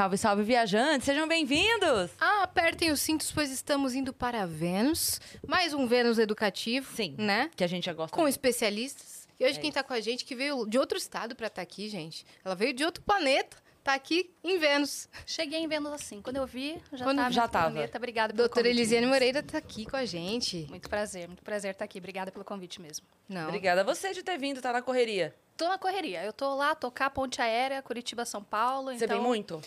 Salve, 0.00 0.16
salve, 0.16 0.42
viajantes! 0.42 1.04
Sejam 1.04 1.28
bem-vindos! 1.28 2.10
Ah, 2.18 2.44
apertem 2.44 2.90
os 2.90 3.02
cintos, 3.02 3.30
pois 3.30 3.50
estamos 3.50 3.94
indo 3.94 4.14
para 4.14 4.46
Vênus. 4.46 5.20
Mais 5.46 5.74
um 5.74 5.86
Vênus 5.86 6.18
educativo. 6.18 6.90
Sim. 6.96 7.14
Né? 7.18 7.50
Que 7.54 7.62
a 7.62 7.66
gente 7.66 7.84
já 7.84 7.92
gosta. 7.92 8.16
Com 8.16 8.26
especialistas. 8.26 9.28
E 9.38 9.44
hoje 9.44 9.58
É 9.58 9.60
quem 9.60 9.70
tá 9.70 9.82
com 9.82 9.92
a 9.92 10.00
gente, 10.00 10.24
que 10.24 10.34
veio 10.34 10.64
de 10.64 10.78
outro 10.78 10.96
estado 10.96 11.36
para 11.36 11.48
estar 11.48 11.60
aqui, 11.60 11.86
gente. 11.90 12.24
Ela 12.42 12.54
veio 12.54 12.72
de 12.72 12.82
outro 12.82 13.02
planeta, 13.02 13.58
tá 13.84 13.92
aqui 13.92 14.30
em 14.42 14.58
Vênus. 14.58 15.06
Cheguei 15.26 15.60
em 15.60 15.68
Vênus 15.68 15.92
assim. 15.92 16.22
Quando 16.22 16.36
eu 16.36 16.46
vi, 16.46 16.80
já 16.94 17.04
Quando 17.04 17.18
tava. 17.18 17.30
já 17.30 17.46
tava. 17.46 17.70
planeta. 17.70 17.98
Obrigada 17.98 18.32
pelo 18.32 18.48
Doutora 18.48 18.68
convite. 18.68 18.80
Elisiane 18.80 19.06
Moreira 19.06 19.42
tá 19.42 19.58
aqui 19.58 19.84
com 19.84 19.96
a 19.96 20.06
gente. 20.06 20.66
Muito 20.70 20.88
prazer, 20.88 21.26
muito 21.26 21.42
prazer 21.42 21.72
estar 21.72 21.84
aqui. 21.84 21.98
Obrigada 21.98 22.32
pelo 22.32 22.46
convite 22.46 22.80
mesmo. 22.80 23.06
Não. 23.28 23.48
Obrigada 23.48 23.82
a 23.82 23.84
você 23.84 24.14
de 24.14 24.22
ter 24.22 24.38
vindo, 24.38 24.62
tá 24.62 24.72
na 24.72 24.80
correria. 24.80 25.34
Tô 25.58 25.68
na 25.68 25.76
correria. 25.76 26.24
Eu 26.24 26.32
tô 26.32 26.54
lá 26.54 26.74
tocar 26.74 27.04
a 27.04 27.10
ponte 27.10 27.42
aérea, 27.42 27.82
Curitiba, 27.82 28.24
São 28.24 28.42
Paulo. 28.42 28.96
Você 28.96 29.04
então, 29.04 29.18
vem 29.18 29.26
muito? 29.26 29.60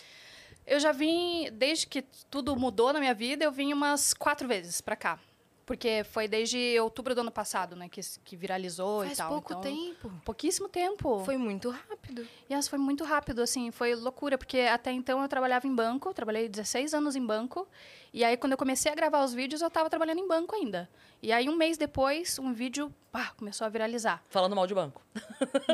Eu 0.66 0.80
já 0.80 0.92
vim, 0.92 1.48
desde 1.52 1.86
que 1.86 2.02
tudo 2.30 2.56
mudou 2.56 2.92
na 2.92 3.00
minha 3.00 3.14
vida, 3.14 3.44
eu 3.44 3.52
vim 3.52 3.72
umas 3.72 4.14
quatro 4.14 4.48
vezes 4.48 4.80
pra 4.80 4.96
cá. 4.96 5.18
Porque 5.66 6.04
foi 6.04 6.28
desde 6.28 6.78
outubro 6.80 7.14
do 7.14 7.22
ano 7.22 7.30
passado, 7.30 7.74
né, 7.74 7.88
que, 7.88 8.00
que 8.22 8.36
viralizou 8.36 9.00
Faz 9.00 9.12
e 9.12 9.16
tal. 9.16 9.28
pouco 9.30 9.52
então, 9.52 9.62
tempo. 9.62 10.12
Pouquíssimo 10.24 10.68
tempo. 10.68 11.24
Foi 11.24 11.38
muito 11.38 11.70
rápido. 11.70 12.26
E 12.48 12.54
essa 12.54 12.68
foi 12.68 12.78
muito 12.78 13.02
rápido, 13.02 13.40
assim, 13.40 13.70
foi 13.70 13.94
loucura, 13.94 14.36
porque 14.36 14.60
até 14.60 14.92
então 14.92 15.22
eu 15.22 15.28
trabalhava 15.28 15.66
em 15.66 15.74
banco, 15.74 16.12
trabalhei 16.12 16.48
16 16.50 16.92
anos 16.92 17.16
em 17.16 17.24
banco, 17.24 17.66
e 18.14 18.24
aí 18.24 18.36
quando 18.36 18.52
eu 18.52 18.58
comecei 18.58 18.90
a 18.90 18.94
gravar 18.94 19.22
os 19.24 19.34
vídeos, 19.34 19.60
eu 19.60 19.68
estava 19.68 19.90
trabalhando 19.90 20.20
em 20.20 20.28
banco 20.28 20.54
ainda. 20.54 20.88
E 21.20 21.32
aí 21.32 21.48
um 21.48 21.56
mês 21.56 21.76
depois, 21.76 22.38
um 22.38 22.52
vídeo, 22.52 22.94
pá, 23.10 23.32
começou 23.36 23.64
a 23.66 23.70
viralizar. 23.70 24.22
Falando 24.28 24.54
mal 24.54 24.66
de 24.66 24.74
banco. 24.74 25.02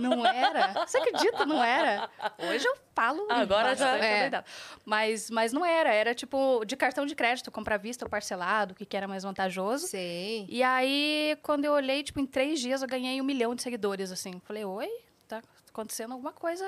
Não 0.00 0.24
era? 0.24 0.86
Você 0.86 0.96
acredita? 0.98 1.44
Não 1.44 1.62
era. 1.62 2.08
Hoje 2.38 2.64
eu 2.66 2.76
falo. 2.94 3.26
Agora 3.28 3.74
já- 3.74 3.92
bastante, 3.92 4.04
é. 4.36 4.44
Mas, 4.86 5.28
mas 5.28 5.52
não 5.52 5.64
era. 5.66 5.92
Era 5.92 6.14
tipo 6.14 6.64
de 6.64 6.76
cartão 6.76 7.04
de 7.04 7.14
crédito, 7.16 7.50
comprar 7.50 7.76
vista 7.78 8.04
ou 8.04 8.08
parcelado, 8.10 8.72
o 8.72 8.76
que, 8.76 8.86
que 8.86 8.96
era 8.96 9.06
mais 9.08 9.22
vantajoso. 9.24 9.88
Sei. 9.88 10.46
E 10.48 10.62
aí, 10.62 11.36
quando 11.42 11.64
eu 11.64 11.72
olhei, 11.72 12.02
tipo, 12.04 12.20
em 12.20 12.26
três 12.26 12.60
dias 12.60 12.80
eu 12.80 12.88
ganhei 12.88 13.20
um 13.20 13.24
milhão 13.24 13.54
de 13.54 13.62
seguidores, 13.62 14.10
assim. 14.12 14.40
Falei, 14.46 14.64
oi, 14.64 14.88
tá 15.28 15.42
acontecendo 15.68 16.12
alguma 16.12 16.32
coisa 16.32 16.64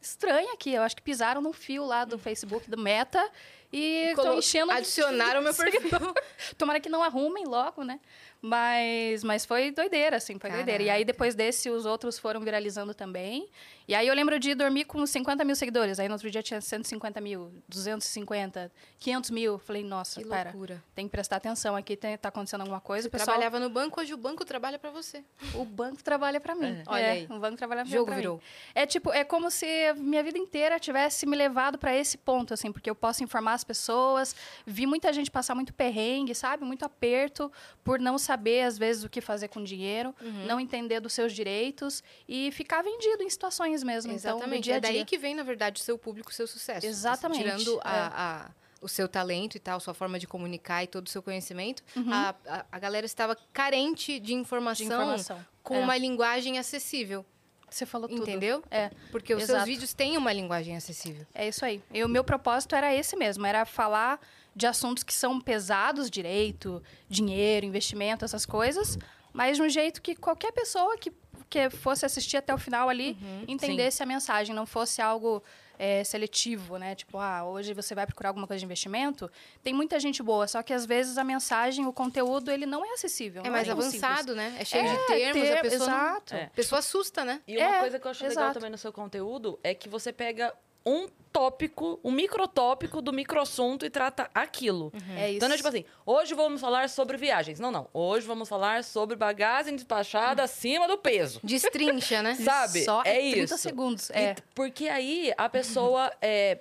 estranha 0.00 0.52
aqui. 0.54 0.72
Eu 0.72 0.82
acho 0.82 0.96
que 0.96 1.02
pisaram 1.02 1.40
no 1.40 1.52
fio 1.52 1.84
lá 1.84 2.04
do 2.04 2.18
Facebook, 2.18 2.70
do 2.70 2.78
Meta, 2.78 3.30
e 3.72 4.12
Colo- 4.16 4.38
enchendo... 4.38 4.72
Adicionaram 4.72 5.42
meu 5.42 5.52
perfil. 5.56 6.14
Tomara 6.56 6.80
que 6.80 6.88
não 6.88 7.02
arrumem 7.02 7.44
logo, 7.46 7.82
né? 7.84 8.00
Mas, 8.40 9.24
mas 9.24 9.44
foi 9.44 9.72
doideira, 9.72 10.16
assim, 10.16 10.38
foi 10.38 10.50
doideira. 10.50 10.80
E 10.82 10.88
aí, 10.88 11.04
depois 11.04 11.34
desse, 11.34 11.68
os 11.68 11.84
outros 11.84 12.18
foram 12.20 12.40
viralizando 12.40 12.94
também. 12.94 13.48
E 13.88 13.94
aí, 13.96 14.06
eu 14.06 14.14
lembro 14.14 14.38
de 14.38 14.54
dormir 14.54 14.84
com 14.84 15.04
50 15.04 15.44
mil 15.44 15.56
seguidores. 15.56 15.98
Aí, 15.98 16.06
no 16.06 16.14
outro 16.14 16.30
dia, 16.30 16.40
tinha 16.40 16.60
150 16.60 17.20
mil, 17.20 17.52
250, 17.68 18.70
500 19.00 19.30
mil. 19.30 19.58
Falei, 19.58 19.82
nossa, 19.82 20.20
Que 20.22 20.28
pera, 20.28 20.50
loucura. 20.50 20.82
tem 20.94 21.06
que 21.06 21.10
prestar 21.10 21.36
atenção 21.36 21.74
aqui, 21.74 21.96
tem, 21.96 22.16
tá 22.16 22.28
acontecendo 22.28 22.60
alguma 22.60 22.80
coisa. 22.80 23.02
Você 23.04 23.08
O 23.08 23.10
pessoal, 23.10 23.26
trabalhava 23.38 23.58
no 23.58 23.68
banco, 23.70 24.00
hoje 24.00 24.14
o 24.14 24.16
banco 24.16 24.44
trabalha 24.44 24.78
para 24.78 24.90
você. 24.90 25.24
o 25.54 25.64
banco 25.64 26.02
trabalha 26.04 26.38
pra 26.40 26.54
mim. 26.54 26.66
É. 26.78 26.82
Olha 26.86 27.00
É, 27.02 27.10
aí. 27.10 27.26
O 27.28 27.38
banco 27.40 27.56
trabalha 27.56 27.82
O 27.82 27.86
jogo 27.86 28.06
pra 28.06 28.14
mim. 28.14 28.20
virou. 28.20 28.40
É 28.72 28.86
tipo, 28.86 29.10
é 29.12 29.24
como 29.24 29.50
se 29.50 29.66
minha 29.96 30.22
vida 30.22 30.38
inteira 30.38 30.78
tivesse 30.78 31.26
me 31.26 31.36
levado 31.36 31.76
pra 31.76 31.92
esse 31.96 32.16
ponto, 32.18 32.54
assim, 32.54 32.70
porque 32.70 32.88
eu 32.88 32.94
posso 32.94 33.24
informar 33.24 33.54
as 33.58 33.64
pessoas, 33.64 34.34
vi 34.64 34.86
muita 34.86 35.12
gente 35.12 35.30
passar 35.30 35.54
muito 35.54 35.74
perrengue, 35.74 36.34
sabe? 36.34 36.64
Muito 36.64 36.84
aperto 36.84 37.52
por 37.84 37.98
não 38.00 38.16
saber, 38.16 38.62
às 38.62 38.78
vezes, 38.78 39.04
o 39.04 39.08
que 39.08 39.20
fazer 39.20 39.48
com 39.48 39.62
dinheiro, 39.62 40.14
Uhum. 40.22 40.46
não 40.46 40.58
entender 40.60 41.00
dos 41.00 41.12
seus 41.12 41.32
direitos 41.32 42.02
e 42.28 42.50
ficar 42.52 42.82
vendido 42.82 43.22
em 43.22 43.28
situações 43.30 43.82
mesmo. 43.82 44.12
Então, 44.12 44.32
no 44.32 44.38
Exatamente. 44.38 44.64
dia 44.64 44.74
a 44.74 44.76
é 44.76 44.80
daí 44.80 44.92
dia. 44.94 45.04
que 45.04 45.18
vem, 45.18 45.34
na 45.34 45.42
verdade, 45.42 45.80
o 45.80 45.84
seu 45.84 45.98
público, 45.98 46.30
o 46.30 46.34
seu 46.34 46.46
sucesso. 46.46 46.86
Exatamente, 46.86 47.42
Tirando 47.42 47.80
a- 47.84 47.96
é. 47.96 48.00
a- 48.00 48.50
o 48.80 48.88
seu 48.88 49.08
talento 49.08 49.56
e 49.56 49.58
tal, 49.58 49.80
sua 49.80 49.92
forma 49.92 50.18
de 50.20 50.26
comunicar 50.28 50.84
e 50.84 50.86
todo 50.86 51.06
o 51.06 51.10
seu 51.10 51.20
conhecimento, 51.20 51.82
Uhum. 51.96 52.12
a, 52.12 52.34
a- 52.46 52.64
a 52.70 52.78
galera 52.78 53.04
estava 53.06 53.36
carente 53.52 54.20
de 54.20 54.28
de 54.28 54.34
informação, 54.34 54.86
informação. 54.86 55.44
com 55.64 55.74
É. 55.74 55.80
uma 55.80 55.96
linguagem 55.98 56.58
acessível. 56.60 57.26
Você 57.70 57.86
falou 57.86 58.08
tudo. 58.08 58.22
Entendeu? 58.22 58.62
É. 58.70 58.90
Porque 59.10 59.34
os 59.34 59.42
Exato. 59.42 59.58
seus 59.58 59.68
vídeos 59.68 59.94
têm 59.94 60.16
uma 60.16 60.32
linguagem 60.32 60.76
acessível. 60.76 61.26
É 61.34 61.48
isso 61.48 61.64
aí. 61.64 61.82
E 61.92 62.02
o 62.02 62.08
meu 62.08 62.24
propósito 62.24 62.74
era 62.74 62.94
esse 62.94 63.16
mesmo, 63.16 63.46
era 63.46 63.64
falar 63.64 64.20
de 64.54 64.66
assuntos 64.66 65.02
que 65.04 65.14
são 65.14 65.40
pesados, 65.40 66.10
direito, 66.10 66.82
dinheiro, 67.08 67.64
investimento, 67.64 68.24
essas 68.24 68.44
coisas, 68.44 68.98
mas 69.32 69.56
de 69.56 69.62
um 69.62 69.68
jeito 69.68 70.02
que 70.02 70.16
qualquer 70.16 70.52
pessoa 70.52 70.96
que, 70.98 71.12
que 71.48 71.70
fosse 71.70 72.04
assistir 72.04 72.36
até 72.38 72.52
o 72.52 72.58
final 72.58 72.88
ali 72.88 73.16
entendesse 73.46 74.02
a 74.02 74.06
mensagem, 74.06 74.54
não 74.54 74.66
fosse 74.66 75.00
algo 75.00 75.42
é, 75.78 76.02
seletivo, 76.02 76.76
né? 76.76 76.94
Tipo, 76.94 77.18
ah, 77.18 77.44
hoje 77.44 77.72
você 77.72 77.94
vai 77.94 78.04
procurar 78.06 78.30
alguma 78.30 78.46
coisa 78.46 78.58
de 78.58 78.64
investimento. 78.64 79.30
Tem 79.62 79.72
muita 79.72 79.98
gente 80.00 80.22
boa, 80.22 80.46
só 80.48 80.62
que 80.62 80.72
às 80.72 80.84
vezes 80.84 81.16
a 81.18 81.24
mensagem, 81.24 81.86
o 81.86 81.92
conteúdo, 81.92 82.50
ele 82.50 82.66
não 82.66 82.84
é 82.84 82.90
acessível. 82.94 83.42
É 83.42 83.44
não 83.44 83.52
mais 83.52 83.66
simples. 83.68 83.86
avançado, 84.02 84.34
né? 84.34 84.56
É 84.58 84.64
cheio 84.64 84.84
É, 84.84 84.96
de 84.96 85.06
termos, 85.06 85.42
a 85.50 85.54
ter- 85.54 85.60
pessoa, 85.62 85.88
não- 85.90 85.96
exato. 85.98 86.34
É. 86.34 86.44
a 86.44 86.50
pessoa 86.50 86.78
assusta, 86.80 87.24
né? 87.24 87.40
E 87.46 87.56
uma 87.56 87.76
É, 87.76 87.80
coisa 87.80 87.98
que 87.98 88.06
eu 88.06 88.10
acho 88.10 88.22
legal 88.24 88.42
exato. 88.44 88.54
também 88.54 88.70
no 88.70 88.78
seu 88.78 88.92
conteúdo 88.92 89.58
é 89.62 89.74
que 89.74 89.88
você 89.88 90.12
pega 90.12 90.52
um 90.84 91.08
tópico, 91.32 92.00
um 92.02 92.10
microtópico 92.10 93.00
do 93.02 93.12
microassunto 93.12 93.84
e 93.84 93.90
trata 93.90 94.28
aquilo. 94.34 94.92
É 95.16 95.28
isso. 95.28 95.36
Então, 95.36 95.48
não 95.48 95.54
é 95.54 95.56
tipo 95.56 95.68
assim, 95.68 95.84
hoje 96.04 96.34
vamos 96.34 96.60
falar 96.60 96.88
sobre 96.88 97.16
viagens. 97.16 97.60
Não, 97.60 97.70
não. 97.70 97.88
Hoje 97.92 98.26
vamos 98.26 98.48
falar 98.48 98.82
sobre 98.82 99.14
bagagem 99.14 99.74
despachada 99.76 100.42
acima 100.42 100.88
do 100.88 100.96
peso. 100.98 101.38
Destrincha, 101.44 102.22
né? 102.22 102.34
Sabe? 102.42 102.82
Só 102.84 103.02
é 103.02 103.30
30 103.30 103.38
isso. 103.44 103.58
segundos. 103.58 104.10
E 104.10 104.14
É. 104.14 104.34
t- 104.34 104.42
porque 104.54 104.88
aí 104.88 105.32
a 105.36 105.48
pessoa 105.48 106.10
é. 106.20 106.58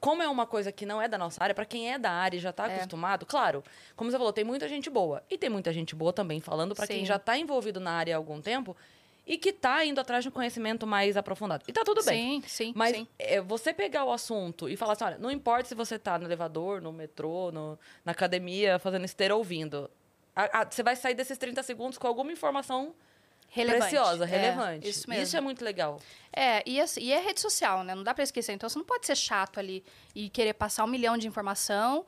Como 0.00 0.20
é 0.22 0.28
uma 0.28 0.44
coisa 0.44 0.72
que 0.72 0.84
não 0.84 1.00
é 1.00 1.06
da 1.08 1.16
nossa 1.16 1.42
área, 1.42 1.54
pra 1.54 1.64
quem 1.64 1.92
é 1.92 1.98
da 1.98 2.10
área 2.10 2.36
e 2.36 2.40
já 2.40 2.52
tá 2.52 2.68
É. 2.68 2.74
acostumado, 2.74 3.24
claro, 3.24 3.62
como 3.96 4.10
você 4.10 4.18
falou, 4.18 4.32
tem 4.32 4.44
muita 4.44 4.68
gente 4.68 4.90
boa. 4.90 5.22
E 5.30 5.38
tem 5.38 5.48
muita 5.48 5.72
gente 5.72 5.94
boa 5.94 6.12
também 6.12 6.40
falando 6.40 6.74
pra 6.74 6.86
quem 6.86 7.06
já 7.06 7.16
tá 7.18 7.38
envolvido 7.38 7.78
na 7.80 7.92
área 7.92 8.14
há 8.14 8.18
algum 8.18 8.40
tempo 8.40 8.76
e 9.26 9.38
que 9.38 9.52
tá 9.52 9.84
indo 9.84 10.00
atrás 10.00 10.22
de 10.22 10.28
um 10.28 10.32
conhecimento 10.32 10.86
mais 10.86 11.16
aprofundado. 11.16 11.64
E 11.66 11.72
tá 11.72 11.82
tudo 11.84 12.04
bem. 12.04 12.42
Sim, 12.42 12.48
sim, 12.48 12.72
Mas 12.76 12.94
sim. 12.96 13.06
é, 13.18 13.40
você 13.40 13.72
pegar 13.72 14.04
o 14.04 14.12
assunto 14.12 14.68
e 14.68 14.76
falar 14.76 14.92
assim, 14.92 15.04
olha, 15.04 15.18
não 15.18 15.30
importa 15.30 15.68
se 15.68 15.74
você 15.74 15.98
tá 15.98 16.18
no 16.18 16.26
elevador, 16.26 16.80
no 16.80 16.92
metrô, 16.92 17.50
no- 17.50 17.78
na 18.04 18.12
academia, 18.12 18.78
fazendo 18.78 19.04
esteira 19.04 19.34
ouvindo. 19.34 19.90
A- 20.36 20.60
a- 20.60 20.70
você 20.70 20.82
vai 20.82 20.94
sair 20.96 21.14
desses 21.14 21.38
30 21.38 21.62
segundos 21.62 21.96
com 21.96 22.06
alguma 22.06 22.32
informação 22.32 22.94
Relevante. 23.48 23.80
preciosa, 23.90 24.24
É, 24.24 24.26
relevante. 24.26 24.88
isso 24.88 25.08
mesmo. 25.08 25.38
é 25.38 25.40
muito 25.40 25.64
legal. 25.64 26.00
É, 26.32 26.62
e, 26.68 26.80
assim, 26.80 27.00
e 27.00 27.12
é 27.12 27.20
rede 27.20 27.40
social, 27.40 27.84
né? 27.84 27.94
Não 27.94 28.02
dá 28.02 28.12
pra 28.12 28.24
esquecer. 28.24 28.52
Então, 28.52 28.68
você 28.68 28.76
não 28.78 28.84
pode 28.84 29.06
ser 29.06 29.16
chato 29.16 29.58
ali 29.60 29.84
e 30.14 30.28
querer 30.28 30.54
passar 30.54 30.82
um 30.84 30.88
milhão 30.88 31.16
de 31.16 31.28
informação. 31.28 32.04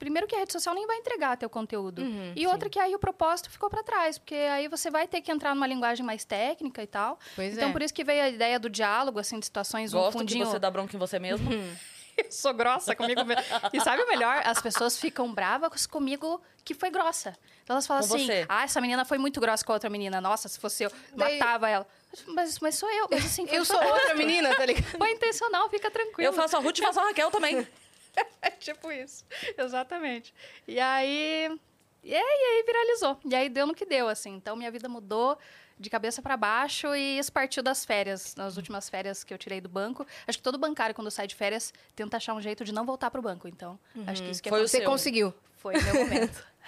Primeiro 0.00 0.26
que 0.26 0.34
a 0.34 0.38
rede 0.40 0.52
social 0.52 0.74
nem 0.74 0.84
vai 0.88 0.96
entregar 0.96 1.36
teu 1.36 1.48
conteúdo. 1.48 2.02
Uhum, 2.02 2.32
e 2.34 2.44
outra 2.48 2.68
que 2.68 2.80
aí 2.80 2.92
o 2.92 2.98
propósito 2.98 3.48
ficou 3.48 3.70
pra 3.70 3.84
trás. 3.84 4.18
Porque 4.18 4.34
aí 4.34 4.66
você 4.66 4.90
vai 4.90 5.06
ter 5.06 5.20
que 5.20 5.30
entrar 5.30 5.54
numa 5.54 5.68
linguagem 5.68 6.04
mais 6.04 6.24
técnica 6.24 6.82
e 6.82 6.86
tal. 6.88 7.20
Pois 7.36 7.54
então, 7.56 7.68
é. 7.68 7.72
por 7.72 7.80
isso 7.82 7.94
que 7.94 8.02
veio 8.02 8.24
a 8.24 8.28
ideia 8.28 8.58
do 8.58 8.68
diálogo, 8.68 9.20
assim, 9.20 9.38
de 9.38 9.44
situações, 9.44 9.94
um 9.94 9.98
Gosto 9.98 10.18
fundinho... 10.18 10.44
que 10.44 10.50
você 10.50 10.58
dá 10.58 10.68
bronca 10.68 10.96
em 10.96 10.98
você 10.98 11.20
mesmo. 11.20 11.48
Sou 12.30 12.52
grossa 12.52 12.94
comigo 12.94 13.24
mesmo. 13.24 13.42
E 13.72 13.80
sabe 13.80 14.02
o 14.02 14.08
melhor? 14.08 14.42
As 14.44 14.60
pessoas 14.60 14.98
ficam 14.98 15.32
bravas 15.32 15.86
comigo 15.86 16.40
que 16.64 16.74
foi 16.74 16.90
grossa. 16.90 17.36
Então 17.64 17.74
elas 17.74 17.86
falam 17.86 18.06
Com 18.06 18.14
assim: 18.14 18.26
você. 18.26 18.46
ah, 18.48 18.64
essa 18.64 18.80
menina 18.80 19.04
foi 19.04 19.18
muito 19.18 19.40
grossa 19.40 19.64
com 19.64 19.72
a 19.72 19.76
outra 19.76 19.88
menina. 19.90 20.20
Nossa, 20.20 20.48
se 20.48 20.58
fosse 20.58 20.84
eu, 20.84 20.92
Daí- 21.14 21.38
matava 21.38 21.68
ela. 21.68 21.86
Mas, 22.26 22.58
mas 22.58 22.74
sou 22.74 22.90
eu. 22.90 23.06
Mas 23.10 23.24
assim, 23.24 23.46
Eu 23.50 23.64
sou 23.64 23.80
outra 23.82 24.14
menina, 24.14 24.54
tá 24.56 24.66
ligado? 24.66 24.98
Foi 24.98 25.10
intencional, 25.12 25.68
fica 25.70 25.90
tranquilo. 25.90 26.28
Eu 26.28 26.32
faço 26.32 26.56
a 26.56 26.60
Ruth 26.60 26.78
e 26.78 26.82
faço 26.82 26.98
a 27.00 27.04
Raquel 27.04 27.30
também. 27.30 27.66
É 28.42 28.50
tipo 28.50 28.90
isso. 28.90 29.24
Exatamente. 29.56 30.34
E 30.66 30.80
aí. 30.80 31.48
E 32.02 32.14
aí, 32.14 32.22
e 32.22 32.44
aí 32.56 32.64
viralizou. 32.66 33.20
E 33.24 33.34
aí 33.36 33.48
deu 33.48 33.66
no 33.66 33.74
que 33.74 33.86
deu, 33.86 34.08
assim. 34.08 34.34
Então 34.34 34.56
minha 34.56 34.70
vida 34.70 34.88
mudou 34.88 35.38
de 35.80 35.88
cabeça 35.88 36.20
para 36.20 36.36
baixo 36.36 36.94
e 36.94 37.18
isso 37.18 37.32
partiu 37.32 37.62
das 37.62 37.84
férias, 37.84 38.36
nas 38.36 38.56
últimas 38.56 38.88
férias 38.88 39.24
que 39.24 39.32
eu 39.32 39.38
tirei 39.38 39.60
do 39.60 39.68
banco. 39.68 40.06
Acho 40.26 40.38
que 40.38 40.44
todo 40.44 40.58
bancário, 40.58 40.94
quando 40.94 41.10
sai 41.10 41.26
de 41.26 41.34
férias, 41.34 41.72
tenta 41.96 42.18
achar 42.18 42.34
um 42.34 42.40
jeito 42.40 42.62
de 42.64 42.72
não 42.72 42.84
voltar 42.84 43.10
pro 43.10 43.22
banco. 43.22 43.48
Então, 43.48 43.78
acho 44.06 44.22
que 44.22 44.30
isso 44.30 44.42
que 44.42 44.50
Foi 44.50 44.58
o 44.58 44.62
aconteceu. 44.62 44.80
Você 44.80 44.86
conseguiu. 44.86 45.34
Foi 45.56 45.74
o 45.76 45.82
meu 45.82 45.94
momento. 46.04 46.46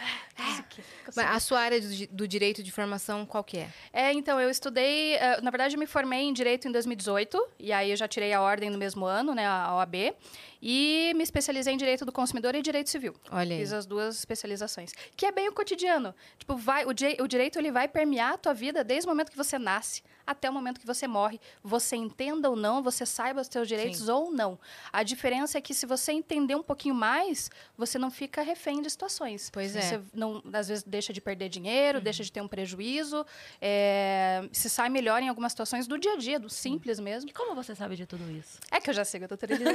Aqui. 0.59 0.83
Mas 1.15 1.27
a 1.27 1.39
sua 1.41 1.61
área 1.61 1.81
do, 1.81 2.07
do 2.09 2.29
direito 2.29 2.63
de 2.63 2.73
formação, 2.73 3.25
qual 3.27 3.45
que 3.45 3.59
é? 3.59 3.69
É, 3.93 4.13
então, 4.13 4.41
eu 4.41 4.49
estudei... 4.51 5.15
eh, 5.15 5.41
Na 5.41 5.51
verdade, 5.51 5.77
eu 5.77 5.79
me 5.79 5.87
formei 5.87 6.21
em 6.23 6.33
Direito 6.33 6.67
em 6.67 6.73
2018. 6.73 7.49
E 7.59 7.73
aí, 7.73 7.91
eu 7.91 7.97
já 7.97 8.09
tirei 8.09 8.33
a 8.33 8.41
ordem 8.41 8.71
no 8.71 8.79
mesmo 8.79 9.05
ano, 9.05 9.35
né? 9.35 9.47
A 9.47 9.75
OAB. 9.77 10.15
E 10.61 11.13
me 11.17 11.23
especializei 11.23 11.75
em 11.75 11.77
Direito 11.77 12.05
do 12.05 12.13
Consumidor 12.13 12.55
e 12.55 12.63
Direito 12.63 12.89
Civil. 12.89 13.15
Olha 13.31 13.55
aí. 13.55 13.61
Fiz 13.61 13.73
as 13.73 13.85
duas 13.85 14.17
especializações. 14.19 14.93
Que 15.17 15.27
é 15.27 15.33
bem 15.33 15.49
o 15.49 15.53
cotidiano. 15.53 16.15
Tipo, 16.39 16.57
vai, 16.57 16.85
o, 16.85 16.91
o 16.91 17.29
direito, 17.29 17.59
ele 17.59 17.71
vai 17.73 17.89
permear 17.89 18.35
a 18.35 18.39
tua 18.39 18.55
vida 18.55 18.83
desde 18.85 19.07
o 19.07 19.11
momento 19.11 19.31
que 19.31 19.37
você 19.37 19.59
nasce 19.59 20.03
até 20.27 20.49
o 20.49 20.53
momento 20.53 20.81
que 20.81 20.87
você 20.87 21.07
morre. 21.07 21.41
Você 21.63 21.97
entenda 21.97 22.49
ou 22.49 22.57
não, 22.57 22.83
você 22.83 23.05
saiba 23.07 23.41
os 23.41 23.47
seus 23.47 23.69
direitos 23.69 24.09
ou 24.09 24.31
não. 24.31 24.59
A 24.93 25.03
diferença 25.03 25.59
é 25.59 25.61
que 25.61 25.75
se 25.75 25.87
você 25.87 26.13
entender 26.13 26.55
um 26.55 26.63
pouquinho 26.63 26.95
mais, 26.95 27.51
você 27.77 27.99
não 27.99 28.11
fica 28.11 28.43
refém 28.43 28.81
de 28.83 28.91
situações. 28.91 29.51
Pois 29.51 29.75
é. 29.77 29.81
Você 29.81 30.01
não, 30.13 30.43
às 30.53 30.69
vezes 30.69 30.85
deixa 30.85 31.13
de 31.13 31.21
perder 31.21 31.49
dinheiro, 31.49 32.01
deixa 32.01 32.23
de 32.23 32.31
ter 32.33 32.41
um 32.41 32.49
prejuízo, 32.49 33.27
é, 33.61 34.49
se 34.53 34.69
sai 34.71 34.89
melhor 34.89 35.23
em 35.23 35.29
algumas 35.29 35.53
situações 35.53 35.87
do 35.87 35.99
dia 35.99 36.15
a 36.15 36.17
dia, 36.17 36.39
do 36.39 36.49
simples 36.49 36.99
mesmo. 36.99 37.31
E 37.31 37.33
como 37.33 37.55
você 37.55 37.75
sabe 37.75 37.97
de 37.97 38.07
tudo 38.07 38.31
isso? 38.31 38.59
É 38.71 38.81
que 38.81 38.91
eu 38.91 38.95
já 38.95 39.05
sigo 39.05 39.25
a 39.25 39.29
doutora 39.29 39.55
Elisa. 39.55 39.73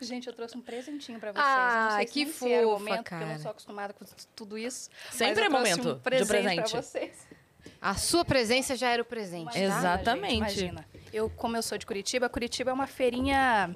Gente, 0.00 0.26
eu 0.26 0.32
trouxe 0.32 0.56
um 0.56 0.60
presentinho 0.60 1.18
pra 1.18 1.32
vocês. 1.32 1.44
Ah, 1.44 1.88
não 1.90 1.96
sei 1.96 2.06
que 2.06 2.32
se 2.32 2.44
nem 2.44 2.54
era 2.54 2.66
o 2.66 2.70
fofa, 2.70 2.82
momento, 2.82 2.96
porque 3.02 3.14
eu 3.14 3.18
cara. 3.18 3.32
não 3.32 3.40
sou 3.40 3.50
acostumada 3.50 3.92
com 3.92 4.04
tudo 4.34 4.58
isso. 4.58 4.90
Sempre 5.10 5.48
mas 5.48 5.68
é 5.70 5.76
momento 5.76 5.90
um 5.92 5.98
presente 5.98 6.22
de 6.22 6.28
presente. 6.28 6.70
Pra 6.70 6.82
vocês. 6.82 7.26
A 7.80 7.94
sua 7.94 8.24
presença 8.24 8.76
já 8.76 8.90
era 8.90 9.02
o 9.02 9.04
presente, 9.04 9.52
tá? 9.52 9.58
Exato. 9.58 9.78
Exatamente. 9.80 10.50
Gente, 10.50 10.64
imagina. 10.70 10.88
Eu, 11.12 11.28
como 11.30 11.56
eu 11.56 11.62
sou 11.62 11.76
de 11.76 11.86
Curitiba, 11.86 12.28
Curitiba 12.28 12.70
é 12.70 12.74
uma 12.74 12.86
feirinha... 12.86 13.74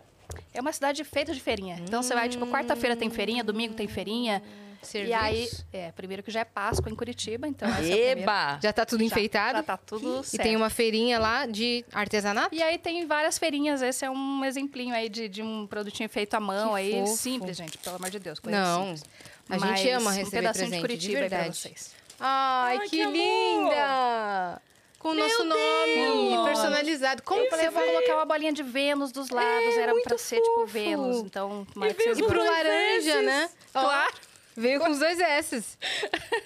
É 0.53 0.61
uma 0.61 0.73
cidade 0.73 1.03
feita 1.05 1.33
de 1.33 1.41
feirinha. 1.41 1.79
Então, 1.81 2.03
você 2.03 2.13
vai, 2.15 2.29
tipo, 2.29 2.47
quarta-feira 2.47 2.97
tem 2.97 3.09
feirinha, 3.09 3.45
domingo 3.45 3.75
tem 3.75 3.87
feirinha. 3.87 4.43
Serviços. 4.87 5.11
E 5.11 5.15
aí, 5.15 5.49
é, 5.73 5.93
primeiro 5.93 6.23
que 6.23 6.31
já 6.31 6.41
é 6.41 6.45
Páscoa 6.45 6.91
em 6.91 6.95
Curitiba, 6.95 7.47
então 7.47 7.69
essa 7.69 7.83
é. 7.93 8.11
Eba! 8.13 8.59
Já 8.63 8.73
tá 8.73 8.85
tudo 8.87 9.01
Já- 9.01 9.07
enfeitado? 9.07 9.59
Já 9.59 9.63
tá 9.63 9.77
tudo 9.77 10.21
E 10.21 10.25
certo. 10.27 10.43
tem 10.43 10.57
uma 10.57 10.71
feirinha 10.71 11.19
lá 11.19 11.47
de 11.47 11.85
artesanato? 11.93 12.55
E 12.55 12.63
aí 12.63 12.79
tem 12.79 13.07
várias 13.07 13.39
feirinhas. 13.39 13.83
Esse 13.83 14.05
é 14.05 14.11
um 14.11 14.45
exemplinho 14.45 14.95
aí 14.95 15.09
de, 15.09 15.29
de 15.29 15.43
um 15.43 15.67
produtinho 15.67 16.09
feito 16.09 16.35
à 16.35 16.41
mão 16.41 16.71
Que 16.71 16.77
aí. 16.77 16.93
fofo. 16.93 17.17
Simples, 17.17 17.57
gente. 17.57 17.79
Pelo 17.79 17.97
amor 17.97 18.11
de 18.11 18.19
Deus. 18.19 18.39
coisa 18.39 18.59
Não. 18.59 18.83
simples. 18.97 19.05
A 19.49 19.59
gente 19.59 19.69
Mas 19.71 19.87
ama 20.03 20.11
um 20.11 20.15
receber 20.15 20.37
pedacinho 20.39 20.69
presente, 20.69 20.71
de 20.71 20.77
de 20.77 20.81
Curitiba 20.81 21.19
aí 21.21 21.29
pra 21.29 21.39
verdade. 21.39 21.57
vocês. 21.57 21.95
Ai, 22.19 22.79
Ai, 22.79 22.89
que, 22.89 22.97
que 22.97 23.05
linda! 23.07 24.63
Com 24.99 25.11
o 25.11 25.15
nosso 25.15 25.45
nome 25.45 25.95
Deus! 25.95 26.45
personalizado. 26.47 27.23
Como 27.23 27.41
eu 27.43 27.51
falei, 27.51 27.67
você 27.67 27.69
eu 27.69 27.73
vou 27.73 27.83
vai... 27.85 27.93
colocar 27.95 28.15
uma 28.17 28.25
bolinha 28.25 28.53
de 28.53 28.63
Vênus 28.63 29.13
dos 29.13 29.29
lados. 29.31 29.77
era 29.77 29.93
muito 29.93 30.05
pra 30.05 30.19
ser, 30.19 30.41
tipo. 30.41 30.67
Vênus. 30.67 31.19
Então, 31.19 31.67
vocês 31.75 32.19
E 32.19 32.23
pro 32.25 32.43
laranja, 32.45 33.23
né? 33.23 33.49
Claro. 33.73 34.15
Veio 34.57 34.81
com 34.81 34.91
os 34.91 34.99
dois 34.99 35.19
S's. 35.21 35.79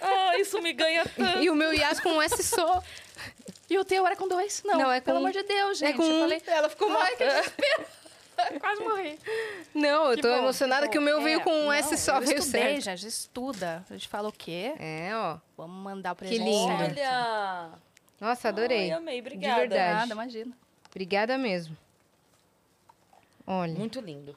Ah, 0.00 0.36
isso 0.38 0.60
me 0.60 0.72
ganha 0.72 1.04
tanto. 1.06 1.38
E 1.42 1.48
o 1.50 1.54
meu 1.54 1.72
Yas 1.72 2.00
com 2.00 2.10
um 2.10 2.22
S 2.22 2.42
só. 2.42 2.82
E 3.68 3.78
o 3.78 3.84
teu 3.84 4.04
era 4.06 4.16
com 4.16 4.26
dois? 4.26 4.62
Não, 4.64 4.78
Não, 4.78 4.92
é 4.92 5.00
pelo 5.00 5.18
com- 5.20 5.26
amor 5.26 5.32
de 5.32 5.42
Deus, 5.44 5.80
é 5.80 5.86
gente. 5.88 5.96
com 5.96 6.02
eu 6.02 6.12
um. 6.16 6.20
falei, 6.20 6.42
Ela 6.46 6.68
ficou 6.68 6.88
mal. 6.90 7.02
Ai, 7.02 7.16
que 7.16 7.24
desespero. 7.24 7.86
Quase 8.60 8.82
morri. 8.82 9.18
Não, 9.74 10.10
eu 10.10 10.16
Que 10.16 10.22
tô 10.22 10.28
bom, 10.28 10.38
emocionada 10.38 10.88
que 10.88 10.98
o 10.98 11.02
meu 11.02 11.18
bom. 11.18 11.24
veio 11.24 11.40
É, 11.40 11.44
com 11.44 11.50
um 11.52 11.64
não, 11.66 11.72
S 11.72 11.96
só, 11.98 12.18
veio 12.20 12.38
estudei, 12.38 12.80
certo. 12.80 12.80
gente. 12.80 13.06
Estuda. 13.06 13.84
A 13.88 13.92
gente 13.92 14.08
fala 14.08 14.28
o 14.28 14.32
quê? 14.32 14.72
É, 14.78 15.10
ó. 15.14 15.36
Vamos 15.58 15.76
mandar 15.84 16.12
o 16.12 16.16
presente 16.16 16.42
lindo. 16.42 16.78
certo. 16.78 16.98
Olha! 16.98 17.70
Nossa, 18.18 18.48
adorei. 18.48 18.90
Ai, 18.90 18.96
amei, 18.96 19.20
obrigada. 19.20 19.54
De 19.54 19.60
verdade. 19.68 19.94
Nada, 20.00 20.12
imagina. 20.14 20.52
Obrigada 20.90 21.36
mesmo. 21.38 21.76
Olha. 23.46 23.74
Muito 23.74 24.00
lindo. 24.00 24.36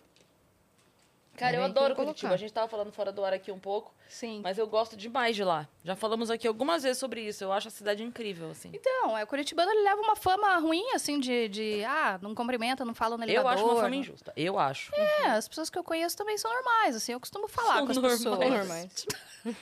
Cara, 1.35 1.56
eu 1.56 1.59
que 1.62 1.65
eu 1.65 1.65
adoro 1.65 1.95
Curitiba. 1.95 2.19
colocar. 2.19 2.33
A 2.35 2.38
gente 2.38 2.53
tava 2.53 2.68
falando 2.68 2.91
fora 2.91 3.12
do 3.12 3.25
ar 3.25 3.33
aqui 3.33 3.51
um 3.51 3.57
pouco, 3.57 3.91
Sim. 4.07 4.41
mas 4.44 4.57
eu 4.59 4.68
gosto 4.68 4.95
demais 4.95 5.35
de 5.35 5.44
lá. 5.44 5.68
Já 5.83 5.95
falamos 5.95 6.30
aqui 6.30 6.47
algumas 6.47 6.83
vezes 6.83 7.00
sobre 7.00 7.21
isso. 7.21 7.44
Eu 7.44 7.51
acho 7.51 7.68
a 7.69 7.71
cidade 7.71 8.03
incrível, 8.03 8.51
assim. 8.51 8.69
Então, 8.74 9.18
é, 9.18 9.24
o 9.24 9.27
curitibano 9.27 9.71
ele 9.71 9.81
leva 9.83 10.00
uma 10.01 10.15
fama 10.15 10.56
ruim, 10.57 10.91
assim, 10.94 11.19
de, 11.19 11.47
de 11.50 11.83
ah, 11.85 12.19
não 12.21 12.35
cumprimenta, 12.35 12.85
não 12.85 12.94
fala 12.94 13.18
no 13.18 13.24
Eu 13.24 13.30
elevador. 13.30 13.51
acho 13.53 13.65
uma 13.65 13.81
fama 13.81 13.95
injusta. 13.95 14.31
Eu 14.38 14.59
acho. 14.59 14.94
É, 14.95 15.25
as 15.31 15.47
pessoas 15.47 15.69
que 15.71 15.77
eu 15.77 15.83
conheço 15.83 16.15
também 16.15 16.38
são 16.38 16.53
normais, 16.53 16.95
assim, 16.95 17.13
eu 17.13 17.19
costumo 17.19 17.47
falar 17.47 17.77
São 17.77 17.85
com 17.85 17.91
as 17.91 17.97
normais. 17.97 18.18
pessoas. 18.24 18.50
Normais. 18.50 19.06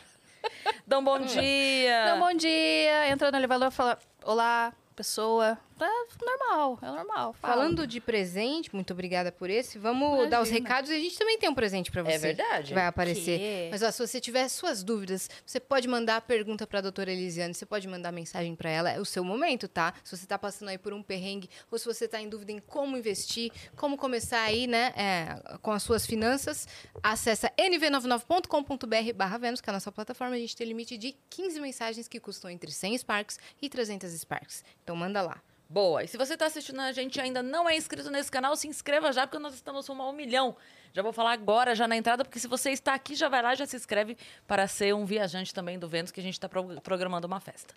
Dão 0.86 1.04
bom 1.04 1.20
dia. 1.20 2.04
Então, 2.04 2.20
bom 2.20 2.34
dia, 2.34 3.10
entra 3.10 3.32
no 3.32 3.38
elevador 3.38 3.70
e 3.70 3.72
fala, 3.72 3.98
olá, 4.24 4.74
pessoa. 4.96 5.58
É 5.84 6.26
normal, 6.26 6.80
é 6.82 6.86
normal. 6.86 7.34
fala. 7.34 7.54
Falando 7.54 7.88
de 7.88 8.00
presente, 8.00 8.74
muito 8.74 8.94
obrigada 8.94 9.32
por 9.32 9.50
esse. 9.50 9.80
Vamos 9.80 10.30
dar 10.30 10.42
os 10.42 10.50
Imagina. 10.50 10.70
recados 10.70 10.92
e 10.92 10.94
a 10.94 11.00
gente 11.00 11.18
também 11.18 11.38
tem 11.38 11.50
um 11.50 11.56
presente 11.56 11.92
pra 11.92 12.04
você. 12.04 12.12
É 12.14 12.18
verdade. 12.18 12.68
que 12.70 12.74
vai 12.74 12.86
aparecer. 12.86 13.40
quê? 13.40 13.68
Mas 13.72 13.82
ó, 13.82 13.90
se 13.92 14.06
você 14.06 14.20
tiver 14.20 14.48
suas 14.48 14.84
dúvidas, 14.84 15.30
você 15.46 15.60
pode 15.60 15.88
mandar 15.88 16.18
a 16.18 16.22
pergunta 16.22 16.68
pra 16.68 16.82
doutora 16.82 17.12
Elisiane, 17.12 17.54
você 17.54 17.66
pode 17.66 17.88
mandar 17.88 18.12
mensagem 18.12 18.56
pra 18.56 18.70
ela. 18.70 18.92
É 18.92 19.00
o 19.00 19.06
seu 19.06 19.24
momento, 19.24 19.68
tá? 19.68 19.94
Se 20.04 20.16
você 20.16 20.26
tá 20.26 20.38
passando 20.38 20.70
aí 20.70 20.78
por 20.78 20.94
um 20.94 21.02
perrengue, 21.02 21.50
ou 21.70 21.78
se 21.78 21.86
você 21.86 22.08
tá 22.08 22.22
em 22.22 22.30
dúvida 22.30 22.52
em 22.52 22.60
como 22.60 22.98
investir, 22.98 23.52
como 23.76 23.98
começar 23.98 24.42
aí, 24.42 24.68
né, 24.68 24.94
é, 24.96 25.58
com 25.62 25.72
as 25.72 25.84
suas 25.84 26.06
finanças, 26.06 26.68
acessa 27.02 27.52
nv99.com.br 27.58 29.14
barra 29.16 29.38
Vênus, 29.38 29.62
que 29.62 29.70
é 29.70 29.72
a 29.72 29.74
nossa 29.74 29.92
plataforma. 29.92 30.36
A 30.36 30.40
gente 30.40 30.56
tem 30.56 30.68
limite 30.68 30.98
de 30.98 31.16
15 31.30 31.60
mensagens 31.60 32.08
que 32.08 32.20
custam 32.20 32.50
entre 32.50 32.72
100 32.72 33.00
Sparks 33.00 33.40
e 33.62 33.70
300 33.70 34.12
Sparks. 34.12 34.64
Então 34.84 34.96
manda 34.96 35.22
lá. 35.22 35.42
Boa. 35.72 36.04
E 36.04 36.08
se 36.10 36.18
você 36.18 36.34
está 36.34 36.48
assistindo 36.48 36.82
a 36.82 36.92
gente 36.92 37.16
e 37.16 37.22
ainda 37.22 37.42
não 37.42 37.68
é 37.70 37.78
inscrito 37.78 38.12
nesse 38.12 38.30
canal, 38.30 38.54
se 38.58 38.68
inscreva 38.68 39.14
já, 39.14 39.26
porque 39.26 39.40
nós 39.40 39.54
estamos 39.54 39.88
rumo 39.88 40.04
a 40.04 40.10
um 40.10 40.12
milhão. 40.12 40.54
Já 40.92 41.02
vou 41.02 41.14
falar 41.14 41.32
agora, 41.32 41.74
já 41.74 41.88
na 41.88 41.96
entrada, 41.96 42.26
porque 42.26 42.40
se 42.40 42.48
você 42.48 42.72
está 42.72 42.94
aqui, 42.94 43.16
já 43.16 43.30
vai 43.30 43.42
lá, 43.42 43.56
já 43.56 43.66
se 43.66 43.78
inscreve 43.78 44.18
para 44.46 44.68
ser 44.68 44.94
um 44.94 45.06
viajante 45.06 45.54
também 45.54 45.80
do 45.80 45.88
Vênus, 45.88 46.12
que 46.12 46.20
a 46.20 46.24
gente 46.24 46.34
está 46.34 46.50
programando 46.84 47.26
uma 47.26 47.40
festa. 47.40 47.74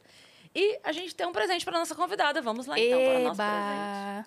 E 0.53 0.81
a 0.83 0.91
gente 0.91 1.15
tem 1.15 1.25
um 1.25 1.33
presente 1.33 1.65
para 1.65 1.79
nossa 1.79 1.95
convidada. 1.95 2.43
Vamos 2.43 2.67
lá, 2.67 2.77
então, 2.79 2.99
para 2.99 3.19
o 3.21 3.23
nosso 3.23 3.37
presente. 3.37 4.19
Eba! 4.19 4.27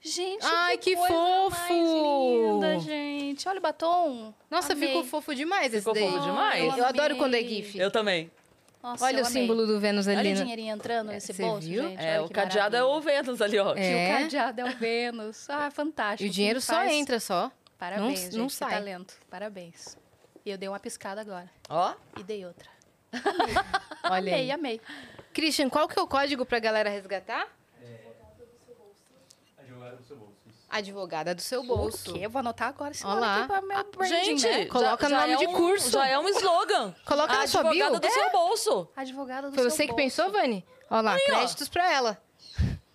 Gente, 0.00 0.44
Ai, 0.44 0.78
que 0.78 0.94
coisa 0.94 1.12
fofo! 1.12 1.50
mais 1.58 1.70
linda, 1.90 2.78
gente. 2.78 3.48
Olha 3.48 3.58
o 3.58 3.62
batom. 3.62 4.32
Nossa, 4.50 4.72
Amei. 4.72 4.88
ficou 4.88 5.04
fofo 5.04 5.34
demais 5.34 5.66
esse 5.74 5.78
Ficou 5.78 5.94
daí. 5.94 6.08
fofo 6.08 6.20
demais? 6.22 6.64
Eu, 6.64 6.78
Eu 6.78 6.86
adoro 6.86 7.16
quando 7.16 7.34
é 7.34 7.42
GIF. 7.42 7.78
Eu 7.78 7.90
também. 7.90 8.30
Nossa, 8.86 9.04
Olha 9.04 9.16
o 9.22 9.26
amei. 9.26 9.32
símbolo 9.32 9.66
do 9.66 9.80
Vênus 9.80 10.06
ali. 10.06 10.16
Olha 10.18 10.30
o 10.30 10.34
né? 10.34 10.40
dinheirinho 10.42 10.74
entrando 10.74 11.08
nesse 11.08 11.32
Você 11.34 11.42
bolso, 11.42 11.66
viu? 11.66 11.82
gente. 11.88 12.00
É, 12.04 12.20
o 12.20 12.28
cadeado 12.30 12.76
é 12.76 12.84
o 12.84 12.88
maravilha. 12.88 13.22
Vênus 13.22 13.42
ali, 13.42 13.58
ó. 13.58 13.74
É. 13.76 14.14
o 14.14 14.22
cadeado 14.22 14.60
é 14.60 14.64
o 14.64 14.76
Vênus. 14.76 15.50
Ah, 15.50 15.70
fantástico. 15.72 16.22
E 16.24 16.28
o 16.28 16.32
dinheiro 16.32 16.60
só 16.60 16.74
faz- 16.74 16.92
entra 16.92 17.18
só. 17.18 17.50
Parabéns, 17.76 18.08
não- 18.08 18.16
gente. 18.16 18.36
não 18.36 18.46
que 18.46 18.52
sai. 18.54 18.70
talento. 18.70 19.14
Parabéns. 19.28 19.98
E 20.44 20.50
eu 20.50 20.56
dei 20.56 20.68
uma 20.68 20.78
piscada 20.78 21.20
agora. 21.20 21.50
Ó. 21.68 21.94
E 22.16 22.22
dei 22.22 22.46
outra. 22.46 22.70
Olha 24.04 24.18
amei, 24.18 24.34
aí. 24.34 24.50
amei. 24.52 24.80
Christian, 25.32 25.68
qual 25.68 25.88
que 25.88 25.98
é 25.98 26.02
o 26.02 26.06
código 26.06 26.46
pra 26.46 26.58
galera 26.60 26.88
resgatar? 26.88 27.48
Advogado 29.58 29.96
do 29.96 30.04
seu 30.04 30.16
bolso. 30.16 30.32
isso. 30.48 30.65
Advogada 30.78 31.34
do 31.34 31.40
seu 31.42 31.62
bolso. 31.64 32.10
O 32.10 32.14
quê? 32.14 32.20
Eu 32.26 32.30
vou 32.30 32.40
anotar 32.40 32.68
agora 32.68 32.90
esse 32.92 33.04
nome 33.04 33.24
aqui 33.26 33.46
pra 33.46 33.60
meu 33.62 33.84
branding, 33.90 34.14
Gente, 34.38 34.42
né? 34.46 34.66
Coloca 34.66 35.08
já, 35.08 35.20
nome 35.20 35.32
já 35.32 35.38
de 35.38 35.44
é 35.44 35.48
um- 35.48 35.52
curso. 35.52 35.90
Já 35.90 36.06
é 36.06 36.18
um 36.18 36.28
slogan. 36.28 36.94
Coloca 37.04 37.32
a 37.32 37.36
na 37.38 37.46
sua 37.46 37.62
bio. 37.64 37.84
advogada 37.86 38.00
do 38.00 38.12
seu 38.12 38.30
bolso. 38.30 38.88
Advogada 38.96 39.50
do 39.50 39.54
Foi 39.54 39.62
seu 39.64 39.70
você 39.70 39.82
que 39.86 39.92
bolso. 39.92 40.02
pensou, 40.04 40.30
Vani? 40.32 40.64
Olha 40.90 41.00
lá, 41.02 41.12
Aí, 41.14 41.20
ó. 41.22 41.34
créditos 41.36 41.68
pra 41.68 41.92
ela. 41.92 42.18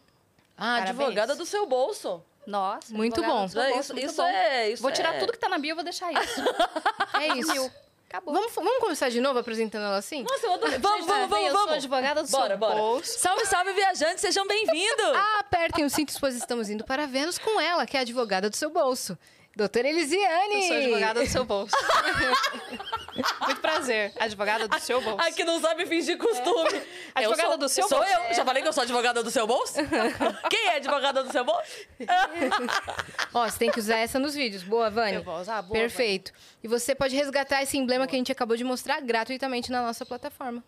Ah, 0.64 0.78
Parabéns. 0.78 0.90
advogada 1.00 1.36
do 1.36 1.46
seu 1.46 1.66
bolso. 1.66 2.24
Nossa, 2.46 2.94
Muito 2.94 3.22
bom. 3.22 3.40
bolso, 3.48 3.60
isso 3.60 3.94
muito 3.94 4.06
isso 4.08 4.18
bom. 4.18 4.28
é. 4.28 4.70
Isso 4.70 4.82
Vou 4.84 4.92
tirar 4.92 5.16
é- 5.16 5.20
tudo 5.20 5.32
que 5.32 5.40
tá 5.40 5.50
na 5.50 5.58
bio 5.58 5.72
e 5.72 5.74
vou 5.74 5.84
deixar 5.84 6.12
isso. 6.12 6.42
É 7.20 7.28
isso. 7.38 7.72
Acabou. 8.12 8.34
Vamos, 8.34 8.54
vamos 8.54 8.80
começar 8.80 9.08
de 9.10 9.22
novo 9.22 9.40
apresentando 9.40 9.86
ela 9.86 9.96
assim? 9.98 10.24
Nossa, 10.24 10.46
eu 10.46 10.54
adorei. 10.54 10.78
Vamos, 10.80 11.00
Gente, 11.00 11.08
vamos, 11.08 11.30
vamos, 11.30 11.46
eu 11.46 11.52
sou 11.54 11.62
vamos. 11.62 11.76
advogada 11.78 12.24
do 12.24 12.30
Bora, 12.30 12.48
seu 12.50 12.58
bora. 12.58 12.76
bolso. 12.76 13.20
Salve, 13.20 13.46
salve, 13.46 13.72
viajantes, 13.74 14.20
sejam 14.20 14.46
bem-vindos. 14.46 15.16
Apertem 15.40 15.86
os 15.86 15.94
cintos, 15.94 16.20
pois 16.20 16.36
estamos 16.36 16.70
indo 16.70 16.84
para 16.84 17.08
Vênus 17.08 17.38
com 17.38 17.60
ela, 17.62 17.86
que 17.86 17.96
é 17.96 18.02
a 18.02 18.04
advogada 18.04 18.50
do 18.50 18.56
seu 18.58 18.70
bolso. 18.70 19.18
Doutora 19.56 19.90
Elisiane! 19.90 20.56
Eu 20.56 20.68
sou 20.68 20.78
advogada 20.78 21.20
do 21.22 21.28
seu 21.30 21.44
bolso. 21.46 21.76
Muito 23.46 23.60
prazer. 23.62 24.14
Advogada 24.18 24.68
do 24.68 24.80
seu 24.80 25.02
bolso. 25.02 25.18
Ai, 25.20 25.34
que 25.34 25.44
não 25.44 25.60
sabe 25.60 25.86
fingir 25.86 26.18
costume. 26.18 26.70
Eu 26.74 26.84
Advogada 27.16 27.50
sou- 27.50 27.58
do 27.58 27.70
seu 27.70 27.88
sou 27.88 27.98
bolso. 28.00 28.14
eu. 28.14 28.34
Já 28.34 28.46
falei 28.46 28.62
que 28.62 28.68
eu 28.70 28.74
sou 28.74 28.84
advogada 28.84 29.22
do 29.22 29.30
seu 29.30 29.46
bolso? 29.46 29.74
Quem 30.50 30.68
é 30.70 30.76
advogada 30.78 31.22
do 31.22 31.32
seu 31.32 31.44
bolso? 31.44 31.62
Ó, 33.34 33.48
você 33.50 33.60
tem 33.60 33.70
que 33.72 33.80
usar 33.80 33.98
essa 33.98 34.18
nos 34.18 34.34
vídeos. 34.34 34.64
Boa, 34.64 34.90
Vani? 34.90 35.18
Eu 35.18 35.24
vou 35.24 35.38
usar, 35.40 35.62
boa, 35.62 35.74
Perfeito. 35.78 36.32
E 36.64 36.68
você 36.68 36.96
pode 36.96 37.14
resgatar 37.16 37.62
esse 37.62 37.78
emblema 37.78 38.08
que 38.08 38.16
a 38.16 38.18
gente 38.18 38.32
acabou 38.32 38.56
de 38.56 38.64
mostrar 38.64 39.02
gratuitamente 39.02 39.70
na 39.70 39.82
nossa 39.82 40.06
plataforma. 40.06 40.64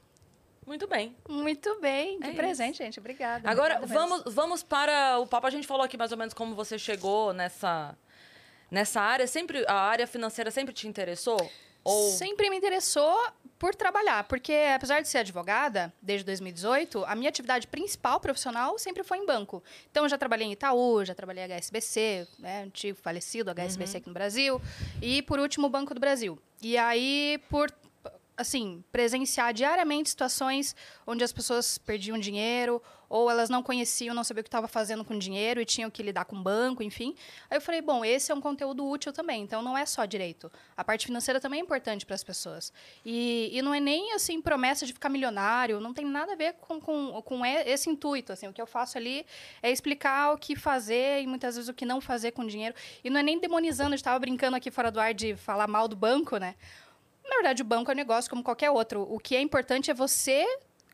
Muito 0.68 0.88
bem. 0.88 1.16
Muito 1.28 1.80
bem. 1.80 2.20
Que 2.20 2.28
É 2.28 2.34
presente, 2.34 2.78
gente. 2.80 3.00
Obrigada. 3.00 3.50
Agora, 3.50 3.80
mesmo. 3.80 3.94
vamos, 3.94 4.24
vamos 4.34 4.64
para 4.64 5.20
o 5.20 5.28
papo. 5.28 5.48
A 5.48 5.50
gente 5.50 5.68
falou 5.68 5.84
aqui 5.84 5.98
mais 5.98 6.12
ou 6.12 6.18
menos 6.18 6.34
como 6.34 6.54
você 6.56 6.78
chegou 6.80 7.34
nessa, 7.34 7.98
nessa 8.74 9.00
área. 9.00 9.28
Sempre, 9.28 9.64
a 9.68 9.76
área 9.76 10.08
financeira 10.08 10.50
sempre 10.52 10.74
te 10.74 10.88
interessou? 10.88 11.38
Ou... 11.84 12.12
Sempre 12.12 12.50
me 12.50 12.58
interessou 12.58 13.16
por 13.60 13.76
trabalhar, 13.76 14.24
porque 14.26 14.54
apesar 14.74 15.02
de 15.02 15.08
ser 15.08 15.20
advogada 15.20 15.94
desde 16.02 16.26
2018, 16.26 17.06
a 17.06 17.16
minha 17.16 17.30
atividade 17.30 17.68
principal 17.68 18.20
profissional 18.20 18.78
sempre 18.80 19.04
foi 19.04 19.20
em 19.20 19.26
banco. 19.26 19.64
Então 19.90 20.04
eu 20.04 20.10
já 20.10 20.18
trabalhei 20.18 20.48
em 20.48 20.52
Itaú, 20.52 21.06
já 21.06 21.14
trabalhei 21.14 21.44
em 21.44 21.48
HSBC, 21.48 22.28
né, 22.40 22.64
antigo 22.64 22.98
falecido 23.02 23.52
HSBC 23.52 23.98
aqui 23.98 24.08
no 24.08 24.14
Brasil, 24.14 24.62
e 25.02 25.22
por 25.22 25.40
último 25.40 25.68
o 25.68 25.70
Banco 25.70 25.94
do 25.94 26.00
Brasil. 26.00 26.38
E 26.62 26.78
aí 26.78 27.40
por 27.50 27.72
assim, 28.38 28.84
presenciar 28.92 29.54
diariamente 29.54 30.10
situações 30.10 30.76
onde 31.06 31.24
as 31.24 31.32
pessoas 31.32 31.78
perdiam 31.78 32.18
dinheiro 32.18 32.82
ou 33.14 33.30
elas 33.30 33.48
não 33.48 33.62
conheciam, 33.62 34.16
não 34.16 34.24
sabiam 34.24 34.42
o 34.42 34.44
que 34.44 34.48
estava 34.48 34.68
fazendo 34.68 35.06
com 35.06 35.16
dinheiro 35.20 35.62
e 35.62 35.66
tinham 35.66 35.88
que 35.88 36.02
lidar 36.02 36.26
com 36.26 36.42
banco, 36.42 36.82
enfim. 36.82 37.14
Aí 37.48 37.58
eu 37.58 37.62
falei, 37.62 37.80
bom, 37.80 38.04
esse 38.04 38.32
é 38.32 38.36
um 38.36 38.42
conteúdo 38.42 38.84
útil 38.88 39.14
também, 39.14 39.44
então 39.44 39.62
não 39.62 39.78
é 39.78 39.86
só 39.86 40.04
direito. 40.04 40.52
A 40.76 40.84
parte 40.84 41.06
financeira 41.06 41.40
também 41.40 41.60
é 41.60 41.64
importante 41.64 42.08
para 42.08 42.16
as 42.16 42.24
pessoas. 42.24 42.74
E, 43.06 43.52
e 43.54 43.62
não 43.62 43.72
é 43.72 43.80
nem, 43.80 44.14
assim, 44.14 44.42
promessa 44.42 44.84
de 44.84 44.94
ficar 44.94 45.10
milionário, 45.10 45.80
não 45.80 45.94
tem 45.94 46.06
nada 46.06 46.34
a 46.34 46.36
ver 46.36 46.54
com, 46.54 46.82
com, 46.82 47.22
com 47.22 47.46
esse 47.46 47.88
intuito, 47.88 48.34
assim. 48.34 48.48
O 48.48 48.54
que 48.54 48.60
eu 48.60 48.66
faço 48.66 48.98
ali 48.98 49.28
é 49.62 49.72
explicar 49.72 50.34
o 50.34 50.38
que 50.40 50.56
fazer 50.56 51.22
e 51.22 51.28
muitas 51.28 51.56
vezes 51.56 51.70
o 51.70 51.74
que 51.74 51.86
não 51.86 52.02
fazer 52.02 52.32
com 52.32 52.44
dinheiro. 52.44 52.74
E 53.04 53.12
não 53.12 53.20
é 53.20 53.24
nem 53.24 53.40
demonizando, 53.40 53.92
gente 53.92 54.00
estava 54.00 54.18
brincando 54.18 54.58
aqui 54.58 54.72
fora 54.72 54.90
do 54.90 55.00
ar 55.00 55.14
de 55.14 55.36
falar 55.36 55.68
mal 55.68 55.88
do 55.88 55.96
banco, 55.96 56.38
né? 56.38 56.56
Na 57.34 57.38
verdade, 57.38 57.64
o 57.64 57.66
banco 57.66 57.90
é 57.90 57.94
um 57.94 57.98
negócio 57.98 58.30
como 58.30 58.44
qualquer 58.44 58.70
outro. 58.70 59.02
O 59.10 59.20
que 59.20 59.36
é 59.36 59.42
importante 59.42 59.90
é 59.90 59.94
você 59.94 60.46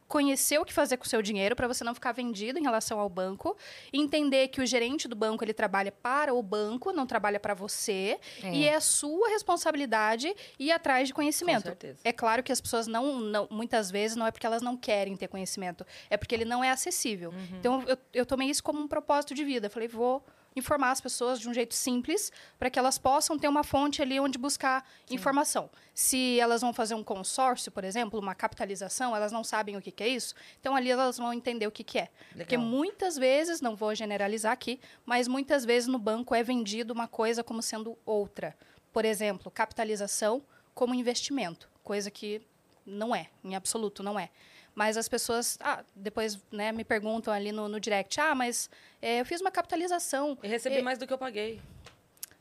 conhecer 0.08 0.58
o 0.58 0.65
que 0.65 0.74
fazer 0.74 0.98
com 0.98 1.05
o 1.05 1.08
seu 1.08 1.22
dinheiro 1.22 1.55
para 1.55 1.67
você 1.67 1.84
não 1.84 1.93
ficar 1.93 2.13
vendido 2.13 2.58
em 2.58 2.63
relação 2.63 3.00
ao 3.00 3.08
banco, 3.08 3.55
entender 3.93 4.48
que 4.48 4.60
o 4.60 4.65
gerente 4.65 5.08
do 5.08 5.15
banco 5.15 5.43
ele 5.43 5.53
trabalha 5.53 5.91
para 5.91 6.34
o 6.34 6.41
banco, 6.41 6.91
não 6.91 7.05
trabalha 7.05 7.39
para 7.39 7.53
você, 7.53 8.17
é. 8.41 8.51
e 8.51 8.65
é 8.65 8.74
a 8.74 8.81
sua 8.81 9.29
responsabilidade 9.29 10.34
ir 10.58 10.72
atrás 10.72 11.08
de 11.10 11.13
conhecimento. 11.13 11.77
É 12.03 12.12
claro 12.12 12.41
que 12.41 12.51
as 12.51 12.60
pessoas 12.60 12.88
não, 12.88 13.19
não, 13.19 13.48
muitas 13.51 13.91
vezes 13.91 14.17
não 14.17 14.25
é 14.25 14.31
porque 14.31 14.48
elas 14.48 14.63
não 14.63 14.75
querem 14.75 15.15
ter 15.15 15.27
conhecimento, 15.27 15.86
é 16.10 16.17
porque 16.17 16.34
ele 16.34 16.46
não 16.46 16.63
é 16.63 16.72
acessível. 16.72 17.29
Uhum. 17.29 17.58
Então 17.60 17.84
eu, 17.86 17.98
eu 18.12 18.25
tomei 18.25 18.50
isso 18.50 18.63
como 18.63 18.79
um 18.79 18.88
propósito 18.88 19.36
de 19.36 19.43
vida. 19.43 19.69
falei, 19.69 19.88
vou 19.88 20.25
informar 20.60 20.92
as 20.92 21.01
pessoas 21.01 21.39
de 21.39 21.50
um 21.50 21.54
jeito 21.54 21.74
simples 21.74 22.32
para 22.58 22.70
que 22.70 22.78
elas 22.78 22.98
possam 22.98 23.38
ter 23.38 23.48
uma 23.48 23.63
fonte 23.63 24.01
ali 24.01 24.20
onde 24.20 24.38
buscar 24.38 24.86
Sim. 25.06 25.16
informação. 25.16 25.70
Se 25.94 26.39
elas 26.39 26.62
vão 26.62 26.72
fazer 26.72 26.94
um 26.94 27.04
consórcio, 27.04 27.72
por 27.72 27.84
exemplo, 27.84 28.20
uma 28.20 28.36
capitalização, 28.36 29.16
elas 29.16 29.32
não 29.32 29.44
sabem 29.44 29.75
o 29.75 29.82
que, 29.82 29.92
que 29.92 30.04
é 30.04 30.08
isso, 30.08 30.36
então 30.60 30.75
ali 30.75 30.92
elas 30.92 31.18
vão 31.18 31.34
entender 31.34 31.66
o 31.66 31.72
que, 31.72 31.84
que 31.84 31.98
é. 31.98 32.10
Legal. 32.32 32.38
Porque 32.38 32.58
muitas 32.58 33.18
vezes, 33.18 33.60
não 33.60 33.75
vou 33.75 33.96
generalizar 33.96 34.51
aqui, 34.51 34.80
mas 35.06 35.28
muitas 35.28 35.66
vezes 35.66 35.88
no 35.88 35.98
banco 35.98 36.36
é 36.36 36.44
vendido 36.44 36.94
uma 36.94 37.08
coisa 37.08 37.44
como 37.44 37.62
sendo 37.62 37.98
outra. 38.06 38.56
Por 38.94 39.06
exemplo, 39.06 39.51
capitalização 39.51 40.44
como 40.74 40.94
investimento, 40.94 41.70
coisa 41.84 42.10
que 42.12 42.42
não 42.86 43.16
é, 43.16 43.28
em 43.44 43.56
absoluto 43.56 44.01
não 44.01 44.20
é. 44.20 44.30
Mas 44.76 44.98
as 44.98 45.10
pessoas, 45.10 45.58
ah, 45.62 45.84
depois 45.96 46.40
né, 46.52 46.72
me 46.72 46.84
perguntam 46.84 47.34
ali 47.34 47.52
no, 47.52 47.68
no 47.68 47.80
direct, 47.80 48.20
ah, 48.20 48.34
mas 48.34 48.70
é, 49.02 49.22
eu 49.22 49.26
fiz 49.26 49.42
uma 49.42 49.52
capitalização. 49.52 50.38
E 50.42 50.48
recebi 50.48 50.82
mais 50.82 50.98
do 50.98 51.06
que 51.06 51.14
eu 51.14 51.18
paguei. 51.18 51.62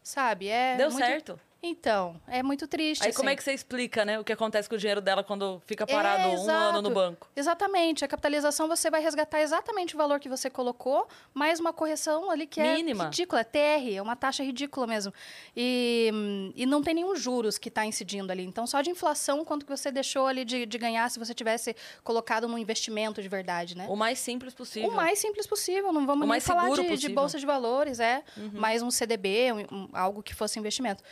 Sabe, 0.03 0.49
é. 0.49 0.77
Deu 0.77 0.91
muito... 0.91 1.05
certo. 1.05 1.41
Então, 1.61 2.21
é 2.29 2.41
muito 2.41 2.69
triste. 2.69 3.03
Aí 3.03 3.09
assim. 3.09 3.17
como 3.17 3.29
é 3.29 3.35
que 3.35 3.43
você 3.43 3.53
explica, 3.53 4.05
né, 4.05 4.19
o 4.19 4.25
que 4.25 4.33
acontece 4.33 4.69
com 4.69 4.77
o 4.77 4.79
dinheiro 4.79 5.01
dela 5.01 5.25
quando 5.25 5.61
fica 5.67 5.85
parado 5.85 6.23
é, 6.23 6.39
um 6.39 6.49
ano 6.49 6.83
no 6.83 6.91
banco? 6.91 7.29
Exatamente. 7.35 8.05
A 8.05 8.09
capitalização 8.09 8.69
você 8.69 8.89
vai 8.89 9.03
resgatar 9.03 9.41
exatamente 9.41 9.97
o 9.97 9.99
valor 9.99 10.21
que 10.21 10.29
você 10.29 10.49
colocou, 10.49 11.09
mais 11.35 11.59
uma 11.59 11.73
correção 11.73 12.31
ali 12.31 12.47
que 12.47 12.61
Mínima. 12.63 13.05
é 13.05 13.07
ridícula, 13.07 13.41
é 13.41 13.45
TR, 13.45 13.97
é 13.97 14.01
uma 14.01 14.15
taxa 14.15 14.45
ridícula 14.45 14.87
mesmo. 14.87 15.13
E, 15.57 16.53
e 16.55 16.65
não 16.65 16.81
tem 16.81 16.95
nenhum 16.95 17.17
juros 17.17 17.59
que 17.59 17.69
está 17.69 17.85
incidindo 17.85 18.31
ali. 18.31 18.45
Então, 18.45 18.65
só 18.65 18.81
de 18.81 18.91
inflação, 18.91 19.45
quanto 19.45 19.67
que 19.67 19.77
você 19.77 19.91
deixou 19.91 20.29
ali 20.29 20.45
de, 20.45 20.65
de 20.65 20.79
ganhar 20.79 21.11
se 21.11 21.19
você 21.19 21.35
tivesse 21.35 21.75
colocado 22.05 22.47
num 22.47 22.57
investimento 22.57 23.21
de 23.21 23.29
verdade, 23.29 23.77
né? 23.77 23.87
O 23.89 23.97
mais 23.97 24.21
simples 24.21 24.55
possível. 24.55 24.91
O 24.91 24.95
mais 24.95 25.19
simples 25.19 25.47
possível. 25.47 25.93
Não 25.93 26.07
vamos 26.07 26.29
nem 26.29 26.41
falar 26.41 26.71
de, 26.71 26.97
de, 26.97 27.09
bolsa 27.09 27.37
de 27.37 27.45
valores, 27.45 27.99
é. 27.99 28.23
Uhum. 28.37 28.51
Mais 28.53 28.81
um 28.81 28.93
CDB, 28.93 29.53
um, 29.53 29.77
um, 29.77 29.89
algo 29.93 30.23
que 30.23 30.33
fosse 30.33 30.57
investimento 30.57 31.03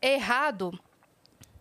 errado 0.00 0.78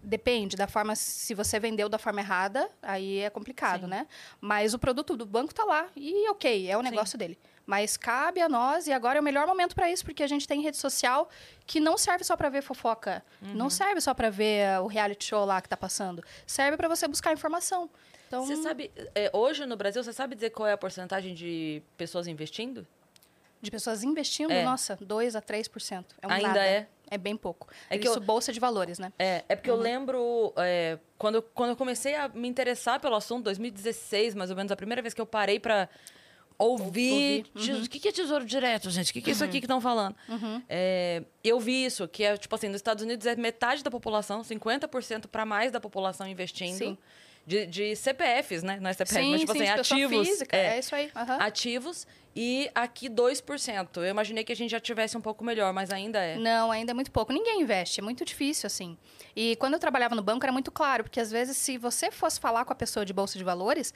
depende 0.02 0.56
da 0.56 0.68
forma 0.68 0.96
se 0.96 1.34
você 1.34 1.60
vendeu 1.60 1.90
da 1.90 1.98
forma 1.98 2.22
errada 2.22 2.70
aí 2.82 3.20
é 3.20 3.30
complicado 3.30 3.82
Sim. 3.82 3.88
né 3.88 4.08
mas 4.40 4.74
o 4.74 4.80
produto 4.80 5.18
do 5.18 5.26
banco 5.26 5.52
está 5.52 5.66
lá 5.66 5.90
e 5.96 6.30
ok 6.30 6.70
é 6.70 6.78
o 6.78 6.82
negócio 6.82 7.14
Sim. 7.14 7.18
dele 7.18 7.40
mas 7.66 7.98
cabe 7.98 8.40
a 8.40 8.48
nós 8.48 8.88
e 8.88 8.94
agora 8.94 9.18
é 9.18 9.22
o 9.22 9.24
melhor 9.24 9.46
momento 9.46 9.76
para 9.76 9.92
isso 9.92 10.06
porque 10.06 10.24
a 10.24 10.28
gente 10.28 10.48
tem 10.48 10.62
rede 10.62 10.78
social 10.78 11.30
que 11.66 11.80
não 11.80 11.98
serve 11.98 12.24
só 12.24 12.38
para 12.38 12.48
ver 12.48 12.62
fofoca 12.62 13.24
uhum. 13.42 13.54
não 13.54 13.70
serve 13.70 14.00
só 14.00 14.14
para 14.14 14.30
ver 14.30 14.80
o 14.80 14.88
reality 14.88 15.26
show 15.26 15.44
lá 15.44 15.60
que 15.60 15.68
está 15.68 15.78
passando 15.78 16.24
serve 16.46 16.78
para 16.78 16.88
você 16.88 17.08
buscar 17.08 17.34
informação 17.34 17.90
então 18.28 18.46
você 18.46 18.56
sabe 18.58 18.92
é, 19.14 19.30
hoje 19.34 19.66
no 19.66 19.76
Brasil 19.76 20.04
você 20.04 20.14
sabe 20.14 20.36
dizer 20.36 20.52
qual 20.52 20.68
é 20.68 20.74
a 20.74 20.78
porcentagem 20.78 21.34
de 21.34 21.82
pessoas 21.98 22.28
investindo 22.28 22.88
de 23.62 23.72
pessoas 23.72 24.04
investindo, 24.04 24.52
é. 24.52 24.64
nossa, 24.64 24.98
2 25.02 25.36
a 25.36 25.42
3%. 25.42 26.06
É 26.22 26.28
um 26.28 26.32
Ainda 26.32 26.48
nada. 26.48 26.66
é? 26.66 26.88
É 27.10 27.18
bem 27.18 27.36
pouco. 27.38 27.68
É 27.90 27.96
Isso, 27.96 28.02
que 28.02 28.20
eu, 28.20 28.22
bolsa 28.22 28.52
de 28.52 28.60
valores, 28.60 29.00
né? 29.00 29.12
É, 29.18 29.44
é 29.48 29.56
porque 29.56 29.72
uhum. 29.72 29.78
eu 29.78 29.82
lembro, 29.82 30.54
é, 30.58 31.00
quando, 31.18 31.42
quando 31.42 31.72
eu 31.72 31.76
comecei 31.76 32.16
a 32.16 32.28
me 32.30 32.48
interessar 32.48 33.00
pelo 33.00 33.16
assunto, 33.16 33.46
2016, 33.46 34.36
mais 34.36 34.50
ou 34.50 34.56
menos, 34.56 34.72
a 34.72 34.76
primeira 34.76 35.02
vez 35.02 35.14
que 35.14 35.22
eu 35.22 35.26
parei 35.26 35.60
para 35.60 35.90
ouvir. 36.58 37.46
ouvir. 37.56 37.72
Uhum. 37.74 37.84
O 37.84 37.90
que 37.90 38.08
é 38.08 38.12
tesouro 38.12 38.46
direto, 38.46 38.90
gente? 38.90 39.12
O 39.12 39.14
que 39.14 39.30
é 39.30 39.34
isso 39.34 39.44
aqui 39.44 39.56
uhum. 39.56 39.60
que 39.60 39.66
estão 39.66 39.82
falando? 39.82 40.16
Uhum. 40.28 40.62
É, 40.68 41.24
eu 41.44 41.60
vi 41.60 41.86
isso, 41.86 42.08
que 42.08 42.24
é, 42.24 42.36
tipo 42.36 42.54
assim, 42.54 42.68
nos 42.68 42.78
Estados 42.78 43.04
Unidos 43.04 43.26
é 43.26 43.36
metade 43.36 43.84
da 43.84 43.92
população, 43.92 44.42
50% 44.42 45.28
para 45.28 45.46
mais 45.46 45.72
da 45.72 45.80
população 45.80 46.28
investindo. 46.28 46.78
Sim. 46.78 46.98
De, 47.48 47.66
de 47.66 47.96
CPFs, 47.96 48.62
né? 48.62 48.78
Não 48.78 48.90
é 48.90 48.94
CPF, 48.94 49.24
sim, 49.24 49.32
mas 49.32 49.40
tipo 49.40 49.54
sim, 49.54 49.64
assim, 49.64 49.80
ativos. 49.80 50.28
Física, 50.28 50.58
é, 50.58 50.76
é 50.76 50.80
isso 50.80 50.94
aí. 50.94 51.10
Uhum. 51.16 51.42
Ativos. 51.42 52.06
E 52.36 52.70
aqui 52.76 53.10
2%. 53.10 53.88
Eu 53.96 54.06
imaginei 54.06 54.44
que 54.44 54.52
a 54.52 54.56
gente 54.56 54.70
já 54.70 54.82
tivesse 54.82 55.18
um 55.18 55.22
pouco 55.22 55.46
melhor, 55.46 55.72
mas 55.72 55.90
ainda 55.90 56.20
é. 56.20 56.38
Não, 56.38 56.70
ainda 56.72 56.92
é 56.92 56.94
muito 56.94 57.10
pouco. 57.10 57.32
Ninguém 57.32 57.62
investe, 57.62 58.02
é 58.02 58.04
muito 58.04 58.26
difícil, 58.26 58.68
assim. 58.68 58.98
E 59.34 59.56
quando 59.56 59.74
eu 59.76 59.80
trabalhava 59.80 60.14
no 60.14 60.22
banco 60.22 60.46
era 60.46 60.52
muito 60.52 60.72
claro, 60.72 61.06
porque 61.06 61.22
às 61.22 61.32
vezes 61.32 61.56
se 61.56 61.78
você 61.78 62.12
fosse 62.12 62.38
falar 62.38 62.66
com 62.66 62.74
a 62.74 62.76
pessoa 62.76 63.06
de 63.06 63.14
bolsa 63.14 63.38
de 63.38 63.46
valores, 63.46 63.94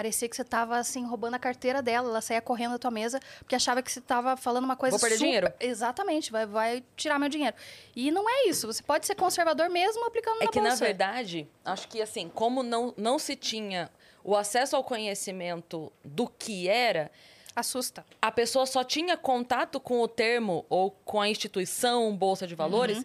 parecia 0.00 0.26
que 0.26 0.34
você 0.34 0.40
estava 0.40 0.78
assim 0.78 1.04
roubando 1.04 1.34
a 1.34 1.38
carteira 1.38 1.82
dela, 1.82 2.08
ela 2.08 2.22
saía 2.22 2.40
correndo 2.40 2.72
da 2.72 2.78
tua 2.78 2.90
mesa 2.90 3.20
porque 3.40 3.54
achava 3.54 3.82
que 3.82 3.92
você 3.92 3.98
estava 3.98 4.34
falando 4.34 4.64
uma 4.64 4.74
coisa 4.74 4.96
Vou 4.96 5.00
perder 5.00 5.16
super... 5.16 5.26
dinheiro. 5.26 5.52
Exatamente, 5.60 6.32
vai, 6.32 6.46
vai 6.46 6.82
tirar 6.96 7.18
meu 7.18 7.28
dinheiro. 7.28 7.54
E 7.94 8.10
não 8.10 8.26
é 8.26 8.48
isso, 8.48 8.66
você 8.66 8.82
pode 8.82 9.06
ser 9.06 9.14
conservador 9.14 9.68
mesmo 9.68 10.02
aplicando 10.06 10.40
é 10.40 10.46
na 10.46 10.50
que 10.50 10.58
bolsa. 10.58 10.74
na 10.74 10.86
verdade, 10.86 11.46
acho 11.62 11.86
que 11.86 12.00
assim, 12.00 12.30
como 12.30 12.62
não 12.62 12.94
não 12.96 13.18
se 13.18 13.36
tinha 13.36 13.90
o 14.24 14.34
acesso 14.34 14.74
ao 14.74 14.82
conhecimento 14.82 15.92
do 16.02 16.26
que 16.26 16.66
era, 16.66 17.10
Assusta. 17.54 18.06
A 18.22 18.30
pessoa 18.30 18.64
só 18.64 18.82
tinha 18.84 19.16
contato 19.16 19.80
com 19.80 20.00
o 20.00 20.08
termo 20.08 20.64
ou 20.70 20.92
com 21.04 21.20
a 21.20 21.28
instituição 21.28 22.16
Bolsa 22.16 22.46
de 22.46 22.54
Valores 22.54 22.98
uhum. 22.98 23.04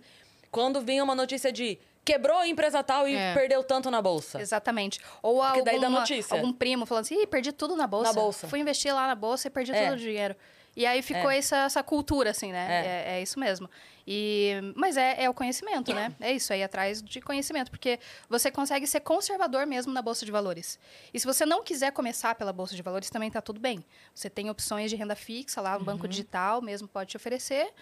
quando 0.52 0.80
vinha 0.82 1.04
uma 1.04 1.16
notícia 1.16 1.52
de 1.52 1.80
quebrou 2.06 2.38
a 2.38 2.48
empresa 2.48 2.84
tal 2.84 3.08
e 3.08 3.16
é. 3.16 3.34
perdeu 3.34 3.64
tanto 3.64 3.90
na 3.90 4.02
bolsa. 4.02 4.40
Exatamente. 4.40 5.00
Ou 5.24 5.38
Porque 5.38 5.60
alguma, 5.60 5.66
daí 5.66 5.82
da 5.82 5.90
notícia. 5.90 6.36
algum 6.36 6.54
primo 6.54 6.86
falando 6.86 7.04
assim, 7.04 7.22
Ih, 7.22 7.28
perdi 7.28 7.52
tudo 7.52 7.76
na 7.76 7.88
bolsa. 7.88 8.14
Na 8.14 8.14
bolsa. 8.14 8.48
Fui 8.48 8.60
investir 8.60 8.94
lá 8.94 9.08
na 9.08 9.16
bolsa 9.16 9.48
e 9.48 9.52
perdi 9.52 9.72
é. 9.72 9.86
todo 9.86 9.96
o 9.96 10.00
dinheiro. 10.00 10.36
E 10.76 10.86
aí 10.86 11.02
ficou 11.02 11.32
é. 11.32 11.38
essa, 11.38 11.58
essa 11.58 11.82
cultura, 11.82 12.32
assim, 12.32 12.52
né? 12.52 12.68
É, 12.70 12.88
é, 12.88 13.18
é 13.18 13.22
isso 13.22 13.40
mesmo. 13.40 13.70
E, 14.06 14.52
mas 14.76 14.98
é, 14.98 15.24
é 15.24 15.30
o 15.30 15.34
conhecimento, 15.34 15.94
né? 15.94 16.14
É 16.20 16.34
isso, 16.34 16.52
aí 16.52 16.62
atrás 16.62 17.02
de 17.02 17.22
conhecimento. 17.22 17.72
Porque 17.72 17.98
você 18.30 18.52
consegue 18.52 18.86
ser 18.86 19.00
conservador 19.00 19.66
mesmo 19.66 19.94
na 19.94 20.02
Bolsa 20.02 20.26
de 20.26 20.32
Valores. 20.32 20.78
E 21.14 21.20
se 21.20 21.26
você 21.26 21.46
não 21.46 21.64
quiser 21.64 21.92
começar 21.92 22.36
pela 22.36 22.52
Bolsa 22.52 22.76
de 22.76 22.82
Valores, 22.82 23.10
também 23.10 23.30
está 23.30 23.42
tudo 23.42 23.60
bem. 23.60 23.84
Você 24.14 24.30
tem 24.30 24.50
opções 24.50 24.92
de 24.92 24.98
renda 24.98 25.16
fixa 25.16 25.62
lá, 25.62 25.74
no 25.74 25.80
uhum. 25.80 25.86
banco 25.86 26.08
digital 26.08 26.62
mesmo 26.62 26.88
pode 26.88 27.12
te 27.12 27.18
oferecer. 27.18 27.74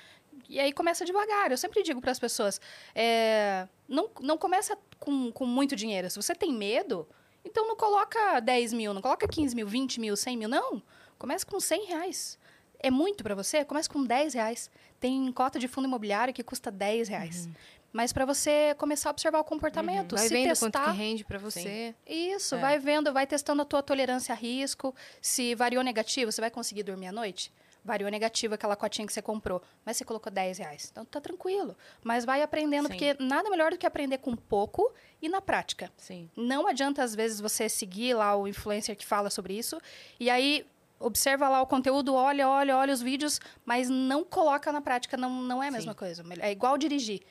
E 0.50 0.60
aí 0.60 0.72
começa 0.72 1.06
devagar. 1.06 1.52
Eu 1.52 1.58
sempre 1.58 1.84
digo 1.84 2.02
para 2.02 2.12
as 2.12 2.20
pessoas, 2.20 2.60
é, 2.94 3.68
não, 3.88 4.10
não 4.22 4.38
começa 4.38 4.78
com, 5.00 5.32
com 5.32 5.46
muito 5.46 5.76
dinheiro. 5.76 6.10
Se 6.10 6.16
você 6.16 6.36
tem 6.36 6.54
medo, 6.54 7.08
então 7.44 7.68
não 7.68 7.76
coloca 7.76 8.40
10 8.40 8.74
mil, 8.74 8.94
não 8.94 9.02
coloca 9.02 9.28
15 9.28 9.56
mil, 9.56 9.68
20 9.68 10.00
mil, 10.00 10.16
100 10.16 10.38
mil, 10.38 10.50
não. 10.50 10.82
Começa 11.18 11.46
com 11.46 11.60
100 11.60 11.86
reais 11.86 12.40
é 12.84 12.92
muito 12.92 13.24
para 13.24 13.34
você, 13.34 13.64
começa 13.64 13.90
com 13.90 14.04
10 14.04 14.34
reais. 14.34 14.70
Tem 15.00 15.32
cota 15.32 15.58
de 15.58 15.70
fundo 15.70 15.88
imobiliário 15.88 16.34
que 16.34 16.44
custa 16.44 16.70
10 16.70 17.08
reais. 17.08 17.46
Uhum. 17.46 17.54
Mas 17.94 18.12
para 18.12 18.26
você 18.26 18.76
começar 18.78 19.10
a 19.10 19.12
observar 19.12 19.40
o 19.40 19.44
comportamento, 19.44 20.12
uhum. 20.12 20.18
vai 20.18 20.28
se 20.28 20.34
vendo 20.34 20.50
testar, 20.50 20.72
quanto 20.72 20.92
que 20.92 20.98
rende 20.98 21.24
para 21.24 21.40
você. 21.40 21.62
Sim. 21.62 21.96
Isso, 22.06 22.56
é. 22.56 22.60
vai 22.60 22.78
vendo, 22.78 23.14
vai 23.14 23.26
testando 23.26 23.62
a 23.62 23.66
tua 23.66 23.82
tolerância 23.82 24.34
a 24.34 24.36
risco. 24.36 24.94
Se 25.22 25.56
variou 25.56 25.82
negativo, 25.82 26.32
você 26.32 26.42
vai 26.42 26.52
conseguir 26.52 26.84
dormir 26.84 27.08
à 27.08 27.12
noite? 27.12 27.54
Variou 27.86 28.10
negativo 28.10 28.54
aquela 28.54 28.76
cotinha 28.76 29.06
que 29.06 29.14
você 29.14 29.22
comprou, 29.22 29.62
mas 29.86 29.98
você 29.98 30.06
colocou 30.06 30.32
10 30.32 30.58
reais. 30.60 30.90
Então 30.92 31.04
tá 31.04 31.20
tranquilo. 31.20 31.76
Mas 32.04 32.24
vai 32.24 32.42
aprendendo, 32.42 32.88
Sim. 32.88 32.90
porque 32.90 33.16
nada 33.20 33.50
melhor 33.50 33.72
do 33.72 33.78
que 33.78 33.86
aprender 33.86 34.20
com 34.20 34.36
pouco 34.36 34.94
e 35.22 35.28
na 35.28 35.42
prática. 35.42 35.92
Sim. 35.98 36.30
Não 36.36 36.66
adianta, 36.68 37.04
às 37.04 37.14
vezes, 37.14 37.42
você 37.42 37.68
seguir 37.68 38.14
lá 38.14 38.36
o 38.36 38.48
influencer 38.48 38.96
que 38.96 39.06
fala 39.06 39.30
sobre 39.30 39.58
isso, 39.58 39.82
e 40.20 40.30
aí 40.30 40.66
observa 41.00 41.50
lá 41.50 41.62
o 41.62 41.68
conteúdo, 41.68 42.14
olha, 42.14 42.48
olha, 42.48 42.78
olha 42.78 42.94
os 42.94 43.02
vídeos, 43.02 43.42
mas 43.66 43.90
não 43.90 44.24
coloca 44.24 44.72
na 44.72 44.80
prática, 44.80 45.18
não, 45.18 45.30
não 45.42 45.62
é 45.62 45.68
a 45.68 45.72
mesma 45.72 45.92
Sim. 45.92 45.98
coisa. 45.98 46.24
É 46.40 46.52
igual 46.52 46.78
dirigir. 46.78 47.22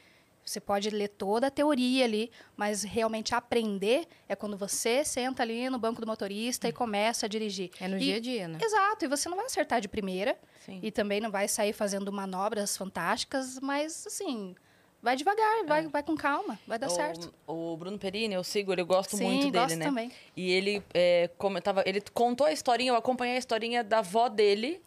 Você 0.44 0.60
pode 0.60 0.90
ler 0.90 1.08
toda 1.08 1.46
a 1.46 1.50
teoria 1.50 2.04
ali, 2.04 2.30
mas 2.56 2.82
realmente 2.82 3.34
aprender 3.34 4.06
é 4.28 4.34
quando 4.34 4.56
você 4.56 5.04
senta 5.04 5.42
ali 5.42 5.70
no 5.70 5.78
banco 5.78 6.00
do 6.00 6.06
motorista 6.06 6.68
e 6.68 6.72
começa 6.72 7.26
a 7.26 7.28
dirigir. 7.28 7.70
É 7.80 7.86
no 7.86 7.96
e, 7.96 8.00
dia 8.00 8.16
a 8.16 8.20
dia, 8.20 8.48
né? 8.48 8.58
Exato, 8.60 9.04
e 9.04 9.08
você 9.08 9.28
não 9.28 9.36
vai 9.36 9.46
acertar 9.46 9.80
de 9.80 9.88
primeira 9.88 10.36
Sim. 10.64 10.80
e 10.82 10.90
também 10.90 11.20
não 11.20 11.30
vai 11.30 11.46
sair 11.46 11.72
fazendo 11.72 12.12
manobras 12.12 12.76
fantásticas, 12.76 13.58
mas 13.60 14.06
assim, 14.06 14.54
Vai 15.02 15.16
devagar, 15.16 15.64
vai, 15.66 15.88
vai 15.88 16.00
com 16.00 16.16
calma, 16.16 16.56
vai 16.64 16.78
dar 16.78 16.86
o, 16.86 16.90
certo. 16.90 17.34
O 17.44 17.76
Bruno 17.76 17.98
Perini, 17.98 18.34
eu 18.34 18.44
sigo, 18.44 18.72
ele 18.72 18.82
eu 18.82 18.86
gosto 18.86 19.16
Sim, 19.16 19.24
muito 19.24 19.50
dele, 19.50 19.64
gosto 19.64 19.76
né? 19.76 19.84
também. 19.84 20.12
E 20.36 20.48
ele 20.48 20.80
é, 20.94 21.28
comentava, 21.36 21.82
ele 21.84 22.00
contou 22.14 22.46
a 22.46 22.52
historinha, 22.52 22.92
eu 22.92 22.96
acompanhei 22.96 23.34
a 23.34 23.38
historinha 23.38 23.82
da 23.82 23.98
avó 23.98 24.28
dele 24.28 24.80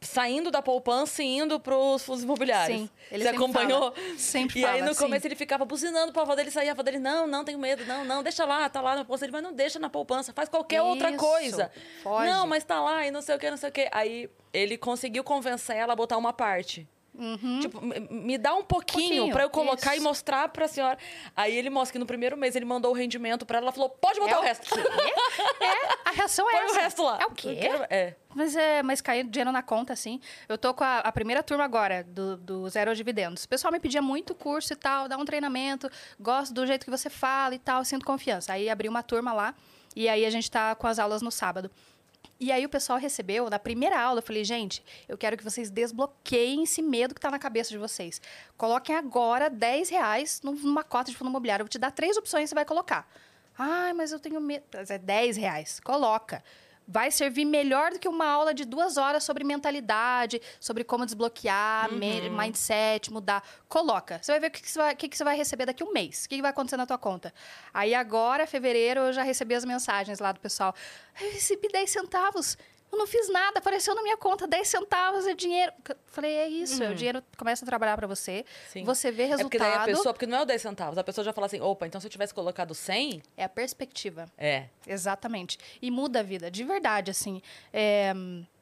saindo 0.00 0.50
da 0.50 0.60
poupança 0.62 1.22
e 1.22 1.26
indo 1.38 1.58
pros 1.58 2.02
fundos 2.04 2.22
imobiliários. 2.22 2.80
Sim, 2.80 2.90
ele 3.10 3.22
Você 3.24 3.30
sempre 3.30 3.44
acompanhou? 3.44 3.92
fala. 3.92 4.18
Sempre 4.18 4.60
E 4.60 4.64
aí 4.64 4.72
fala, 4.78 4.86
no 4.86 4.94
sim. 4.94 5.00
começo 5.04 5.26
ele 5.26 5.34
ficava 5.34 5.64
buzinando 5.64 6.12
pra 6.12 6.22
avó 6.22 6.34
dele 6.34 6.50
sair, 6.50 6.68
a 6.68 6.72
avó 6.72 6.82
dele, 6.82 6.98
não, 6.98 7.26
não, 7.26 7.44
tenho 7.44 7.58
medo, 7.58 7.84
não, 7.86 8.04
não, 8.04 8.22
deixa 8.22 8.44
lá, 8.44 8.68
tá 8.68 8.80
lá 8.80 8.94
na 8.94 9.04
poupança. 9.04 9.24
Ele, 9.24 9.32
mas 9.32 9.42
não 9.42 9.52
deixa 9.52 9.78
na 9.78 9.88
poupança, 9.90 10.32
faz 10.32 10.48
qualquer 10.48 10.82
outra 10.82 11.10
Isso, 11.10 11.18
coisa. 11.18 11.70
foge. 12.02 12.30
Não, 12.30 12.46
mas 12.46 12.62
tá 12.64 12.80
lá 12.80 13.06
e 13.06 13.10
não 13.10 13.22
sei 13.22 13.34
o 13.34 13.38
que, 13.38 13.50
não 13.50 13.56
sei 13.56 13.68
o 13.68 13.72
que. 13.72 13.88
Aí 13.92 14.30
ele 14.52 14.76
conseguiu 14.78 15.24
convencer 15.24 15.76
ela 15.76 15.92
a 15.92 15.96
botar 15.96 16.16
uma 16.16 16.32
parte. 16.32 16.86
Tipo, 17.60 17.80
me- 18.10 18.36
dá 18.38 18.54
um 18.54 18.62
pouquinho, 18.62 19.08
Pouquinho, 19.08 19.32
pra 19.32 19.42
eu 19.44 19.50
colocar 19.50 19.94
isso. 19.94 20.02
e 20.02 20.04
mostrar 20.04 20.48
pra 20.48 20.68
senhora. 20.68 20.98
Aí 21.34 21.56
ele 21.56 21.70
mostra 21.70 21.92
que 21.92 21.98
no 21.98 22.06
primeiro 22.06 22.36
mês 22.36 22.54
ele 22.54 22.64
mandou 22.64 22.90
o 22.92 22.94
rendimento 22.94 23.46
pra 23.46 23.58
ela, 23.58 23.66
ela 23.66 23.72
falou: 23.72 23.88
pode 23.90 24.20
botar 24.20 24.32
É 24.34 24.36
o 24.38 24.40
o 24.40 24.42
resto. 24.44 24.66
É, 25.60 26.08
a 26.08 26.10
reação 26.12 26.48
é 26.48 26.52
Põe 26.52 26.60
o 26.62 26.64
essa. 26.66 26.80
resto 26.80 27.02
lá. 27.02 27.18
É 27.20 27.26
o 27.26 27.30
quê? 27.30 27.56
Quero- 27.56 27.86
É. 27.90 28.14
Mas, 28.34 28.54
é, 28.54 28.82
mas 28.82 29.00
caiu 29.00 29.24
dinheiro 29.24 29.50
na 29.50 29.62
conta, 29.62 29.92
assim. 29.94 30.20
Eu 30.48 30.58
tô 30.58 30.74
com 30.74 30.84
a, 30.84 30.98
a 30.98 31.10
primeira 31.10 31.42
turma 31.42 31.64
agora, 31.64 32.04
do, 32.04 32.36
do 32.36 32.68
Zero 32.68 32.94
Dividendos. 32.94 33.44
O 33.44 33.48
pessoal 33.48 33.72
me 33.72 33.80
pedia 33.80 34.02
muito 34.02 34.34
curso 34.34 34.72
e 34.74 34.76
tal, 34.76 35.08
dá 35.08 35.16
um 35.16 35.24
treinamento, 35.24 35.90
gosto 36.20 36.52
do 36.52 36.66
jeito 36.66 36.84
que 36.84 36.90
você 36.90 37.08
fala 37.08 37.54
e 37.54 37.58
tal, 37.58 37.82
sinto 37.84 38.04
confiança. 38.04 38.52
Aí 38.52 38.68
abri 38.68 38.88
uma 38.90 39.02
turma 39.02 39.32
lá, 39.32 39.54
e 39.94 40.06
aí 40.06 40.26
a 40.26 40.30
gente 40.30 40.50
tá 40.50 40.74
com 40.74 40.86
as 40.86 40.98
aulas 40.98 41.22
no 41.22 41.30
sábado. 41.30 41.70
E 42.38 42.52
aí 42.52 42.66
o 42.66 42.68
pessoal 42.68 42.98
recebeu, 42.98 43.48
na 43.48 43.58
primeira 43.58 43.98
aula, 43.98 44.18
eu 44.18 44.22
falei, 44.22 44.44
gente, 44.44 44.84
eu 45.08 45.16
quero 45.16 45.36
que 45.36 45.44
vocês 45.44 45.70
desbloqueiem 45.70 46.64
esse 46.64 46.82
medo 46.82 47.14
que 47.14 47.20
tá 47.20 47.30
na 47.30 47.38
cabeça 47.38 47.70
de 47.70 47.78
vocês. 47.78 48.20
Coloquem 48.58 48.94
agora 48.94 49.48
10 49.48 49.88
reais 49.88 50.42
numa 50.42 50.84
cota 50.84 51.10
de 51.10 51.16
fundo 51.16 51.30
imobiliário. 51.30 51.62
Eu 51.62 51.66
vou 51.66 51.70
te 51.70 51.78
dar 51.78 51.90
três 51.90 52.16
opções, 52.16 52.50
você 52.50 52.54
vai 52.54 52.66
colocar. 52.66 53.08
Ai, 53.58 53.94
mas 53.94 54.12
eu 54.12 54.18
tenho 54.18 54.38
medo. 54.38 54.64
Mas 54.74 54.90
é 54.90 54.98
10 54.98 55.38
reais. 55.38 55.80
Coloca. 55.80 56.44
Vai 56.88 57.10
servir 57.10 57.44
melhor 57.44 57.90
do 57.90 57.98
que 57.98 58.08
uma 58.08 58.26
aula 58.26 58.54
de 58.54 58.64
duas 58.64 58.96
horas 58.96 59.24
sobre 59.24 59.42
mentalidade, 59.42 60.40
sobre 60.60 60.84
como 60.84 61.04
desbloquear, 61.04 61.92
me- 61.92 62.30
mindset, 62.30 63.12
mudar. 63.12 63.42
Coloca. 63.68 64.20
Você 64.22 64.30
vai 64.32 64.40
ver 64.40 64.46
o 64.46 64.50
que, 64.52 64.62
que, 64.62 64.70
você, 64.70 64.78
vai, 64.78 64.94
que, 64.94 65.08
que 65.08 65.16
você 65.16 65.24
vai 65.24 65.36
receber 65.36 65.66
daqui 65.66 65.82
a 65.82 65.86
um 65.86 65.92
mês. 65.92 66.24
O 66.24 66.28
que, 66.28 66.36
que 66.36 66.42
vai 66.42 66.50
acontecer 66.52 66.76
na 66.76 66.86
tua 66.86 66.98
conta. 66.98 67.34
Aí 67.74 67.94
agora, 67.94 68.46
fevereiro, 68.46 69.00
eu 69.00 69.12
já 69.12 69.22
recebi 69.24 69.54
as 69.54 69.64
mensagens 69.64 70.18
lá 70.20 70.30
do 70.30 70.38
pessoal. 70.38 70.74
Eu 71.20 71.32
recebi 71.32 71.68
10 71.68 71.90
centavos. 71.90 72.56
Eu 72.90 72.98
não 72.98 73.06
fiz 73.06 73.28
nada, 73.28 73.58
apareceu 73.58 73.94
na 73.94 74.02
minha 74.02 74.16
conta 74.16 74.46
10 74.46 74.66
centavos 74.68 75.26
é 75.26 75.34
dinheiro. 75.34 75.72
Falei, 76.06 76.32
é 76.36 76.48
isso, 76.48 76.82
é 76.82 76.90
o 76.90 76.94
dinheiro 76.94 77.22
começa 77.36 77.64
a 77.64 77.66
trabalhar 77.66 77.96
para 77.96 78.06
você. 78.06 78.44
Sim. 78.70 78.84
Você 78.84 79.10
vê 79.10 79.24
É 79.24 79.36
porque 79.36 79.58
resultado. 79.58 79.60
daí 79.60 79.78
a 79.82 79.84
pessoa, 79.96 80.14
porque 80.14 80.26
não 80.26 80.38
é 80.38 80.42
o 80.42 80.44
10 80.44 80.62
centavos, 80.62 80.96
a 80.98 81.04
pessoa 81.04 81.24
já 81.24 81.32
fala 81.32 81.46
assim: 81.46 81.60
opa, 81.60 81.86
então 81.86 82.00
se 82.00 82.06
eu 82.06 82.10
tivesse 82.10 82.32
colocado 82.32 82.74
100, 82.74 83.22
É 83.36 83.44
a 83.44 83.48
perspectiva. 83.48 84.26
é. 84.38 84.66
Exatamente. 84.86 85.58
E 85.82 85.90
muda 85.90 86.20
a 86.20 86.22
vida, 86.22 86.50
de 86.50 86.62
verdade, 86.64 87.10
assim. 87.10 87.42
É, 87.72 88.12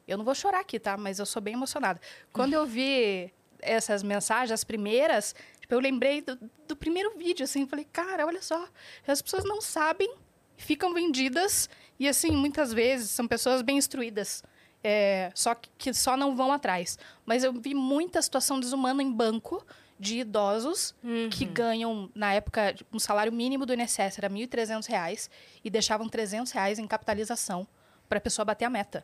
eu 0.07 0.17
não 0.17 0.25
vou 0.25 0.35
chorar 0.35 0.59
aqui, 0.59 0.79
tá? 0.79 0.97
Mas 0.97 1.19
eu 1.19 1.25
sou 1.25 1.41
bem 1.41 1.53
emocionada. 1.53 1.99
Quando 2.33 2.53
eu 2.53 2.65
vi 2.65 3.31
essas 3.61 4.03
mensagens, 4.03 4.51
as 4.51 4.63
primeiras, 4.63 5.33
tipo, 5.59 5.73
eu 5.73 5.79
lembrei 5.79 6.21
do, 6.21 6.37
do 6.67 6.75
primeiro 6.75 7.17
vídeo, 7.17 7.43
assim. 7.43 7.65
Falei, 7.67 7.85
cara, 7.91 8.25
olha 8.25 8.41
só. 8.41 8.67
As 9.07 9.21
pessoas 9.21 9.43
não 9.45 9.61
sabem, 9.61 10.13
ficam 10.57 10.93
vendidas. 10.93 11.69
E, 11.99 12.07
assim, 12.07 12.31
muitas 12.31 12.73
vezes 12.73 13.09
são 13.09 13.27
pessoas 13.27 13.61
bem 13.61 13.77
instruídas. 13.77 14.43
é, 14.83 15.31
só 15.33 15.55
que, 15.55 15.69
que 15.79 15.93
só 15.95 16.15
não 16.15 16.35
vão 16.35 16.51
atrás. 16.51 16.99
Mas 17.25 17.43
eu 17.43 17.51
vi 17.51 17.73
muita 17.73 18.21
situação 18.21 18.59
desumana 18.59 19.01
em 19.01 19.11
banco 19.11 19.65
de 19.99 20.19
idosos 20.19 20.93
que 21.31 21.45
ganham, 21.45 22.11
na 22.13 22.33
época, 22.33 22.75
um 22.93 22.99
salário 22.99 23.31
mínimo 23.31 23.65
do 23.65 23.73
INSS 23.73 24.19
era 24.19 24.29
1.300 24.29 24.85
reais 24.87 25.29
e 25.63 25.69
deixavam 25.71 26.07
300 26.07 26.51
reais 26.51 26.77
em 26.77 26.85
capitalização 26.85 27.65
para 28.07 28.19
a 28.19 28.21
pessoa 28.21 28.45
bater 28.45 28.65
a 28.65 28.69
meta. 28.69 29.03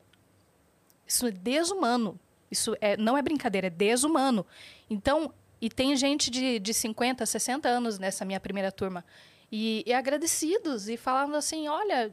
Isso 1.08 1.26
é 1.26 1.32
desumano. 1.32 2.20
Isso 2.52 2.76
é, 2.80 2.96
não 2.98 3.18
é 3.18 3.22
brincadeira, 3.22 3.68
é 3.68 3.70
desumano. 3.70 4.46
Então, 4.90 5.34
e 5.60 5.70
tem 5.70 5.96
gente 5.96 6.30
de, 6.30 6.60
de 6.60 6.74
50, 6.74 7.26
60 7.26 7.68
anos 7.68 7.98
nessa 7.98 8.24
minha 8.26 8.40
primeira 8.40 8.72
turma. 8.72 9.04
E, 9.52 9.84
e 9.86 9.92
agradecidos 9.94 10.88
e 10.88 10.96
falando 10.96 11.36
assim: 11.36 11.68
olha, 11.68 12.10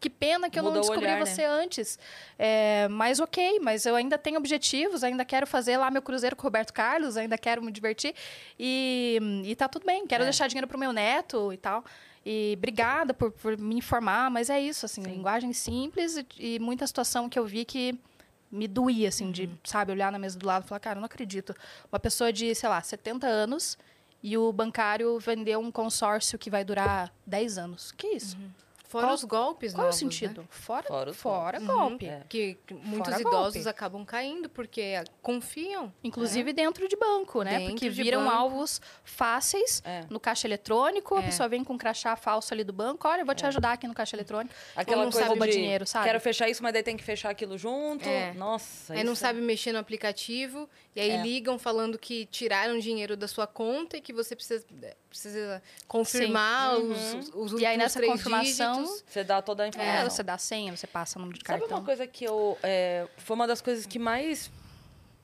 que 0.00 0.08
pena 0.08 0.48
que 0.48 0.58
eu 0.58 0.62
não 0.62 0.72
descobri 0.72 1.04
olhar, 1.04 1.18
né? 1.20 1.26
você 1.26 1.44
antes. 1.44 1.98
É, 2.38 2.88
mas 2.88 3.20
ok, 3.20 3.60
mas 3.60 3.84
eu 3.84 3.94
ainda 3.94 4.16
tenho 4.16 4.38
objetivos, 4.38 5.04
ainda 5.04 5.22
quero 5.24 5.46
fazer 5.46 5.76
lá 5.76 5.90
meu 5.90 6.00
cruzeiro 6.00 6.34
com 6.34 6.42
o 6.42 6.44
Roberto 6.46 6.72
Carlos, 6.72 7.18
ainda 7.18 7.36
quero 7.36 7.62
me 7.62 7.70
divertir. 7.70 8.14
E, 8.58 9.42
e 9.44 9.54
tá 9.54 9.68
tudo 9.68 9.84
bem, 9.84 10.06
quero 10.06 10.22
É. 10.22 10.26
deixar 10.26 10.46
dinheiro 10.48 10.66
pro 10.66 10.78
meu 10.78 10.92
neto 10.92 11.52
e 11.52 11.58
tal. 11.58 11.84
E 12.24 12.54
obrigada 12.56 13.12
por, 13.12 13.30
por 13.30 13.58
me 13.58 13.76
informar, 13.76 14.30
mas 14.30 14.48
é 14.48 14.58
isso, 14.60 14.86
assim, 14.86 15.02
linguagem 15.02 15.52
simples 15.52 16.16
e, 16.16 16.26
e 16.38 16.58
muita 16.58 16.86
situação 16.86 17.28
que 17.28 17.38
eu 17.38 17.44
vi 17.46 17.64
que 17.64 17.98
me 18.50 18.66
doía, 18.66 19.08
assim, 19.08 19.30
de, 19.30 19.48
sabe, 19.64 19.92
olhar 19.92 20.10
na 20.10 20.18
mesa 20.18 20.38
do 20.38 20.46
lado 20.46 20.64
e 20.64 20.68
falar, 20.68 20.80
cara, 20.80 20.96
eu 20.96 21.00
não 21.00 21.06
acredito. 21.06 21.54
Uma 21.92 22.00
pessoa 22.00 22.32
de, 22.32 22.54
sei 22.54 22.68
lá, 22.68 22.80
70 22.80 23.26
anos 23.26 23.78
e 24.22 24.36
o 24.36 24.52
bancário 24.52 25.18
vendeu 25.18 25.60
um 25.60 25.70
consórcio 25.70 26.38
que 26.38 26.50
vai 26.50 26.64
durar 26.64 27.12
10 27.26 27.58
anos. 27.58 27.92
Que 27.92 28.08
isso? 28.08 28.36
Fora 28.90 29.06
Qual- 29.06 29.14
os 29.14 29.22
golpes 29.22 29.72
Qual 29.72 29.82
é 29.86 29.88
o 29.88 29.92
novos, 29.92 30.02
né? 30.02 30.10
sentido? 30.10 30.48
Fora, 30.50 30.82
Fora 30.88 31.12
fora, 31.14 31.58
os 31.60 31.64
golpe. 31.64 32.06
É. 32.06 32.24
Que 32.28 32.58
que 32.66 32.74
muitos 32.74 33.08
Fora 33.08 33.20
idosos 33.20 33.54
golpe. 33.54 33.68
acabam 33.68 34.04
caindo 34.04 34.48
porque 34.48 34.94
confiam. 35.22 35.92
Inclusive 36.02 36.52
dentro 36.52 36.88
de 36.88 36.96
banco, 36.96 37.44
né? 37.44 37.58
Dentro 37.58 37.74
Porque 37.74 37.88
viram 37.88 38.24
banco. 38.24 38.34
alvos 38.36 38.80
fáceis 39.04 39.80
É. 39.84 40.04
no 40.10 40.18
caixa 40.18 40.48
eletrônico, 40.48 41.14
a 41.14 41.20
É. 41.20 41.22
pessoa 41.26 41.48
vem 41.48 41.62
com 41.62 41.74
um 41.74 41.78
crachá 41.78 42.16
falso 42.16 42.52
ali 42.52 42.64
do 42.64 42.72
banco, 42.72 43.06
olha, 43.06 43.20
eu 43.20 43.26
vou 43.26 43.34
te 43.34 43.46
ajudar 43.46 43.74
aqui 43.74 43.86
no 43.86 43.94
caixa 43.94 44.16
eletrônico. 44.16 44.52
Aquela 44.74 45.04
não 45.04 45.12
coisa 45.12 45.28
sabe 45.28 45.40
de 45.46 45.52
dinheiro, 45.52 45.86
sabe? 45.86 46.06
quero 46.06 46.20
fechar 46.20 46.48
isso, 46.48 46.60
mas 46.60 46.72
daí 46.72 46.82
tem 46.82 46.96
que 46.96 47.04
fechar 47.04 47.30
aquilo 47.30 47.56
junto. 47.56 48.08
É. 48.08 48.32
Nossa, 48.34 48.92
Aí 48.94 49.04
não 49.04 49.14
sabe 49.14 49.40
mexer 49.40 49.70
no 49.72 49.78
aplicativo 49.78 50.68
e 50.96 51.00
aí 51.00 51.10
É. 51.10 51.22
ligam 51.22 51.60
falando 51.60 51.96
que 51.96 52.26
tiraram 52.26 52.76
dinheiro 52.80 53.16
da 53.16 53.28
sua 53.28 53.46
conta 53.46 53.98
e 53.98 54.00
que 54.00 54.12
você 54.12 54.34
precisa, 54.34 54.66
precisa 55.08 55.62
confirmar 55.86 56.76
Uhum. 56.78 56.90
os, 56.92 56.98
os 57.28 57.34
últimos 57.52 57.60
E 57.60 57.66
aí, 57.66 57.76
nessa 57.76 58.00
confirmação, 58.04 58.72
dígitos. 58.72 58.79
Você 58.84 59.24
dá 59.24 59.40
toda 59.42 59.64
a 59.64 59.68
informação. 59.68 60.06
É, 60.06 60.08
você 60.08 60.22
dá 60.22 60.34
a 60.34 60.38
senha, 60.38 60.76
você 60.76 60.86
passa 60.86 61.18
o 61.18 61.22
número 61.22 61.38
de 61.38 61.46
Sabe 61.46 61.60
cartão. 61.60 61.78
uma 61.78 61.84
coisa 61.84 62.06
que 62.06 62.24
eu. 62.24 62.58
é, 62.62 63.06
foi 63.18 63.34
uma 63.34 63.46
das 63.46 63.60
coisas 63.60 63.86
que 63.86 63.98
mais 63.98 64.50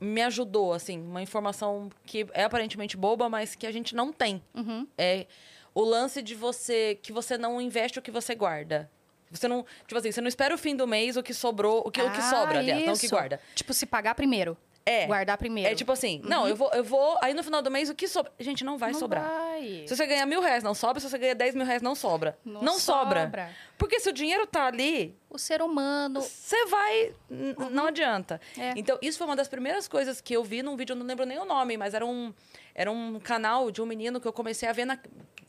me 0.00 0.22
ajudou, 0.22 0.72
assim, 0.74 1.00
uma 1.00 1.22
informação 1.22 1.90
que 2.04 2.26
é 2.34 2.44
aparentemente 2.44 2.96
boba, 2.96 3.28
mas 3.28 3.54
que 3.54 3.66
a 3.66 3.72
gente 3.72 3.94
não 3.94 4.12
tem. 4.12 4.42
Uhum. 4.54 4.86
É 4.98 5.26
o 5.74 5.82
lance 5.82 6.20
de 6.22 6.34
você. 6.34 6.98
que 7.02 7.12
você 7.12 7.36
não 7.38 7.60
investe 7.60 7.98
o 7.98 8.02
que 8.02 8.10
você 8.10 8.34
guarda. 8.34 8.90
Você 9.30 9.48
não. 9.48 9.64
Tipo 9.86 9.98
assim, 9.98 10.12
você 10.12 10.20
não 10.20 10.28
espera 10.28 10.54
o 10.54 10.58
fim 10.58 10.76
do 10.76 10.86
mês 10.86 11.16
o 11.16 11.22
que 11.22 11.34
sobrou, 11.34 11.82
o 11.84 11.90
que, 11.90 12.00
o 12.00 12.10
que 12.12 12.18
Ah, 12.20 12.30
sobra, 12.30 12.58
aliás, 12.60 12.86
não 12.86 12.94
o 12.94 12.98
que 12.98 13.08
guarda. 13.08 13.40
Tipo, 13.54 13.74
se 13.74 13.84
pagar 13.86 14.14
primeiro. 14.14 14.56
É. 14.88 15.04
Guardar 15.06 15.36
primeiro. 15.36 15.68
É 15.68 15.74
tipo 15.74 15.90
assim, 15.90 16.20
não, 16.24 16.46
eu 16.46 16.54
vou, 16.54 16.70
eu 16.72 16.84
vou. 16.84 17.18
Aí 17.20 17.34
no 17.34 17.42
final 17.42 17.60
do 17.60 17.68
mês, 17.72 17.90
o 17.90 17.94
que 17.94 18.06
sobra? 18.06 18.32
Gente, 18.38 18.62
não 18.64 18.78
vai 18.78 18.92
Não 18.92 19.00
sobrar. 19.00 19.24
vai. 19.28 19.82
Se 19.84 19.96
você 19.96 20.06
ganhar 20.06 20.24
mil 20.26 20.40
reais, 20.40 20.62
não 20.62 20.74
sobra. 20.74 21.00
Se 21.00 21.10
você 21.10 21.18
ganhar 21.18 21.34
10 21.34 21.56
mil 21.56 21.66
reais, 21.66 21.82
não 21.82 21.96
sobra. 21.96 22.38
Não, 22.44 22.78
sobra. 22.78 23.52
Porque 23.76 23.98
se 23.98 24.08
o 24.08 24.12
dinheiro 24.12 24.46
tá 24.46 24.66
ali, 24.66 25.18
O 25.28 25.38
ser 25.38 25.60
humano. 25.60 26.20
você 26.22 26.64
vai. 26.66 27.12
n- 27.28 27.54
Não 27.72 27.86
adianta. 27.86 28.40
É. 28.56 28.74
Então, 28.76 28.96
isso 29.02 29.18
foi 29.18 29.26
uma 29.26 29.34
das 29.36 29.48
primeiras 29.48 29.88
coisas 29.88 30.20
que 30.20 30.34
eu 30.36 30.44
vi 30.44 30.62
num 30.62 30.76
vídeo, 30.76 30.92
eu 30.92 30.96
não 30.96 31.04
lembro 31.04 31.26
nem 31.26 31.38
o 31.38 31.44
nome, 31.44 31.76
mas 31.76 31.92
era 31.92 32.06
um, 32.06 32.32
era 32.74 32.90
um 32.90 33.18
canal 33.18 33.72
de 33.72 33.82
um 33.82 33.86
menino 33.86 34.20
que 34.20 34.28
eu 34.28 34.32
comecei 34.32 34.68
a 34.68 34.72
ver 34.72 34.84
na. 34.84 34.96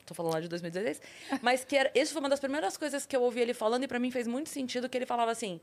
Tô 0.06 0.14
falando 0.16 0.34
lá 0.34 0.40
de 0.40 0.48
2016. 0.48 1.00
mas 1.44 1.64
que 1.64 1.76
era. 1.78 1.92
Isso 1.94 2.12
foi 2.12 2.22
uma 2.22 2.30
das 2.30 2.40
primeiras 2.40 2.76
coisas 2.76 3.06
que 3.06 3.16
eu 3.16 3.22
ouvi 3.22 3.40
ele 3.42 3.54
falando, 3.54 3.84
e 3.84 3.88
pra 3.88 4.00
mim 4.00 4.10
fez 4.10 4.26
muito 4.28 4.50
sentido 4.50 4.90
que 4.90 4.98
ele 4.98 5.06
falava 5.06 5.30
assim. 5.30 5.62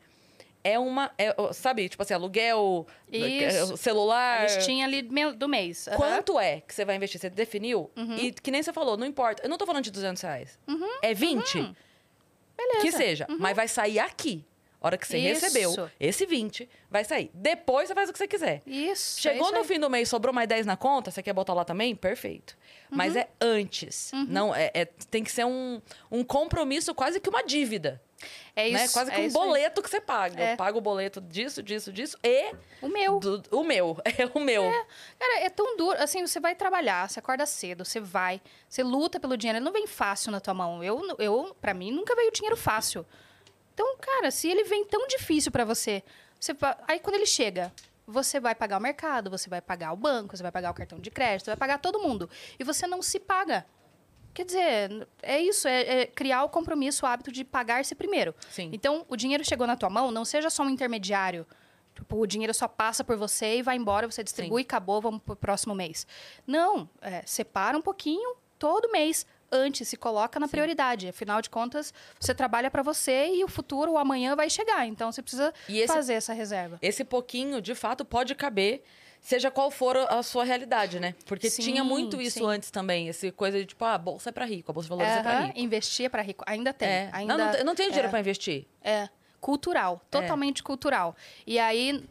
É 0.65 0.79
uma. 0.79 1.13
é, 1.19 1.35
sabe, 1.53 1.89
tipo 1.91 2.03
assim, 2.03 2.15
aluguel, 2.15 2.87
Isso. 3.13 3.75
é, 3.75 3.77
celular. 3.77 4.41
A 4.41 4.43
listinha 4.45 4.87
ali 4.87 5.03
do 5.37 5.47
mês. 5.47 5.87
Aham. 5.89 5.97
Quanto 5.99 6.41
é 6.41 6.63
que 6.63 6.75
você 6.75 6.85
vai 6.87 6.97
investir? 6.97 7.21
Você 7.21 7.29
definiu? 7.29 7.91
Uhum. 7.95 8.17
E 8.17 8.33
que 8.33 8.51
nem 8.51 8.63
você 8.63 8.73
falou, 8.73 8.97
não 8.97 9.07
importa. 9.07 9.43
Eu 9.45 9.51
não 9.51 9.59
tô 9.59 9.67
falando 9.67 9.85
de 9.85 9.91
200 9.91 10.23
reais. 10.23 10.59
É 11.03 11.13
20? 11.13 11.75
Que 12.81 12.91
seja. 12.93 13.27
Mas 13.39 13.55
vai 13.55 13.69
sair 13.69 13.99
aqui. 13.99 14.45
Hora 14.81 14.99
que 14.99 15.07
você 15.09 15.17
Uhum. 15.17 15.25
Isso. 15.33 15.41
recebeu, 15.47 15.91
esse 15.99 16.27
20 16.27 16.69
vai 16.91 17.05
sair. 17.05 17.31
Depois 17.33 17.89
você 17.89 17.95
faz 17.95 18.11
o 18.11 18.13
que 18.13 18.19
você 18.19 18.29
quiser. 18.29 18.61
Isso. 18.67 19.19
Chegou 19.19 19.47
é 19.47 19.51
isso 19.51 19.59
no 19.59 19.65
fim 19.65 19.81
do 19.81 19.89
mês, 19.89 20.11
sobrou 20.11 20.33
mais 20.35 20.47
10 20.47 20.67
na 20.67 20.77
conta, 20.77 21.11
você 21.11 21.23
quer 21.23 21.33
botar 21.33 21.55
lá 21.55 21.65
também? 21.65 21.97
Perfeito. 21.97 22.55
Uhum. 22.91 22.99
Mas 22.99 23.17
é 23.17 23.27
antes. 23.41 24.11
Não, 24.29 24.55
é, 24.55 24.71
é- 24.75 24.85
tem 25.11 25.25
que 25.25 25.33
ser 25.33 25.47
um, 25.47 25.81
um 26.11 26.23
compromisso, 26.23 26.95
quase 26.95 27.19
que 27.19 27.31
uma 27.31 27.43
dívida. 27.43 27.99
É 28.57 28.69
isso. 28.69 28.79
né? 28.79 28.89
Quase 28.89 29.11
que 29.11 29.17
é 29.17 29.21
um 29.23 29.27
isso 29.27 29.41
aí. 29.41 29.47
boleto 29.47 29.83
que 29.83 29.91
você 29.91 30.01
paga. 30.01 30.43
É. 30.43 30.53
Eu 30.53 30.57
pago 30.57 30.79
o 30.79 30.81
boleto 30.81 31.21
disso, 31.21 31.63
disso, 31.63 31.93
disso 31.93 32.17
e 32.23 32.55
O 32.83 32.89
meu. 32.89 33.19
do- 33.19 33.43
o 33.51 33.63
meu. 33.65 33.97
É 34.19 34.27
o 34.35 34.41
meu. 34.41 34.63
Cara, 35.19 35.41
é 35.41 35.51
tão 35.51 35.77
duro. 35.77 36.01
Assim, 36.03 36.27
você 36.27 36.39
vai 36.41 36.55
trabalhar, 36.55 37.09
você 37.09 37.19
acorda 37.19 37.45
cedo, 37.47 37.85
você 37.85 38.01
vai, 38.01 38.41
você 38.69 38.83
luta 38.83 39.19
pelo 39.21 39.37
dinheiro. 39.37 39.59
Ele 39.59 39.65
não 39.65 39.73
vem 39.73 39.87
fácil 39.87 40.31
na 40.33 40.41
tua 40.41 40.55
mão. 40.55 40.83
Eu, 40.83 41.01
eu 41.19 41.57
para 41.61 41.75
mim, 41.75 41.91
nunca 41.91 42.15
veio 42.15 42.31
dinheiro 42.33 42.57
fácil. 42.57 43.05
Então, 43.73 43.97
cara, 43.99 44.31
se 44.31 44.49
ele 44.49 44.65
vem 44.65 44.85
tão 44.85 45.07
difícil 45.09 45.51
pra 45.51 45.65
você, 45.65 46.03
você 46.39 46.53
aí 46.87 47.01
quando 47.01 47.17
ele 47.17 47.27
chega, 47.27 47.73
você 48.07 48.39
vai 48.39 48.55
pagar 48.55 48.79
o 48.79 48.81
mercado, 48.81 49.31
você 49.31 49.49
vai 49.49 49.61
pagar 49.61 49.93
o 49.93 49.97
banco, 49.97 50.37
você 50.37 50.43
vai 50.43 50.53
pagar 50.53 50.71
o 50.71 50.75
cartão 50.75 50.99
de 51.01 51.11
crédito, 51.11 51.47
você 51.47 51.51
vai 51.51 51.57
pagar 51.57 51.79
todo 51.79 51.99
mundo. 51.99 52.31
E 52.59 52.63
você 52.63 52.87
não 52.87 53.03
se 53.03 53.19
paga. 53.19 53.67
Quer 54.35 54.45
dizer, 54.45 55.07
é 55.23 55.41
isso, 55.41 55.69
é, 55.69 56.01
é 56.03 56.07
criar 56.07 56.43
o 56.45 56.49
compromisso, 56.49 57.07
o 57.07 57.09
hábito 57.09 57.31
de 57.31 57.45
pagar-se 57.45 57.95
primeiro. 57.95 58.35
Sim. 58.51 58.69
Então, 58.73 59.07
o 59.09 59.17
dinheiro 59.17 59.45
chegou 59.45 59.67
na 59.67 59.77
tua 59.77 59.89
mão, 59.89 60.11
não 60.11 60.25
seja 60.25 60.51
só 60.51 60.65
um 60.65 60.69
intermediário. 60.71 61.47
Tipo, 61.95 62.19
o 62.19 62.27
dinheiro 62.27 62.53
só 62.53 62.67
passa 62.67 63.05
por 63.05 63.17
você 63.17 63.59
e 63.59 63.63
vai 63.63 63.77
embora, 63.77 64.11
você 64.11 64.25
distribui 64.25 64.63
e 64.63 64.65
acabou, 64.65 65.01
vamos 65.01 65.23
pro 65.23 65.37
próximo 65.37 65.73
mês. 65.77 66.05
Não, 66.45 66.89
é, 67.01 67.23
separa 67.25 67.79
um 67.79 67.83
pouquinho 67.83 68.37
todo 68.59 68.91
mês. 68.91 69.25
Antes, 69.53 69.87
se 69.87 69.97
coloca 69.97 70.41
na 70.41 70.49
prioridade. 70.49 71.07
Afinal 71.07 71.41
de 71.41 71.49
contas, 71.49 71.95
você 72.19 72.35
trabalha 72.35 72.69
para 72.69 72.83
você 72.83 73.29
e 73.37 73.45
o 73.45 73.49
futuro, 73.49 73.93
o 73.93 73.99
amanhã 73.99 74.35
vai 74.35 74.51
chegar. 74.51 74.85
Então, 74.85 75.13
você 75.13 75.23
precisa 75.23 75.55
E 75.69 75.79
esse- 75.79 75.95
fazer 75.95 76.15
essa 76.15 76.33
reserva. 76.33 76.77
Esse 76.83 77.05
pouquinho, 77.05 77.63
de 77.63 77.73
fato, 77.77 78.05
pode 78.05 78.35
caber, 78.35 78.83
seja 79.25 79.51
qual 79.51 79.71
for 79.71 79.97
a 79.97 80.23
sua 80.23 80.45
realidade, 80.45 81.01
né? 81.01 81.15
Porque 81.25 81.49
Sim, 81.49 81.63
tinha 81.63 81.83
muito 81.83 82.21
isso 82.21 82.41
sim. 82.41 82.47
antes 82.47 82.71
também. 82.71 83.09
Esse 83.09 83.33
coisa 83.33 83.59
de, 83.59 83.65
tipo, 83.65 83.83
ah, 83.85 83.95
a 83.95 83.99
bolsa 83.99 84.29
é 84.29 84.33
pra 84.33 84.45
rico, 84.45 84.71
a 84.71 84.75
bolsa 84.75 84.85
de 84.87 84.91
valores 84.91 85.13
é 85.13 85.23
pra 85.23 85.33
Aham, 85.33 85.47
rico. 85.47 85.59
Investir 85.59 86.07
é 86.07 86.09
para 86.11 86.23
rico. 86.23 86.45
Ainda 86.47 86.73
tem. 86.75 86.87
É. 86.89 87.09
Ainda, 87.11 87.37
Não, 87.39 87.47
não, 87.47 87.53
te- 87.53 87.65
não 87.65 87.75
tenho 87.75 87.89
dinheiro 87.89 88.09
é. 88.09 88.11
pra 88.11 88.21
investir. 88.21 88.67
É, 88.83 89.09
cultural, 89.41 90.03
totalmente 90.11 90.63
cultural. 90.63 91.17
E 91.47 91.59
aí, 91.59 92.05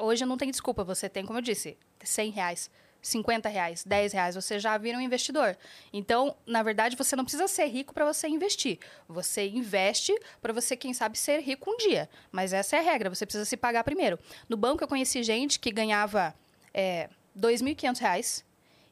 hoje 0.00 0.24
não 0.24 0.38
tem 0.38 0.50
desculpa, 0.50 0.82
você 0.82 1.06
tem, 1.08 1.24
como 1.26 1.38
eu 1.38 1.42
disse, 1.42 1.76
100 2.02 2.30
reais, 2.30 2.70
50 3.00 3.48
reais, 3.48 3.84
10 3.84 4.12
reais, 4.12 4.34
você 4.34 4.58
já 4.58 4.76
vira 4.76 4.98
um 4.98 5.00
investidor. 5.00 5.56
Então, 5.92 6.36
na 6.46 6.62
verdade, 6.62 6.96
você 6.96 7.14
não 7.14 7.24
precisa 7.24 7.46
ser 7.48 7.66
rico 7.66 7.94
para 7.94 8.04
você 8.04 8.28
investir. 8.28 8.78
Você 9.08 9.48
investe 9.48 10.12
para 10.42 10.52
você, 10.52 10.76
quem 10.76 10.92
sabe, 10.92 11.16
ser 11.16 11.40
rico 11.40 11.70
um 11.70 11.76
dia. 11.76 12.08
Mas 12.30 12.52
essa 12.52 12.76
é 12.76 12.78
a 12.80 12.82
regra, 12.82 13.08
você 13.08 13.24
precisa 13.24 13.44
se 13.44 13.56
pagar 13.56 13.84
primeiro. 13.84 14.18
No 14.48 14.56
banco, 14.56 14.82
eu 14.82 14.88
conheci 14.88 15.22
gente 15.22 15.58
que 15.58 15.70
ganhava 15.70 16.34
é, 16.74 17.08
2.500 17.38 17.98
reais 17.98 18.48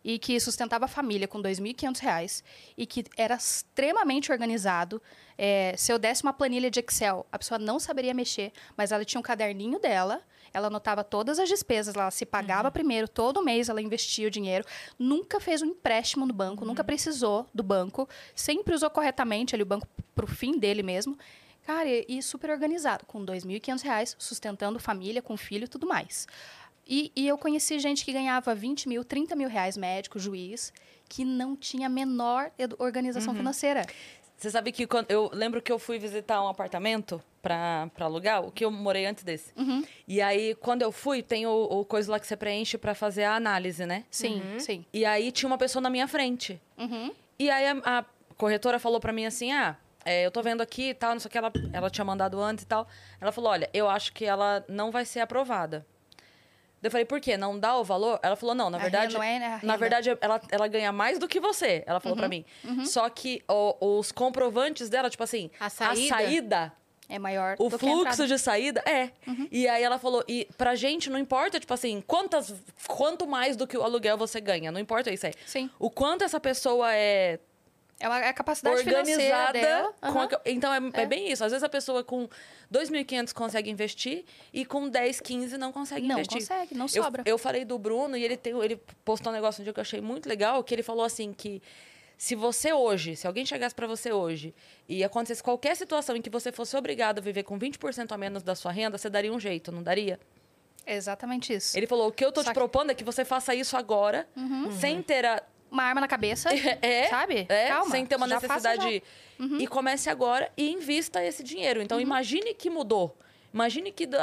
e 0.07 0.21
que 0.21 0.39
sustentava 0.39 0.85
a 0.85 0.89
família 0.89 1.27
com 1.27 1.43
2.500 1.43 1.99
reais 1.99 2.45
e 2.79 2.87
que 2.87 3.05
era 3.17 3.35
extremamente 3.35 4.31
organizado. 4.31 5.03
É, 5.37 5.75
se 5.77 5.93
eu 5.93 5.99
desse 5.99 6.23
uma 6.23 6.33
planilha 6.33 6.71
de 6.71 6.79
Excel, 6.79 7.27
a 7.33 7.37
pessoa 7.37 7.59
não 7.59 7.81
saberia 7.81 8.15
mexer, 8.15 8.53
mas 8.77 8.93
ela 8.93 9.05
tinha 9.05 9.19
um 9.19 9.23
caderninho 9.23 9.81
dela, 9.81 10.23
ela 10.57 10.69
anotava 10.69 11.05
todas 11.05 11.39
as 11.39 11.51
despesas, 11.51 11.95
ela 11.95 12.11
se 12.11 12.25
pagava 12.25 12.71
primeiro, 12.71 13.07
todo 13.07 13.45
mês 13.45 13.69
ela 13.69 13.83
investia 13.83 14.27
o 14.27 14.31
dinheiro, 14.31 14.65
nunca 14.99 15.39
fez 15.39 15.61
um 15.61 15.67
empréstimo 15.67 16.25
no 16.25 16.33
banco, 16.33 16.65
nunca 16.65 16.83
precisou 16.83 17.47
do 17.53 17.63
banco, 17.63 18.09
sempre 18.35 18.75
usou 18.75 18.89
corretamente 18.89 19.55
ali 19.55 19.63
o 19.63 19.67
banco 19.67 19.87
para 20.15 20.25
o 20.25 20.29
fim 20.29 20.59
dele 20.59 20.83
mesmo. 20.83 21.19
Cara, 21.67 21.87
e, 21.87 22.07
e 22.09 22.23
super 22.23 22.49
organizado, 22.49 23.05
com 23.05 23.23
2.500 23.23 23.83
reais, 23.83 24.17
sustentando 24.19 24.79
família, 24.79 25.21
com 25.21 25.37
filho 25.37 25.65
e 25.65 25.69
tudo 25.69 25.87
mais. 25.87 26.27
E, 26.89 27.13
e 27.15 27.29
eu 27.29 27.37
conheci 27.37 27.79
gente 27.79 28.03
que 28.03 28.13
ganhava 28.13 28.55
20 28.55 28.89
mil, 28.89 29.05
30 29.05 29.37
mil 29.37 29.51
reais, 29.51 29.77
médico, 29.77 30.19
juiz, 30.19 30.73
que 31.07 31.23
não 31.23 31.55
tinha 31.55 31.87
a 31.87 31.91
menor 31.91 32.51
organização 32.79 33.35
financeira. 33.35 33.85
Você 34.37 34.51
sabe 34.51 34.71
que 34.71 34.87
quando 34.87 35.11
eu 35.11 35.31
lembro 35.33 35.63
que 35.63 35.73
eu 35.73 35.79
fui 35.79 35.99
visitar 35.99 36.43
um 36.43 36.49
apartamento 36.49 37.23
pra, 37.41 37.89
pra 37.95 38.07
alugar, 38.07 38.45
o 38.45 38.53
que 38.53 38.65
eu 38.65 38.71
morei 38.71 39.07
antes 39.07 39.25
desse. 39.25 39.53
Uhum. 39.57 39.83
E 40.07 40.21
aí, 40.21 40.55
quando 40.57 40.83
eu 40.83 40.93
fui, 40.93 41.23
tem 41.23 41.47
o, 41.47 41.51
o 41.51 41.85
coisa 41.85 42.13
lá 42.13 42.21
que 42.21 42.27
você 42.27 42.37
preenche 42.37 42.77
pra 42.77 42.95
fazer 42.95 43.25
a 43.25 43.35
análise, 43.35 43.87
né? 43.87 44.05
Sim, 44.11 44.43
sim. 44.59 44.85
E 44.93 45.05
aí 45.05 45.33
tinha 45.33 45.47
uma 45.47 45.57
pessoa 45.57 45.81
na 45.81 45.89
minha 45.89 46.07
frente. 46.07 46.61
Uhum. 46.77 47.13
E 47.39 47.49
aí 47.49 47.67
a, 47.67 47.99
a 47.99 48.05
corretora 48.37 48.79
falou 48.79 49.01
pra 49.01 49.13
mim 49.13 49.25
assim: 49.25 49.53
ah, 49.53 49.77
é, 50.05 50.27
eu 50.27 50.31
tô 50.31 50.43
vendo 50.43 50.61
aqui 50.61 50.91
e 50.91 50.95
tal, 50.95 51.13
não 51.13 51.21
sei 51.21 51.29
o 51.29 51.33
que, 51.33 51.39
ela, 51.39 51.53
ela 51.73 51.91
tinha 51.91 52.05
mandado 52.05 52.41
antes 52.41 52.65
e 52.65 52.67
tal. 52.67 52.87
Ela 53.21 53.33
falou: 53.33 53.51
olha, 53.51 53.71
eu 53.73 53.89
acho 53.89 54.13
que 54.13 54.25
ela 54.25 54.65
não 54.69 54.91
vai 54.91 55.05
ser 55.05 55.21
aprovada. 55.21 55.87
Eu 56.87 56.91
falei, 56.91 57.05
por 57.05 57.21
quê? 57.21 57.37
Não 57.37 57.59
dá 57.59 57.77
o 57.77 57.85
valor? 57.85 58.19
Ela 58.23 58.37
falou, 58.37 58.55
não, 58.55 58.71
na 58.71 58.79
A 58.79 58.81
verdade. 58.81 59.15
não 59.15 59.23
é, 59.23 59.39
né, 59.39 59.61
a 59.63 59.67
Na 59.67 59.77
verdade, 59.77 60.17
ela, 60.21 60.41
ela 60.51 60.69
ganha 60.69 60.93
mais 60.93 61.19
do 61.19 61.27
que 61.29 61.39
você, 61.41 61.83
ela 61.87 62.01
falou 62.01 62.17
pra 62.17 62.29
mim. 62.29 62.45
Só 62.85 63.09
que 63.09 63.43
o- 63.49 63.99
os 63.99 64.13
comprovantes 64.13 64.89
dela, 64.89 65.11
tipo 65.11 65.23
assim, 65.23 65.51
A 65.61 65.69
saída? 65.69 66.09
saída, 66.09 66.73
É 67.09 67.19
maior 67.19 67.55
o 67.59 67.69
do 67.69 67.79
que 67.79 67.87
a 67.87 67.89
entrada. 67.89 68.17
fluxo 68.17 68.27
de 68.27 68.39
saída 68.39 68.83
é. 68.87 69.11
E 69.51 69.69
aí 69.69 69.83
ela 69.83 69.99
falou, 69.99 70.25
e 70.29 70.49
pra 70.59 70.75
gente 70.75 71.09
não 71.11 71.19
importa, 71.19 71.61
tipo 71.61 71.73
assim, 71.73 72.03
quantas, 72.07 72.53
quanto 72.87 73.27
mais 73.27 73.57
do 73.57 73.67
que 73.67 73.77
o 73.77 73.83
aluguel 73.83 74.17
você 74.19 74.41
ganha, 74.41 74.71
não 74.73 74.81
importa 74.81 75.11
isso 75.13 75.27
aí. 75.27 75.35
Sim. 75.47 75.71
O 75.79 75.89
quanto 75.91 76.25
essa 76.25 76.41
pessoa 76.41 76.93
é 76.95 77.39
É 77.99 78.07
uma- 78.09 78.21
é 78.21 78.29
a 78.29 78.33
capacidade 78.35 78.77
organizada. 78.77 79.53
dela. 79.53 79.95
com 80.01 80.07
Aham. 80.09 80.29
a- 80.31 80.41
então 80.45 80.73
é, 80.73 80.79
é 80.93 81.03
É. 81.03 81.07
bem 81.07 81.31
isso. 81.33 81.43
Às 81.45 81.53
vezes 81.53 81.63
a 81.65 81.69
pessoa 81.69 82.05
com 82.05 82.29
2.500 82.71 83.33
consegue 83.33 83.71
investir 83.71 84.25
e 84.53 84.65
com 84.67 84.87
10, 84.89 85.21
15 85.21 85.57
não 85.57 85.73
consegue 85.73 86.07
Não 86.07 86.17
investir. 86.17 86.41
consegue, 86.41 86.75
não 86.75 86.85
Eu, 86.85 87.03
sobra. 87.03 87.23
eu 87.25 87.39
falei 87.39 87.65
do 87.65 87.79
Bruno 87.79 88.17
e 88.17 88.23
ele, 88.23 88.37
tem, 88.37 88.53
ele 88.63 88.79
postou 89.05 89.33
um 89.33 89.35
negócio 89.35 89.63
um 89.63 89.65
dia 89.65 89.73
que 89.73 89.81
eu 89.81 89.83
achei 89.83 90.01
muito 90.03 90.29
legal, 90.29 90.63
que 90.63 90.75
ele 90.75 90.83
falou 90.83 91.05
assim 91.05 91.33
que 91.33 91.63
se 92.19 92.35
você 92.35 92.73
hoje, 92.73 93.17
se 93.17 93.27
alguém 93.27 93.47
chegasse 93.47 93.75
pra 93.75 93.87
você 93.87 94.13
hoje 94.13 94.55
e 94.89 95.03
acontecesse 95.03 95.43
qualquer 95.43 95.75
situação 95.77 96.17
em 96.17 96.21
que 96.23 96.29
você 96.31 96.53
fosse 96.53 96.77
obrigado 96.77 97.19
a 97.19 97.23
viver 97.23 97.45
com 97.45 97.59
20% 97.59 98.13
a 98.13 98.19
menos 98.19 98.43
da 98.43 98.55
sua 98.55 98.73
renda, 98.73 98.99
você 98.99 99.09
daria 99.09 99.33
um 99.33 99.41
jeito, 99.41 99.73
não 99.73 99.83
daria? 99.83 100.21
Exatamente 100.87 101.53
isso. 101.53 101.77
Ele 101.77 101.87
falou, 101.87 102.09
o 102.09 102.13
que 102.13 102.25
eu 102.25 102.31
tô 102.31 102.41
Só 102.43 102.51
te 102.51 102.55
que- 102.55 102.61
Uhum. 102.61 102.69
propondo 102.69 102.91
é 102.91 102.95
que 102.95 103.03
você 103.05 103.25
faça 103.25 103.55
isso 103.55 103.77
agora, 103.77 104.27
sem 104.79 105.03
ter 105.03 105.25
a, 105.25 105.43
Uma 105.71 105.83
arma 105.83 106.01
na 106.01 106.09
cabeça, 106.09 106.49
é, 106.81 107.09
sabe? 107.09 107.47
É, 107.49 107.69
Calma, 107.69 107.91
sem 107.91 108.07
ter 108.07 108.17
uma 108.17 108.27
necessidade. 108.27 109.03
E 109.59 109.67
comece 109.67 110.09
agora 110.09 110.51
e 110.57 110.71
invista 110.71 111.23
esse 111.23 111.43
dinheiro. 111.43 111.81
Uhum. 111.81 111.85
Então, 111.85 112.01
imagine 112.01 112.55
que 112.55 112.71
mudou. 112.71 113.17
Imagine 113.53 113.91
que 113.91 114.07
do, 114.07 114.19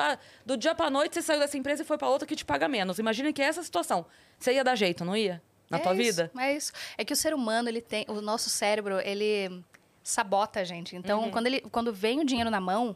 do 0.45 0.55
dia 0.55 0.75
pra 0.75 0.89
noite 0.89 1.15
você 1.15 1.21
saiu 1.21 1.39
dessa 1.39 1.57
empresa 1.57 1.81
e 1.81 1.85
foi 1.85 1.97
pra 1.97 2.07
outra 2.07 2.27
que 2.27 2.35
te 2.35 2.45
paga 2.45 2.67
menos. 2.67 2.99
Imagine 2.99 3.33
que 3.33 3.41
é 3.41 3.45
essa 3.45 3.63
situação. 3.63 4.05
Você 4.37 4.53
ia 4.53 4.63
dar 4.63 4.75
jeito, 4.75 5.03
não 5.03 5.15
ia? 5.15 5.41
Na 5.69 5.77
é 5.77 5.81
tua 5.81 5.93
isso, 5.93 6.03
vida? 6.03 6.31
É 6.37 6.55
isso. 6.55 6.71
É 6.97 7.03
que 7.03 7.13
o 7.13 7.15
ser 7.15 7.33
humano, 7.33 7.67
ele 7.67 7.81
tem. 7.81 8.05
O 8.07 8.21
nosso 8.21 8.49
cérebro, 8.49 8.99
ele 8.99 9.63
sabota 10.03 10.59
a 10.59 10.63
gente. 10.63 10.95
Então, 10.95 11.31
quando, 11.31 11.47
ele, 11.47 11.61
quando 11.61 11.91
vem 11.91 12.19
o 12.19 12.25
dinheiro 12.25 12.51
na 12.51 12.61
mão. 12.61 12.95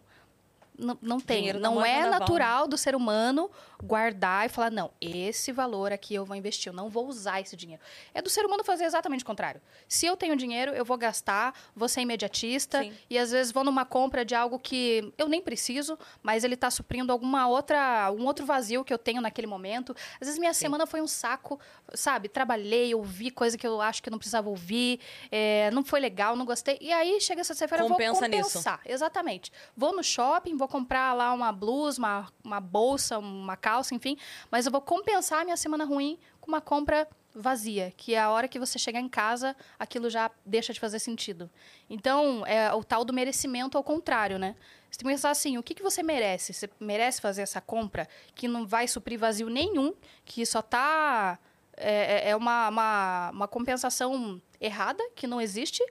Não, 0.78 0.96
não 1.02 1.20
tem. 1.20 1.38
Dinheiro 1.38 1.60
não 1.60 1.76
mão 1.76 1.86
é 1.86 2.08
natural 2.08 2.68
do 2.68 2.78
ser 2.78 2.96
humano 2.96 3.50
guardar 3.84 4.46
e 4.46 4.50
falar, 4.50 4.72
não, 4.72 4.92
esse 5.00 5.52
valor 5.52 5.92
aqui 5.92 6.16
eu 6.16 6.26
vou 6.26 6.36
investir, 6.36 6.72
eu 6.72 6.76
não 6.76 6.90
vou 6.90 7.08
usar 7.08 7.42
esse 7.42 7.56
dinheiro. 7.56 7.82
É 8.14 8.22
do 8.22 8.30
ser 8.30 8.46
humano 8.46 8.64
fazer 8.64 8.86
exatamente 8.86 9.24
o 9.24 9.26
contrário. 9.26 9.62
Se 9.88 10.06
eu 10.06 10.18
tenho 10.18 10.36
dinheiro, 10.36 10.72
eu 10.72 10.84
vou 10.84 10.98
gastar, 10.98 11.54
vou 11.76 11.88
ser 11.88 12.02
imediatista 12.02 12.82
Sim. 12.84 12.94
e 13.10 13.18
às 13.18 13.32
vezes 13.32 13.52
vou 13.52 13.64
numa 13.64 13.86
compra 13.86 14.26
de 14.26 14.34
algo 14.34 14.58
que 14.58 15.14
eu 15.18 15.28
nem 15.28 15.42
preciso, 15.42 15.98
mas 16.24 16.44
ele 16.44 16.56
está 16.56 16.70
suprindo 16.70 17.12
alguma 17.12 17.48
outra, 17.48 18.12
um 18.12 18.26
outro 18.26 18.46
vazio 18.46 18.84
que 18.84 18.94
eu 18.94 18.98
tenho 18.98 19.22
naquele 19.22 19.48
momento. 19.48 19.96
Às 20.20 20.28
vezes 20.28 20.40
minha 20.40 20.54
semana 20.54 20.86
foi 20.86 21.02
um 21.02 21.08
saco, 21.08 21.60
sabe? 21.94 22.30
Trabalhei, 22.30 22.94
ouvi 22.96 23.30
coisa 23.30 23.58
que 23.58 23.68
eu 23.68 23.82
acho 23.82 24.02
que 24.02 24.10
eu 24.10 24.12
não 24.12 24.18
precisava 24.18 24.50
ouvir, 24.50 25.00
é, 25.32 25.70
não 25.72 25.84
foi 25.84 26.00
legal, 26.00 26.36
não 26.36 26.46
gostei. 26.46 26.78
E 26.82 26.92
aí 26.92 27.20
chega 27.22 27.42
essa 27.42 27.56
feira 27.56 27.84
eu 27.84 27.88
vou 27.88 27.98
Compensa 27.98 28.28
nisso. 28.28 28.44
compensar. 28.50 28.82
Exatamente. 28.86 29.52
Vou 29.76 29.96
no 29.96 30.04
shopping, 30.04 30.56
vou 30.56 30.68
comprar 30.68 31.14
lá 31.14 31.34
uma 31.34 31.52
blusa, 31.52 32.00
uma, 32.00 32.28
uma 32.44 32.60
bolsa, 32.60 33.18
uma 33.18 33.56
enfim, 33.96 34.18
mas 34.52 34.66
eu 34.66 34.72
vou 34.72 34.82
compensar 34.82 35.42
a 35.42 35.44
minha 35.44 35.58
semana 35.58 35.86
ruim 35.86 36.18
com 36.40 36.52
uma 36.52 36.62
compra 36.62 37.08
vazia, 37.34 37.94
que 37.96 38.16
é 38.16 38.20
a 38.20 38.32
hora 38.32 38.48
que 38.48 38.58
você 38.58 38.80
chegar 38.80 39.00
em 39.00 39.08
casa, 39.08 39.56
aquilo 39.78 40.10
já 40.10 40.32
deixa 40.46 40.74
de 40.74 40.80
fazer 40.80 41.00
sentido. 41.00 41.50
Então, 41.90 42.46
é 42.46 42.74
o 42.74 42.84
tal 42.84 43.06
do 43.06 43.14
merecimento 43.14 43.78
ao 43.78 43.84
contrário, 43.84 44.40
né? 44.40 44.56
Você 44.90 45.00
tem 45.00 45.08
que 45.08 45.14
pensar 45.14 45.30
assim, 45.30 45.58
o 45.58 45.64
que, 45.64 45.76
que 45.76 45.84
você 45.84 46.02
merece? 46.02 46.54
Você 46.54 46.70
merece 46.80 47.22
fazer 47.22 47.44
essa 47.44 47.62
compra 47.62 48.08
que 48.34 48.48
não 48.48 48.66
vai 48.66 48.88
suprir 48.88 49.20
vazio 49.20 49.50
nenhum, 49.50 49.94
que 50.26 50.46
só 50.46 50.62
tá... 50.62 51.38
É, 51.80 52.32
é 52.32 52.36
uma, 52.36 52.70
uma, 52.70 53.30
uma 53.32 53.48
compensação 53.48 54.42
errada, 54.60 55.04
que 55.16 55.28
não 55.28 55.40
existe, 55.40 55.84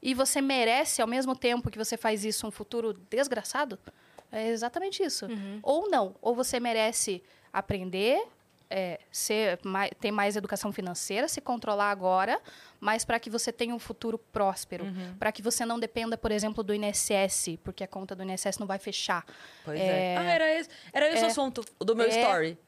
e 0.00 0.14
você 0.14 0.40
merece, 0.40 1.02
ao 1.02 1.08
mesmo 1.08 1.36
tempo 1.36 1.70
que 1.70 1.76
você 1.76 1.96
faz 1.96 2.24
isso, 2.24 2.46
um 2.46 2.50
futuro 2.50 2.94
desgraçado? 3.10 3.78
É 4.32 4.48
exatamente 4.48 5.02
isso. 5.02 5.26
Ou 5.62 5.88
não. 5.88 6.14
Ou 6.20 6.34
você 6.34 6.58
merece 6.60 7.22
aprender, 7.52 8.22
é, 8.68 8.98
ser, 9.10 9.58
mai- 9.64 9.90
ter 10.00 10.10
mais 10.10 10.36
educação 10.36 10.72
financeira, 10.72 11.28
se 11.28 11.40
controlar 11.40 11.90
agora, 11.90 12.40
mas 12.80 13.04
para 13.04 13.18
que 13.20 13.30
você 13.30 13.52
tenha 13.52 13.74
um 13.74 13.78
futuro 13.78 14.18
próspero. 14.18 14.84
Para 15.18 15.30
que 15.32 15.40
você 15.40 15.64
não 15.64 15.78
dependa, 15.78 16.18
por 16.18 16.30
exemplo, 16.32 16.62
do 16.64 16.74
INSS, 16.74 17.56
porque 17.64 17.82
a 17.84 17.86
conta 17.88 18.14
do 18.14 18.22
INSS 18.24 18.58
não 18.58 18.66
vai 18.66 18.78
fechar. 18.78 19.24
Pois 19.64 19.80
é. 19.80 20.14
É. 20.14 20.16
Ah, 20.18 20.22
era 20.24 20.52
esse, 20.58 20.68
era 20.92 21.08
esse 21.08 21.22
o 21.22 21.26
É. 21.26 21.30
assunto 21.30 21.64
do 21.80 21.94
meu 21.96 22.06
É. 22.06 22.08
story. 22.20 22.58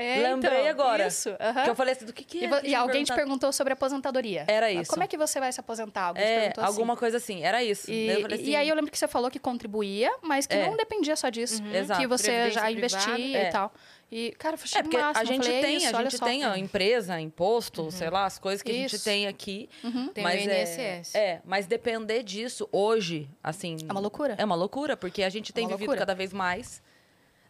É, 0.00 0.22
Lembrei 0.22 0.60
então, 0.60 0.70
agora. 0.70 1.06
Isso. 1.08 1.30
Que 1.64 1.70
eu 1.70 1.74
falei 1.74 1.92
assim, 1.94 2.04
do 2.06 2.12
que, 2.12 2.22
que 2.22 2.44
é? 2.44 2.60
E, 2.62 2.70
e 2.70 2.74
alguém 2.74 3.02
te 3.02 3.12
perguntou 3.12 3.52
sobre 3.52 3.72
aposentadoria. 3.72 4.44
Era 4.46 4.70
isso. 4.70 4.90
Como 4.90 5.02
é 5.02 5.06
que 5.08 5.16
você 5.16 5.40
vai 5.40 5.50
se 5.52 5.58
aposentar? 5.58 6.04
Alguém 6.08 6.22
É, 6.22 6.52
assim. 6.56 6.60
alguma 6.66 6.96
coisa 6.96 7.16
assim. 7.16 7.42
Era 7.42 7.64
isso. 7.64 7.90
E, 7.90 8.06
e- 8.06 8.34
assim, 8.34 8.44
e 8.44 8.54
aí 8.56 8.68
eu 8.68 8.76
lembro 8.76 8.90
que 8.92 8.98
você 8.98 9.08
falou 9.08 9.28
que 9.30 9.38
contribuía, 9.40 10.10
mas 10.22 10.46
que 10.46 10.54
É. 10.54 10.66
não 10.68 10.76
dependia 10.76 11.16
só 11.16 11.28
disso. 11.28 11.60
Exato. 11.74 12.00
Que 12.00 12.06
você 12.06 12.50
já 12.50 12.62
privada. 12.62 12.70
investia 12.72 13.38
É. 13.38 13.48
e 13.48 13.50
tal. 13.52 13.72
E, 14.10 14.30
cara, 14.38 14.54
achei 14.54 14.78
É, 14.78 14.82
porque 14.82 14.96
máximo. 14.96 15.20
a 15.20 15.24
gente 15.24 15.42
falei, 15.44 15.58
é 15.58 15.62
tem, 15.62 15.76
isso, 15.76 15.96
a 15.96 16.02
gente 16.02 16.16
só. 16.16 16.24
tem 16.24 16.46
ó, 16.46 16.54
empresa, 16.54 17.20
imposto, 17.20 17.90
sei 17.90 18.08
lá, 18.08 18.24
as 18.24 18.38
coisas 18.38 18.62
que 18.62 18.70
a 18.70 18.74
gente 18.74 18.94
Isso. 18.94 19.04
tem 19.04 19.26
aqui. 19.26 19.68
Tem 20.14 20.24
mas 20.24 20.46
o 20.46 20.48
é- 20.48 20.62
INSS. 20.62 21.14
É, 21.14 21.40
mas 21.44 21.66
depender 21.66 22.22
disso 22.22 22.66
hoje, 22.72 23.28
assim. 23.42 23.76
É 23.86 23.92
uma 23.92 24.00
loucura. 24.00 24.34
É 24.38 24.44
uma 24.44 24.54
loucura, 24.54 24.96
porque 24.96 25.22
a 25.24 25.28
gente 25.28 25.52
tem 25.52 25.64
uma 25.64 25.70
vivido 25.70 25.88
loucura. 25.88 25.98
cada 26.06 26.14
vez 26.14 26.32
mais, 26.32 26.80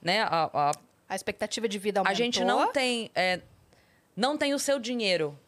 né? 0.02 0.22
A, 0.22 0.50
a- 0.52 0.72
A 1.08 1.14
expectativa 1.16 1.68
de 1.68 1.78
vida 1.78 2.00
aumentou. 2.00 2.12
A 2.12 2.14
gente 2.14 2.44
não 2.44 2.70
tem, 2.72 3.10
é, 3.14 3.40
não 4.14 4.36
tem 4.36 4.52
o 4.54 4.58
seu 4.58 4.78
dinheiro. 4.78 5.38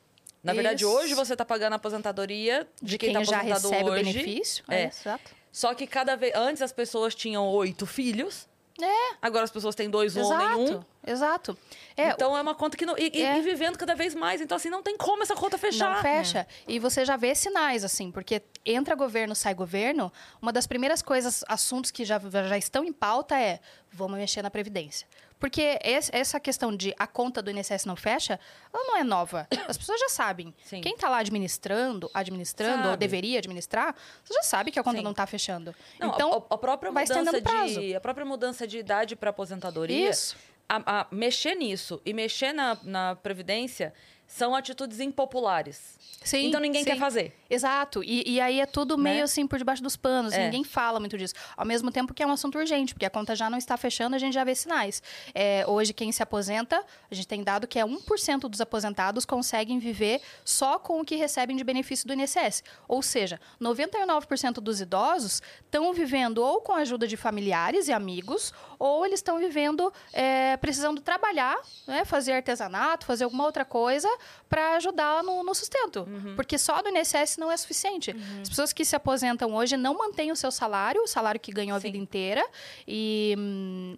Na 0.42 0.54
verdade, 0.54 0.84
Isso. 0.84 0.92
hoje 0.92 1.14
você 1.14 1.34
está 1.34 1.44
pagando 1.44 1.74
a 1.74 1.76
aposentadoria 1.76 2.66
de, 2.80 2.92
de 2.92 2.98
quem, 2.98 3.12
quem, 3.12 3.22
está 3.22 3.30
já 3.30 3.40
aposentado 3.42 3.68
recebe 3.70 3.90
hoje. 3.90 4.00
o 4.00 4.04
benefício. 4.04 4.64
É. 4.68 4.82
É, 4.82 4.86
exato. 4.86 5.30
Só 5.52 5.74
que 5.74 5.86
cada 5.86 6.16
vez 6.16 6.34
antes 6.34 6.62
as 6.62 6.72
pessoas 6.72 7.14
tinham 7.14 7.46
oito 7.48 7.84
filhos. 7.84 8.48
É, 8.80 9.14
Agora 9.20 9.44
as 9.44 9.50
pessoas 9.50 9.74
têm 9.74 9.90
dois, 9.90 10.16
um 10.16 10.22
homem 10.22 10.46
e 10.46 10.54
um. 10.54 10.62
exato. 10.64 10.86
Exato. 11.06 11.58
É, 11.94 12.08
então 12.10 12.34
é 12.34 12.40
uma 12.40 12.54
conta 12.54 12.78
que 12.78 12.86
não. 12.86 12.96
E, 12.96 13.10
É. 13.22 13.36
e 13.36 13.42
vivendo 13.42 13.76
cada 13.76 13.94
vez 13.94 14.14
mais. 14.14 14.40
Então, 14.40 14.56
assim, 14.56 14.70
não 14.70 14.82
tem 14.82 14.96
como 14.96 15.22
essa 15.22 15.34
conta 15.34 15.58
fechar. 15.58 15.96
Não 15.96 16.00
fecha. 16.00 16.46
E 16.66 16.78
você 16.78 17.04
já 17.04 17.16
vê 17.18 17.34
sinais, 17.34 17.84
assim, 17.84 18.10
porque 18.10 18.40
entra 18.64 18.94
governo, 18.94 19.34
sai 19.34 19.52
governo. 19.52 20.10
Uma 20.40 20.52
das 20.52 20.66
primeiras 20.66 21.02
coisas, 21.02 21.44
assuntos 21.46 21.90
que 21.90 22.06
já, 22.06 22.18
já 22.18 22.56
estão 22.56 22.82
em 22.82 22.92
pauta 22.92 23.38
é 23.38 23.60
vamos 23.92 24.18
mexer 24.18 24.40
na 24.40 24.50
Previdência. 24.50 25.06
Porque 25.40 25.78
essa 25.82 26.38
questão 26.38 26.76
de 26.76 26.94
a 26.98 27.06
conta 27.06 27.40
do 27.40 27.50
INSS 27.50 27.86
não 27.86 27.96
fecha, 27.96 28.38
ela 28.72 28.84
não 28.84 28.96
é 28.98 29.02
nova. 29.02 29.48
As 29.66 29.78
pessoas 29.78 29.98
já 29.98 30.10
sabem. 30.10 30.54
Sim. 30.64 30.82
Quem 30.82 30.92
está 30.94 31.08
lá 31.08 31.18
administrando, 31.18 32.10
administrando, 32.12 32.82
ou 32.84 32.90
Sabe. 32.90 32.96
deveria 32.98 33.38
administrar, 33.38 33.94
você 34.22 34.34
já 34.34 34.42
sabe 34.42 34.70
que 34.70 34.78
a 34.78 34.82
conta 34.84 34.98
Sim. 34.98 35.02
não 35.04 35.12
está 35.12 35.26
fechando. 35.26 35.74
Não, 35.98 36.10
então, 36.10 36.46
a, 36.50 36.54
a 36.54 36.58
própria 36.58 36.92
vai 36.92 37.04
mudança 37.06 37.40
prazo. 37.40 37.80
de 37.80 37.94
a 37.96 38.00
própria 38.00 38.26
mudança 38.26 38.66
de 38.66 38.76
idade 38.78 39.16
para 39.16 39.30
aposentadoria, 39.30 40.10
Isso. 40.10 40.36
a- 40.68 41.00
a- 41.00 41.06
mexer 41.10 41.54
nisso 41.54 42.02
e 42.04 42.12
mexer 42.12 42.52
na, 42.52 42.76
na 42.82 43.16
previdência 43.16 43.94
são 44.30 44.54
atitudes 44.54 45.00
impopulares. 45.00 45.98
Sim, 46.22 46.46
então 46.46 46.60
ninguém 46.60 46.84
sim. 46.84 46.90
quer 46.90 46.98
fazer. 46.98 47.34
Exato. 47.48 48.04
E, 48.04 48.22
e 48.26 48.40
aí 48.40 48.60
é 48.60 48.66
tudo 48.66 48.96
meio 48.96 49.16
Né? 49.16 49.22
assim 49.22 49.44
por 49.46 49.58
debaixo 49.58 49.82
dos 49.82 49.96
panos. 49.96 50.32
É. 50.32 50.44
Ninguém 50.44 50.62
fala 50.62 51.00
muito 51.00 51.18
disso. 51.18 51.34
Ao 51.56 51.66
mesmo 51.66 51.90
tempo 51.90 52.14
que 52.14 52.22
é 52.22 52.26
um 52.26 52.30
assunto 52.30 52.56
urgente, 52.56 52.94
porque 52.94 53.04
a 53.06 53.10
conta 53.10 53.34
já 53.34 53.50
não 53.50 53.58
está 53.58 53.76
fechando, 53.76 54.14
a 54.14 54.18
gente 54.18 54.34
já 54.34 54.44
vê 54.44 54.54
sinais. 54.54 55.02
É, 55.34 55.64
hoje, 55.66 55.92
quem 55.92 56.12
se 56.12 56.22
aposenta, 56.22 56.84
a 57.10 57.14
gente 57.14 57.26
tem 57.26 57.42
dado 57.42 57.66
que 57.66 57.78
é 57.78 57.84
1% 57.84 58.48
dos 58.48 58.60
aposentados 58.60 59.24
conseguem 59.24 59.78
viver 59.80 60.20
só 60.44 60.78
com 60.78 61.00
o 61.00 61.04
que 61.04 61.16
recebem 61.16 61.56
de 61.56 61.64
benefício 61.64 62.06
do 62.06 62.14
INSS. 62.14 62.62
Ou 62.86 63.02
seja, 63.02 63.40
99% 63.60 64.54
dos 64.60 64.80
idosos 64.80 65.42
estão 65.64 65.92
vivendo 65.92 66.38
ou 66.38 66.60
com 66.60 66.72
a 66.72 66.78
ajuda 66.78 67.08
de 67.08 67.16
familiares 67.16 67.88
e 67.88 67.92
amigos, 67.92 68.52
ou 68.80 69.04
eles 69.04 69.18
estão 69.20 69.38
vivendo 69.38 69.92
é, 70.10 70.56
precisando 70.56 71.02
trabalhar, 71.02 71.56
né, 71.86 72.02
fazer 72.06 72.32
artesanato, 72.32 73.04
fazer 73.04 73.24
alguma 73.24 73.44
outra 73.44 73.62
coisa 73.62 74.08
para 74.48 74.74
ajudar 74.76 75.22
no, 75.22 75.44
no 75.44 75.54
sustento. 75.54 76.08
Porque 76.34 76.56
só 76.56 76.80
do 76.80 76.88
INSS 76.88 77.36
não 77.36 77.52
é 77.52 77.56
suficiente. 77.58 78.16
As 78.40 78.48
pessoas 78.48 78.72
que 78.72 78.82
se 78.84 78.96
aposentam 78.96 79.54
hoje 79.54 79.76
não 79.76 79.98
mantêm 79.98 80.32
o 80.32 80.36
seu 80.36 80.50
salário, 80.50 81.02
o 81.02 81.06
salário 81.06 81.38
que 81.38 81.52
ganhou 81.52 81.76
a 81.76 81.80
Sim. 81.80 81.88
vida 81.88 81.98
inteira, 81.98 82.44
e, 82.88 83.36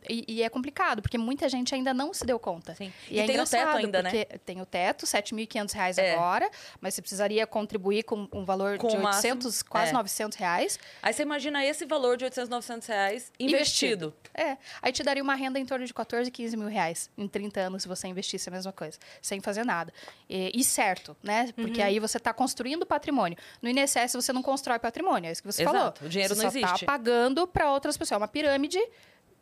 e, 0.08 0.24
e 0.36 0.42
é 0.42 0.48
complicado, 0.48 1.00
porque 1.00 1.16
muita 1.16 1.48
gente 1.48 1.72
ainda 1.74 1.94
não 1.94 2.12
se 2.12 2.26
deu 2.26 2.38
conta. 2.40 2.74
Sim. 2.74 2.92
E, 3.08 3.14
E 3.16 3.20
é 3.20 3.26
tem 3.26 3.40
o 3.40 3.46
teto 3.46 3.76
ainda, 3.76 4.02
né? 4.02 4.24
Tem 4.44 4.60
o 4.60 4.66
teto, 4.66 5.06
7.500 5.06 5.72
reais 5.72 5.98
É. 5.98 6.14
agora, 6.14 6.50
mas 6.80 6.94
você 6.94 7.00
precisaria 7.02 7.46
contribuir 7.46 8.02
com 8.02 8.28
um 8.32 8.44
valor 8.44 8.78
Com 8.78 8.88
de 8.88 8.96
o 8.96 9.00
máximo, 9.00 9.34
800, 9.34 9.62
quase 9.62 9.90
é. 9.90 9.94
900 9.94 10.36
reais. 10.36 10.78
Aí 11.00 11.12
você 11.12 11.22
imagina 11.22 11.64
esse 11.64 11.86
valor 11.86 12.16
de 12.16 12.24
800, 12.24 12.48
900 12.48 12.88
reais 12.88 13.32
investido. 13.38 14.12
É. 14.34 14.56
Aí 14.80 14.92
te 14.92 15.02
daria 15.02 15.22
uma 15.22 15.34
renda 15.34 15.58
em 15.58 15.66
torno 15.66 15.84
de 15.84 15.92
14, 15.92 16.30
15 16.30 16.56
mil 16.56 16.68
reais 16.68 17.10
em 17.18 17.26
30 17.28 17.60
anos 17.60 17.82
se 17.82 17.88
você 17.88 18.06
investisse 18.08 18.48
a 18.48 18.52
mesma 18.52 18.72
coisa, 18.72 18.98
sem 19.20 19.40
fazer 19.40 19.64
nada. 19.64 19.92
E, 20.28 20.52
e 20.54 20.64
certo, 20.64 21.16
né? 21.22 21.52
Porque 21.54 21.80
Uhum. 21.80 21.86
aí 21.86 21.98
você 21.98 22.16
está 22.18 22.32
construindo 22.32 22.86
patrimônio. 22.86 23.36
No 23.60 23.68
INSS 23.68 24.14
você 24.14 24.32
não 24.32 24.42
constrói 24.42 24.78
patrimônio, 24.78 25.28
é 25.28 25.32
isso 25.32 25.42
que 25.42 25.50
você 25.52 25.62
Exato, 25.62 25.76
falou. 25.76 25.94
o 26.02 26.08
dinheiro 26.08 26.34
você 26.34 26.42
não 26.44 26.50
só 26.50 26.58
existe. 26.58 26.86
Tá 26.86 26.92
pagando 26.92 27.46
para 27.46 27.70
outras 27.72 27.96
pessoas. 27.96 28.12
É 28.12 28.22
uma 28.22 28.28
pirâmide 28.28 28.78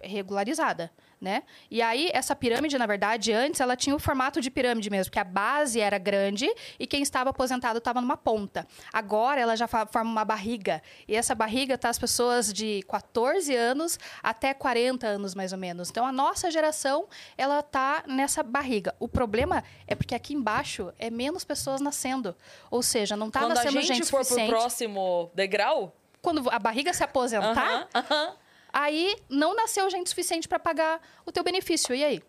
regularizada, 0.02 0.90
né? 1.20 1.42
E 1.70 1.82
aí 1.82 2.10
essa 2.12 2.34
pirâmide, 2.34 2.78
na 2.78 2.86
verdade, 2.86 3.32
antes 3.32 3.60
ela 3.60 3.76
tinha 3.76 3.94
o 3.94 3.98
formato 3.98 4.40
de 4.40 4.50
pirâmide 4.50 4.88
mesmo, 4.90 5.10
porque 5.10 5.18
a 5.18 5.24
base 5.24 5.80
era 5.80 5.98
grande 5.98 6.48
e 6.78 6.86
quem 6.86 7.02
estava 7.02 7.30
aposentado 7.30 7.78
estava 7.78 8.00
numa 8.00 8.16
ponta. 8.16 8.66
Agora 8.92 9.40
ela 9.40 9.56
já 9.56 9.66
forma 9.66 10.10
uma 10.10 10.24
barriga 10.24 10.82
e 11.06 11.14
essa 11.14 11.34
barriga 11.34 11.76
tá 11.76 11.88
as 11.88 11.98
pessoas 11.98 12.52
de 12.52 12.82
14 12.88 13.54
anos 13.54 13.98
até 14.22 14.54
40 14.54 15.06
anos 15.06 15.34
mais 15.34 15.52
ou 15.52 15.58
menos. 15.58 15.90
Então 15.90 16.06
a 16.06 16.12
nossa 16.12 16.50
geração 16.50 17.06
ela 17.36 17.62
tá 17.62 18.02
nessa 18.06 18.42
barriga. 18.42 18.94
O 18.98 19.08
problema 19.08 19.62
é 19.86 19.94
porque 19.94 20.14
aqui 20.14 20.34
embaixo 20.34 20.92
é 20.98 21.10
menos 21.10 21.44
pessoas 21.44 21.80
nascendo, 21.80 22.34
ou 22.70 22.82
seja, 22.82 23.16
não 23.16 23.30
tá 23.30 23.40
Quando 23.40 23.52
a 23.52 23.54
nascendo 23.56 23.82
gente, 23.82 24.04
for 24.06 24.18
pro 24.18 24.24
suficiente. 24.24 24.50
próximo 24.50 25.30
degrau, 25.34 25.94
Quando 26.22 26.48
a 26.50 26.58
barriga 26.58 26.92
se 26.92 27.02
aposentar. 27.04 27.88
Aí 28.72 29.16
não 29.28 29.54
nasceu 29.54 29.88
gente 29.90 30.09
suficiente 30.09 30.48
para 30.48 30.59
pagar 30.59 31.00
o 31.26 31.33
teu 31.33 31.42
benefício. 31.42 31.94
E 31.94 32.04
aí? 32.04 32.18
O 32.18 32.22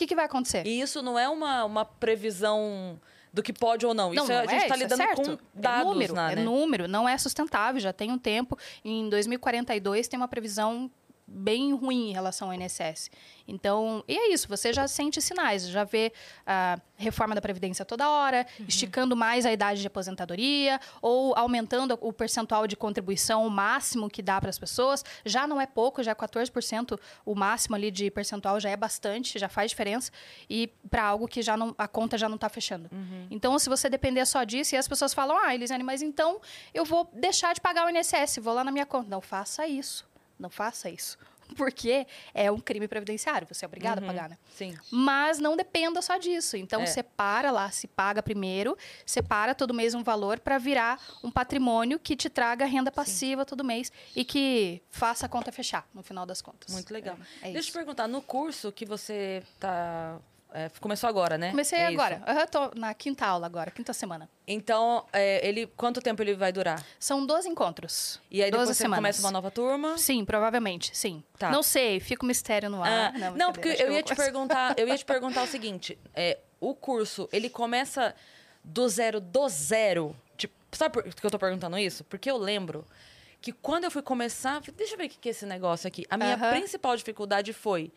que, 0.00 0.06
que 0.06 0.14
vai 0.14 0.24
acontecer? 0.24 0.66
e 0.66 0.80
isso 0.80 1.02
não 1.02 1.18
é 1.18 1.28
uma, 1.28 1.64
uma 1.64 1.84
previsão 1.84 2.98
do 3.32 3.42
que 3.42 3.52
pode 3.52 3.84
ou 3.86 3.94
não. 3.94 4.12
não, 4.12 4.24
Isso 4.24 4.32
é- 4.32 4.38
a 4.38 4.42
não 4.44 4.48
gente 4.50 4.62
é, 4.62 4.62
está 4.64 4.74
isso 4.74 4.84
é 4.84 4.84
lidando 4.84 5.02
certo. 5.02 5.22
com 5.38 5.38
dados, 5.54 5.80
é 5.82 5.84
número, 5.84 6.14
né? 6.14 6.32
é 6.32 6.36
número, 6.36 6.88
não 6.88 7.08
é 7.08 7.16
sustentável, 7.18 7.80
já 7.80 7.92
tem 7.92 8.10
um 8.10 8.18
tempo. 8.18 8.58
Em 8.84 9.08
2042 9.08 10.08
tem 10.08 10.18
uma 10.18 10.28
previsão 10.28 10.90
bem 11.32 11.72
ruim 11.74 12.10
em 12.10 12.12
relação 12.12 12.48
ao 12.48 12.54
INSS. 12.54 13.08
Então, 13.46 14.04
e 14.08 14.16
é 14.16 14.32
isso, 14.32 14.48
você 14.48 14.72
já 14.72 14.86
sente 14.88 15.20
sinais, 15.22 15.68
já 15.68 15.84
vê 15.84 16.12
a 16.46 16.78
reforma 16.96 17.34
da 17.34 17.40
Previdência 17.40 17.84
toda 17.84 18.08
hora, 18.08 18.46
Uhum. 18.58 18.66
esticando 18.68 19.16
mais 19.16 19.46
a 19.46 19.52
idade 19.52 19.80
de 19.80 19.86
aposentadoria, 19.86 20.80
ou 21.00 21.34
aumentando 21.36 21.96
o 22.00 22.12
percentual 22.12 22.66
de 22.66 22.76
contribuição 22.76 23.46
o 23.46 23.50
máximo 23.50 24.10
que 24.10 24.22
dá 24.22 24.40
para 24.40 24.50
as 24.50 24.58
pessoas. 24.58 25.04
Já 25.24 25.46
não 25.46 25.60
é 25.60 25.66
pouco, 25.66 26.02
já 26.02 26.10
é 26.12 26.14
14% 26.14 26.98
o 27.24 27.34
máximo 27.34 27.76
ali 27.76 27.90
de 27.90 28.10
percentual, 28.10 28.58
já 28.60 28.70
é 28.70 28.76
bastante, 28.76 29.38
já 29.38 29.48
faz 29.48 29.70
diferença. 29.70 30.10
E 30.48 30.68
para 30.90 31.04
algo 31.04 31.26
que 31.28 31.42
já 31.42 31.56
não, 31.56 31.74
a 31.78 31.86
conta 31.88 32.18
já 32.18 32.28
não 32.28 32.36
está 32.36 32.48
fechando. 32.48 32.88
Uhum. 32.92 33.26
Então, 33.30 33.58
se 33.58 33.68
você 33.68 33.88
depender 33.88 34.24
só 34.26 34.42
disso, 34.44 34.74
e 34.74 34.78
as 34.78 34.88
pessoas 34.88 35.14
falam, 35.14 35.36
ah, 35.38 35.54
Elisiane, 35.54 35.84
mas 35.84 36.02
então 36.02 36.40
eu 36.74 36.84
vou 36.84 37.08
deixar 37.12 37.54
de 37.54 37.60
pagar 37.60 37.86
o 37.86 37.90
INSS, 37.90 38.38
vou 38.40 38.52
lá 38.54 38.64
na 38.64 38.72
minha 38.72 38.86
conta. 38.86 39.08
Não 39.08 39.20
faça 39.20 39.66
isso. 39.66 40.09
Não 40.40 40.50
faça 40.50 40.88
isso. 40.88 41.18
Porque 41.56 42.06
é 42.32 42.50
um 42.50 42.60
crime 42.60 42.86
previdenciário, 42.86 43.46
você 43.50 43.64
é 43.64 43.68
obrigado 43.68 43.98
a 43.98 44.02
pagar, 44.02 44.28
né? 44.28 44.38
Sim. 44.54 44.76
Mas 44.90 45.40
não 45.40 45.56
dependa 45.56 46.00
só 46.00 46.16
disso. 46.16 46.56
Então, 46.56 46.82
É. 46.82 46.86
separa 46.86 47.50
lá, 47.50 47.70
se 47.72 47.88
paga 47.88 48.22
primeiro, 48.22 48.76
separa 49.04 49.52
todo 49.52 49.74
mês 49.74 49.92
um 49.92 50.02
valor 50.02 50.38
para 50.38 50.58
virar 50.58 51.00
um 51.24 51.30
patrimônio 51.30 51.98
que 51.98 52.14
te 52.14 52.30
traga 52.30 52.64
renda 52.66 52.92
passiva 52.92 53.44
todo 53.44 53.64
mês 53.64 53.90
e 54.14 54.24
que 54.24 54.80
faça 54.90 55.26
a 55.26 55.28
conta 55.28 55.50
fechar, 55.50 55.88
no 55.92 56.04
final 56.04 56.24
das 56.24 56.40
contas. 56.40 56.72
Muito 56.72 56.92
legal. 56.92 57.16
É, 57.42 57.50
é 57.50 57.52
Deixa 57.52 57.68
eu 57.68 57.72
te 57.72 57.72
perguntar, 57.72 58.06
no 58.06 58.22
curso 58.22 58.70
que 58.70 58.86
você 58.86 59.42
tá. 59.58 60.20
É, 60.52 60.70
começou 60.80 61.08
agora, 61.08 61.36
né? 61.38 61.50
Comecei 61.50 61.78
É 61.78 61.90
isso. 61.92 62.00
agora. 62.00 62.22
Eu 62.26 62.46
tô 62.46 62.70
na 62.78 62.92
quinta 62.94 63.26
aula 63.26 63.46
agora, 63.46 63.70
quinta 63.70 63.92
semana. 63.92 64.28
Então, 64.46 65.04
é, 65.12 65.46
ele, 65.46 65.66
quanto 65.76 66.00
tempo 66.00 66.22
ele 66.22 66.34
vai 66.34 66.52
durar? 66.52 66.84
São 66.98 67.24
12 67.24 67.48
encontros. 67.48 68.20
E 68.30 68.42
aí 68.42 68.50
12 68.50 68.60
depois 68.62 68.76
você 68.76 68.82
semanas. 68.82 68.98
começa 68.98 69.20
uma 69.22 69.30
nova 69.30 69.50
turma? 69.50 69.96
Sim, 69.98 70.24
provavelmente, 70.24 70.96
sim. 70.96 71.22
Tá. 71.38 71.50
Não 71.50 71.62
sei, 71.62 72.00
fica 72.00 72.24
um 72.24 72.28
mistério 72.28 72.68
no 72.68 72.82
ar. 72.82 73.12
Ah, 73.14 73.18
não, 73.18 73.34
não, 73.36 73.52
porque 73.52 73.74
que 73.74 73.82
eu 73.82 73.92
ia 73.92 74.02
te 74.02 74.14
perguntar, 74.14 74.74
eu 74.78 74.88
ia 74.88 74.98
te 74.98 75.04
perguntar 75.04 75.42
o 75.42 75.46
seguinte: 75.46 75.98
é, 76.14 76.38
o 76.60 76.74
curso, 76.74 77.28
ele 77.32 77.48
começa 77.48 78.14
do 78.62 78.88
zero 78.88 79.20
do 79.20 79.48
zero. 79.48 80.14
Tipo, 80.36 80.54
sabe 80.72 80.92
por 80.92 81.02
que 81.04 81.24
eu 81.26 81.30
tô 81.30 81.38
perguntando 81.38 81.78
isso? 81.78 82.04
Porque 82.04 82.30
eu 82.30 82.36
lembro 82.36 82.84
que 83.40 83.52
quando 83.52 83.84
eu 83.84 83.90
fui 83.90 84.02
começar, 84.02 84.60
deixa 84.76 84.94
eu 84.94 84.98
ver 84.98 85.06
o 85.06 85.08
que 85.08 85.28
é 85.28 85.30
esse 85.30 85.46
negócio 85.46 85.88
aqui. 85.88 86.04
A 86.10 86.16
minha 86.16 86.34
Aham. 86.34 86.50
principal 86.50 86.94
dificuldade 86.96 87.52
foi, 87.52 87.90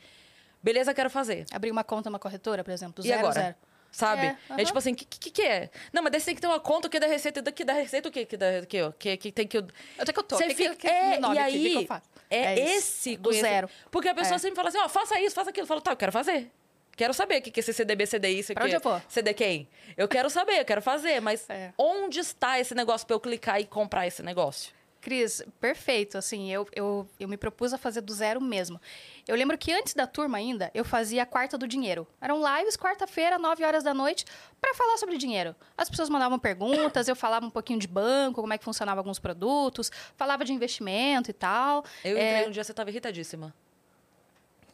beleza, 0.63 0.93
quero 0.93 1.10
fazer. 1.10 1.45
Abrir 1.52 1.69
uma 1.71 1.84
conta 1.84 2.10
numa 2.10 2.19
corretora, 2.19 2.63
por 2.63 2.71
exemplo, 2.71 3.04
do 3.04 3.06
E 3.06 3.10
zero 3.10 3.19
agora? 3.19 3.34
zero. 3.41 3.56
Sabe? 3.91 4.21
É, 4.26 4.26
É, 4.26 4.38
aham. 4.54 4.63
tipo 4.63 4.78
assim, 4.80 4.93
o 4.93 4.95
que, 4.95 5.06
que, 5.06 5.30
que 5.30 5.41
é? 5.43 5.69
Não, 5.91 6.02
mas 6.02 6.12
daí 6.12 6.19
você 6.19 6.26
tem 6.28 6.36
que 6.36 6.41
ter 6.41 6.47
uma 6.47 6.60
conta 6.60 6.89
que 6.89 6.99
dá 6.99 7.06
receita, 7.06 7.39
e 7.39 7.43
daqui 7.43 7.63
dá 7.63 7.73
receita 7.73 8.10
o 8.10 8.12
quê? 8.12 8.26
Que 8.26 8.36
dá 8.36 8.65
que, 8.67 8.91
que, 8.97 9.17
que 9.17 9.32
tem 9.32 9.47
que. 9.47 9.60
Onde 9.60 9.69
é 9.99 10.06
que 10.12 10.17
eu 10.19 10.23
tô? 10.23 10.36
Você 10.36 10.47
Que- 10.47 10.56
fica, 10.56 10.69
que- 10.71 10.78
que 10.78 10.88
é, 10.88 11.13
e 11.13 11.21
que 11.21 11.32
que 11.32 11.38
aí, 11.39 11.88
é, 12.32 12.38
É 12.56 12.60
esse 12.76 13.15
do 13.17 13.32
zero. 13.32 13.69
Porque 13.91 14.10
a 14.10 14.15
pessoa 14.15 14.38
É. 14.38 14.39
sempre 14.39 14.56
fala 14.56 14.69
assim, 14.69 14.80
ó, 14.80 14.89
faça 14.89 15.19
isso, 15.19 15.36
faça 15.36 15.52
aquilo. 15.52 15.65
Eu 15.65 15.67
falo, 15.67 15.80
tá, 15.82 15.91
eu 15.91 15.95
quero 15.97 16.12
fazer. 16.12 16.49
Quero 16.95 17.13
saber 17.13 17.38
o 17.39 17.41
que 17.43 17.52
que 17.52 17.60
é 17.60 17.62
esse 17.62 17.71
CDB, 17.73 18.06
CDI, 18.08 18.39
isso 18.39 18.52
aqui. 18.52 18.63
onde 18.63 18.76
eu 18.76 18.80
vou? 18.80 18.99
CD 19.08 19.32
quem? 19.34 19.67
Eu 19.97 20.08
quero 20.08 20.28
saber, 20.30 20.60
eu 20.60 20.65
quero 20.65 20.82
fazer, 20.82 21.19
mas 21.19 21.45
É. 21.49 21.71
onde 21.78 22.19
está 22.19 22.60
esse 22.60 22.73
negócio 22.73 23.06
pra 23.06 23.15
eu 23.15 23.19
clicar 23.19 23.60
e 23.62 23.65
comprar 23.65 24.08
esse 24.08 24.23
negócio? 24.23 24.71
Cris, 25.04 25.44
perfeito. 25.60 26.18
Assim, 26.18 26.50
eu, 26.50 26.66
eu, 26.74 27.06
eu 27.20 27.28
me 27.28 27.36
propus 27.36 27.74
a 27.74 27.78
fazer 27.78 28.00
do 28.00 28.13
zero 28.13 28.39
mesmo. 28.39 28.80
Eu 29.28 29.36
lembro 29.36 29.58
que 29.58 29.70
antes 29.74 29.94
da 29.94 30.08
turma 30.08 30.38
ainda, 30.38 30.72
eu 30.74 30.86
fazia 30.86 31.24
a 31.24 31.26
quarta 31.26 31.58
do 31.58 31.68
dinheiro. 31.68 32.08
Eram 32.22 32.39
lives, 32.42 32.78
quarta-feira, 32.78 33.38
9 33.38 33.66
horas 33.66 33.84
da 33.84 33.94
noite, 33.94 34.24
para 34.62 34.74
falar 34.74 34.98
sobre 34.98 35.18
dinheiro. 35.18 35.54
As 35.78 35.89
pessoas 35.89 36.10
mandavam 36.10 36.39
perguntas, 36.39 37.10
eu 37.10 37.18
falava 37.18 37.46
um 37.46 37.50
pouquinho 37.50 37.80
de 37.80 37.88
banco, 37.88 38.39
como 38.39 38.54
é 38.54 38.58
que 38.58 38.63
funcionava 38.63 39.02
alguns 39.02 39.20
produtos, 39.20 39.92
falava 40.16 40.46
de 40.46 40.54
investimento 40.54 41.30
e 41.30 41.34
tal. 41.34 41.84
Eu 42.02 42.18
É, 42.18 42.36
entrei 42.38 42.48
um 42.48 42.52
dia, 42.52 42.63
você 42.63 42.74
tava 42.74 42.89
irritadíssima. 42.89 43.54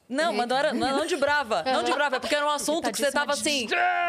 Não, 0.10 0.34
mas 0.34 0.48
não, 0.48 0.58
era, 0.58 0.74
não, 0.74 1.06
de 1.06 1.16
brava. 1.16 1.64
Não 1.64 1.84
de 1.84 1.94
brava, 1.94 2.16
é 2.16 2.20
porque 2.20 2.34
era 2.34 2.44
um 2.46 2.50
assunto 2.50 2.92
que 2.92 2.98
você 2.98 3.12
tava 3.12 3.34
assim. 3.34 3.68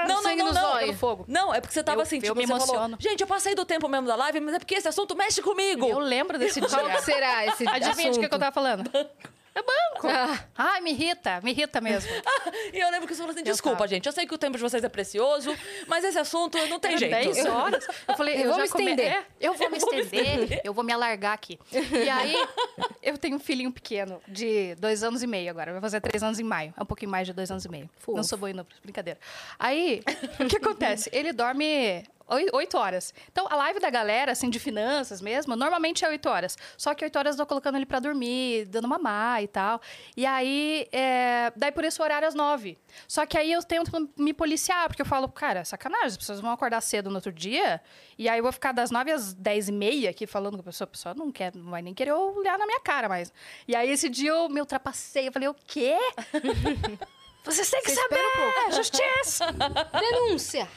Não, 0.08 0.22
não, 0.22 0.34
não, 0.36 0.52
não. 0.86 0.94
fogo. 0.94 1.26
Não, 1.28 1.54
é 1.54 1.60
porque 1.60 1.74
você 1.74 1.82
tava 1.82 1.98
Eu- 1.98 2.02
assim, 2.02 2.16
eu 2.16 2.22
tipo, 2.22 2.36
me 2.36 2.46
você 2.46 2.52
falou, 2.52 2.66
emociono. 2.66 2.96
gente, 2.98 3.20
eu 3.20 3.26
passei 3.26 3.54
do 3.54 3.66
tempo 3.66 3.86
mesmo 3.86 4.06
da 4.06 4.16
live, 4.16 4.40
mas 4.40 4.54
é 4.54 4.58
porque 4.58 4.76
esse 4.76 4.88
assunto 4.88 5.14
mexe 5.14 5.42
comigo. 5.42 5.86
Eu 5.86 5.98
lembro 5.98 6.38
desse 6.38 6.58
dia. 6.66 6.68
Qual 6.70 7.02
será 7.02 7.46
esse 7.46 7.68
Adivinha 7.68 8.12
de 8.12 8.18
que, 8.18 8.28
que 8.28 8.34
eu 8.34 8.38
tava 8.38 8.50
falando? 8.52 8.90
É 9.54 9.60
banco. 9.62 10.06
Ah. 10.08 10.44
Ai, 10.56 10.80
me 10.80 10.92
irrita, 10.92 11.40
me 11.42 11.50
irrita 11.50 11.80
mesmo. 11.80 12.10
E 12.72 12.78
eu 12.78 12.88
lembro 12.90 13.06
que 13.08 13.14
você 13.14 13.18
falou 13.20 13.34
assim: 13.34 13.42
desculpa, 13.42 13.78
tava. 13.78 13.88
gente, 13.88 14.06
eu 14.06 14.12
sei 14.12 14.26
que 14.26 14.34
o 14.34 14.38
tempo 14.38 14.56
de 14.56 14.62
vocês 14.62 14.82
é 14.84 14.88
precioso, 14.88 15.54
mas 15.88 16.04
esse 16.04 16.18
assunto 16.18 16.56
não 16.68 16.78
tem 16.78 16.96
jeito. 16.96 17.10
10 17.10 17.46
horas. 17.46 17.86
Eu 18.06 18.16
falei, 18.16 18.36
Eu 18.36 18.40
eu, 18.42 18.50
vou 18.52 18.60
me 18.60 18.68
come- 18.68 18.84
estender. 18.84 19.12
É, 19.12 19.24
eu 19.40 19.54
vou 19.54 19.70
me 19.70 19.76
Eu 19.76 19.80
vou 19.80 19.90
me 19.92 20.00
estender, 20.00 20.26
estender. 20.34 20.60
eu 20.64 20.72
vou 20.74 20.84
me 20.84 20.92
alargar 20.92 21.32
aqui. 21.32 21.58
E 21.72 22.08
aí, 22.08 22.34
eu 23.02 23.18
tenho 23.18 23.36
um 23.36 23.40
filhinho 23.40 23.72
pequeno, 23.72 24.20
de 24.28 24.74
dois 24.76 25.02
anos 25.02 25.22
e 25.22 25.26
meio 25.26 25.50
agora. 25.50 25.72
Vai 25.72 25.80
fazer 25.80 26.00
três 26.00 26.22
anos 26.22 26.38
em 26.38 26.44
maio. 26.44 26.72
É 26.76 26.82
um 26.82 26.86
pouquinho 26.86 27.10
mais 27.10 27.26
de 27.26 27.32
dois 27.32 27.50
anos 27.50 27.64
e 27.64 27.68
meio. 27.68 27.90
Não 28.08 28.22
sou 28.22 28.38
boa 28.38 28.52
não, 28.52 28.66
brincadeira. 28.84 29.18
Aí, 29.58 30.02
o 30.38 30.46
que 30.46 30.56
acontece? 30.58 31.10
Ele 31.12 31.32
dorme 31.32 32.04
oi- 32.30 32.48
oito 32.52 32.76
horas. 32.78 33.12
Então, 33.30 33.46
a 33.50 33.56
live 33.56 33.80
da 33.80 33.90
galera, 33.90 34.32
assim, 34.32 34.48
de 34.48 34.58
finanças 34.58 35.20
mesmo, 35.20 35.54
normalmente 35.56 36.04
é 36.04 36.08
oito 36.08 36.28
horas. 36.28 36.56
Só 36.76 36.94
que 36.94 37.04
oito 37.04 37.18
horas 37.18 37.34
eu 37.38 37.44
tô 37.44 37.46
colocando 37.48 37.76
ele 37.76 37.86
pra 37.86 37.98
dormir, 38.00 38.64
dando 38.66 38.88
mamar 38.88 39.42
e 39.42 39.48
tal. 39.48 39.80
E 40.16 40.24
aí, 40.24 40.88
é, 40.92 41.52
daí 41.56 41.70
por 41.72 41.84
o 41.84 42.02
horário 42.02 42.26
às 42.28 42.34
nove. 42.34 42.78
Só 43.08 43.26
que 43.26 43.36
aí 43.36 43.50
eu 43.52 43.62
tento 43.62 43.90
me 44.16 44.32
policiar, 44.32 44.86
porque 44.88 45.02
eu 45.02 45.06
falo, 45.06 45.28
cara, 45.28 45.64
sacanagem, 45.64 46.06
as 46.06 46.16
pessoas 46.16 46.40
vão 46.40 46.50
acordar 46.52 46.80
cedo 46.80 47.10
no 47.10 47.16
outro 47.16 47.32
dia, 47.32 47.80
e 48.16 48.28
aí 48.28 48.38
eu 48.38 48.42
vou 48.42 48.52
ficar 48.52 48.72
das 48.72 48.90
nove 48.90 49.10
às 49.10 49.32
dez 49.34 49.68
e 49.68 49.72
meia 49.72 50.10
aqui 50.10 50.26
falando 50.26 50.54
com 50.54 50.60
a 50.60 50.64
pessoa, 50.64 50.84
a 50.86 50.88
pessoa 50.88 51.14
não 51.14 51.32
quer, 51.32 51.54
não 51.54 51.70
vai 51.70 51.82
nem 51.82 51.92
querer 51.94 52.12
olhar 52.12 52.58
na 52.58 52.66
minha 52.66 52.80
cara 52.80 53.08
mais. 53.08 53.32
E 53.66 53.74
aí 53.74 53.90
esse 53.90 54.08
dia 54.08 54.30
eu 54.30 54.48
me 54.48 54.60
ultrapassei, 54.60 55.28
eu 55.28 55.32
falei, 55.32 55.48
o 55.48 55.54
quê? 55.66 55.96
Vocês 57.44 57.70
têm 57.70 57.83
que 57.83 57.90
Você 57.90 58.00
saber! 58.00 58.20
um 58.20 58.53
pouco. 58.53 58.72
Justiça! 58.72 59.46
Denúncia. 59.98 60.68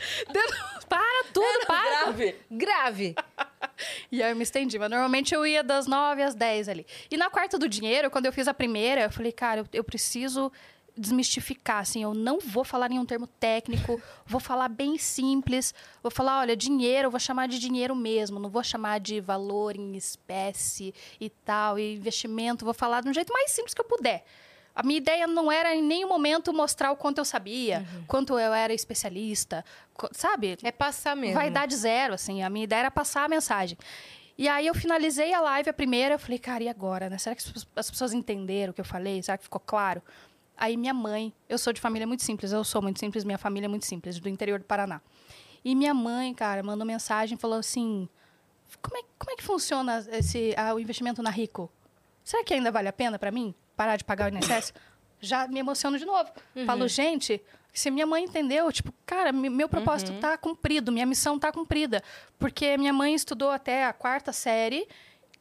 para 0.87 1.23
tudo, 1.33 1.65
para! 1.67 2.05
Grave. 2.05 2.35
Grave. 2.49 3.15
E 4.11 4.21
aí 4.21 4.31
eu 4.31 4.35
me 4.35 4.43
estendi, 4.43 4.77
mas 4.79 4.89
normalmente 4.89 5.33
eu 5.33 5.45
ia 5.45 5.63
das 5.63 5.87
9 5.87 6.21
às 6.23 6.35
10 6.35 6.69
ali. 6.69 6.85
E 7.09 7.17
na 7.17 7.29
quarta 7.29 7.57
do 7.57 7.67
dinheiro, 7.67 8.09
quando 8.09 8.25
eu 8.25 8.33
fiz 8.33 8.47
a 8.47 8.53
primeira, 8.53 9.01
eu 9.01 9.11
falei, 9.11 9.31
cara, 9.31 9.61
eu, 9.61 9.67
eu 9.73 9.83
preciso 9.83 10.51
desmistificar, 10.95 11.79
assim, 11.79 12.03
eu 12.03 12.13
não 12.13 12.39
vou 12.39 12.63
falar 12.63 12.87
nenhum 12.87 13.03
termo 13.03 13.25
técnico, 13.25 13.99
vou 14.27 14.39
falar 14.39 14.67
bem 14.69 14.97
simples, 14.99 15.73
vou 16.03 16.11
falar, 16.11 16.41
olha, 16.41 16.55
dinheiro, 16.55 17.07
eu 17.07 17.11
vou 17.11 17.19
chamar 17.19 17.47
de 17.47 17.57
dinheiro 17.57 17.95
mesmo, 17.95 18.39
não 18.39 18.49
vou 18.49 18.63
chamar 18.63 18.99
de 18.99 19.19
valor 19.19 19.75
em 19.75 19.95
espécie 19.95 20.93
e 21.19 21.29
tal, 21.31 21.79
e 21.79 21.95
investimento, 21.95 22.63
vou 22.63 22.75
falar 22.75 23.01
de 23.01 23.09
um 23.09 23.13
jeito 23.13 23.33
mais 23.33 23.49
simples 23.51 23.73
que 23.73 23.81
eu 23.81 23.85
puder. 23.85 24.23
A 24.75 24.81
minha 24.81 24.97
ideia 24.97 25.27
não 25.27 25.51
era 25.51 25.75
em 25.75 25.83
nenhum 25.83 26.07
momento 26.07 26.51
mostrar 26.51 26.91
o 26.91 26.95
quanto 26.95 27.19
eu 27.19 27.25
sabia, 27.25 27.85
quanto 28.07 28.39
eu 28.39 28.51
era 28.53 28.73
especialista, 28.73 29.63
sabe? 30.11 30.57
É 30.63 30.71
passar 30.71 31.15
mesmo. 31.15 31.35
Vaidade 31.35 31.75
zero, 31.75 32.13
assim. 32.15 32.41
A 32.41 32.49
minha 32.49 32.63
ideia 32.63 32.79
era 32.81 32.91
passar 32.91 33.25
a 33.25 33.27
mensagem. 33.27 33.77
E 34.35 34.47
aí 34.47 34.65
eu 34.65 34.73
finalizei 34.73 35.31
a 35.31 35.39
live, 35.41 35.69
a 35.69 35.73
primeira, 35.73 36.15
eu 36.15 36.19
falei, 36.19 36.39
cara, 36.39 36.63
e 36.63 36.67
agora, 36.69 37.07
né? 37.07 37.19
Será 37.19 37.35
que 37.35 37.41
as 37.43 37.47
pessoas- 37.51 37.67
as 37.75 37.91
pessoas 37.91 38.13
entenderam 38.13 38.71
o 38.71 38.73
que 38.73 38.81
eu 38.81 38.85
falei? 38.85 39.21
Será 39.21 39.37
que 39.37 39.43
ficou 39.43 39.59
claro? 39.61 40.01
Aí 40.57 40.75
minha 40.75 40.93
mãe, 40.93 41.31
eu 41.47 41.57
sou 41.59 41.71
de 41.71 41.79
família 41.79 42.07
muito 42.07 42.23
simples, 42.23 42.51
eu 42.51 42.63
sou 42.63 42.81
muito 42.81 42.99
simples, 42.99 43.23
minha 43.23 43.37
família 43.37 43.67
é 43.67 43.69
muito 43.69 43.85
simples, 43.85 44.19
do 44.19 44.27
interior 44.27 44.57
do 44.57 44.65
Paraná. 44.65 45.01
E 45.63 45.75
minha 45.75 45.93
mãe, 45.93 46.33
cara, 46.33 46.63
mandou 46.63 46.85
mensagem, 46.85 47.37
falou 47.37 47.59
assim, 47.59 48.09
como 48.81 48.97
é, 48.97 49.01
como 49.19 49.31
é 49.31 49.35
que 49.35 49.43
funciona 49.43 50.03
esse, 50.11 50.53
ah, 50.57 50.73
o 50.73 50.79
investimento 50.79 51.21
na 51.21 51.29
Rico? 51.29 51.71
Será 52.23 52.43
que 52.43 52.53
ainda 52.55 52.71
vale 52.71 52.87
a 52.87 52.93
pena 52.93 53.19
para 53.19 53.29
mim 53.31 53.53
parar 53.75 53.95
de 53.97 54.03
pagar 54.03 54.31
o 54.31 54.35
INSS? 54.35 54.73
Já 55.19 55.47
me 55.47 55.59
emociono 55.59 55.97
de 55.97 56.05
novo. 56.05 56.29
Falo, 56.65 56.87
gente, 56.87 57.41
se 57.73 57.89
minha 57.89 58.05
mãe 58.05 58.23
entendeu, 58.25 58.71
tipo, 58.71 58.93
cara, 59.05 59.31
me- 59.31 59.49
meu 59.49 59.69
propósito 59.69 60.11
tá 60.19 60.37
cumprido, 60.37 60.91
minha 60.91 61.05
missão 61.05 61.39
tá 61.39 61.51
cumprida. 61.51 62.03
Porque 62.37 62.77
minha 62.77 62.91
mãe 62.93 63.13
estudou 63.15 63.49
até 63.49 63.85
a 63.85 63.93
quarta 63.93 64.33
série, 64.33 64.87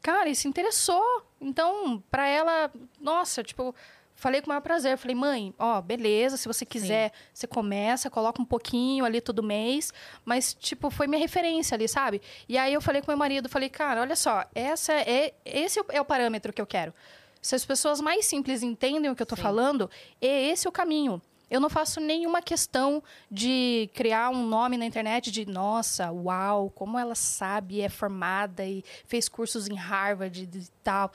cara, 0.01 0.29
e 0.29 0.35
se 0.37 0.47
interessou. 0.49 1.03
Então, 1.41 2.03
para 2.11 2.27
ela, 2.29 2.71
nossa, 3.01 3.43
tipo, 3.43 3.75
falei 4.15 4.41
com 4.41 4.47
o 4.47 4.51
maior 4.51 4.61
prazer. 4.61 4.97
Falei, 4.97 5.17
mãe, 5.17 5.53
ó, 5.59 5.81
beleza, 5.81 6.37
se 6.37 6.47
você 6.47 6.65
quiser, 6.65 7.13
você 7.35 7.49
começa, 7.49 8.09
coloca 8.09 8.41
um 8.41 8.45
pouquinho 8.45 9.05
ali 9.05 9.21
todo 9.21 9.43
mês. 9.43 9.93
Mas, 10.25 10.55
tipo, 10.55 10.91
foi 10.91 11.09
minha 11.09 11.21
referência 11.21 11.75
ali, 11.75 11.89
sabe? 11.89 12.23
E 12.49 12.57
aí 12.57 12.73
eu 12.73 12.81
falei 12.81 13.03
com 13.03 13.11
meu 13.11 13.19
marido, 13.19 13.49
falei, 13.49 13.69
cara, 13.69 14.01
olha 14.01 14.15
só, 14.15 14.45
essa 14.55 14.93
é, 14.93 15.35
esse 15.45 15.81
é 15.89 16.01
o 16.01 16.05
parâmetro 16.05 16.53
que 16.53 16.63
eu 16.63 16.67
quero. 16.67 16.95
Se 17.43 17.57
as 17.57 17.65
pessoas 17.65 18.01
mais 18.01 18.25
simples 18.25 18.63
entendem 18.63 19.11
o 19.11 19.17
que 19.17 19.23
eu 19.23 19.27
tô 19.27 19.35
falando, 19.35 19.91
é 20.21 20.49
esse 20.49 20.69
o 20.69 20.73
caminho. 20.73 21.21
Eu 21.51 21.61
não 21.61 21.69
faço 21.69 22.01
nenhuma 22.01 22.41
questão 22.41 23.03
de 23.31 23.91
criar 23.93 24.31
um 24.31 24.47
nome 24.47 24.79
na 24.79 24.87
internet 24.87 25.31
de 25.31 25.45
nossa, 25.45 26.11
uau, 26.11 26.71
como 26.71 26.99
ela 26.99 27.17
sabe, 27.17 27.83
é 27.83 27.91
formada 27.91 28.65
e 28.65 28.83
fez 29.07 29.29
cursos 29.29 29.69
em 29.69 29.75
Harvard 29.75 30.49
e 30.51 30.69
tal. 30.83 31.13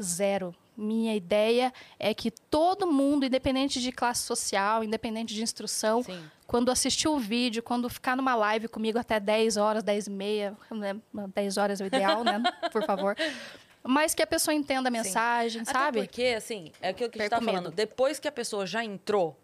Zero. 0.00 0.54
Minha 0.74 1.14
ideia 1.14 1.74
é 1.98 2.14
que 2.14 2.30
todo 2.30 2.86
mundo, 2.86 3.26
independente 3.26 3.82
de 3.82 3.92
classe 3.92 4.22
social, 4.22 4.82
independente 4.82 5.34
de 5.34 5.42
instrução, 5.42 6.02
Sim. 6.02 6.24
quando 6.46 6.70
assistir 6.70 7.08
o 7.08 7.18
vídeo, 7.18 7.62
quando 7.62 7.90
ficar 7.90 8.16
numa 8.16 8.34
live 8.34 8.66
comigo 8.66 8.98
até 8.98 9.20
10 9.20 9.58
horas, 9.58 9.82
10 9.82 10.06
e 10.06 10.10
meia, 10.10 10.56
né? 10.70 10.96
10 11.34 11.56
horas 11.58 11.80
é 11.82 11.84
o 11.84 11.86
ideal, 11.86 12.24
né? 12.24 12.40
Por 12.72 12.82
favor. 12.86 13.14
Mas 13.82 14.14
que 14.14 14.22
a 14.22 14.26
pessoa 14.26 14.54
entenda 14.54 14.88
a 14.88 14.90
mensagem, 14.90 15.62
Até 15.62 15.72
sabe? 15.72 16.00
porque, 16.00 16.34
assim, 16.36 16.70
é 16.82 16.90
aquilo 16.90 17.08
que 17.10 17.18
a 17.18 17.22
gente 17.22 17.30
Perco 17.30 17.44
tá 17.46 17.50
falando. 17.52 17.64
medo. 17.66 17.74
Depois 17.76 18.18
que 18.18 18.28
a 18.28 18.32
pessoa 18.32 18.66
já 18.66 18.84
entrou, 18.84 19.38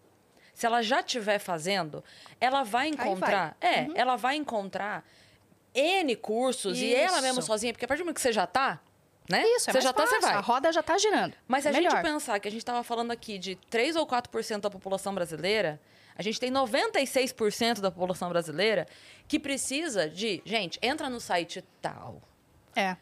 se 0.52 0.66
ela 0.66 0.82
já 0.82 1.00
estiver 1.00 1.38
fazendo, 1.38 2.04
ela 2.40 2.62
vai 2.62 2.88
encontrar. 2.88 3.56
É, 3.60 3.82
Uhum. 3.82 3.92
ela 3.96 4.16
vai 4.16 4.36
encontrar 4.36 5.04
N 5.74 6.14
cursos 6.16 6.78
e 6.80 6.94
ela 6.94 7.20
mesma 7.22 7.40
Isso. 7.40 7.46
sozinha, 7.46 7.72
porque 7.72 7.84
a 7.84 7.88
partir 7.88 8.02
do 8.02 8.04
momento 8.04 8.16
que 8.16 8.20
você 8.22 8.32
já 8.32 8.46
tá, 8.46 8.80
né? 9.28 9.42
Isso, 9.46 9.70
é 9.70 9.72
você 9.72 9.78
mais 9.78 9.84
já 9.84 9.92
tá, 9.92 10.06
você 10.06 10.14
fácil, 10.16 10.28
vai. 10.28 10.36
A 10.36 10.40
roda 10.40 10.72
já 10.72 10.82
tá 10.82 10.96
girando. 10.98 11.34
Mas 11.48 11.62
se 11.64 11.68
a 11.68 11.72
Melhor. 11.72 11.90
gente 11.92 12.02
pensar 12.02 12.38
que 12.38 12.46
a 12.48 12.50
gente 12.50 12.60
estava 12.60 12.82
falando 12.82 13.10
aqui 13.10 13.38
de 13.38 13.56
3 13.68 13.96
ou 13.96 14.06
4% 14.06 14.60
da 14.60 14.70
população 14.70 15.14
brasileira, 15.14 15.80
a 16.16 16.22
gente 16.22 16.38
tem 16.40 16.50
96% 16.50 17.80
da 17.80 17.90
população 17.90 18.28
brasileira 18.28 18.86
que 19.28 19.38
precisa 19.38 20.08
de, 20.08 20.40
gente, 20.44 20.78
entra 20.82 21.10
no 21.10 21.20
site 21.20 21.62
tal. 21.82 22.22
É. 22.74 22.96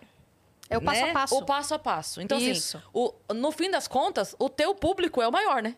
É 0.69 0.79
o 0.79 0.83
passo 0.83 1.03
né? 1.03 1.11
a 1.11 1.13
passo. 1.13 1.37
O 1.37 1.45
passo 1.45 1.75
a 1.75 1.79
passo. 1.79 2.21
Então, 2.21 2.39
Isso. 2.39 2.79
assim, 2.79 2.87
o, 2.93 3.13
no 3.35 3.53
fim 3.53 3.71
das 3.71 3.87
contas, 3.87 4.35
o 4.39 4.49
teu 4.49 4.75
público 4.75 5.21
é 5.21 5.29
o 5.29 5.33
maior, 5.33 5.63
né? 5.63 5.77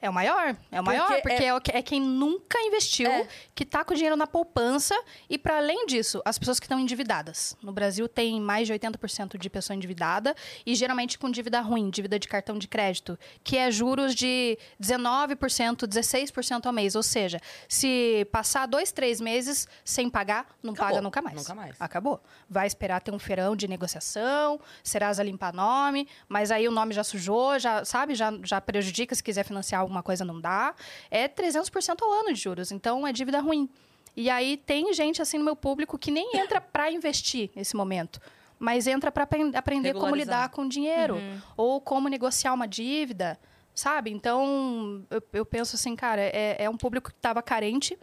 É 0.00 0.08
o 0.08 0.12
maior, 0.12 0.56
é 0.70 0.80
o 0.80 0.84
maior, 0.84 1.08
Porque 1.22 1.42
é- 1.42 1.46
é, 1.46 1.54
o 1.54 1.60
é 1.72 1.82
quem 1.82 2.00
nunca 2.00 2.56
investiu, 2.60 3.10
É. 3.10 3.26
que 3.54 3.64
tá 3.64 3.84
com 3.84 3.94
dinheiro 3.94 4.16
na 4.16 4.26
poupança. 4.26 4.94
E 5.28 5.36
para 5.36 5.56
além 5.58 5.86
disso, 5.86 6.22
as 6.24 6.38
pessoas 6.38 6.60
que 6.60 6.66
estão 6.66 6.78
endividadas. 6.78 7.56
No 7.62 7.72
Brasil 7.72 8.06
tem 8.08 8.40
mais 8.40 8.66
de 8.66 8.72
80% 8.72 9.36
de 9.36 9.50
pessoa 9.50 9.76
endividada 9.76 10.34
e 10.64 10.74
geralmente 10.74 11.18
com 11.18 11.28
dívida 11.30 11.60
ruim, 11.60 11.90
dívida 11.90 12.18
de 12.18 12.28
cartão 12.28 12.56
de 12.58 12.68
crédito, 12.68 13.18
que 13.42 13.56
é 13.56 13.70
juros 13.70 14.14
de 14.14 14.56
19%, 14.78 15.86
16% 15.86 16.66
ao 16.66 16.72
mês. 16.72 16.94
Ou 16.94 17.02
seja, 17.02 17.40
se 17.68 18.26
passar 18.30 18.66
dois, 18.66 18.92
três 18.92 19.20
meses 19.20 19.66
sem 19.84 20.08
pagar, 20.08 20.46
não 20.62 20.72
Acabou. 20.74 20.88
paga 20.90 21.02
nunca 21.02 21.22
mais. 21.22 21.36
Nunca 21.36 21.54
mais. 21.54 21.76
Acabou. 21.80 22.20
Vai 22.48 22.66
esperar 22.66 23.00
ter 23.00 23.10
um 23.12 23.18
feirão 23.18 23.56
de 23.56 23.66
negociação, 23.66 24.60
Serasa 24.82 25.22
limpar 25.22 25.52
nome, 25.52 26.08
mas 26.28 26.50
aí 26.50 26.68
o 26.68 26.70
nome 26.70 26.94
já 26.94 27.02
sujou, 27.04 27.58
já, 27.58 27.84
sabe, 27.84 28.14
já, 28.14 28.32
já 28.44 28.60
prejudica 28.60 29.14
se 29.14 29.22
quiser 29.22 29.44
financiar 29.44 29.87
alguma 29.88 30.02
coisa, 30.02 30.24
não 30.24 30.40
dá. 30.40 30.74
É 31.10 31.28
300% 31.28 32.02
ao 32.02 32.12
ano 32.12 32.32
de 32.32 32.40
juros, 32.40 32.70
então 32.70 33.06
é 33.06 33.12
dívida 33.12 33.40
ruim. 33.40 33.68
E 34.16 34.28
aí 34.30 34.56
tem 34.56 34.92
gente 34.92 35.22
assim 35.22 35.38
no 35.38 35.44
meu 35.44 35.56
público 35.56 35.98
que 35.98 36.10
nem 36.10 36.36
entra 36.36 36.60
para 36.60 36.90
investir 36.90 37.50
nesse 37.54 37.76
momento, 37.76 38.20
mas 38.58 38.86
entra 38.86 39.12
para 39.12 39.28
aprender 39.54 39.94
como 39.94 40.14
lidar 40.14 40.48
com 40.50 40.66
dinheiro 40.66 41.16
ou 41.56 41.80
como 41.80 42.08
negociar 42.08 42.52
uma 42.52 42.66
dívida, 42.66 43.38
sabe? 43.74 44.10
Então 44.10 45.04
eu, 45.10 45.22
eu 45.32 45.46
penso 45.46 45.76
assim, 45.76 45.94
cara, 45.94 46.20
é, 46.20 46.56
é 46.58 46.70
um 46.70 46.76
público 46.76 47.10
que 47.10 47.16
estava 47.16 47.40
carente, 47.42 47.96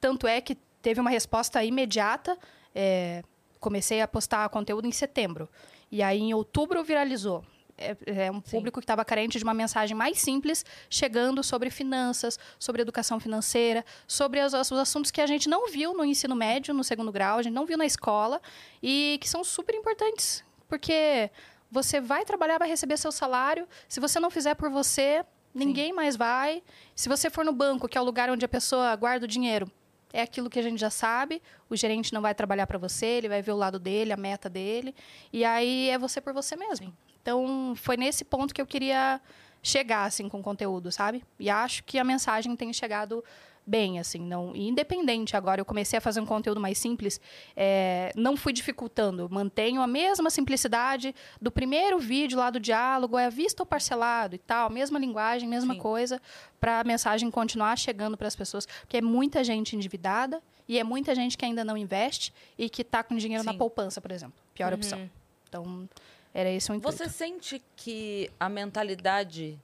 tanto 0.00 0.26
é 0.26 0.40
que 0.40 0.54
teve 0.80 1.00
uma 1.00 1.10
resposta 1.10 1.64
imediata. 1.64 2.38
é, 2.72 3.22
comecei 3.58 4.00
a 4.00 4.06
postar 4.06 4.48
conteúdo 4.48 4.86
em 4.86 4.92
setembro. 4.92 5.48
E 5.90 6.02
aí, 6.02 6.20
em 6.20 6.34
outubro, 6.34 6.84
viralizou. 6.84 7.44
É, 7.78 7.96
é 8.24 8.30
um 8.30 8.40
público 8.40 8.80
que 8.80 8.84
estava 8.84 9.04
carente 9.04 9.36
de 9.36 9.44
uma 9.44 9.52
mensagem 9.52 9.94
mais 9.94 10.18
simples, 10.18 10.64
chegando 10.88 11.42
sobre 11.42 11.68
finanças, 11.68 12.38
sobre 12.58 12.80
educação 12.80 13.20
financeira, 13.20 13.84
sobre 14.06 14.40
os, 14.40 14.54
os 14.54 14.72
assuntos 14.72 15.10
que 15.10 15.20
a 15.20 15.26
gente 15.26 15.48
não 15.48 15.70
viu 15.70 15.92
no 15.92 16.04
ensino 16.04 16.34
médio, 16.34 16.72
no 16.72 16.82
segundo 16.82 17.12
grau, 17.12 17.38
a 17.38 17.42
gente 17.42 17.52
não 17.52 17.66
viu 17.66 17.76
na 17.76 17.84
escola 17.84 18.40
e 18.82 19.18
que 19.20 19.28
são 19.28 19.44
super 19.44 19.74
importantes. 19.74 20.42
Porque 20.68 21.30
você 21.70 22.00
vai 22.00 22.24
trabalhar, 22.24 22.58
vai 22.58 22.68
receber 22.68 22.96
seu 22.96 23.12
salário. 23.12 23.68
Se 23.88 24.00
você 24.00 24.18
não 24.18 24.30
fizer 24.30 24.54
por 24.54 24.70
você, 24.70 25.24
ninguém 25.54 25.92
mais 25.92 26.16
vai. 26.16 26.62
Se 26.94 27.08
você 27.08 27.28
for 27.28 27.44
no 27.44 27.52
banco, 27.52 27.88
que 27.88 27.98
é 27.98 28.00
o 28.00 28.04
lugar 28.04 28.30
onde 28.30 28.44
a 28.44 28.48
pessoa 28.48 28.94
guarda 28.96 29.26
o 29.26 29.28
dinheiro, 29.28 29.70
é 30.12 30.22
aquilo 30.22 30.48
que 30.48 30.58
a 30.58 30.62
gente 30.62 30.78
já 30.78 30.90
sabe. 30.90 31.42
O 31.68 31.76
gerente 31.76 32.12
não 32.12 32.22
vai 32.22 32.34
trabalhar 32.34 32.66
para 32.66 32.78
você, 32.78 33.06
ele 33.06 33.28
vai 33.28 33.42
ver 33.42 33.52
o 33.52 33.56
lado 33.56 33.78
dele, 33.78 34.12
a 34.12 34.16
meta 34.16 34.48
dele. 34.48 34.94
E 35.32 35.44
aí 35.44 35.90
é 35.90 35.98
você 35.98 36.20
por 36.20 36.32
você 36.32 36.56
mesmo. 36.56 36.96
Então, 37.26 37.74
foi 37.74 37.96
nesse 37.96 38.24
ponto 38.24 38.54
que 38.54 38.60
eu 38.60 38.66
queria 38.66 39.20
chegar 39.60 40.04
assim 40.04 40.28
com 40.28 40.38
o 40.38 40.42
conteúdo, 40.44 40.92
sabe? 40.92 41.24
E 41.40 41.50
acho 41.50 41.82
que 41.82 41.98
a 41.98 42.04
mensagem 42.04 42.54
tem 42.54 42.72
chegado 42.72 43.24
bem, 43.66 43.98
assim, 43.98 44.20
não 44.20 44.54
independente 44.54 45.36
agora. 45.36 45.60
Eu 45.60 45.64
comecei 45.64 45.98
a 45.98 46.00
fazer 46.00 46.20
um 46.20 46.24
conteúdo 46.24 46.60
mais 46.60 46.78
simples, 46.78 47.20
é, 47.56 48.12
não 48.14 48.36
fui 48.36 48.52
dificultando, 48.52 49.28
mantenho 49.28 49.82
a 49.82 49.88
mesma 49.88 50.30
simplicidade 50.30 51.12
do 51.42 51.50
primeiro 51.50 51.98
vídeo 51.98 52.38
lá 52.38 52.48
do 52.48 52.60
diálogo, 52.60 53.18
é 53.18 53.28
visto 53.28 53.58
ou 53.58 53.66
parcelado 53.66 54.36
e 54.36 54.38
tal, 54.38 54.70
mesma 54.70 54.96
linguagem, 54.96 55.48
mesma 55.48 55.74
Sim. 55.74 55.80
coisa, 55.80 56.22
para 56.60 56.78
a 56.78 56.84
mensagem 56.84 57.28
continuar 57.28 57.76
chegando 57.76 58.16
para 58.16 58.28
as 58.28 58.36
pessoas, 58.36 58.66
porque 58.82 58.98
é 58.98 59.02
muita 59.02 59.42
gente 59.42 59.74
endividada 59.74 60.40
e 60.68 60.78
é 60.78 60.84
muita 60.84 61.12
gente 61.12 61.36
que 61.36 61.44
ainda 61.44 61.64
não 61.64 61.76
investe 61.76 62.32
e 62.56 62.70
que 62.70 62.82
está 62.82 63.02
com 63.02 63.16
dinheiro 63.16 63.42
na 63.42 63.50
Sim. 63.50 63.58
poupança, 63.58 64.00
por 64.00 64.12
exemplo. 64.12 64.40
Pior 64.54 64.72
opção. 64.72 65.10
Então, 65.48 65.88
era 66.36 66.50
esse 66.50 66.70
o 66.70 66.74
intuito. 66.74 66.94
Você 66.94 67.08
sente 67.08 67.62
que 67.74 68.30
a 68.38 68.46
mentalidade 68.46 69.58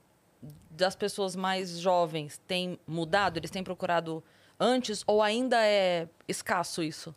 das 0.71 0.95
pessoas 0.95 1.35
mais 1.35 1.77
jovens 1.79 2.41
tem 2.47 2.79
mudado? 2.87 3.37
Eles 3.37 3.51
têm 3.51 3.63
procurado 3.63 4.23
antes 4.59 5.03
ou 5.05 5.21
ainda 5.21 5.63
é 5.63 6.07
escasso 6.27 6.81
isso? 6.81 7.13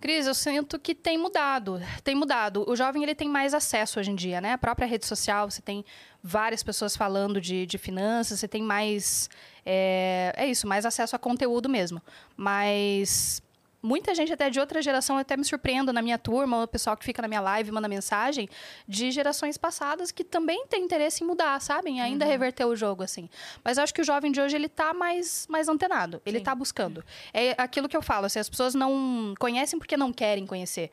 Cris, 0.00 0.26
eu 0.26 0.34
sinto 0.34 0.78
que 0.78 0.94
tem 0.94 1.18
mudado. 1.18 1.78
Tem 2.02 2.14
mudado. 2.14 2.64
O 2.66 2.74
jovem 2.74 3.02
ele 3.02 3.14
tem 3.14 3.28
mais 3.28 3.52
acesso 3.52 4.00
hoje 4.00 4.12
em 4.12 4.14
dia, 4.14 4.40
né? 4.40 4.52
A 4.52 4.58
própria 4.58 4.86
rede 4.86 5.04
social, 5.04 5.50
você 5.50 5.60
tem 5.60 5.84
várias 6.22 6.62
pessoas 6.62 6.96
falando 6.96 7.42
de, 7.42 7.66
de 7.66 7.76
finanças, 7.76 8.40
você 8.40 8.48
tem 8.48 8.62
mais. 8.62 9.28
É, 9.66 10.32
é 10.34 10.46
isso, 10.46 10.66
mais 10.66 10.86
acesso 10.86 11.14
a 11.14 11.18
conteúdo 11.18 11.68
mesmo. 11.68 12.00
Mas 12.34 13.42
muita 13.82 14.14
gente 14.14 14.32
até 14.32 14.50
de 14.50 14.58
outra 14.58 14.82
geração, 14.82 15.16
eu 15.16 15.20
até 15.20 15.36
me 15.36 15.44
surpreendo 15.44 15.92
na 15.92 16.02
minha 16.02 16.18
turma, 16.18 16.64
o 16.64 16.68
pessoal 16.68 16.96
que 16.96 17.04
fica 17.04 17.22
na 17.22 17.28
minha 17.28 17.40
live 17.40 17.70
manda 17.70 17.88
mensagem, 17.88 18.48
de 18.86 19.10
gerações 19.10 19.56
passadas 19.56 20.10
que 20.10 20.24
também 20.24 20.66
tem 20.66 20.84
interesse 20.84 21.22
em 21.22 21.26
mudar, 21.26 21.60
sabem? 21.60 22.00
Ainda 22.00 22.24
reverter 22.24 22.64
o 22.64 22.74
jogo, 22.74 23.02
assim. 23.02 23.28
Mas 23.64 23.78
eu 23.78 23.84
acho 23.84 23.94
que 23.94 24.00
o 24.00 24.04
jovem 24.04 24.32
de 24.32 24.40
hoje, 24.40 24.56
ele 24.56 24.68
tá 24.68 24.92
mais, 24.92 25.46
mais 25.48 25.68
antenado. 25.68 26.20
Ele 26.26 26.38
Sim. 26.38 26.44
tá 26.44 26.54
buscando. 26.54 27.04
É 27.32 27.54
aquilo 27.56 27.88
que 27.88 27.96
eu 27.96 28.02
falo, 28.02 28.26
assim, 28.26 28.38
as 28.38 28.48
pessoas 28.48 28.74
não 28.74 29.34
conhecem 29.38 29.78
porque 29.78 29.96
não 29.96 30.12
querem 30.12 30.46
conhecer. 30.46 30.90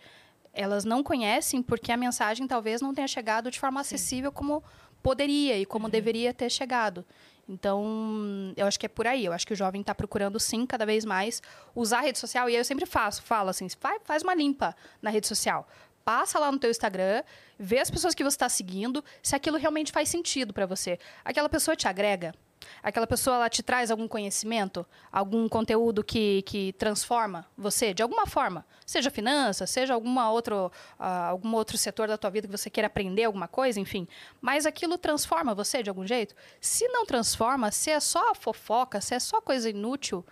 Elas 0.54 0.86
não 0.86 1.04
conhecem 1.04 1.62
porque 1.62 1.92
a 1.92 1.98
mensagem 1.98 2.48
talvez 2.48 2.82
não 2.82 2.94
tenha 2.94 3.08
chegado 3.08 3.52
de 3.52 3.60
forma 3.60 3.82
acessível 3.82 4.32
como 4.32 4.64
poderia 5.04 5.58
e 5.60 5.66
como 5.66 5.90
deveria 5.90 6.34
ter 6.34 6.50
chegado. 6.50 7.06
Então, 7.48 8.54
eu 8.58 8.66
acho 8.66 8.80
que 8.80 8.86
é 8.86 8.90
por 8.90 9.06
aí. 9.06 9.26
Eu 9.26 9.34
acho 9.34 9.46
que 9.46 9.54
o 9.54 9.56
jovem 9.56 9.82
está 9.82 9.94
procurando, 9.94 10.40
sim, 10.40 10.66
cada 10.66 10.86
vez 10.86 11.06
mais 11.06 11.42
usar 11.76 12.00
a 12.00 12.02
rede 12.02 12.18
social. 12.18 12.50
E 12.50 12.54
aí 12.54 12.60
eu 12.60 12.66
sempre 12.66 12.86
faço, 12.86 13.22
falo 13.22 13.50
assim, 13.50 13.68
faz 14.04 14.24
uma 14.24 14.34
limpa 14.34 14.76
na 15.02 15.10
rede 15.10 15.28
social. 15.28 15.68
Passa 16.04 16.38
lá 16.40 16.52
no 16.52 16.60
teu 16.60 16.70
Instagram, 16.70 17.24
vê 17.58 17.80
as 17.80 17.90
pessoas 17.90 18.14
que 18.14 18.24
você 18.24 18.36
está 18.36 18.50
seguindo, 18.50 19.04
se 19.24 19.36
aquilo 19.36 19.58
realmente 19.58 19.92
faz 19.92 20.10
sentido 20.10 20.54
para 20.54 20.66
você. 20.66 21.00
Aquela 21.24 21.50
pessoa 21.50 21.76
te 21.76 21.88
agrega? 21.88 22.34
Aquela 22.82 23.08
pessoa 23.08 23.38
ela 23.38 23.50
te 23.50 23.64
traz 23.64 23.92
algum 23.92 24.08
conhecimento, 24.08 24.86
algum 25.12 25.48
conteúdo 25.50 26.04
que, 26.04 26.42
que 26.44 26.74
transforma 26.74 27.46
você 27.58 27.94
de 27.94 28.04
alguma 28.04 28.26
forma, 28.26 28.66
seja 28.86 29.10
finanças, 29.10 29.70
seja 29.70 29.94
alguma 29.94 30.30
outro, 30.30 30.72
ah, 31.00 31.28
algum 31.28 31.54
outro 31.56 31.78
setor 31.78 32.08
da 32.08 32.18
tua 32.18 32.30
vida 32.30 32.48
que 32.48 32.58
você 32.58 32.70
queira 32.70 32.88
aprender 32.88 33.24
alguma 33.24 33.48
coisa, 33.48 33.80
enfim. 33.80 34.08
Mas 34.42 34.66
aquilo 34.66 34.98
transforma 34.98 35.56
você 35.56 35.82
de 35.82 35.90
algum 35.90 36.06
jeito. 36.06 36.36
Se 36.62 36.88
não 36.88 37.06
transforma, 37.06 37.72
se 37.72 37.90
é 37.92 38.00
só 38.00 38.34
fofoca, 38.36 39.02
se 39.02 39.16
é 39.16 39.20
só 39.20 39.42
coisa 39.42 39.70
inútil, 39.70 40.26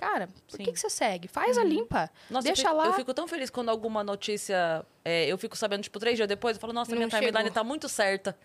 cara, 0.00 0.28
por 0.48 0.56
Sim. 0.56 0.64
que, 0.64 0.72
que 0.72 0.80
você 0.80 0.88
segue? 0.88 1.28
Faz 1.28 1.58
a 1.58 1.62
limpa, 1.64 2.10
Nossa, 2.30 2.48
eu 2.48 2.54
deixa 2.54 2.68
fico, 2.68 2.74
lá. 2.74 2.86
eu 2.86 2.92
fico 2.94 3.12
tão 3.12 3.28
feliz 3.28 3.50
quando 3.50 3.68
alguma 3.68 4.02
notícia. 4.02 4.84
é, 5.04 5.26
eu 5.26 5.36
fico 5.36 5.56
sabendo, 5.56 5.82
tipo, 5.82 5.98
três 5.98 6.16
dias 6.16 6.26
depois, 6.26 6.56
eu 6.56 6.60
falo, 6.60 6.72
nossa, 6.72 6.90
Não 6.90 6.96
minha 6.98 7.08
timeline 7.10 7.50
tá 7.50 7.62
muito 7.62 7.86
certa. 7.88 8.36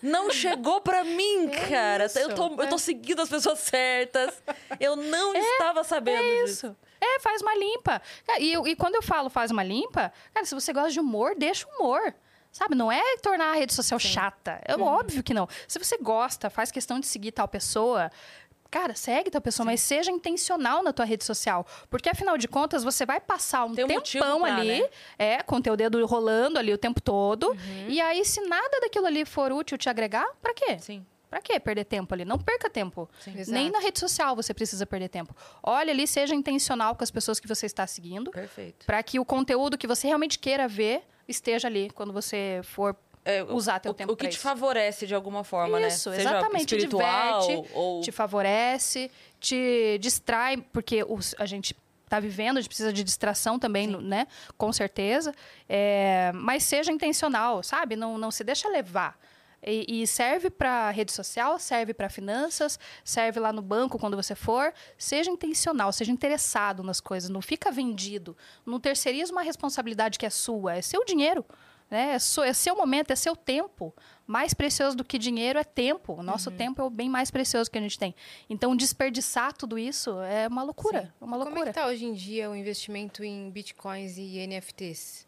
Não 0.00 0.30
chegou 0.30 0.80
pra 0.80 1.02
mim, 1.02 1.48
cara. 1.68 2.06
isso, 2.06 2.18
eu, 2.18 2.34
tô, 2.34 2.62
eu 2.62 2.68
tô 2.68 2.78
seguindo 2.78 3.20
as 3.20 3.28
pessoas 3.28 3.58
certas. 3.58 4.42
Eu 4.78 4.94
não 4.96 5.34
estava 5.36 5.82
sabendo 5.82 6.18
É 6.22 6.42
disso. 6.44 6.66
isso. 6.68 6.76
É, 7.00 7.20
faz 7.20 7.42
uma 7.42 7.54
limpa. 7.54 8.00
E, 8.38 8.52
eu- 8.52 8.66
e 8.66 8.74
quando 8.76 8.94
eu 8.94 9.02
falo 9.02 9.28
faz 9.28 9.50
uma 9.50 9.62
limpa, 9.62 10.12
cara, 10.32 10.46
se 10.46 10.54
você 10.54 10.72
gosta 10.72 10.90
de 10.90 11.00
humor, 11.00 11.34
deixa 11.36 11.66
humor. 11.68 12.14
Sabe, 12.50 12.76
não 12.76 12.90
é 12.92 13.02
tornar 13.20 13.50
a 13.50 13.54
rede 13.54 13.74
social 13.74 13.98
chata. 13.98 14.60
É 14.64 14.76
óbvio 14.76 15.24
que 15.24 15.34
não. 15.34 15.48
Se 15.66 15.76
você 15.76 15.98
gosta, 15.98 16.48
faz 16.48 16.70
questão 16.70 17.00
de 17.00 17.06
seguir 17.08 17.32
tal 17.32 17.48
pessoa, 17.48 18.12
cara, 18.74 18.96
segue 18.96 19.30
tal 19.30 19.40
pessoa, 19.40 19.64
mas 19.64 19.80
seja 19.80 20.10
intencional 20.10 20.82
na 20.82 20.92
tua 20.92 21.04
rede 21.04 21.22
social. 21.22 21.64
Porque, 21.88 22.08
afinal 22.08 22.36
de 22.36 22.48
contas, 22.48 22.82
você 22.82 23.06
vai 23.06 23.20
passar 23.20 23.66
um 23.66 23.72
Tem 23.72 23.84
um 23.84 23.88
tempão 23.88 24.40
pra, 24.40 24.56
ali, 24.56 24.82
né? 24.82 24.88
é, 25.16 25.42
com 25.44 25.60
teu 25.60 25.76
dedo 25.76 26.04
rolando 26.04 26.58
ali 26.58 26.72
o 26.72 26.78
tempo 26.78 27.00
todo. 27.00 27.56
E 27.88 28.00
aí, 28.00 28.24
se 28.24 28.40
nada 28.40 28.80
daquilo 28.80 29.06
ali 29.06 29.24
for 29.24 29.52
útil 29.52 29.78
te 29.78 29.88
agregar, 29.88 30.26
pra 30.42 30.52
quê? 30.52 30.76
Sim. 30.80 31.06
Pra 31.30 31.40
quê 31.40 31.60
perder 31.60 31.84
tempo 31.84 32.12
ali? 32.14 32.24
Não 32.24 32.36
perca 32.38 32.68
tempo. 32.68 33.08
Exato. 33.26 33.52
Nem 33.52 33.70
na 33.70 33.78
rede 33.78 34.00
social 34.00 34.34
você 34.34 34.52
precisa 34.52 34.84
perder 34.84 35.08
tempo. 35.08 35.34
Olha 35.62 35.92
ali, 35.92 36.06
seja 36.08 36.34
intencional 36.34 36.96
com 36.96 37.04
as 37.04 37.12
pessoas 37.12 37.38
que 37.38 37.46
você 37.46 37.66
está 37.66 37.86
seguindo, 37.86 38.32
Perfeito. 38.32 38.86
para 38.86 39.00
que 39.04 39.20
o 39.20 39.24
conteúdo 39.24 39.78
que 39.78 39.86
você 39.86 40.08
realmente 40.08 40.36
queira 40.36 40.66
ver 40.66 41.02
esteja 41.28 41.68
ali 41.68 41.90
quando 41.90 42.12
você 42.12 42.60
for 42.64 42.96
É, 43.24 43.42
usar 43.42 43.78
teu 43.80 43.92
o, 43.92 43.94
tempo 43.94 44.12
O 44.12 44.16
que 44.16 44.28
te 44.28 44.32
isso. 44.34 44.40
favorece 44.40 45.06
de 45.06 45.14
alguma 45.14 45.42
forma, 45.44 45.80
né? 45.80 45.88
Isso, 45.88 46.10
Seja 46.10 46.28
exatamente. 46.28 46.74
espiritual 46.74 47.40
Diverte, 47.40 47.70
ou... 47.72 48.00
te 48.02 48.12
favorece, 48.12 49.10
te 49.40 49.96
distrai, 49.98 50.58
porque 50.58 51.02
os- 51.08 51.34
a 51.38 51.46
gente 51.46 51.74
está 52.04 52.20
vivendo, 52.20 52.58
a 52.58 52.60
gente 52.60 52.68
precisa 52.68 52.92
de 52.92 53.02
distração 53.02 53.58
também, 53.58 53.88
Sim. 53.88 53.96
né? 54.02 54.26
Com 54.58 54.70
certeza. 54.74 55.32
É, 55.66 56.32
mas 56.34 56.64
seja 56.64 56.92
intencional, 56.92 57.62
sabe? 57.62 57.96
Não, 57.96 58.18
não 58.18 58.30
se 58.30 58.44
deixa 58.44 58.68
levar. 58.68 59.18
E, 59.66 60.02
e 60.02 60.06
serve 60.06 60.50
para 60.50 60.90
rede 60.90 61.10
social, 61.10 61.58
serve 61.58 61.94
para 61.94 62.10
finanças, 62.10 62.78
serve 63.02 63.40
lá 63.40 63.50
no 63.50 63.62
banco 63.62 63.98
quando 63.98 64.14
você 64.14 64.34
for. 64.34 64.74
Seja 64.98 65.30
intencional, 65.30 65.90
seja 65.90 66.12
interessado 66.12 66.82
nas 66.82 67.00
coisas, 67.00 67.30
não 67.30 67.40
fica 67.40 67.70
vendido. 67.72 68.36
Não 68.66 68.78
terceiriza 68.78 69.32
uma 69.32 69.40
responsabilidade 69.40 70.18
que 70.18 70.26
é 70.26 70.30
sua, 70.30 70.76
é 70.76 70.82
seu 70.82 71.02
dinheiro. 71.06 71.42
Né? 71.94 72.10
É, 72.10 72.48
é 72.48 72.52
seu 72.52 72.74
momento, 72.74 73.12
é 73.12 73.16
seu 73.16 73.36
tempo. 73.36 73.94
Mais 74.26 74.52
precioso 74.52 74.96
do 74.96 75.04
que 75.04 75.16
dinheiro 75.16 75.60
é 75.60 75.64
tempo. 75.64 76.14
O 76.14 76.24
nosso 76.24 76.50
tempo 76.50 76.82
é 76.82 76.84
o 76.84 76.90
bem 76.90 77.08
mais 77.08 77.30
precioso 77.30 77.70
que 77.70 77.78
a 77.78 77.80
gente 77.80 77.96
tem. 77.96 78.12
Então, 78.50 78.74
desperdiçar 78.74 79.52
tudo 79.52 79.78
isso 79.78 80.18
é 80.22 80.48
uma 80.48 80.64
loucura. 80.64 81.14
É 81.20 81.24
uma 81.24 81.36
Como 81.38 81.50
é 81.50 81.50
loucura. 81.50 81.66
que 81.72 81.78
tá 81.78 81.86
hoje 81.86 82.04
em 82.04 82.12
dia 82.12 82.50
o 82.50 82.56
investimento 82.56 83.22
em 83.22 83.48
bitcoins 83.48 84.16
e 84.18 84.44
NFTs? 84.44 85.24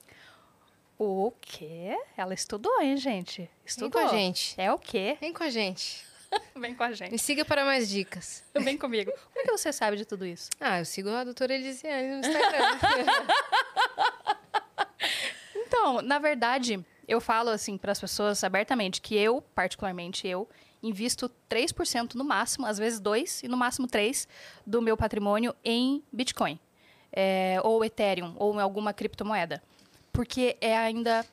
O 0.98 1.30
quê? 1.40 1.96
Ela 2.16 2.34
estudou, 2.34 2.80
hein, 2.80 2.96
gente? 2.96 3.42
Vem 3.42 3.48
Estudou. 3.64 3.90
com 3.92 3.98
a 3.98 4.08
gente. 4.08 4.54
É 4.58 4.72
o 4.72 4.78
quê? 4.78 5.16
Vem 5.20 5.32
com 5.32 5.44
a 5.44 5.50
gente. 5.50 6.04
Vem 6.56 6.74
com 6.74 6.82
a 6.82 6.88
Me 6.88 6.94
gente. 6.96 7.18
siga 7.18 7.44
para 7.44 7.64
mais 7.64 7.88
dicas. 7.88 8.42
Vem 8.58 8.76
comigo. 8.76 9.12
Como 9.12 9.38
é 9.38 9.44
que 9.44 9.52
você 9.52 9.72
sabe 9.72 9.98
de 9.98 10.04
tudo 10.04 10.26
isso? 10.26 10.50
Ah, 10.60 10.80
eu 10.80 10.84
sigo 10.84 11.10
a 11.10 11.22
doutora 11.22 11.54
Elisiane 11.54 12.08
no 12.08 12.18
Instagram. 12.26 12.78
Então, 15.66 16.00
na 16.02 16.18
verdade, 16.18 16.84
eu 17.06 17.20
falo 17.20 17.50
assim 17.50 17.76
para 17.76 17.92
as 17.92 18.00
pessoas 18.00 18.42
abertamente 18.44 19.00
que 19.00 19.16
eu, 19.16 19.42
particularmente 19.54 20.26
eu, 20.26 20.48
invisto 20.82 21.30
3% 21.50 22.14
no 22.14 22.24
máximo, 22.24 22.66
às 22.66 22.78
vezes 22.78 23.00
2 23.00 23.42
e 23.44 23.48
no 23.48 23.56
máximo 23.56 23.86
3 23.86 24.28
do 24.66 24.80
meu 24.80 24.96
patrimônio 24.96 25.54
em 25.64 26.02
Bitcoin. 26.12 26.58
É, 27.12 27.58
ou 27.64 27.84
Ethereum, 27.84 28.34
ou 28.36 28.54
em 28.56 28.60
alguma 28.60 28.92
criptomoeda. 28.92 29.62
Porque 30.12 30.56
é 30.60 30.76
ainda 30.76 31.24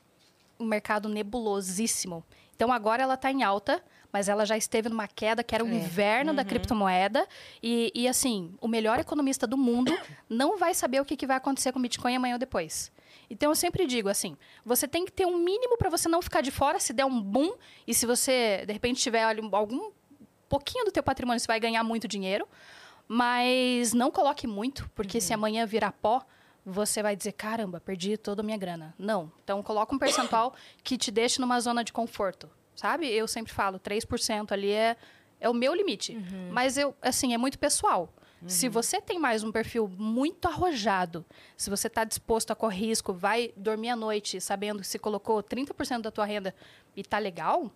um 0.59 0.65
mercado 0.65 1.09
nebulosíssimo. 1.09 2.23
Então 2.55 2.71
agora 2.71 3.03
ela 3.03 3.15
está 3.15 3.29
em 3.31 3.43
alta, 3.43 3.83
mas 4.11 4.29
ela 4.29 4.45
já 4.45 4.55
esteve 4.55 4.87
numa 4.87 5.07
queda 5.07 5.43
que 5.43 5.53
era 5.53 5.63
o 5.63 5.67
É. 5.67 5.73
inverno 5.73 6.33
da 6.33 6.45
criptomoeda. 6.45 7.27
E, 7.61 7.91
e, 7.93 8.07
assim, 8.07 8.53
o 8.61 8.67
melhor 8.67 8.99
economista 8.99 9.45
do 9.47 9.57
mundo 9.57 9.97
não 10.29 10.57
vai 10.57 10.73
saber 10.73 11.01
o 11.01 11.05
que, 11.05 11.17
que 11.17 11.27
vai 11.27 11.35
acontecer 11.35 11.71
com 11.73 11.79
o 11.79 11.81
Bitcoin 11.81 12.15
amanhã 12.15 12.35
ou 12.35 12.39
depois. 12.39 12.91
Então 13.33 13.49
eu 13.49 13.55
sempre 13.55 13.87
digo 13.87 14.09
assim, 14.09 14.37
você 14.63 14.87
tem 14.87 15.05
que 15.05 15.11
ter 15.11 15.25
um 15.25 15.37
mínimo 15.37 15.75
para 15.75 15.89
você 15.89 16.07
não 16.07 16.21
ficar 16.21 16.41
de 16.41 16.51
fora 16.51 16.79
se 16.79 16.93
der 16.93 17.03
um 17.03 17.19
boom 17.19 17.55
e 17.87 17.93
se 17.93 18.05
você 18.05 18.63
de 18.67 18.71
repente 18.71 19.01
tiver 19.01 19.23
algum 19.51 19.91
pouquinho 20.47 20.85
do 20.85 20.91
teu 20.91 21.01
patrimônio 21.01 21.39
você 21.39 21.47
vai 21.47 21.59
ganhar 21.59 21.83
muito 21.83 22.07
dinheiro, 22.07 22.47
mas 23.07 23.91
não 23.91 24.11
coloque 24.11 24.45
muito, 24.45 24.87
porque 24.93 25.19
se 25.19 25.33
amanhã 25.33 25.65
virar 25.65 25.91
pó, 25.93 26.23
você 26.63 27.01
vai 27.01 27.15
dizer, 27.15 27.31
caramba, 27.31 27.81
perdi 27.81 28.17
toda 28.17 28.43
a 28.43 28.45
minha 28.45 28.57
grana. 28.57 28.93
Não. 28.99 29.31
Então, 29.43 29.61
coloca 29.63 29.93
um 29.93 29.97
percentual 29.99 30.53
que 30.83 30.95
te 30.95 31.11
deixe 31.11 31.41
numa 31.41 31.59
zona 31.59 31.83
de 31.83 31.91
conforto, 31.91 32.49
sabe? 32.75 33.07
Eu 33.09 33.27
sempre 33.27 33.51
falo, 33.51 33.79
3% 33.79 34.51
ali 34.51 34.71
é, 34.71 34.95
é 35.41 35.49
o 35.49 35.53
meu 35.53 35.73
limite. 35.73 36.13
Mas, 36.51 36.77
eu 36.77 36.95
assim, 37.01 37.33
é 37.33 37.37
muito 37.37 37.59
pessoal. 37.59 38.13
Se 38.49 38.69
você 38.69 39.01
tem 39.01 39.19
mais 39.19 39.43
um 39.43 39.51
perfil 39.51 39.87
muito 39.87 40.47
arrojado, 40.47 41.25
se 41.55 41.69
você 41.69 41.87
está 41.87 42.03
disposto 42.03 42.51
a 42.51 42.55
correr 42.55 42.85
risco, 42.87 43.13
vai 43.13 43.53
dormir 43.55 43.89
à 43.89 43.95
noite 43.95 44.41
sabendo 44.41 44.81
que 44.81 44.87
se 44.87 44.99
colocou 44.99 45.41
30% 45.41 46.01
da 46.01 46.11
tua 46.11 46.25
renda 46.25 46.53
e 46.95 47.03
tá 47.03 47.17
legal, 47.17 47.71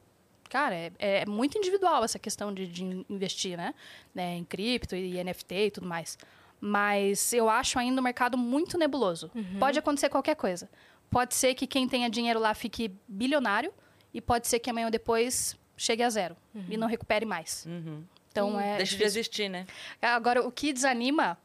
cara, 0.49 0.75
é, 0.75 0.91
é 0.99 1.25
muito 1.25 1.57
individual 1.57 2.03
essa 2.03 2.19
questão 2.19 2.53
de, 2.53 2.67
de 2.67 3.05
investir, 3.09 3.57
né? 3.57 3.73
né? 4.13 4.35
Em 4.35 4.43
cripto 4.43 4.95
e 4.95 5.23
NFT 5.23 5.55
e 5.55 5.71
tudo 5.71 5.87
mais. 5.87 6.17
Mas 6.59 7.31
eu 7.33 7.49
acho 7.49 7.77
ainda 7.77 8.01
o 8.01 8.03
mercado 8.03 8.37
muito 8.37 8.77
nebuloso. 8.77 9.31
Pode 9.59 9.77
acontecer 9.77 10.09
qualquer 10.09 10.35
coisa. 10.35 10.69
Pode 11.09 11.35
ser 11.35 11.53
que 11.53 11.67
quem 11.67 11.87
tenha 11.87 12.09
dinheiro 12.09 12.39
lá 12.39 12.53
fique 12.53 12.91
bilionário 13.07 13.71
e 14.13 14.19
pode 14.19 14.47
ser 14.47 14.59
que 14.59 14.69
amanhã 14.69 14.87
ou 14.87 14.91
depois 14.91 15.55
chegue 15.77 16.01
a 16.03 16.09
zero 16.09 16.35
e 16.67 16.75
não 16.75 16.87
recupere 16.87 17.25
mais. 17.25 17.65
Uhum. 17.67 18.03
Então 18.37 18.59
é 18.59 18.77
Deixa 18.77 18.95
de 18.97 19.03
existir, 19.03 19.49
né? 19.49 19.65
Agora, 20.01 20.45
o 20.45 20.51
que 20.51 20.71
desanima, 20.73 21.37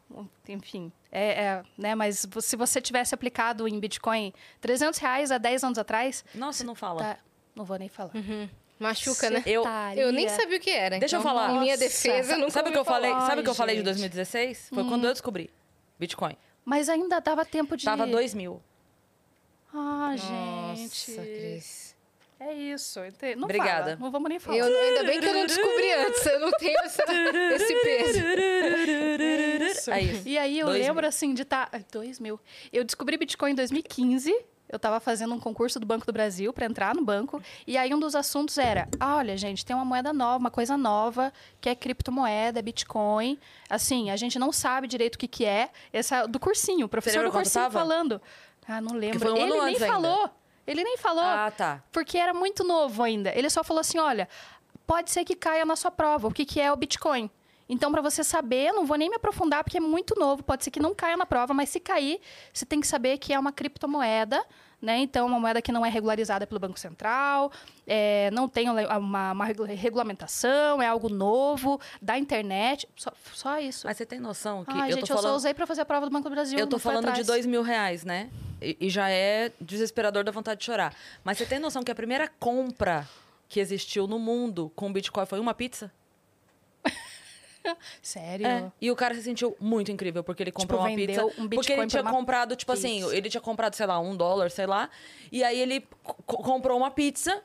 enfim, 0.48 0.92
é, 1.10 1.44
é, 1.44 1.62
né? 1.76 1.94
Mas 1.94 2.26
se 2.40 2.56
você 2.56 2.80
tivesse 2.80 3.14
aplicado 3.14 3.66
em 3.68 3.78
Bitcoin 3.78 4.32
300 4.60 4.98
reais 4.98 5.30
há 5.30 5.38
10 5.38 5.64
anos 5.64 5.78
atrás, 5.78 6.24
Nossa, 6.34 6.64
não 6.64 6.74
fala. 6.74 7.02
tá, 7.02 7.18
não 7.54 7.64
vou 7.64 7.78
nem 7.78 7.88
falar. 7.88 8.12
Machuca, 8.78 9.30
né? 9.30 9.42
Eu- 9.46 9.64
Eu 9.96 10.12
nem 10.12 10.28
sabia 10.28 10.58
o 10.58 10.60
que 10.60 10.70
era. 10.70 10.98
Deixa 10.98 11.16
eu 11.16 11.20
então, 11.20 11.30
falar. 11.32 11.54
Em 11.54 11.60
minha 11.60 11.76
defesa, 11.76 12.32
eu 12.32 12.38
nunca 12.38 12.50
Sabe 12.50 12.70
o 12.70 12.72
que 12.72 12.78
eu 12.78 12.84
falei? 12.84 13.10
Sabe 13.10 13.40
o 13.40 13.44
que 13.44 13.50
eu 13.50 13.54
falei 13.54 13.76
de 13.76 13.80
gente. 13.80 13.86
2016? 13.86 14.70
Foi 14.72 14.84
quando 14.84 15.06
eu 15.06 15.12
descobri 15.12 15.50
Bitcoin. 15.98 16.36
Mas 16.64 16.88
ainda 16.88 17.20
dava 17.20 17.44
tempo 17.44 17.76
de... 17.76 17.84
Tava 17.84 18.06
2 18.06 18.34
mil. 18.34 18.60
Ah, 19.74 20.10
Nossa, 20.16 20.76
gente. 20.76 21.12
Cris. 21.14 21.91
É 22.44 22.54
isso. 22.54 23.00
ente- 23.00 23.36
Não 23.36 23.44
Obrigada. 23.44 23.84
fala, 23.84 23.96
Não 24.00 24.10
vamos 24.10 24.28
nem 24.28 24.38
falar. 24.38 24.56
Eu, 24.58 24.64
ainda 24.66 25.04
bem 25.04 25.20
que 25.20 25.26
eu 25.26 25.34
não 25.34 25.46
descobri 25.46 25.92
antes. 25.92 26.26
Eu 26.26 26.40
não 26.40 26.50
tenho 26.52 26.78
essa- 26.80 27.04
esse 27.54 27.74
peso. 27.82 28.18
É 29.90 30.00
isso. 30.00 30.28
E 30.28 30.38
aí 30.38 30.58
eu 30.58 30.66
Dois 30.66 30.80
lembro 30.80 31.02
mil. 31.02 31.08
assim 31.08 31.34
de 31.34 31.42
estar. 31.42 31.70
dois 31.92 32.18
mil. 32.18 32.38
Eu 32.72 32.84
descobri 32.84 33.16
Bitcoin 33.16 33.52
em 33.52 33.54
2015. 33.54 34.32
Eu 34.68 34.76
estava 34.76 34.98
fazendo 35.00 35.34
um 35.34 35.38
concurso 35.38 35.78
do 35.78 35.84
Banco 35.84 36.06
do 36.06 36.12
Brasil 36.14 36.50
para 36.52 36.64
entrar 36.64 36.94
no 36.94 37.02
banco. 37.04 37.42
E 37.66 37.76
aí 37.76 37.92
um 37.94 37.98
dos 38.00 38.14
assuntos 38.16 38.56
era: 38.56 38.88
olha, 39.00 39.36
gente, 39.36 39.64
tem 39.66 39.76
uma 39.76 39.84
moeda 39.84 40.12
nova, 40.14 40.38
uma 40.38 40.50
coisa 40.50 40.76
nova, 40.78 41.30
que 41.60 41.68
é 41.68 41.74
criptomoeda, 41.74 42.58
é 42.58 42.62
Bitcoin. 42.62 43.38
Assim, 43.68 44.10
a 44.10 44.16
gente 44.16 44.38
não 44.38 44.50
sabe 44.50 44.86
direito 44.88 45.16
o 45.16 45.18
que, 45.18 45.28
que 45.28 45.44
é. 45.44 45.68
Essa 45.92 46.26
do 46.26 46.40
cursinho, 46.40 46.86
o 46.86 46.88
professor 46.88 47.24
do 47.24 47.30
cursinho 47.30 47.70
falando. 47.70 48.20
Ah, 48.66 48.80
não 48.80 48.94
lembro. 48.96 49.34
um 49.34 49.36
Ele 49.36 49.50
nem 49.50 49.60
ainda. 49.60 49.86
Ele 50.66 50.84
nem 50.84 50.96
falou. 50.96 51.24
Ah, 51.24 51.50
tá. 51.50 51.82
Porque 51.90 52.16
era 52.18 52.32
muito 52.32 52.64
novo 52.64 53.02
ainda. 53.02 53.32
Ele 53.36 53.50
só 53.50 53.64
falou 53.64 53.80
assim: 53.80 53.98
olha, 53.98 54.28
pode 54.86 55.10
ser 55.10 55.24
que 55.24 55.34
caia 55.34 55.64
na 55.64 55.76
sua 55.76 55.90
prova. 55.90 56.28
O 56.28 56.32
que, 56.32 56.44
que 56.44 56.60
é 56.60 56.72
o 56.72 56.76
Bitcoin? 56.76 57.30
Então, 57.68 57.90
para 57.90 58.02
você 58.02 58.22
saber, 58.22 58.72
não 58.72 58.84
vou 58.84 58.98
nem 58.98 59.08
me 59.08 59.16
aprofundar 59.16 59.64
porque 59.64 59.78
é 59.78 59.80
muito 59.80 60.14
novo. 60.18 60.42
Pode 60.42 60.64
ser 60.64 60.70
que 60.70 60.80
não 60.80 60.94
caia 60.94 61.16
na 61.16 61.24
prova, 61.24 61.54
mas 61.54 61.70
se 61.70 61.80
cair, 61.80 62.20
você 62.52 62.66
tem 62.66 62.80
que 62.80 62.86
saber 62.86 63.18
que 63.18 63.32
é 63.32 63.38
uma 63.38 63.52
criptomoeda. 63.52 64.44
Né? 64.82 64.98
Então, 64.98 65.24
uma 65.28 65.38
moeda 65.38 65.62
que 65.62 65.70
não 65.70 65.86
é 65.86 65.88
regularizada 65.88 66.44
pelo 66.44 66.58
Banco 66.58 66.76
Central, 66.76 67.52
é, 67.86 68.32
não 68.32 68.48
tem 68.48 68.68
uma, 68.68 68.98
uma- 68.98 69.30
uma 69.32 69.44
regula- 69.44 69.68
regulamentação, 69.68 70.82
é 70.82 70.88
algo 70.88 71.08
novo, 71.08 71.80
da 72.00 72.18
internet. 72.18 72.88
Só, 72.96 73.12
só 73.32 73.60
isso. 73.60 73.86
Mas 73.86 73.96
você 73.96 74.04
tem 74.04 74.18
noção 74.18 74.64
que 74.64 74.72
Ai, 74.72 74.90
eu 74.90 74.96
gente, 74.96 75.06
tô 75.06 75.12
eu 75.12 75.16
só 75.18 75.22
falando... 75.22 75.36
usei 75.36 75.54
para 75.54 75.66
fazer 75.68 75.82
a 75.82 75.84
prova 75.84 76.06
do 76.06 76.10
Banco 76.12 76.28
do 76.28 76.32
Brasil. 76.34 76.58
Eu 76.58 76.66
tô 76.66 76.80
falando 76.80 77.04
de 77.04 77.10
atrás. 77.10 77.26
dois 77.28 77.46
mil 77.46 77.62
reais, 77.62 78.04
né? 78.04 78.28
E, 78.60 78.76
e 78.80 78.90
já 78.90 79.08
é 79.08 79.52
desesperador 79.60 80.24
da 80.24 80.32
vontade 80.32 80.58
de 80.58 80.66
chorar. 80.66 80.92
Mas 81.22 81.38
você 81.38 81.46
tem 81.46 81.60
noção 81.60 81.84
que 81.84 81.90
a 81.92 81.94
primeira 81.94 82.26
compra 82.40 83.08
que 83.48 83.60
existiu 83.60 84.08
no 84.08 84.18
mundo 84.18 84.72
com 84.74 84.92
Bitcoin 84.92 85.26
foi 85.26 85.38
uma 85.38 85.54
pizza? 85.54 85.92
Sério? 88.02 88.46
É. 88.46 88.72
E 88.80 88.90
o 88.90 88.96
cara 88.96 89.14
se 89.14 89.22
sentiu 89.22 89.56
muito 89.60 89.90
incrível, 89.92 90.22
porque 90.24 90.42
ele 90.42 90.52
comprou 90.52 90.80
uma 90.80 90.88
vendeu 90.88 91.28
pizza. 91.28 91.42
um 91.42 91.48
porque 91.48 91.72
ele 91.72 91.86
tinha 91.86 92.02
uma 92.02 92.10
comprado, 92.10 92.56
tipo 92.56 92.72
assim, 92.72 93.00
pizza. 93.00 93.16
ele 93.16 93.28
tinha 93.30 93.40
comprado, 93.40 93.74
sei 93.74 93.86
lá, 93.86 93.98
um 94.00 94.16
dólar, 94.16 94.50
sei 94.50 94.66
lá. 94.66 94.88
E 95.30 95.42
aí 95.44 95.58
ele 95.60 95.86
co- 96.02 96.14
comprou 96.38 96.76
uma 96.78 96.90
pizza 96.90 97.42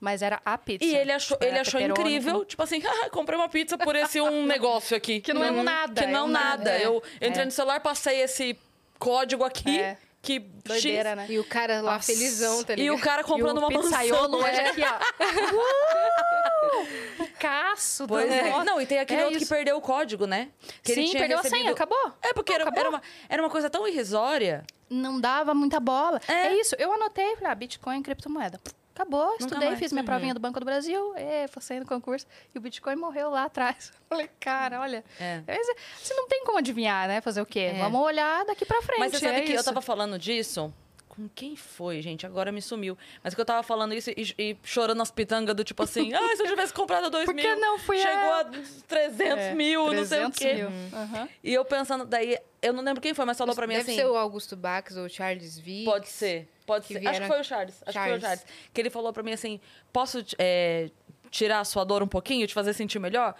Mas 0.00 0.20
era 0.22 0.40
a 0.44 0.58
pizza. 0.58 0.84
e 0.84 0.94
ele 0.96 1.12
achou, 1.12 1.36
Tipo, 1.36 1.48
ele 1.48 1.58
achou 1.60 1.80
incrível. 1.80 2.44
Tipo 2.44 2.62
assim, 2.62 2.82
ah, 2.86 3.10
comprei 3.10 3.38
uma 3.38 3.48
pizza 3.48 3.78
por 3.78 3.94
esse 3.96 4.20
um 4.20 4.44
negócio 4.46 4.96
aqui. 4.96 5.20
Que 5.20 5.32
não 5.32 5.44
é 5.44 5.50
um 5.50 5.62
nada, 5.62 6.02
Que 6.02 6.08
é 6.08 6.10
não 6.12 6.24
um 6.26 6.28
nada. 6.28 6.56
nada. 6.72 6.78
Eu, 6.78 7.02
eu 7.20 7.28
entrei 7.28 7.42
É. 7.42 7.44
no 7.46 7.50
celular, 7.52 7.80
passei 7.80 8.20
esse 8.22 8.58
código 8.98 9.44
aqui. 9.44 9.78
É. 9.80 9.96
Que 10.22 10.38
Doideira, 10.38 11.10
X, 11.10 11.16
né? 11.16 11.26
E 11.30 11.38
o 11.40 11.44
cara 11.44 11.80
lá 11.82 11.94
Nossa. 11.94 12.06
felizão, 12.12 12.62
tá 12.62 12.74
E 12.74 12.76
ligado? 12.76 12.96
o 12.96 13.00
cara 13.00 13.24
comprando 13.24 13.56
e 13.60 13.64
o 13.64 13.66
uma 13.66 13.80
pizzaiolo 13.80 14.38
mansão. 14.38 14.48
hoje 14.50 14.60
É. 14.60 14.68
aqui, 14.68 14.82
ó. 14.84 14.98
Uh! 17.22 17.26
Caço. 17.38 18.06
Pois 18.06 18.26
do- 18.28 18.32
é. 18.32 18.64
Não, 18.64 18.80
e 18.80 18.86
tem 18.86 18.98
aquele 19.00 19.20
É 19.20 19.24
outro 19.24 19.38
que 19.38 19.44
isso. 19.44 19.52
perdeu 19.54 19.76
o 19.76 19.80
código, 19.80 20.26
né? 20.26 20.48
Que 20.82 20.92
ele 20.92 21.02
Sim, 21.02 21.10
tinha 21.10 21.20
perdeu 21.22 21.38
a 21.38 21.42
recebido- 21.42 21.60
senha, 21.62 21.72
acabou. 21.72 22.12
É, 22.22 22.32
porque 22.32 22.52
era, 22.52 22.62
Acabou. 22.62 22.80
era, 22.80 22.88
uma, 22.88 23.02
era 23.28 23.42
uma 23.42 23.50
coisa 23.50 23.68
tão 23.68 23.86
irrisória. 23.86 24.64
Não 24.88 25.20
dava 25.20 25.52
muita 25.54 25.80
bola. 25.80 26.20
É. 26.28 26.48
É, 26.48 26.60
isso. 26.60 26.76
Eu 26.78 26.92
anotei, 26.92 27.34
falei, 27.34 27.50
ah, 27.50 27.54
Bitcoin, 27.54 28.02
criptomoeda. 28.02 28.60
Acabou, 28.94 29.34
estudei, 29.40 29.68
mais. 29.68 29.78
fiz 29.78 29.92
minha 29.92 30.02
Uhum. 30.02 30.06
provinha 30.06 30.34
do 30.34 30.40
Banco 30.40 30.60
do 30.60 30.66
Brasil, 30.66 31.14
e 31.16 31.48
passei 31.48 31.80
no 31.80 31.86
concurso, 31.86 32.26
e 32.54 32.58
o 32.58 32.60
Bitcoin 32.60 32.96
morreu 32.96 33.30
lá 33.30 33.44
atrás. 33.44 33.90
Falei, 34.08 34.28
cara, 34.38 34.80
olha, 34.80 35.02
É. 35.18 35.42
mas 35.46 35.66
você 35.98 36.12
não 36.14 36.28
tem 36.28 36.44
como 36.44 36.58
adivinhar, 36.58 37.08
né? 37.08 37.20
Fazer 37.20 37.40
o 37.40 37.46
quê? 37.46 37.70
É. 37.74 37.78
Vamos 37.78 38.00
olhar 38.00 38.44
daqui 38.44 38.64
pra 38.66 38.82
frente. 38.82 38.98
Mas 39.00 39.12
você 39.12 39.20
sabe 39.20 39.38
é 39.38 39.40
que 39.42 39.52
eu 39.52 39.56
isso. 39.56 39.64
tava 39.64 39.80
falando 39.80 40.18
disso? 40.18 40.72
Com 41.08 41.28
quem 41.34 41.54
foi, 41.56 42.00
gente? 42.00 42.24
Agora 42.24 42.50
me 42.50 42.62
sumiu. 42.62 42.96
Mas 43.22 43.34
que 43.34 43.40
eu 43.40 43.44
tava 43.44 43.62
falando 43.62 43.92
isso 43.92 44.08
e, 44.10 44.34
e 44.38 44.56
chorando 44.64 44.96
nas 44.96 45.10
pitangas 45.10 45.54
do 45.54 45.62
tipo 45.62 45.82
assim, 45.82 46.10
ah, 46.14 46.36
se 46.36 46.42
eu 46.42 46.46
tivesse 46.46 46.72
comprado 46.72 47.10
dois 47.10 47.26
Por 47.26 47.34
mil. 47.34 47.44
que 47.44 47.54
não 47.56 47.78
fui 47.78 47.98
Chegou 47.98 48.18
eu? 48.18 48.32
a 48.34 48.44
300 48.88 49.38
É, 49.38 49.54
mil, 49.54 49.92
não 49.92 50.04
sei 50.06 50.24
o 50.24 50.30
300 50.30 50.38
quê. 50.38 50.66
Aham. 50.94 51.28
E 51.44 51.52
eu 51.52 51.64
pensando, 51.66 52.06
daí, 52.06 52.38
eu 52.62 52.72
não 52.72 52.82
lembro 52.82 53.02
quem 53.02 53.12
foi, 53.12 53.26
mas 53.26 53.36
falou 53.36 53.54
pra 53.54 53.66
mim 53.66 53.74
Deve 53.74 53.90
assim. 53.92 54.00
ser 54.00 54.06
o 54.06 54.16
Augusto 54.16 54.56
Bax 54.56 54.96
ou 54.96 55.04
o 55.04 55.08
Charles 55.10 55.58
V. 55.58 55.82
Pode 55.84 56.08
ser, 56.08 56.48
pode 56.72 56.86
que 56.86 56.94
ser. 56.94 57.06
Acho 57.08 57.20
que 57.20 57.26
foi 57.26 57.40
o 57.40 57.44
Charles. 57.44 57.82
Acho 57.86 57.98
que 57.98 58.04
foi 58.04 58.16
o 58.16 58.20
Charles. 58.20 58.22
Charles. 58.22 58.44
Que 58.72 58.80
ele 58.80 58.90
falou 58.90 59.12
pra 59.12 59.22
mim 59.22 59.32
assim: 59.32 59.60
posso 59.92 60.24
é, 60.38 60.90
tirar 61.30 61.60
a 61.60 61.64
sua 61.64 61.84
dor 61.84 62.02
um 62.02 62.08
pouquinho, 62.08 62.46
te 62.46 62.54
fazer 62.54 62.72
sentir 62.74 62.98
melhor? 62.98 63.34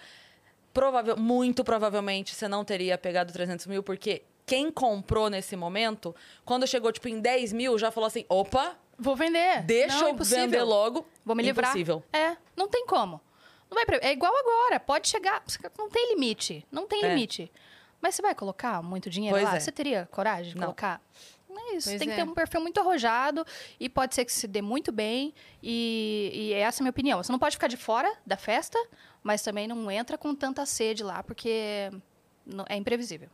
Provável, 0.73 1.17
muito 1.17 1.63
provavelmente 1.63 2.35
você 2.35 2.49
não 2.49 2.65
teria 2.65 2.97
pegado 2.97 3.31
300 3.33 3.67
mil, 3.67 3.83
porque 3.83 4.23
quem 4.47 4.71
comprou 4.71 5.29
nesse 5.29 5.55
momento, 5.55 6.15
quando 6.45 6.67
chegou 6.67 6.91
tipo 6.91 7.09
em 7.09 7.21
10 7.21 7.53
mil, 7.53 7.79
já 7.79 7.91
falou 7.91 8.07
assim: 8.07 8.25
opa, 8.29 8.77
Vou 8.99 9.15
vender. 9.15 9.63
deixa 9.63 9.97
Não, 10.01 10.09
eu 10.09 10.15
impossível. 10.15 10.45
vender 10.45 10.63
logo. 10.63 11.07
Vou 11.25 11.37
me 11.37 11.43
livrar. 11.43 11.71
Impossível. 11.71 12.03
É, 12.13 12.37
não 12.57 12.69
tem 12.69 12.87
como. 12.87 13.21
Não 13.71 13.75
vai 13.75 13.99
É 14.03 14.13
igual 14.13 14.33
agora, 14.37 14.79
pode 14.81 15.09
chegar. 15.09 15.43
Não 15.79 15.89
tem 15.89 16.11
limite. 16.15 16.67
Não 16.71 16.87
tem 16.87 17.03
É. 17.05 17.09
limite. 17.09 17.51
Mas 18.01 18.15
você 18.15 18.23
vai 18.23 18.35
colocar 18.35 18.83
muito 18.83 19.09
dinheiro 19.09 19.37
Pois 19.37 19.45
lá? 19.49 19.57
é. 19.57 19.61
Você 19.61 19.71
teria 19.73 20.09
coragem 20.11 20.53
de 20.53 20.57
Não. 20.59 20.65
colocar? 20.67 21.01
É 21.73 21.77
isso. 21.77 21.89
Pois 21.89 21.99
tem 21.99 22.09
que 22.09 22.15
é. 22.15 22.17
ter 22.17 22.23
um 22.23 22.35
perfil 22.35 22.61
muito 22.61 22.79
arrojado 22.81 23.45
e 23.81 23.89
pode 23.89 24.15
ser 24.15 24.25
que 24.25 24.33
se 24.33 24.47
dê 24.47 24.61
muito 24.63 24.93
bem. 24.93 25.35
E, 25.63 26.31
e 26.33 26.53
essa 26.53 26.81
é 26.81 26.83
a 26.83 26.85
minha 26.85 26.91
opinião. 26.91 27.23
Você 27.23 27.33
não 27.33 27.39
pode 27.39 27.57
ficar 27.57 27.69
de 27.69 27.77
fora 27.77 28.13
da 28.27 28.37
festa, 28.37 28.79
mas 29.23 29.43
também 29.43 29.67
não 29.67 29.91
entra 29.91 30.17
com 30.19 30.35
tanta 30.35 30.65
sede 30.67 31.03
lá, 31.03 31.23
porque 31.23 31.91
não- 32.47 32.65
é 32.69 32.77
imprevisível. 32.77 33.29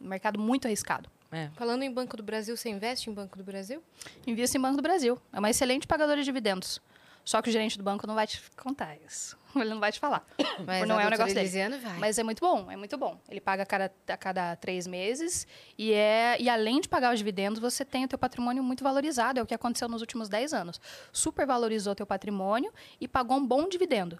Um 0.00 0.08
mercado 0.08 0.38
muito 0.38 0.66
arriscado. 0.66 1.10
É. 1.30 1.50
Falando 1.56 1.82
em 1.82 1.90
Banco 1.92 2.16
do 2.16 2.22
Brasil, 2.22 2.56
você 2.56 2.68
investe 2.68 3.10
em 3.10 3.12
Banco 3.12 3.36
do 3.36 3.42
Brasil? 3.44 3.82
Invista 4.26 4.56
em 4.56 4.60
Banco 4.60 4.76
do 4.76 4.82
Brasil. 4.82 5.18
É 5.32 5.38
uma 5.38 5.50
excelente 5.50 5.86
pagadora 5.86 6.20
de 6.20 6.24
dividendos. 6.24 6.80
Só 7.24 7.40
que 7.40 7.48
o 7.48 7.52
gerente 7.52 7.76
do 7.78 7.82
banco 7.82 8.06
não 8.06 8.14
vai 8.14 8.26
te 8.26 8.40
contar 8.56 8.96
isso. 9.06 9.36
Ele 9.60 9.70
não 9.70 9.80
vai 9.80 9.92
te 9.92 10.00
falar. 10.00 10.26
Mas 10.66 10.86
não 10.86 10.98
é 10.98 11.06
um 11.06 11.10
negócio 11.10 11.34
dele. 11.34 11.78
Vai. 11.78 11.98
Mas 11.98 12.18
é 12.18 12.22
muito 12.22 12.40
bom, 12.40 12.70
é 12.70 12.76
muito 12.76 12.96
bom. 12.96 13.20
Ele 13.28 13.40
paga 13.40 13.62
a 13.62 13.66
cada, 13.66 13.92
a 14.08 14.16
cada 14.16 14.56
três 14.56 14.86
meses 14.86 15.46
e, 15.78 15.92
é, 15.92 16.36
e 16.40 16.48
além 16.48 16.80
de 16.80 16.88
pagar 16.88 17.12
os 17.12 17.18
dividendos, 17.18 17.58
você 17.58 17.84
tem 17.84 18.04
o 18.04 18.08
teu 18.08 18.18
patrimônio 18.18 18.62
muito 18.62 18.82
valorizado. 18.82 19.38
É 19.38 19.42
o 19.42 19.46
que 19.46 19.54
aconteceu 19.54 19.88
nos 19.88 20.00
últimos 20.00 20.28
10 20.28 20.52
anos. 20.52 20.80
Super 21.12 21.46
valorizou 21.46 21.92
o 21.92 21.96
teu 21.96 22.06
patrimônio 22.06 22.72
e 23.00 23.06
pagou 23.06 23.36
um 23.36 23.46
bom 23.46 23.68
dividendo. 23.68 24.18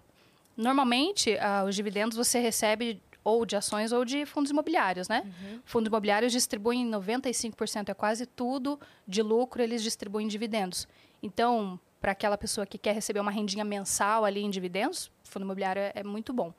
Normalmente, 0.55 1.37
ah, 1.39 1.65
os 1.67 1.75
dividendos 1.75 2.17
você 2.17 2.39
recebe 2.39 3.01
ou 3.25 3.43
de 3.43 3.55
ações 3.55 3.91
ou 3.91 4.05
de 4.05 4.23
fundos 4.25 4.51
imobiliários, 4.51 5.09
né? 5.09 5.23
Fundos 5.65 5.87
imobiliários 5.87 6.31
distribuem 6.31 6.87
95%, 6.89 7.89
é 7.89 7.93
quase 7.93 8.27
tudo 8.27 8.79
de 9.07 9.23
lucro, 9.23 9.63
eles 9.63 9.81
distribuem 9.81 10.27
dividendos. 10.27 10.87
Então, 11.23 11.79
para 11.99 12.11
aquela 12.11 12.37
pessoa 12.37 12.67
que 12.67 12.77
quer 12.77 12.93
receber 12.93 13.19
uma 13.19 13.31
rendinha 13.31 13.65
mensal 13.65 14.23
ali 14.25 14.41
em 14.41 14.49
dividendos, 14.51 15.09
fundo 15.35 15.43
imobiliário 15.43 15.81
é, 15.81 15.91
é 15.95 16.03
muito 16.03 16.33
bom. 16.33 16.53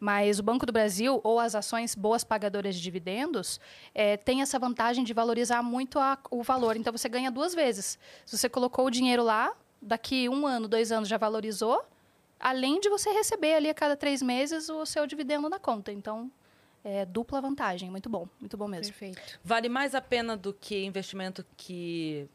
Mas 0.00 0.38
o 0.38 0.42
Banco 0.42 0.64
do 0.66 0.72
Brasil 0.72 1.20
ou 1.22 1.38
as 1.38 1.54
ações 1.54 1.94
boas 1.94 2.24
pagadoras 2.24 2.74
de 2.74 2.80
dividendos 2.82 3.60
eh, 3.94 4.16
tem 4.16 4.40
essa 4.42 4.58
vantagem 4.58 5.04
de 5.04 5.12
valorizar 5.12 5.62
muito 5.62 5.98
a- 5.98 6.18
o 6.30 6.42
valor. 6.42 6.76
Então 6.76 6.92
você 6.92 7.08
ganha 7.08 7.30
duas 7.30 7.54
vezes. 7.54 7.98
Se 8.24 8.36
você 8.36 8.48
colocou 8.48 8.86
o 8.86 8.90
dinheiro 8.90 9.22
lá, 9.22 9.52
daqui 9.80 10.28
um 10.28 10.46
ano, 10.46 10.66
dois 10.66 10.90
anos 10.90 11.08
já 11.08 11.18
valorizou, 11.18 11.84
além 12.40 12.80
de 12.80 12.88
você 12.88 13.10
receber 13.10 13.54
ali 13.54 13.68
a 13.68 13.74
cada 13.74 13.96
três 13.96 14.22
meses 14.22 14.68
o 14.68 14.84
seu 14.86 15.06
dividendo 15.06 15.48
na 15.48 15.58
conta. 15.60 15.92
Então 15.92 16.30
é 16.82 17.04
dupla 17.04 17.40
vantagem, 17.40 17.88
muito 17.90 18.08
bom, 18.08 18.26
muito 18.40 18.56
bom 18.56 18.66
mesmo. 18.66 18.92
Perfeito. 18.92 19.38
Vale 19.44 19.68
mais 19.68 19.94
a 19.94 20.00
pena 20.00 20.36
do 20.36 20.52
que 20.52 20.84
investimento 20.84 21.44
que 21.56 22.28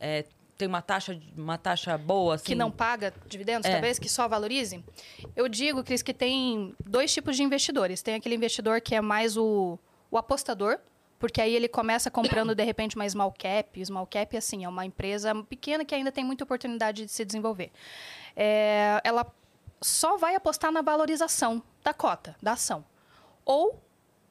é, 0.00 0.24
tem 0.58 0.66
uma 0.66 0.82
taxa, 0.82 1.18
uma 1.36 1.56
taxa 1.56 1.96
boa, 1.96 2.34
assim? 2.34 2.46
que 2.46 2.54
não 2.56 2.68
paga 2.68 3.14
dividendos, 3.28 3.64
É. 3.68 3.72
talvez, 3.72 3.96
que 3.96 4.08
só 4.08 4.26
valorize? 4.26 4.84
Eu 5.36 5.48
digo, 5.48 5.84
Cris, 5.84 6.02
que 6.02 6.12
tem 6.12 6.74
dois 6.84 7.14
tipos 7.14 7.36
de 7.36 7.44
investidores. 7.44 8.02
Tem 8.02 8.16
aquele 8.16 8.34
investidor 8.34 8.80
que 8.80 8.96
é 8.96 9.00
mais 9.00 9.36
o, 9.36 9.78
o 10.10 10.18
apostador, 10.18 10.80
porque 11.16 11.40
aí 11.40 11.54
ele 11.54 11.68
começa 11.68 12.10
comprando, 12.10 12.56
de 12.56 12.64
repente, 12.64 12.96
uma 12.96 13.08
small 13.08 13.32
cap. 13.32 13.84
Small 13.86 14.06
cap, 14.06 14.36
assim, 14.36 14.64
é 14.64 14.68
uma 14.68 14.84
empresa 14.84 15.32
pequena 15.44 15.84
que 15.84 15.94
ainda 15.94 16.10
tem 16.10 16.24
muita 16.24 16.42
oportunidade 16.42 17.04
de 17.04 17.12
se 17.12 17.24
desenvolver. 17.24 17.70
É, 18.34 19.00
ela 19.04 19.24
só 19.80 20.16
vai 20.16 20.34
apostar 20.34 20.72
na 20.72 20.82
valorização 20.82 21.62
da 21.84 21.94
cota, 21.94 22.34
da 22.42 22.52
ação. 22.52 22.84
Ou 23.44 23.80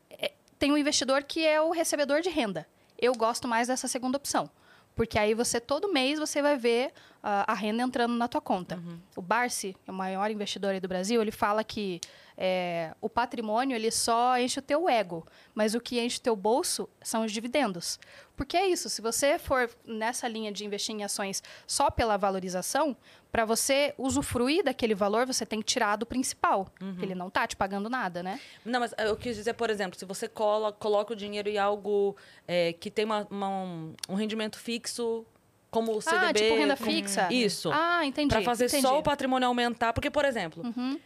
é, 0.09 0.33
tem 0.59 0.73
um 0.73 0.77
investidor 0.77 1.23
que 1.23 1.45
é 1.45 1.61
o 1.61 1.71
recebedor 1.71 2.19
de 2.19 2.29
renda. 2.29 2.67
Eu 2.99 3.13
gosto 3.13 3.47
mais 3.47 3.69
dessa 3.69 3.87
segunda 3.87 4.17
opção. 4.17 4.49
Porque 4.97 5.19
aí 5.19 5.35
você, 5.35 5.61
todo 5.61 5.93
mês, 5.93 6.17
você 6.17 6.41
vai 6.41 6.57
ver 6.57 6.91
ah, 7.21 7.45
a 7.47 7.53
renda 7.53 7.83
entrando 7.83 8.15
na 8.15 8.27
tua 8.27 8.41
conta. 8.41 8.81
O 9.15 9.21
Barsi, 9.21 9.75
que 9.83 9.89
é 9.89 9.93
o 9.93 9.95
maior 9.95 10.29
investidor 10.31 10.71
aí 10.71 10.79
do 10.79 10.87
Brasil, 10.87 11.21
ele 11.21 11.31
fala 11.31 11.63
que 11.63 12.01
é, 12.35 12.95
o 12.99 13.07
patrimônio 13.07 13.75
ele 13.75 13.91
só 13.91 14.39
enche 14.39 14.57
o 14.59 14.61
teu 14.61 14.89
ego, 14.89 15.25
mas 15.53 15.75
o 15.75 15.79
que 15.79 15.99
enche 15.99 16.17
o 16.17 16.21
teu 16.21 16.35
bolso 16.35 16.89
são 17.01 17.23
os 17.23 17.31
dividendos. 17.31 17.99
Porque 18.37 18.55
é 18.55 18.67
isso, 18.67 18.87
se 18.87 19.01
você 19.01 19.37
for 19.39 19.69
nessa 19.83 20.27
linha 20.27 20.51
de 20.51 20.63
investir 20.63 20.95
em 20.95 21.03
ações 21.03 21.43
só 21.65 21.89
pela 21.89 22.15
valorização, 22.15 22.95
para 23.31 23.43
você 23.43 23.93
usufruir 23.97 24.63
daquele 24.63 24.93
valor, 24.95 25.25
você 25.25 25.45
tem 25.45 25.59
que 25.59 25.65
tirar 25.65 25.95
do 25.97 26.05
principal. 26.05 26.67
Uhum. 26.79 26.97
Ele 27.01 27.15
não 27.15 27.29
tá 27.29 27.45
te 27.47 27.55
pagando 27.55 27.89
nada, 27.89 28.21
né? 28.23 28.39
Não, 28.63 28.79
mas 28.79 28.93
eu 28.99 29.17
quis 29.17 29.35
dizer, 29.35 29.53
por 29.55 29.69
exemplo, 29.69 29.97
se 29.99 30.05
você 30.05 30.27
cola, 30.29 30.71
coloca 30.71 31.13
o 31.13 31.15
dinheiro 31.15 31.49
em 31.49 31.57
algo 31.57 32.15
é, 32.47 32.73
que 32.73 32.89
tem 32.91 33.03
uma, 33.05 33.27
uma- 33.29 33.93
um, 34.07 34.13
rendimento 34.15 34.57
fixo, 34.57 35.25
como 35.69 35.97
o 35.97 36.01
CDB. 36.01 36.25
ah, 36.25 36.33
tipo 36.33 36.55
renda 36.55 36.77
com- 36.77 36.85
fixa? 36.85 37.27
Isso. 37.33 37.69
Ah, 37.73 38.05
entendi. 38.05 38.29
Para 38.29 38.41
fazer 38.43 38.67
entendi. 38.67 38.83
só 38.83 38.97
o 38.99 39.03
patrimônio 39.03 39.47
aumentar. 39.47 39.91
Porque, 39.93 40.09
por 40.11 40.23
exemplo, 40.23 40.63
Uhum. 40.63 40.99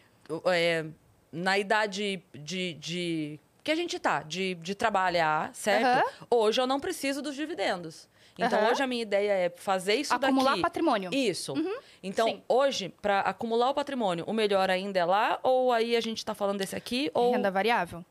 é, 0.48 0.86
na 1.32 1.58
idade 1.58 2.22
de, 2.34 2.74
de- 2.74 3.40
que 3.64 3.72
a 3.72 3.76
gente 3.76 4.00
tá, 4.00 4.24
de, 4.24 4.56
de 4.56 4.76
trabalhar, 4.76 5.54
certo? 5.54 5.86
Aham. 5.86 6.04
Hoje 6.30 6.62
eu 6.62 6.68
não 6.68 6.80
preciso 6.80 7.22
dos 7.22 7.36
dividendos. 7.36 8.10
Então, 8.38 8.60
Aham. 8.60 8.72
hoje 8.72 8.82
a 8.82 8.88
minha 8.88 9.02
ideia 9.02 9.32
é 9.34 9.50
fazer 9.50 9.96
isso 9.96 10.14
Acumular 10.14 10.52
daqui. 10.52 10.62
patrimônio. 10.62 11.14
Isso. 11.14 11.54
Então, 12.02 12.28
Sim. 12.28 12.42
hoje, 12.48 12.90
para 13.02 13.20
acumular 13.20 13.70
o 13.70 13.74
patrimônio, 13.74 14.24
o 14.26 14.34
melhor 14.34 14.70
ainda 14.70 15.00
é 15.00 15.06
lá? 15.06 15.40
Ou 15.44 15.72
aí 15.72 15.96
a 15.96 16.02
gente 16.02 16.20
está 16.20 16.34
falando 16.34 16.58
desse 16.58 16.76
aqui? 16.76 17.12
Ou... 17.14 17.34
Renda 17.34 17.52
variável? 17.52 18.04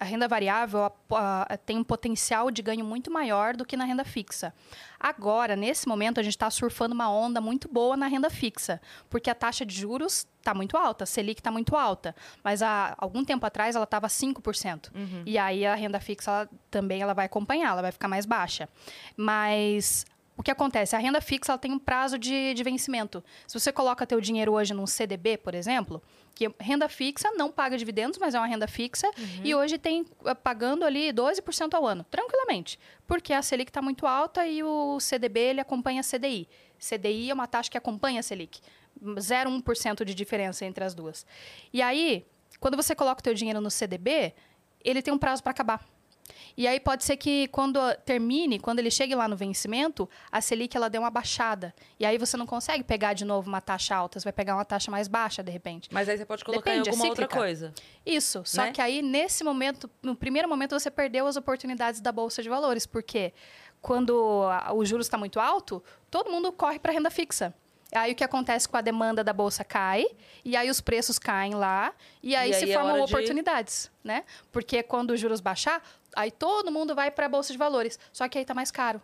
A 0.00 0.04
renda 0.04 0.28
variável 0.28 0.84
a- 0.84 0.92
a- 1.48 1.56
tem 1.56 1.76
um 1.76 1.82
potencial 1.82 2.50
de 2.52 2.62
ganho 2.62 2.84
muito 2.84 3.10
maior 3.10 3.56
do 3.56 3.64
que 3.64 3.76
na 3.76 3.84
renda 3.84 4.04
fixa. 4.04 4.54
Agora, 5.00 5.56
nesse 5.56 5.88
momento, 5.88 6.20
a 6.20 6.22
gente 6.22 6.34
está 6.36 6.48
surfando 6.50 6.94
uma 6.94 7.10
onda 7.10 7.40
muito 7.40 7.68
boa 7.68 7.96
na 7.96 8.06
renda 8.06 8.30
fixa, 8.30 8.80
porque 9.10 9.28
a 9.28 9.34
taxa 9.34 9.66
de 9.66 9.74
juros 9.74 10.26
está 10.38 10.54
muito 10.54 10.76
alta, 10.76 11.02
a 11.02 11.06
Selic 11.06 11.40
está 11.40 11.50
muito 11.50 11.76
alta. 11.76 12.14
Mas 12.44 12.62
há 12.62 12.94
algum 12.96 13.24
tempo 13.24 13.44
atrás 13.44 13.74
ela 13.74 13.84
estava 13.84 14.08
5%. 14.08 14.90
E 15.26 15.36
aí 15.36 15.66
a 15.66 15.74
renda 15.74 15.98
fixa 15.98 16.30
ela, 16.30 16.48
também 16.70 17.02
ela 17.02 17.12
vai 17.12 17.26
acompanhar, 17.26 17.70
ela 17.70 17.82
vai 17.82 17.90
ficar 17.92 18.06
mais 18.08 18.24
baixa. 18.24 18.68
Mas 19.16 20.06
o 20.36 20.42
que 20.42 20.50
acontece? 20.52 20.94
A 20.94 20.98
renda 21.00 21.20
fixa 21.20 21.50
ela 21.52 21.58
tem 21.58 21.72
um 21.72 21.78
prazo 21.78 22.16
de, 22.18 22.54
de 22.54 22.62
vencimento. 22.62 23.22
Se 23.46 23.58
você 23.58 23.72
coloca 23.72 24.06
teu 24.06 24.20
dinheiro 24.20 24.52
hoje 24.52 24.72
num 24.72 24.86
CDB, 24.86 25.36
por 25.36 25.54
exemplo, 25.54 26.00
que 26.38 26.48
renda 26.60 26.88
fixa 26.88 27.32
não 27.32 27.50
paga 27.50 27.76
dividendos, 27.76 28.16
mas 28.16 28.32
é 28.32 28.38
uma 28.38 28.46
renda 28.46 28.68
fixa, 28.68 29.10
e 29.42 29.52
hoje 29.56 29.76
tem 29.76 30.06
eh, 30.24 30.34
pagando 30.34 30.84
ali 30.84 31.12
12% 31.12 31.74
ao 31.74 31.84
ano, 31.84 32.06
tranquilamente. 32.08 32.78
Porque 33.08 33.32
a 33.32 33.42
Selic 33.42 33.70
está 33.70 33.82
muito 33.82 34.06
alta 34.06 34.46
e 34.46 34.62
o 34.62 35.00
CDB 35.00 35.40
ele 35.40 35.60
acompanha 35.60 36.00
a 36.00 36.04
CDI. 36.04 36.48
CDI 36.78 37.30
é 37.30 37.34
uma 37.34 37.48
taxa 37.48 37.68
que 37.68 37.76
acompanha 37.76 38.20
a 38.20 38.22
Selic. 38.22 38.60
0,1% 39.02 40.04
de 40.04 40.14
diferença 40.14 40.64
entre 40.64 40.84
as 40.84 40.94
duas. 40.94 41.26
E 41.72 41.82
aí, 41.82 42.24
quando 42.60 42.76
você 42.76 42.94
coloca 42.94 43.18
o 43.18 43.22
teu 43.24 43.34
dinheiro 43.34 43.60
no 43.60 43.68
CDB, 43.70 44.32
ele 44.84 45.02
tem 45.02 45.12
um 45.12 45.18
prazo 45.18 45.42
para 45.42 45.50
acabar. 45.50 45.84
E 46.56 46.66
aí 46.66 46.78
pode 46.80 47.04
ser 47.04 47.16
que 47.16 47.48
quando 47.48 47.78
termine, 48.04 48.58
quando 48.58 48.78
ele 48.80 48.90
chegue 48.90 49.14
lá 49.14 49.28
no 49.28 49.36
vencimento, 49.36 50.08
a 50.30 50.40
Selic 50.40 50.76
ela 50.76 50.88
dê 50.90 50.98
uma 50.98 51.10
baixada. 51.10 51.74
E 51.98 52.04
aí 52.04 52.18
você 52.18 52.36
não 52.36 52.46
consegue 52.46 52.82
pegar 52.84 53.12
de 53.12 53.24
novo 53.24 53.48
uma 53.48 53.60
taxa 53.60 53.94
alta, 53.94 54.18
você 54.18 54.24
vai 54.24 54.32
pegar 54.32 54.54
uma 54.54 54.64
taxa 54.64 54.90
mais 54.90 55.08
baixa 55.08 55.42
de 55.42 55.50
repente. 55.50 55.88
Mas 55.92 56.08
aí 56.08 56.16
você 56.18 56.24
pode 56.24 56.44
colocar 56.44 56.70
Depende, 56.70 56.88
em 56.88 56.90
é 56.90 56.92
alguma 56.92 57.08
outra 57.08 57.24
cíclica. 57.24 57.40
coisa. 57.40 57.74
Isso, 58.04 58.42
só 58.44 58.62
Né? 58.62 58.72
que 58.72 58.80
aí 58.80 59.02
nesse 59.02 59.44
momento, 59.44 59.88
no 60.02 60.14
primeiro 60.16 60.48
momento 60.48 60.78
você 60.78 60.90
perdeu 60.90 61.26
as 61.26 61.36
oportunidades 61.36 62.00
da 62.00 62.10
bolsa 62.12 62.42
de 62.42 62.48
valores, 62.48 62.86
porque 62.86 63.32
quando 63.80 64.48
o 64.74 64.84
juros 64.84 65.06
está 65.06 65.16
muito 65.16 65.38
alto, 65.38 65.82
todo 66.10 66.30
mundo 66.30 66.50
corre 66.52 66.78
para 66.78 66.92
renda 66.92 67.10
fixa. 67.10 67.54
Aí 67.94 68.12
o 68.12 68.14
que 68.14 68.22
acontece 68.22 68.68
com 68.68 68.76
a 68.76 68.80
demanda 68.82 69.24
da 69.24 69.32
bolsa 69.32 69.64
cai, 69.64 70.04
e 70.44 70.54
aí 70.56 70.68
os 70.68 70.80
preços 70.80 71.18
caem 71.18 71.54
lá, 71.54 71.92
e 72.22 72.36
aí, 72.36 72.50
E 72.50 72.54
se 72.54 72.64
aí 72.64 72.70
é 72.72 72.74
formam 72.74 72.96
de- 72.96 73.02
oportunidades, 73.14 73.90
né? 74.04 74.24
Porque 74.52 74.82
quando 74.82 75.12
os 75.12 75.20
juros 75.20 75.40
baixar, 75.40 75.82
aí 76.14 76.30
todo 76.30 76.70
mundo 76.70 76.94
vai 76.94 77.10
para 77.10 77.24
a 77.26 77.28
bolsa 77.28 77.50
de 77.52 77.58
valores, 77.58 77.98
só 78.12 78.28
que 78.28 78.36
aí 78.38 78.44
tá 78.44 78.52
mais 78.54 78.70
caro. 78.70 79.00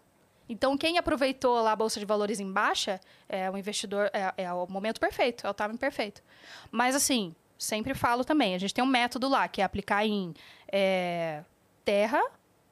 Então, 0.47 0.76
quem 0.76 0.99
aproveitou 0.99 1.62
lá 1.62 1.72
a 1.72 1.76
bolsa 1.76 1.99
de 1.99 2.05
valores 2.05 2.39
em 2.39 2.53
baixa, 2.53 3.01
é 3.26 3.51
o 3.51 3.57
investidor, 3.57 4.11
é, 4.12 4.35
é 4.45 4.53
o 4.53 4.66
momento 4.66 5.01
perfeito, 5.01 5.47
é 5.47 5.51
o 5.51 5.55
timing 5.55 5.78
perfeito. 5.78 6.22
Mas, 6.70 6.95
assim, 6.95 7.35
sempre 7.57 7.95
falo 7.95 8.22
também, 8.22 8.55
a 8.55 8.59
gente 8.59 8.74
tem 8.74 8.85
um 8.85 8.87
método 8.87 9.26
lá, 9.26 9.49
que 9.49 9.62
é 9.62 9.64
aplicar 9.64 10.05
em 10.05 10.35
é, 10.70 11.43
terra, 11.82 12.20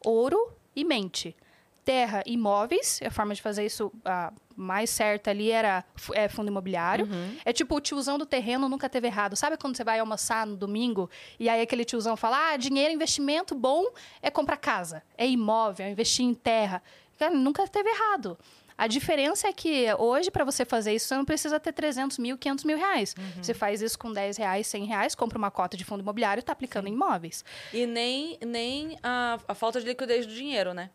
ouro 0.05 0.53
e 0.77 0.85
mente. 0.85 1.35
Terra, 1.83 2.23
imóveis, 2.27 3.01
a 3.05 3.11
forma 3.11 3.35
de 3.35 3.41
fazer 3.41 3.65
isso 3.65 3.91
a 4.05 4.31
mais 4.57 4.91
certa 4.91 5.31
ali 5.31 5.51
era 5.51 5.85
é, 6.15 6.29
fundo 6.29 6.49
imobiliário. 6.49 7.09
É 7.45 7.53
tipo 7.53 7.75
o 7.77 7.81
tiozão 7.81 8.19
do 8.19 8.27
terreno 8.27 8.69
nunca 8.69 8.89
teve 8.89 9.07
errado. 9.07 9.37
Sabe 9.37 9.57
quando 9.57 9.77
você 9.77 9.85
vai 9.85 9.99
almoçar 9.99 10.47
no 10.47 10.57
domingo 10.57 11.09
e 11.39 11.49
aí 11.49 11.61
aquele 11.61 11.85
tiozão 11.85 12.17
fala: 12.17 12.53
ah, 12.53 12.57
dinheiro, 12.57 12.93
investimento 12.93 13.55
bom 13.55 13.87
é 14.21 14.31
comprar 14.31 14.57
casa, 14.57 15.03
é 15.17 15.27
imóvel, 15.27 15.87
é 15.87 15.91
investir 15.91 16.25
em 16.25 16.35
terra. 16.35 16.83
Cara, 17.19 17.35
nunca 17.35 17.67
teve 17.69 17.89
errado. 17.89 18.37
A 18.77 18.87
diferença 18.87 19.47
é 19.47 19.53
que 19.53 19.87
hoje, 19.99 20.31
para 20.31 20.45
você 20.45 20.65
fazer 20.65 20.95
isso, 20.95 21.07
você 21.07 21.15
não 21.15 21.25
precisa 21.25 21.61
ter 21.61 21.73
300 21.73 22.19
mil, 22.19 22.37
500 22.37 22.65
mil 22.65 22.77
reais. 22.77 23.15
Você 23.41 23.55
faz 23.55 23.81
isso 23.81 23.99
com 23.99 24.13
10 24.13 24.39
reais, 24.39 24.67
100 24.67 24.85
reais, 24.87 25.15
compra 25.15 25.39
uma 25.39 25.51
cota 25.51 25.77
de 25.77 25.85
fundo 25.85 26.01
imobiliário 26.01 26.41
e 26.41 26.43
está 26.43 26.53
aplicando 26.53 26.89
em 26.89 26.93
imóveis. 26.93 27.45
E 27.73 27.87
nem, 27.87 28.39
nem 28.45 28.99
a, 29.03 29.39
a 29.47 29.55
falta 29.55 29.81
de 29.81 29.87
liquidez 29.87 30.27
do 30.27 30.35
dinheiro, 30.35 30.75
né? 30.75 30.91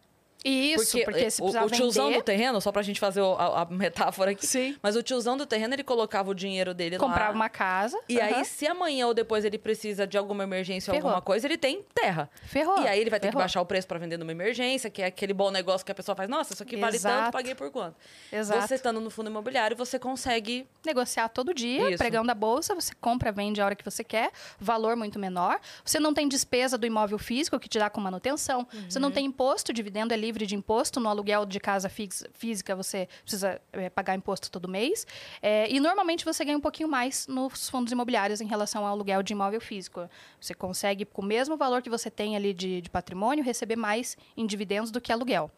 Isso, 0.46 0.98
porque, 1.04 1.30
se 1.32 1.42
o, 1.42 1.46
precisar 1.46 1.66
o 1.66 1.70
tiozão 1.70 2.06
vender, 2.08 2.18
do 2.20 2.24
terreno, 2.24 2.62
só 2.62 2.72
pra 2.72 2.82
gente 2.82 3.00
fazer 3.00 3.22
o- 3.22 3.34
a, 3.36 3.62
a 3.64 3.66
metáfora 3.66 4.32
aqui. 4.32 4.46
Sim. 4.46 4.76
Mas 4.82 4.96
o 4.96 5.04
tiozão 5.04 5.36
do 5.36 5.46
terreno, 5.46 5.74
ele 5.74 5.84
colocava 5.84 6.30
o 6.32 6.34
dinheiro 6.34 6.74
dele 6.74 6.98
comprava 6.98 7.30
lá. 7.30 7.36
uma 7.36 7.50
casa. 7.50 8.00
E 8.08 8.22
aí, 8.22 8.34
aham, 8.34 8.44
se 8.44 8.66
amanhã 8.68 9.08
ou 9.08 9.14
depois 9.14 9.44
ele 9.44 9.58
precisa 9.58 10.06
de 10.08 10.18
alguma 10.18 10.44
emergência 10.44 10.92
ou 10.92 10.96
Ferrou. 10.96 11.10
alguma 11.10 11.22
coisa, 11.22 11.48
ele 11.48 11.58
tem 11.58 11.84
terra. 11.94 12.30
ferrou. 12.44 12.82
E 12.82 12.88
aí 12.88 13.00
ele 13.00 13.10
vai 13.10 13.20
ter 13.20 13.28
que 13.28 13.32
ferrou. 13.32 13.42
baixar 13.44 13.62
o 13.62 13.66
preço 13.66 13.88
pra 13.88 13.98
vender 14.00 14.18
numa 14.18 14.32
emergência, 14.32 14.90
que 14.90 15.02
é 15.02 15.06
aquele 15.08 15.34
bom 15.34 15.52
negócio 15.52 15.86
que 15.86 15.92
a 15.92 15.96
pessoa 15.96 16.16
faz. 16.16 16.30
Nossa, 16.30 16.54
isso 16.54 16.64
aqui 16.64 16.78
vale 16.78 16.98
tanto, 17.00 17.08
Exato. 17.14 17.32
paguei 17.32 17.56
por 17.56 17.70
quanto? 17.72 17.96
Exato. 18.32 18.68
Você 18.68 18.76
estando 18.76 19.02
no 19.02 19.10
fundo 19.10 19.30
imobiliário, 19.30 19.76
você 19.76 19.98
consegue. 20.00 20.66
negociar 20.86 21.28
todo 21.30 21.54
dia, 21.54 21.90
Isso. 21.90 21.98
pregão 21.98 22.26
da 22.26 22.34
bolsa, 22.34 22.74
você 22.74 22.94
compra, 23.02 23.30
vende 23.32 23.60
a 23.60 23.66
hora 23.66 23.76
que 23.76 23.84
você 23.84 24.04
quer, 24.06 24.32
valor 24.58 24.96
muito 24.96 25.20
menor. 25.20 25.60
Você 25.84 26.00
não 26.00 26.14
tem 26.14 26.28
despesa 26.28 26.78
do 26.78 26.86
imóvel 26.88 27.18
físico 27.18 27.60
que 27.60 27.68
te 27.68 27.78
dá 27.78 27.90
com 27.90 28.00
manutenção. 28.00 28.66
Você 28.88 28.98
Uhum. 28.98 29.02
não 29.02 29.12
tem 29.12 29.26
imposto, 29.26 29.74
dividendo 29.74 30.14
é 30.14 30.18
livre 30.28 30.46
de 30.46 30.56
imposto. 30.56 31.00
No 31.00 31.10
aluguel 31.10 31.46
de 31.46 31.60
casa 31.60 31.90
física, 31.90 32.76
você 32.76 33.08
precisa 33.24 33.60
eh, 33.74 33.90
pagar 33.90 34.16
imposto 34.16 34.52
todo 34.52 34.68
mês. 34.68 35.08
Eh, 35.42 35.68
e 35.76 35.80
normalmente 35.80 36.24
você 36.24 36.44
ganha 36.46 36.58
um 36.58 36.62
pouquinho 36.62 36.90
mais 36.90 37.28
nos 37.28 37.70
fundos 37.70 37.92
imobiliários 37.92 38.42
em 38.42 38.48
relação 38.48 38.86
ao 38.86 38.92
aluguel 38.92 39.24
de 39.24 39.34
imóvel 39.34 39.62
físico. 39.62 40.10
Você 40.40 40.54
consegue, 40.54 41.06
com 41.06 41.22
o 41.22 41.26
mesmo 41.26 41.58
valor 41.58 41.82
que 41.82 41.90
você 41.90 42.10
tem 42.12 42.36
ali 42.36 42.54
de, 42.54 42.82
de 42.82 42.90
patrimônio, 42.90 43.44
receber 43.44 43.76
mais 43.76 44.18
em 44.36 44.46
dividendos 44.46 44.92
do 44.92 45.02
que 45.02 45.12
aluguel. 45.12 45.50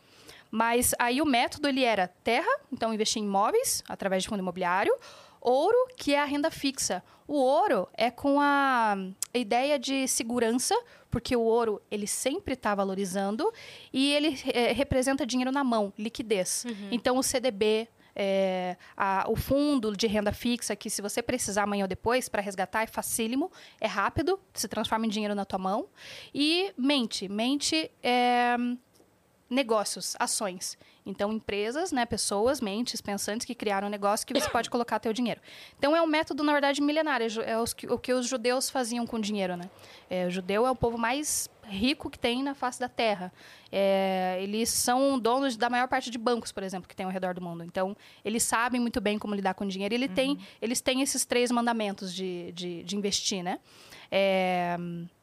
Mas 0.51 0.95
aí 0.97 1.21
o 1.21 1.25
método 1.25 1.67
ele 1.67 1.83
era 1.83 2.07
terra, 2.07 2.49
então 2.71 2.93
investir 2.93 3.21
em 3.21 3.25
imóveis 3.25 3.83
através 3.87 4.23
de 4.23 4.29
fundo 4.29 4.39
imobiliário, 4.39 4.93
ouro, 5.41 5.77
que 5.97 6.13
é 6.13 6.19
a 6.19 6.25
renda 6.25 6.49
fixa. 6.51 7.03
O 7.27 7.35
ouro 7.35 7.87
é 7.95 8.09
com 8.09 8.39
a 8.41 8.95
ideia 9.33 9.77
de 9.77 10.07
segurança, 10.07 10.75
porque 11.11 11.35
o 11.35 11.41
ouro 11.41 11.81
ele 11.91 12.07
sempre 12.07 12.53
está 12.55 12.73
valorizando 12.73 13.51
e 13.93 14.11
ele 14.13 14.35
eh, 14.53 14.71
representa 14.73 15.25
dinheiro 15.25 15.51
na 15.51 15.63
mão, 15.63 15.93
liquidez. 15.97 16.65
Então 16.91 17.17
o 17.17 17.23
CDB 17.23 17.87
é, 18.15 18.75
a- 18.97 19.25
o 19.29 19.35
fundo 19.35 19.95
de 19.95 20.05
renda 20.07 20.33
fixa, 20.33 20.75
que 20.75 20.89
se 20.89 21.01
você 21.01 21.21
precisar 21.21 21.63
amanhã 21.63 21.83
ou 21.83 21.87
depois 21.87 22.27
para 22.27 22.41
resgatar, 22.41 22.83
é 22.83 22.87
facílimo, 22.87 23.49
é 23.79 23.87
rápido, 23.87 24.37
se 24.53 24.67
transforma 24.67 25.05
em 25.05 25.09
dinheiro 25.09 25.33
na 25.35 25.45
tua 25.45 25.59
mão. 25.59 25.87
E 26.33 26.73
mente. 26.77 27.29
Mente 27.29 27.89
é 28.03 28.55
negócios, 29.49 30.15
ações. 30.19 30.77
Então, 31.09 31.33
empresas, 31.33 31.91
né, 31.91 32.05
pessoas, 32.05 32.61
mentes, 32.61 33.01
pensantes 33.01 33.45
que 33.45 33.55
criaram 33.55 33.87
um 33.87 33.91
negócio 33.91 34.25
que 34.25 34.33
você 34.33 34.49
pode 34.49 34.69
colocar 34.69 34.99
teu 34.99 35.11
dinheiro. 35.11 35.41
Então, 35.77 35.95
é 35.95 36.01
um 36.01 36.07
método, 36.07 36.43
na 36.43 36.51
verdade, 36.51 36.81
milenário. 36.81 37.27
É 37.41 37.51
É 37.51 37.57
o 37.57 37.97
que 37.97 38.13
os 38.13 38.27
judeus 38.27 38.69
faziam 38.69 39.05
com 39.05 39.19
dinheiro, 39.19 39.57
né? 39.57 39.69
É, 40.09 40.25
o 40.27 40.31
judeu 40.31 40.65
é 40.65 40.71
o 40.71 40.75
povo 40.75 40.97
mais 40.97 41.49
rico 41.69 42.09
que 42.09 42.17
tem 42.17 42.41
na 42.41 42.55
face 42.55 42.79
da 42.79 42.89
Terra. 42.89 43.31
É, 43.71 44.39
eles 44.41 44.69
são 44.69 45.19
donos 45.19 45.55
da 45.55 45.69
maior 45.69 45.87
parte 45.87 46.09
de 46.09 46.17
bancos, 46.17 46.51
por 46.51 46.63
exemplo, 46.63 46.87
que 46.87 46.95
tem 46.95 47.05
ao 47.05 47.11
redor 47.11 47.33
do 47.33 47.41
mundo. 47.41 47.63
Então, 47.63 47.95
eles 48.25 48.43
sabem 48.43 48.81
muito 48.81 48.99
bem 48.99 49.19
como 49.19 49.35
lidar 49.35 49.53
com 49.53 49.67
dinheiro. 49.67 49.93
E 49.93 49.97
ele 49.97 50.07
tem, 50.07 50.37
eles 50.61 50.81
têm 50.81 51.01
esses 51.01 51.25
três 51.25 51.51
mandamentos 51.51 52.13
de, 52.13 52.51
de, 52.53 52.83
de 52.83 52.95
investir, 52.95 53.43
né? 53.43 53.59
É, 54.11 54.77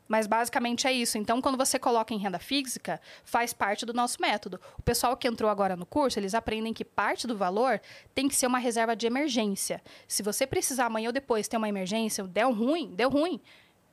mas 0.08 0.26
basicamente 0.26 0.86
é 0.86 0.92
isso. 0.92 1.18
Então, 1.18 1.40
quando 1.40 1.58
você 1.58 1.78
coloca 1.78 2.14
em 2.14 2.18
renda 2.18 2.38
física, 2.38 3.00
faz 3.24 3.52
parte 3.52 3.84
do 3.84 3.92
nosso 3.92 4.20
método. 4.20 4.60
O 4.78 4.82
pessoal 4.82 5.16
que 5.16 5.28
entrou 5.28 5.50
agora 5.50 5.76
no 5.76 5.86
curso, 5.86 6.18
eles 6.18 6.34
aprendem 6.34 6.72
que 6.72 6.84
parte 6.84 7.26
do 7.26 7.36
valor 7.36 7.80
tem 8.14 8.28
que 8.28 8.36
ser 8.36 8.46
uma 8.46 8.58
reserva 8.58 8.94
de 8.94 9.06
emergência. 9.06 9.82
Se 10.06 10.22
você 10.22 10.46
precisar 10.46 10.86
amanhã 10.86 11.08
ou 11.08 11.12
depois 11.12 11.48
ter 11.48 11.56
uma 11.56 11.68
emergência, 11.68 12.24
deu 12.24 12.52
ruim, 12.52 12.94
deu 12.94 13.10
ruim, 13.10 13.40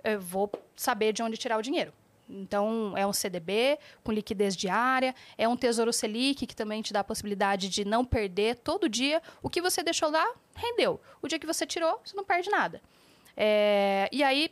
eu 0.03 0.19
vou 0.19 0.51
saber 0.75 1.13
de 1.13 1.23
onde 1.23 1.37
tirar 1.37 1.57
o 1.57 1.61
dinheiro. 1.61 1.93
Então, 2.29 2.93
é 2.95 3.05
um 3.05 3.13
CDB 3.13 3.77
com 4.03 4.11
liquidez 4.11 4.55
diária, 4.55 5.13
é 5.37 5.47
um 5.47 5.57
Tesouro 5.57 5.91
Selic 5.91 6.47
que 6.47 6.55
também 6.55 6.81
te 6.81 6.93
dá 6.93 7.01
a 7.01 7.03
possibilidade 7.03 7.69
de 7.69 7.85
não 7.85 8.05
perder 8.05 8.55
todo 8.55 8.89
dia. 8.89 9.21
O 9.41 9.49
que 9.49 9.61
você 9.61 9.83
deixou 9.83 10.09
lá, 10.09 10.25
rendeu. 10.55 10.99
O 11.21 11.27
dia 11.27 11.37
que 11.37 11.45
você 11.45 11.65
tirou, 11.65 11.99
você 12.03 12.15
não 12.15 12.23
perde 12.23 12.49
nada. 12.49 12.81
É, 13.35 14.07
e 14.11 14.23
aí, 14.23 14.51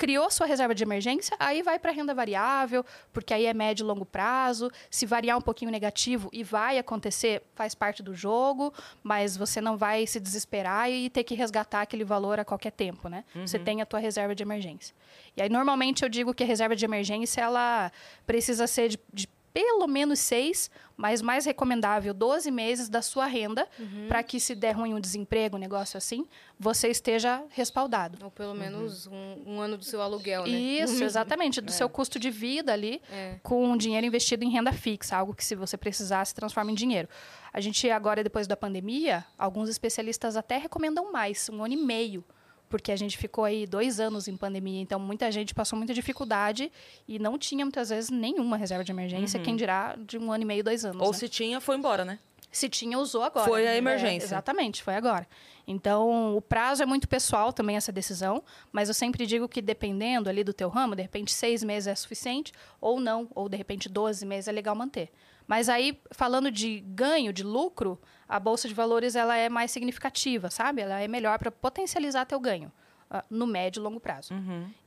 criou 0.00 0.30
sua 0.30 0.46
reserva 0.46 0.74
de 0.74 0.82
emergência, 0.82 1.36
aí 1.38 1.62
vai 1.62 1.78
para 1.78 1.92
renda 1.92 2.14
variável, 2.14 2.82
porque 3.12 3.34
aí 3.34 3.44
é 3.44 3.52
médio 3.52 3.84
e 3.84 3.86
longo 3.86 4.06
prazo. 4.06 4.70
Se 4.90 5.04
variar 5.04 5.36
um 5.36 5.42
pouquinho 5.42 5.70
negativo 5.70 6.30
e 6.32 6.42
vai 6.42 6.78
acontecer, 6.78 7.42
faz 7.54 7.74
parte 7.74 8.02
do 8.02 8.14
jogo, 8.14 8.72
mas 9.02 9.36
você 9.36 9.60
não 9.60 9.76
vai 9.76 10.06
se 10.06 10.18
desesperar 10.18 10.90
e 10.90 11.10
ter 11.10 11.22
que 11.22 11.34
resgatar 11.34 11.82
aquele 11.82 12.02
valor 12.02 12.40
a 12.40 12.46
qualquer 12.46 12.72
tempo, 12.72 13.10
né? 13.10 13.24
Você 13.46 13.58
tem 13.58 13.82
a 13.82 13.86
tua 13.86 14.00
reserva 14.00 14.34
de 14.34 14.42
emergência. 14.42 14.96
E 15.36 15.42
aí 15.42 15.50
normalmente 15.50 16.02
eu 16.02 16.08
digo 16.08 16.32
que 16.32 16.42
a 16.42 16.46
reserva 16.46 16.74
de 16.74 16.82
emergência 16.82 17.42
ela 17.42 17.92
precisa 18.26 18.66
ser 18.66 18.88
de, 18.88 18.98
de 19.12 19.28
pelo 19.52 19.86
menos 19.86 20.18
seis, 20.18 20.70
mas 20.96 21.20
mais 21.22 21.44
recomendável 21.44 22.12
12 22.14 22.50
meses 22.50 22.88
da 22.88 23.02
sua 23.02 23.26
renda, 23.26 23.66
para 24.08 24.22
que 24.22 24.38
se 24.38 24.54
der 24.54 24.72
ruim 24.72 24.94
um 24.94 25.00
desemprego, 25.00 25.56
um 25.56 25.58
negócio 25.58 25.96
assim, 25.96 26.26
você 26.58 26.88
esteja 26.88 27.42
respaldado. 27.50 28.18
Ou 28.24 28.30
pelo 28.30 28.54
menos 28.54 29.06
um, 29.06 29.42
um 29.46 29.60
ano 29.60 29.76
do 29.76 29.84
seu 29.84 30.00
aluguel, 30.00 30.44
né? 30.44 30.50
Isso, 30.50 31.02
exatamente, 31.02 31.60
do 31.60 31.72
seu 31.72 31.88
custo 31.88 32.18
de 32.18 32.30
vida 32.30 32.72
ali, 32.72 33.00
É. 33.10 33.36
com 33.42 33.76
dinheiro 33.76 34.06
investido 34.06 34.44
em 34.44 34.50
renda 34.50 34.72
fixa, 34.72 35.16
algo 35.16 35.34
que 35.34 35.44
se 35.44 35.54
você 35.54 35.76
precisar 35.76 36.24
se 36.24 36.34
transforma 36.34 36.70
em 36.70 36.74
dinheiro. 36.74 37.08
A 37.52 37.60
gente 37.60 37.90
agora, 37.90 38.22
depois 38.22 38.46
da 38.46 38.56
pandemia, 38.56 39.24
alguns 39.36 39.68
especialistas 39.68 40.36
até 40.36 40.58
recomendam 40.58 41.10
mais, 41.10 41.48
um 41.48 41.64
ano 41.64 41.74
e 41.74 41.76
meio, 41.76 42.24
porque 42.70 42.90
a 42.92 42.96
gente 42.96 43.18
ficou 43.18 43.44
aí 43.44 43.66
dois 43.66 44.00
anos 44.00 44.28
em 44.28 44.36
pandemia, 44.36 44.80
então 44.80 44.98
muita 44.98 45.30
gente 45.30 45.52
passou 45.52 45.76
muita 45.76 45.92
dificuldade 45.92 46.72
e 47.06 47.18
não 47.18 47.36
tinha 47.36 47.64
muitas 47.64 47.90
vezes 47.90 48.08
nenhuma 48.08 48.56
reserva 48.56 48.82
de 48.84 48.92
emergência, 48.92 49.38
quem 49.40 49.56
dirá 49.56 49.96
de 49.98 50.16
um 50.16 50.32
ano 50.32 50.44
e 50.44 50.46
meio, 50.46 50.64
dois 50.64 50.84
anos. 50.84 51.02
Ou 51.02 51.12
né? 51.12 51.18
se 51.18 51.28
tinha, 51.28 51.60
foi 51.60 51.76
embora, 51.76 52.04
né? 52.04 52.18
Se 52.52 52.68
tinha, 52.68 52.98
usou 52.98 53.22
agora. 53.22 53.46
Foi 53.46 53.66
a 53.66 53.72
É, 53.74 53.76
emergência. 53.76 54.26
exatamente, 54.26 54.82
foi 54.82 54.94
agora. 54.96 55.26
Então, 55.66 56.36
o 56.36 56.40
prazo 56.40 56.82
é 56.82 56.86
muito 56.86 57.06
pessoal 57.08 57.52
também, 57.52 57.76
essa 57.76 57.92
decisão, 57.92 58.42
mas 58.72 58.88
eu 58.88 58.94
sempre 58.94 59.24
digo 59.24 59.48
que 59.48 59.62
dependendo 59.62 60.28
ali 60.28 60.42
do 60.42 60.52
teu 60.52 60.68
ramo, 60.68 60.96
de 60.96 61.02
repente 61.02 61.32
seis 61.32 61.62
meses 61.62 61.86
é 61.86 61.94
suficiente, 61.94 62.52
ou 62.80 62.98
não, 62.98 63.28
ou 63.36 63.48
de 63.48 63.56
repente 63.56 63.88
12 63.88 64.26
meses 64.26 64.48
é 64.48 64.52
legal 64.52 64.74
manter. 64.74 65.10
Mas 65.46 65.68
aí, 65.68 66.00
falando 66.12 66.50
de 66.50 66.80
ganho, 66.80 67.32
de 67.32 67.42
lucro, 67.42 68.00
a 68.30 68.38
Bolsa 68.40 68.68
de 68.68 68.74
Valores 68.74 69.16
ela 69.16 69.36
é 69.36 69.48
mais 69.48 69.70
significativa, 69.70 70.48
sabe? 70.50 70.80
Ela 70.82 71.00
é 71.00 71.08
melhor 71.08 71.38
para 71.38 71.50
potencializar 71.50 72.24
teu 72.26 72.38
ganho 72.40 72.70
ah, 73.10 73.24
no 73.28 73.46
médio 73.46 73.80
e 73.80 73.82
longo 73.82 73.98
prazo. 74.00 74.32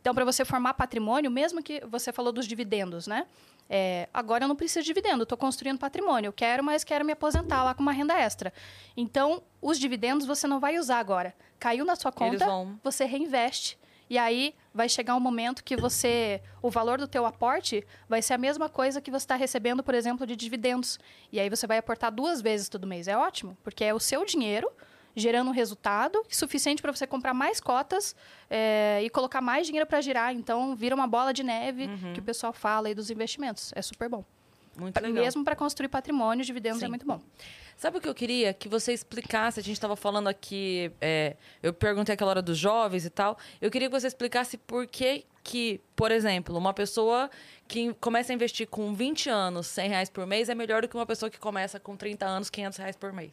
Então, 0.01 0.15
para 0.15 0.23
você 0.25 0.45
formar 0.45 0.73
patrimônio, 0.75 1.29
mesmo 1.29 1.61
que 1.61 1.81
você 1.85 2.11
falou 2.11 2.31
dos 2.31 2.47
dividendos, 2.47 3.05
né? 3.05 3.27
É, 3.69 4.07
agora 4.13 4.43
eu 4.43 4.47
não 4.47 4.55
preciso 4.55 4.81
de 4.81 4.87
dividendo, 4.93 5.23
estou 5.23 5.37
construindo 5.37 5.77
patrimônio. 5.79 6.27
Eu 6.29 6.33
quero, 6.33 6.63
mas 6.63 6.83
quero 6.83 7.03
me 7.05 7.13
aposentar 7.13 7.63
lá 7.63 7.73
com 7.73 7.81
uma 7.81 7.91
renda 7.93 8.13
extra. 8.17 8.53
Então, 8.95 9.41
os 9.61 9.79
dividendos 9.79 10.25
você 10.25 10.47
não 10.47 10.59
vai 10.59 10.77
usar 10.77 10.99
agora. 10.99 11.33
Caiu 11.59 11.85
na 11.85 11.95
sua 11.95 12.11
conta, 12.11 12.45
vão- 12.45 12.79
você 12.83 13.05
reinveste. 13.05 13.77
E 14.13 14.17
aí 14.19 14.53
vai 14.71 14.87
chegar 14.87 15.15
um 15.15 15.19
momento 15.19 15.63
que 15.63 15.75
você, 15.75 16.39
o 16.61 16.69
valor 16.69 16.99
do 16.99 17.07
teu 17.07 17.25
aporte 17.25 17.83
vai 18.07 18.21
ser 18.21 18.35
a 18.35 18.37
mesma 18.37 18.69
coisa 18.69 19.01
que 19.01 19.09
você 19.09 19.23
está 19.23 19.35
recebendo, 19.35 19.81
por 19.81 19.95
exemplo, 19.95 20.27
de 20.27 20.35
dividendos. 20.35 20.99
E 21.31 21.39
aí 21.39 21.49
você 21.49 21.65
vai 21.65 21.79
aportar 21.79 22.11
duas 22.11 22.39
vezes 22.39 22.69
todo 22.69 22.85
mês. 22.85 23.07
É 23.07 23.17
ótimo, 23.17 23.57
porque 23.63 23.83
é 23.83 23.91
o 23.91 23.99
seu 23.99 24.23
dinheiro 24.23 24.69
gerando 25.15 25.49
um 25.49 25.51
resultado 25.51 26.23
suficiente 26.29 26.79
para 26.79 26.91
você 26.93 27.07
comprar 27.07 27.33
mais 27.33 27.59
cotas 27.59 28.15
é, 28.51 29.01
e 29.03 29.09
colocar 29.09 29.41
mais 29.41 29.65
dinheiro 29.65 29.87
para 29.87 29.99
girar. 29.99 30.31
Então, 30.31 30.75
vira 30.75 30.93
uma 30.93 31.07
bola 31.07 31.33
de 31.33 31.41
neve 31.41 31.87
que 32.13 32.19
o 32.19 32.23
pessoal 32.23 32.53
fala 32.53 32.89
aí 32.89 32.93
dos 32.93 33.09
investimentos. 33.09 33.73
É 33.75 33.81
super 33.81 34.07
bom. 34.07 34.23
Muito 34.77 34.99
legal. 34.99 35.23
Mesmo 35.23 35.43
para 35.43 35.55
construir 35.55 35.87
patrimônio, 35.87 36.43
dividendos 36.43 36.79
Sim. 36.79 36.85
é 36.85 36.87
muito 36.89 37.05
bom. 37.05 37.21
Sabe 37.77 37.97
o 37.97 38.01
que 38.01 38.07
eu 38.07 38.13
queria? 38.13 38.53
Que 38.53 38.67
você 38.69 38.93
explicasse. 38.93 39.59
A 39.59 39.63
gente 39.63 39.75
estava 39.75 39.95
falando 39.95 40.27
aqui. 40.27 40.91
é, 41.01 41.35
eu 41.61 41.73
perguntei 41.73 42.13
aquela 42.13 42.29
hora 42.31 42.41
dos 42.41 42.57
jovens 42.57 43.05
e 43.05 43.09
tal. 43.09 43.37
Eu 43.61 43.69
queria 43.71 43.87
que 43.89 43.99
você 43.99 44.07
explicasse 44.07 44.57
por 44.57 44.85
que, 44.87 45.25
que, 45.43 45.81
por 45.95 46.11
exemplo, 46.11 46.55
uma 46.57 46.73
pessoa 46.73 47.29
que 47.67 47.93
começa 47.95 48.31
a 48.31 48.35
investir 48.35 48.67
com 48.67 48.93
20 48.93 49.29
anos, 49.29 49.67
100 49.67 49.89
reais 49.89 50.09
por 50.09 50.25
mês, 50.25 50.49
é 50.49 50.55
melhor 50.55 50.81
do 50.83 50.87
que 50.87 50.95
uma 50.95 51.05
pessoa 51.05 51.29
que 51.29 51.39
começa 51.39 51.79
com 51.79 51.95
30 51.97 52.25
anos, 52.25 52.49
500 52.49 52.77
reais 52.79 52.95
por 52.95 53.11
mês. 53.13 53.31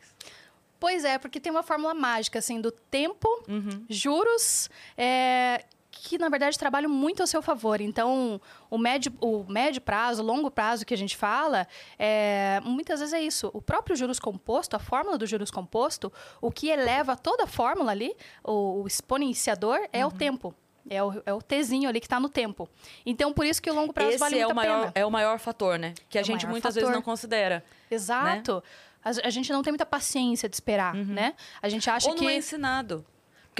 Pois 0.78 1.04
é, 1.04 1.18
porque 1.18 1.38
tem 1.38 1.52
uma 1.52 1.62
fórmula 1.62 1.92
mágica, 1.92 2.38
assim, 2.38 2.58
do 2.58 2.70
tempo, 2.72 3.28
Uhum. 3.46 3.84
juros, 3.90 4.70
é, 4.96 5.64
que 5.90 6.16
na 6.18 6.28
verdade 6.28 6.58
trabalham 6.58 6.88
muito 6.90 7.20
ao 7.20 7.26
seu 7.26 7.42
favor. 7.42 7.80
Então, 7.80 8.40
o 8.70 8.78
médio, 8.78 9.12
o 9.20 9.44
médio 9.48 9.80
prazo, 9.80 10.22
o 10.22 10.26
longo 10.26 10.50
prazo 10.50 10.86
que 10.86 10.94
a 10.94 10.96
gente 10.96 11.16
fala, 11.16 11.66
é, 11.98 12.60
muitas 12.64 13.00
vezes 13.00 13.12
é 13.12 13.20
isso. 13.20 13.50
O 13.52 13.60
próprio 13.60 13.96
juros 13.96 14.18
composto, 14.20 14.76
a 14.76 14.78
fórmula 14.78 15.18
do 15.18 15.26
juros 15.26 15.50
composto, 15.50 16.12
o 16.40 16.50
que 16.50 16.68
eleva 16.68 17.16
toda 17.16 17.44
a 17.44 17.46
fórmula 17.46 17.90
ali, 17.90 18.14
o, 18.44 18.82
o 18.82 18.86
exponenciador, 18.86 19.78
é 19.92 20.04
Uhum. 20.06 20.12
o 20.12 20.16
tempo. 20.16 20.54
É 20.88 21.02
o, 21.02 21.22
é 21.26 21.32
o 21.34 21.42
Tzinho 21.42 21.88
ali 21.88 22.00
que 22.00 22.06
está 22.06 22.18
no 22.18 22.28
tempo. 22.28 22.68
Então, 23.04 23.32
por 23.32 23.44
isso 23.44 23.60
que 23.60 23.70
o 23.70 23.74
longo 23.74 23.92
prazo 23.92 24.10
Esse 24.10 24.18
vale 24.18 24.38
é 24.38 24.44
muito 24.44 24.48
o, 24.48 24.52
a 24.52 24.54
maior, 24.54 24.78
pena. 24.80 24.92
é 24.94 25.06
o 25.06 25.10
maior 25.10 25.38
fator, 25.38 25.78
né? 25.78 25.92
Que 26.08 26.16
a 26.18 26.20
É 26.20 26.22
o 26.22 26.26
gente 26.26 26.46
muitas 26.46 26.74
vezes 26.74 26.88
fator. 26.88 26.96
não 26.96 27.02
considera. 27.04 27.62
Exato. 27.90 28.62
A, 29.04 29.10
a 29.26 29.30
gente 29.30 29.52
não 29.52 29.62
tem 29.62 29.72
muita 29.72 29.84
paciência 29.86 30.48
de 30.48 30.56
esperar, 30.56 30.94
né? 30.94 31.34
A 31.60 31.68
gente 31.68 31.88
acha 31.90 32.06
Uhum. 32.08 32.12
Ou 32.14 32.18
que... 32.18 32.24
não 32.24 32.30
é 32.30 32.36
ensinado. 32.36 33.04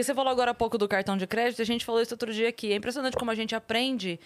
Porque 0.01 0.05
você 0.07 0.15
falou 0.15 0.31
agora 0.31 0.53
há 0.53 0.55
pouco 0.55 0.79
do 0.79 0.89
cartão 0.89 1.15
de 1.17 1.27
crédito, 1.27 1.61
a 1.61 1.65
gente 1.65 1.85
falou 1.85 2.01
isso 2.01 2.15
outro 2.15 2.33
dia 2.33 2.49
aqui. 2.49 2.73
É 2.73 2.77
impressionante 2.77 3.17
como 3.19 3.31
a 3.31 3.35
gente 3.35 3.55
aprende 3.55 4.19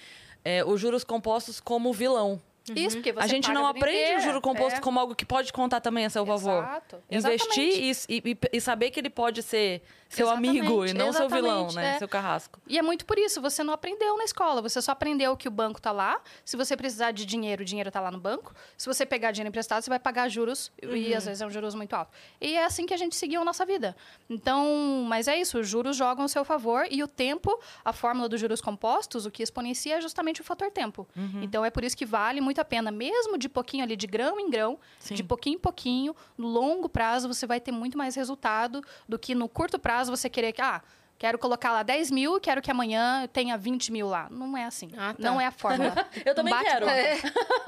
é, 0.44 0.64
os 0.64 0.80
juros 0.80 1.02
compostos 1.02 1.58
como 1.58 1.92
vilão. 1.92 2.40
Isso, 2.76 2.96
porque 2.96 3.12
você 3.12 3.24
a 3.24 3.26
gente 3.26 3.50
não 3.52 3.66
a 3.66 3.70
aprende 3.70 3.98
inteira. 3.98 4.18
o 4.20 4.22
juro 4.22 4.40
composto 4.40 4.78
É. 4.78 4.80
como 4.80 4.98
algo 5.00 5.14
que 5.16 5.26
pode 5.26 5.52
contar 5.52 5.80
também 5.80 6.06
a 6.06 6.10
seu 6.10 6.24
favor. 6.24 6.62
Exato, 6.62 7.02
Investir 7.10 7.96
e, 8.08 8.18
e- 8.30 8.38
e 8.52 8.60
saber 8.60 8.90
que 8.90 9.00
ele 9.00 9.10
pode 9.10 9.42
ser 9.42 9.82
seu 10.16 10.30
amigo 10.30 10.84
e 10.84 10.90
Exatamente, 10.90 10.94
não 10.94 11.12
seu 11.12 11.28
vilão, 11.28 11.72
né? 11.72 11.94
é. 11.94 11.98
Seu 11.98 12.08
carrasco. 12.08 12.60
E 12.66 12.78
é 12.78 12.82
muito 12.82 13.04
por 13.04 13.18
isso, 13.18 13.40
você 13.40 13.62
não 13.62 13.74
aprendeu 13.74 14.16
na 14.16 14.24
escola, 14.24 14.62
você 14.62 14.80
só 14.80 14.92
aprendeu 14.92 15.36
que 15.36 15.48
o 15.48 15.50
banco 15.50 15.80
tá 15.80 15.92
lá. 15.92 16.20
Se 16.44 16.56
você 16.56 16.76
precisar 16.76 17.10
de 17.10 17.24
dinheiro, 17.24 17.62
o 17.62 17.64
dinheiro 17.64 17.90
tá 17.90 18.00
lá 18.00 18.10
no 18.10 18.18
banco. 18.18 18.54
Se 18.76 18.86
você 18.86 19.04
pegar 19.04 19.32
dinheiro 19.32 19.48
emprestado, 19.48 19.82
você 19.82 19.90
vai 19.90 19.98
pagar 19.98 20.28
juros, 20.28 20.70
e 20.82 21.14
às 21.14 21.24
vezes 21.26 21.40
é 21.40 21.46
um 21.46 21.50
juros 21.50 21.74
muito 21.74 21.94
alto. 21.94 22.10
E 22.40 22.54
é 22.54 22.64
assim 22.64 22.86
que 22.86 22.94
a 22.94 22.96
gente 22.96 23.14
seguiu 23.16 23.40
a 23.40 23.44
nossa 23.44 23.64
vida. 23.64 23.96
Então, 24.28 25.04
mas 25.06 25.28
é 25.28 25.36
isso, 25.38 25.58
os 25.58 25.68
juros 25.68 25.96
jogam 25.96 26.22
ao 26.24 26.28
seu 26.28 26.44
favor 26.44 26.86
e 26.90 27.02
o 27.02 27.08
tempo, 27.08 27.58
a 27.84 27.92
fórmula 27.92 28.28
dos 28.28 28.40
juros 28.40 28.60
compostos, 28.60 29.26
o 29.26 29.30
que 29.30 29.42
exponencia 29.42 29.96
é 29.96 30.00
justamente 30.00 30.40
o 30.40 30.44
fator 30.44 30.70
tempo. 30.70 31.06
Então 31.42 31.64
é 31.64 31.70
por 31.70 31.84
isso 31.84 31.96
que 31.96 32.06
vale 32.06 32.40
muito 32.40 32.60
a 32.60 32.64
pena, 32.64 32.90
mesmo 32.90 33.36
de 33.38 33.48
pouquinho 33.48 33.84
ali, 33.84 33.96
de 33.96 34.06
grão 34.06 34.38
em 34.40 34.50
grão, 34.50 34.78
Sim. 34.98 35.14
de 35.14 35.22
pouquinho 35.22 35.56
em 35.56 35.58
pouquinho, 35.58 36.14
no 36.36 36.48
longo 36.48 36.88
prazo 36.88 37.28
você 37.28 37.46
vai 37.46 37.60
ter 37.60 37.72
muito 37.72 37.96
mais 37.96 38.14
resultado 38.14 38.82
do 39.08 39.18
que 39.18 39.34
no 39.34 39.48
curto 39.48 39.78
prazo 39.78 40.03
você 40.10 40.28
querer 40.28 40.52
que, 40.52 40.60
ah, 40.62 40.82
quero 41.18 41.38
colocar 41.38 41.72
lá 41.72 41.82
10 41.82 42.10
mil, 42.10 42.40
quero 42.40 42.60
que 42.60 42.70
amanhã 42.70 43.26
tenha 43.32 43.56
20 43.56 43.90
mil 43.92 44.08
lá. 44.08 44.28
Não 44.30 44.56
é 44.56 44.64
assim. 44.64 44.90
Ah, 44.96 45.12
tá. 45.14 45.16
Não 45.18 45.40
é 45.40 45.46
a 45.46 45.50
fórmula. 45.50 45.94
Eu 46.24 46.34
também 46.34 46.52
Bate- 46.52 46.66
quero. 46.66 46.88
É, 46.88 47.18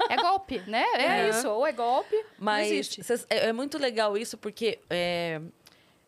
é 0.09 0.15
golpe, 0.17 0.59
né? 0.67 0.83
É, 0.95 1.03
É. 1.27 1.29
isso. 1.29 1.47
Ou 1.49 1.65
é 1.65 1.71
golpe, 1.71 2.15
Mas 2.37 2.67
existe. 2.67 3.03
cês- 3.03 3.25
é, 3.29 3.47
é 3.49 3.53
muito 3.53 3.77
legal 3.77 4.17
isso 4.17 4.37
porque 4.37 4.79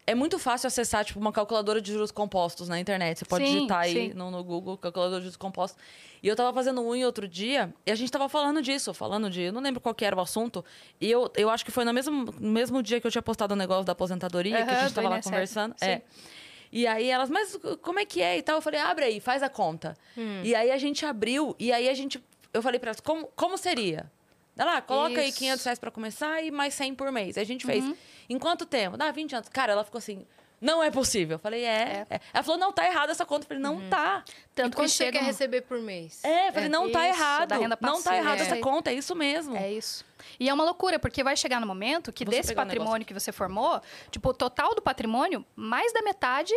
é, 0.10 0.12
é 0.12 0.16
muito 0.16 0.40
fácil 0.40 0.68
acessar 0.68 1.06
tipo, 1.06 1.20
uma 1.20 1.32
calculadora 1.32 1.82
de 1.82 1.92
juros 1.92 2.12
compostos 2.12 2.68
na 2.68 2.80
internet. 2.80 3.20
Você 3.20 3.26
pode 3.26 3.46
Sim, 3.46 3.54
digitar 3.54 3.80
aí 3.80 3.94
sim. 3.94 4.14
no, 4.14 4.32
no 4.32 4.44
Google, 4.44 4.78
calculadora 4.78 5.20
de 5.20 5.26
juros 5.26 5.38
compostos. 5.38 5.82
E 6.22 6.28
eu 6.28 6.36
tava 6.36 6.52
fazendo 6.54 6.82
um 6.82 6.94
em 6.94 7.06
outro 7.06 7.28
dia 7.28 7.74
e 7.86 7.92
a 7.92 7.96
gente 7.96 8.12
tava 8.12 8.28
falando 8.28 8.62
disso, 8.62 8.94
falando 8.94 9.30
de. 9.30 9.44
Eu 9.44 9.54
não 9.54 9.62
lembro 9.62 9.80
qual 9.80 9.96
que 9.96 10.04
era 10.04 10.16
o 10.16 10.20
assunto. 10.20 10.66
E 11.00 11.10
eu, 11.10 11.32
eu 11.36 11.50
acho 11.50 11.64
que 11.64 11.72
foi 11.72 11.86
no 11.86 11.94
mesmo, 11.94 12.26
no 12.40 12.52
mesmo 12.52 12.84
dia 12.84 13.00
que 13.00 13.08
eu 13.08 13.12
tinha 13.12 13.22
postado 13.22 13.54
o 13.54 13.58
negócio 13.58 13.86
da 13.86 13.94
aposentadoria, 13.94 14.66
que 14.66 14.72
a 14.72 14.82
gente 14.82 14.94
tava 14.94 15.10
lá 15.10 15.22
conversando. 15.22 15.76
Sim. 15.78 15.86
É. 15.86 16.02
E 16.72 16.86
aí 16.86 17.10
elas, 17.10 17.30
mas 17.30 17.58
como 17.82 18.00
é 18.00 18.06
que 18.06 18.22
é 18.22 18.38
e 18.38 18.42
tal? 18.42 18.58
Eu 18.58 18.62
falei, 18.62 18.80
abre 18.80 19.06
aí, 19.06 19.20
faz 19.20 19.42
a 19.42 19.50
conta. 19.50 19.96
E 20.44 20.54
aí 20.54 20.72
a 20.72 20.78
gente 20.78 21.06
abriu, 21.06 21.56
e 21.58 21.72
aí 21.72 21.88
a 21.90 21.94
gente. 21.94 22.24
Eu 22.54 22.62
falei 22.62 22.80
pra 22.80 22.90
elas, 22.90 23.00
como, 23.00 23.28
como 23.36 23.58
seria? 23.58 24.12
Ela, 24.60 24.78
ah, 24.78 24.82
coloca 24.82 25.22
aí 25.22 25.30
Isso. 25.30 25.38
500 25.40 25.64
reais 25.66 25.80
pra 25.80 25.90
começar 25.90 26.44
e 26.44 26.52
mais 26.52 26.74
100 26.74 26.94
por 26.96 27.10
mês. 27.14 27.38
Aí 27.38 27.44
a 27.44 27.46
gente 27.46 27.66
fez. 27.66 27.84
Em 28.30 28.38
quanto 28.38 28.66
tempo? 28.66 28.98
Dá 28.98 29.10
20 29.10 29.34
anos. 29.36 29.48
Cara, 29.50 29.72
ela 29.72 29.86
ficou 29.86 29.98
assim, 29.98 30.26
não 30.60 30.84
é 30.84 30.92
possível. 30.92 31.36
Eu 31.36 31.40
falei, 31.40 31.64
é. 31.64 32.06
é. 32.10 32.20
Ela 32.34 32.44
falou, 32.44 32.60
não, 32.60 32.72
tá 32.74 32.86
errada 32.86 33.12
essa 33.14 33.26
conta. 33.26 33.46
Eu 33.46 33.48
falei, 33.48 33.64
não 33.64 33.90
tá. 33.90 34.24
Tanto 34.54 34.74
e 34.74 34.76
quanto 34.76 34.88
que 34.88 34.92
você 34.92 35.06
chega 35.06 35.18
quer 35.20 35.24
um- 35.24 35.28
receber 35.28 35.62
por 35.62 35.80
mês? 35.80 36.22
É, 36.26 36.50
eu 36.50 36.54
falei, 36.54 36.68
não 36.70 36.92
tá 36.92 37.08
Isso, 37.10 37.18
errado. 37.18 37.48
da 37.48 37.56
renda 37.56 37.78
Não 37.82 38.04
tá 38.04 38.18
errada 38.18 38.44
é. 38.44 38.46
essa 38.46 38.58
conta, 38.58 38.92
é 38.92 38.94
isso 38.94 39.16
mesmo. 39.16 39.56
É 39.56 39.72
isso. 39.72 40.04
E 40.38 40.50
é 40.50 40.54
uma 40.54 40.66
loucura, 40.66 41.00
porque 41.00 41.24
vai 41.24 41.38
chegar 41.38 41.62
no 41.62 41.66
momento 41.66 42.12
que 42.12 42.26
só 42.26 42.30
desse 42.32 42.50
pegar 42.50 42.64
um 42.64 42.66
patrimônio 42.66 43.08
que 43.08 43.14
você 43.14 43.32
formou, 43.32 43.82
tipo, 44.12 44.28
o 44.30 44.34
total 44.34 44.76
do 44.76 44.82
patrimônio, 44.82 45.46
mais 45.56 45.94
da 45.94 46.02
metade 46.02 46.54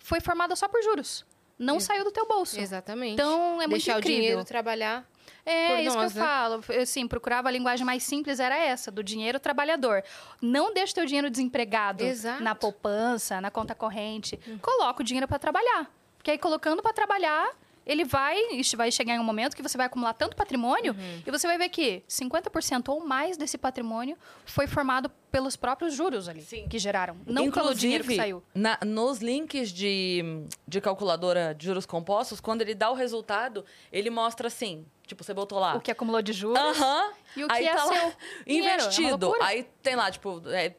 foi 0.00 0.20
formada 0.20 0.56
só 0.56 0.66
por 0.66 0.82
juros. 0.82 1.24
Não 1.56 1.78
saiu 1.78 2.02
do 2.02 2.10
teu 2.10 2.26
bolso. 2.26 2.58
Exatamente. 2.58 3.12
Então, 3.12 3.54
é 3.62 3.68
muito 3.68 3.70
Deixar 3.70 3.98
incrível. 4.00 4.16
o 4.16 4.20
dinheiro 4.20 4.44
trabalhar. 4.44 5.08
É 5.46 5.82
isso 5.82 5.96
nós, 5.96 6.12
que 6.12 6.18
eu 6.18 6.22
né? 6.22 6.28
falo. 6.28 6.64
Assim, 6.80 7.06
procurava 7.06 7.48
a 7.48 7.50
linguagem 7.50 7.84
mais 7.84 8.02
simples, 8.02 8.40
era 8.40 8.56
essa, 8.56 8.90
do 8.90 9.02
dinheiro 9.02 9.38
trabalhador. 9.38 10.02
Não 10.40 10.72
deixe 10.72 10.94
teu 10.94 11.04
dinheiro 11.04 11.30
desempregado 11.30 12.02
Exato. 12.02 12.42
Na 12.42 12.54
poupança, 12.54 13.40
na 13.40 13.50
conta 13.50 13.74
corrente. 13.74 14.38
Coloca 14.62 15.02
o 15.02 15.04
dinheiro 15.04 15.28
para 15.28 15.38
trabalhar. 15.38 15.90
Porque 16.16 16.30
aí, 16.30 16.38
colocando 16.38 16.82
para 16.82 16.92
trabalhar, 16.94 17.50
ele 17.86 18.04
vai, 18.04 18.36
isso 18.52 18.76
vai 18.76 18.90
chegar 18.90 19.14
em 19.14 19.18
um 19.18 19.24
momento 19.24 19.54
que 19.54 19.62
você 19.62 19.76
vai 19.76 19.86
acumular 19.86 20.14
tanto 20.14 20.36
patrimônio 20.36 20.92
Uhum. 20.92 21.22
e 21.26 21.30
você 21.30 21.46
vai 21.46 21.58
ver 21.58 21.68
que 21.68 22.02
50% 22.08 22.88
ou 22.88 23.04
mais 23.06 23.36
desse 23.36 23.56
patrimônio 23.58 24.16
foi 24.46 24.66
formado 24.66 25.10
pelos 25.30 25.56
próprios 25.56 25.94
juros 25.94 26.28
ali 26.28 26.42
Sim. 26.42 26.66
que 26.68 26.78
geraram, 26.78 27.16
não 27.26 27.50
pelo 27.50 27.74
dinheiro 27.74 28.04
que 28.04 28.16
saiu. 28.16 28.42
na- 28.54 28.78
nos 28.84 29.18
links 29.18 29.70
de, 29.72 30.22
de 30.66 30.80
calculadora 30.80 31.54
de 31.54 31.66
juros 31.66 31.84
compostos, 31.86 32.40
quando 32.40 32.62
ele 32.62 32.74
dá 32.74 32.90
o 32.90 32.94
resultado, 32.94 33.64
ele 33.92 34.10
mostra 34.10 34.46
assim, 34.48 34.86
tipo, 35.06 35.24
você 35.24 35.34
botou 35.34 35.58
lá. 35.58 35.74
O 35.76 35.80
que 35.80 35.90
acumulou 35.90 36.22
de 36.22 36.32
juros 36.32 36.58
Aham. 36.58 37.12
e 37.36 37.44
o 37.44 37.48
que 37.48 37.54
Aí 37.54 37.66
é 37.66 37.74
tá 37.74 37.86
seu 37.86 37.94
é 38.46 38.52
investido. 38.52 39.26
loucura. 39.26 39.44
aí 39.46 39.66
tem 39.82 39.96
lá, 39.96 40.10
tipo, 40.10 40.40
é 40.48 40.74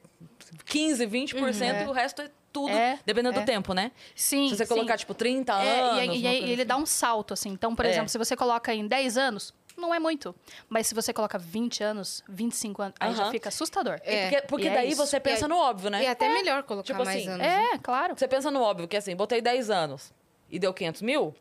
15, 0.66 1.06
20% 1.06 1.84
e 1.84 1.88
o 1.88 1.92
resto 1.92 2.22
é 2.22 2.32
tudo, 2.56 2.70
É, 2.72 2.98
dependendo 3.06 3.38
é. 3.38 3.42
do 3.42 3.46
tempo, 3.46 3.74
né? 3.74 3.92
Sim, 4.16 4.48
Se 4.50 4.56
você 4.56 4.66
sim. 4.66 4.74
colocar, 4.74 4.98
tipo, 4.98 5.14
30 5.14 5.54
É, 5.62 5.80
anos. 5.82 5.98
e, 5.98 6.00
aí- 6.00 6.08
e 6.08 6.22
coisa 6.22 6.44
ele 6.46 6.54
assim. 6.62 6.66
dá 6.68 6.78
um 6.78 6.86
salto, 6.86 7.34
assim. 7.34 7.50
Então, 7.50 7.76
por 7.76 7.86
É. 7.86 7.90
exemplo, 7.90 8.08
se 8.10 8.18
você 8.18 8.36
coloca 8.36 8.74
em 8.74 8.88
10 8.88 9.18
anos, 9.18 9.54
não 9.78 9.94
é 9.94 10.00
muito. 10.00 10.34
Mas 10.70 10.88
se 10.88 10.96
você 10.96 11.12
coloca 11.12 11.38
20 11.38 11.84
anos, 11.84 12.24
25 12.30 12.82
anos, 12.82 12.96
aí 13.00 13.14
já 13.14 13.30
fica 13.30 13.50
assustador. 13.50 14.00
É. 14.04 14.30
Porque, 14.30 14.48
porque 14.48 14.66
E 14.66 14.70
é 14.70 14.74
daí 14.74 14.88
isso. 14.92 15.06
você 15.06 15.20
pensa 15.20 15.42
E 15.42 15.46
é- 15.46 15.48
no 15.50 15.58
óbvio, 15.58 15.90
né? 15.90 16.04
E 16.04 16.08
até 16.08 16.30
melhor 16.30 16.64
colocar 16.64 16.86
Tipo 16.94 17.04
mais 17.04 17.18
assim, 17.20 17.28
anos. 17.28 17.40
né? 17.46 17.70
É, 17.74 17.78
claro. 17.78 18.16
Você 18.18 18.28
pensa 18.28 18.50
no 18.50 18.62
óbvio, 18.62 18.88
que 18.88 18.96
assim, 18.96 19.14
botei 19.16 19.42
10 19.42 19.70
anos 19.70 20.14
e 20.50 20.58
deu 20.58 20.74
500 20.74 21.02
mil, 21.02 21.36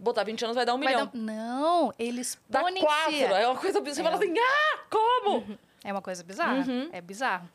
botar 0.00 0.24
20 0.24 0.42
anos 0.44 0.56
vai 0.56 0.66
dar 0.66 0.74
um 0.74 0.78
Vai 0.78 0.88
milhão. 0.88 1.06
dar- 1.06 1.16
Não, 1.16 1.94
ele 1.98 2.22
Dá. 2.48 2.60
4. 2.62 3.14
É 3.36 3.46
uma 3.46 3.56
coisa... 3.56 3.80
Você 3.80 4.02
fala 4.02 4.16
assim, 4.16 4.34
ah, 4.36 4.78
como? 4.90 5.58
É 5.84 5.92
uma 5.92 6.02
coisa 6.02 6.24
bizarra. 6.24 6.64
Uhum. 6.66 6.88
É 6.92 7.00
bizarro. 7.00 7.48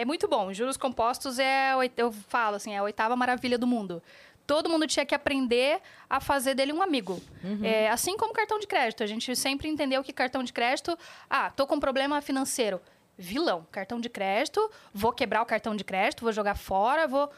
É 0.00 0.04
muito 0.06 0.26
bom. 0.26 0.50
Juros 0.50 0.78
compostos 0.78 1.38
é, 1.38 1.74
eu 1.94 2.10
falo 2.10 2.56
assim, 2.56 2.72
é 2.72 2.78
a 2.78 2.82
oitava 2.82 3.14
maravilha 3.14 3.58
do 3.58 3.66
mundo. 3.66 4.02
Todo 4.46 4.66
mundo 4.66 4.86
tinha 4.86 5.04
que 5.04 5.14
aprender 5.14 5.78
a 6.08 6.20
fazer 6.20 6.54
dele 6.54 6.72
um 6.72 6.80
amigo. 6.80 7.20
Uhum. 7.44 7.62
É, 7.62 7.90
assim 7.90 8.16
como 8.16 8.32
cartão 8.32 8.58
de 8.58 8.66
crédito. 8.66 9.02
A 9.02 9.06
gente 9.06 9.36
sempre 9.36 9.68
entendeu 9.68 10.02
que 10.02 10.10
cartão 10.10 10.42
de 10.42 10.54
crédito... 10.54 10.98
Ah, 11.28 11.50
tô 11.50 11.66
com 11.66 11.78
problema 11.78 12.22
financeiro. 12.22 12.80
Vilão. 13.18 13.66
Cartão 13.70 14.00
de 14.00 14.08
crédito, 14.08 14.70
vou 14.94 15.12
quebrar 15.12 15.42
o 15.42 15.44
cartão 15.44 15.76
de 15.76 15.84
crédito, 15.84 16.22
vou 16.22 16.32
jogar 16.32 16.54
fora, 16.54 17.06
vou... 17.06 17.30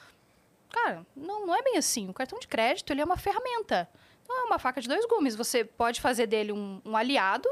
Cara, 0.70 1.04
não, 1.16 1.44
não 1.44 1.56
é 1.56 1.62
bem 1.62 1.76
assim. 1.78 2.08
O 2.08 2.14
cartão 2.14 2.38
de 2.38 2.46
crédito, 2.46 2.92
ele 2.92 3.00
é 3.00 3.04
uma 3.04 3.16
ferramenta. 3.16 3.88
Não 4.28 4.42
é 4.42 4.44
uma 4.44 4.60
faca 4.60 4.80
de 4.80 4.86
dois 4.86 5.04
gumes. 5.06 5.34
Você 5.34 5.64
pode 5.64 6.00
fazer 6.00 6.28
dele 6.28 6.52
um, 6.52 6.80
um 6.84 6.96
aliado, 6.96 7.48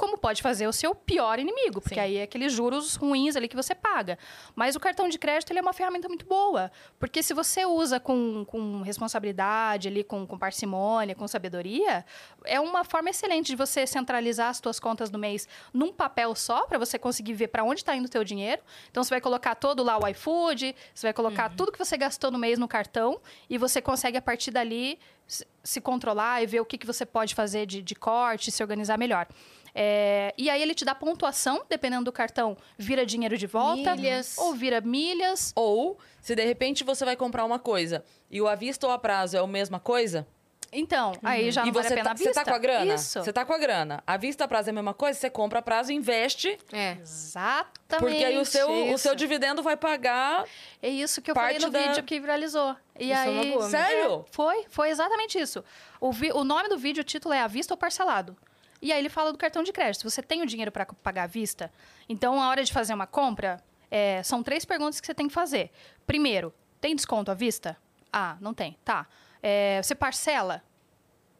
como 0.00 0.16
pode 0.16 0.40
fazer 0.40 0.66
o 0.66 0.72
seu 0.72 0.94
pior 0.94 1.38
inimigo. 1.38 1.78
Porque 1.82 1.96
Sim. 1.96 2.00
aí 2.00 2.16
é 2.16 2.22
aqueles 2.22 2.54
juros 2.54 2.94
ruins 2.94 3.36
ali 3.36 3.46
que 3.46 3.54
você 3.54 3.74
paga. 3.74 4.18
Mas 4.56 4.74
o 4.74 4.80
cartão 4.80 5.10
de 5.10 5.18
crédito, 5.18 5.50
ele 5.52 5.58
é 5.58 5.62
uma 5.62 5.74
ferramenta 5.74 6.08
muito 6.08 6.24
boa. 6.24 6.72
Porque 6.98 7.22
se 7.22 7.34
você 7.34 7.66
usa 7.66 8.00
com, 8.00 8.46
com 8.46 8.80
responsabilidade, 8.80 9.88
ali, 9.88 10.02
com, 10.02 10.26
com 10.26 10.38
parcimônia, 10.38 11.14
com 11.14 11.28
sabedoria, 11.28 12.02
é 12.44 12.58
uma 12.58 12.82
forma 12.82 13.10
excelente 13.10 13.48
de 13.48 13.56
você 13.56 13.86
centralizar 13.86 14.48
as 14.48 14.56
suas 14.56 14.80
contas 14.80 15.10
do 15.10 15.18
mês 15.18 15.46
num 15.74 15.92
papel 15.92 16.34
só, 16.34 16.66
para 16.66 16.78
você 16.78 16.98
conseguir 16.98 17.34
ver 17.34 17.48
para 17.48 17.62
onde 17.62 17.80
está 17.80 17.94
indo 17.94 18.06
o 18.06 18.08
teu 18.08 18.24
dinheiro. 18.24 18.62
Então, 18.90 19.04
você 19.04 19.10
vai 19.10 19.20
colocar 19.20 19.54
todo 19.54 19.82
lá 19.82 19.98
o 19.98 20.08
iFood, 20.08 20.74
você 20.94 21.06
vai 21.08 21.12
colocar 21.12 21.50
tudo 21.50 21.70
que 21.70 21.78
você 21.78 21.98
gastou 21.98 22.30
no 22.30 22.38
mês 22.38 22.58
no 22.58 22.66
cartão 22.66 23.20
e 23.50 23.58
você 23.58 23.82
consegue, 23.82 24.16
a 24.16 24.22
partir 24.22 24.50
dali, 24.50 24.98
se- 25.26 25.46
se 25.62 25.80
controlar 25.80 26.42
e 26.42 26.46
ver 26.46 26.60
o 26.60 26.64
que, 26.64 26.78
que 26.78 26.86
você 26.86 27.04
pode 27.04 27.34
fazer 27.34 27.66
de, 27.66 27.82
de 27.82 27.94
corte, 27.94 28.50
se 28.50 28.62
organizar 28.62 28.96
melhor. 28.98 29.26
É, 29.74 30.34
e 30.36 30.50
aí 30.50 30.60
ele 30.60 30.74
te 30.74 30.84
dá 30.84 30.94
pontuação, 30.94 31.62
dependendo 31.68 32.04
do 32.04 32.12
cartão, 32.12 32.56
vira 32.76 33.06
dinheiro 33.06 33.36
de 33.38 33.46
volta. 33.46 33.94
Milhas. 33.94 34.36
Ou 34.38 34.52
vira 34.54 34.80
milhas. 34.80 35.52
Ou, 35.54 35.98
se 36.20 36.34
de 36.34 36.44
repente 36.44 36.82
você 36.84 37.04
vai 37.04 37.16
comprar 37.16 37.44
uma 37.44 37.58
coisa 37.58 38.04
e 38.30 38.40
o 38.40 38.48
à 38.48 38.54
vista 38.54 38.86
ou 38.86 38.92
a 38.92 38.98
prazo 38.98 39.36
é 39.36 39.40
a 39.40 39.46
mesma 39.46 39.78
coisa, 39.80 40.26
Então, 40.72 41.12
aí 41.22 41.50
já 41.50 41.62
e 41.62 41.66
não 41.66 41.72
vale 41.72 41.86
você 41.88 41.94
a 41.94 41.96
pena 41.96 42.04
tá, 42.04 42.12
a 42.12 42.16
você 42.16 42.24
vista. 42.24 42.44
tá 42.44 42.50
com 42.50 42.56
a 42.56 42.58
grana? 42.58 42.94
Isso. 42.94 43.18
Você 43.24 43.32
tá 43.32 43.44
com 43.44 43.52
a 43.52 43.58
grana. 43.58 44.02
A 44.06 44.16
vista 44.16 44.44
a 44.44 44.48
prazo 44.48 44.68
é 44.68 44.70
a 44.70 44.74
mesma 44.74 44.94
coisa, 44.94 45.18
você 45.18 45.28
compra 45.30 45.58
a 45.58 45.62
prazo 45.62 45.90
e 45.90 45.94
investe, 45.96 46.56
É. 46.72 46.96
Exatamente. 47.00 47.98
porque 47.98 48.24
aí 48.24 48.38
o 48.38 48.44
seu, 48.44 48.68
o 48.92 48.98
seu 48.98 49.14
dividendo 49.16 49.62
vai 49.62 49.76
pagar. 49.76 50.44
É 50.82 50.88
isso 50.88 51.20
que 51.20 51.30
eu 51.30 51.34
falei 51.34 51.58
no 51.58 51.70
da- 51.70 51.80
vídeo 51.80 52.02
que 52.04 52.20
viralizou. 52.20 52.76
E 52.98 53.10
Isso 53.10 53.20
é 53.20 53.30
uma 53.30 53.42
aí, 53.42 53.52
boa. 53.52 53.68
Sério? 53.70 54.24
Foi, 54.30 54.64
foi 54.68 54.90
exatamente 54.90 55.38
isso. 55.40 55.64
O, 56.00 56.12
vi- 56.12 56.32
o 56.32 56.44
nome 56.44 56.68
do 56.68 56.78
vídeo, 56.78 57.00
o 57.00 57.04
título 57.04 57.34
é 57.34 57.40
À 57.40 57.46
Vista 57.46 57.72
ou 57.74 57.78
Parcelado. 57.78 58.36
E 58.82 58.92
aí 58.92 58.98
ele 58.98 59.08
fala 59.08 59.32
do 59.32 59.38
cartão 59.38 59.62
de 59.62 59.72
crédito. 59.72 60.08
Você 60.08 60.22
tem 60.22 60.42
o 60.42 60.46
dinheiro 60.46 60.72
para 60.72 60.86
pagar 60.86 61.24
à 61.24 61.26
vista? 61.26 61.72
Então, 62.08 62.42
a 62.42 62.48
hora 62.48 62.64
de 62.64 62.72
fazer 62.72 62.94
uma 62.94 63.06
compra, 63.06 63.62
é, 63.90 64.22
são 64.22 64.42
três 64.42 64.64
perguntas 64.64 65.00
que 65.00 65.06
você 65.06 65.14
tem 65.14 65.28
que 65.28 65.34
fazer. 65.34 65.70
Primeiro, 66.06 66.54
tem 66.80 66.94
desconto 66.94 67.30
à 67.30 67.34
vista? 67.34 67.76
Ah, 68.12 68.36
não 68.40 68.54
tem. 68.54 68.76
Tá. 68.84 69.06
É, 69.42 69.82
você 69.82 69.94
parcela? 69.94 70.62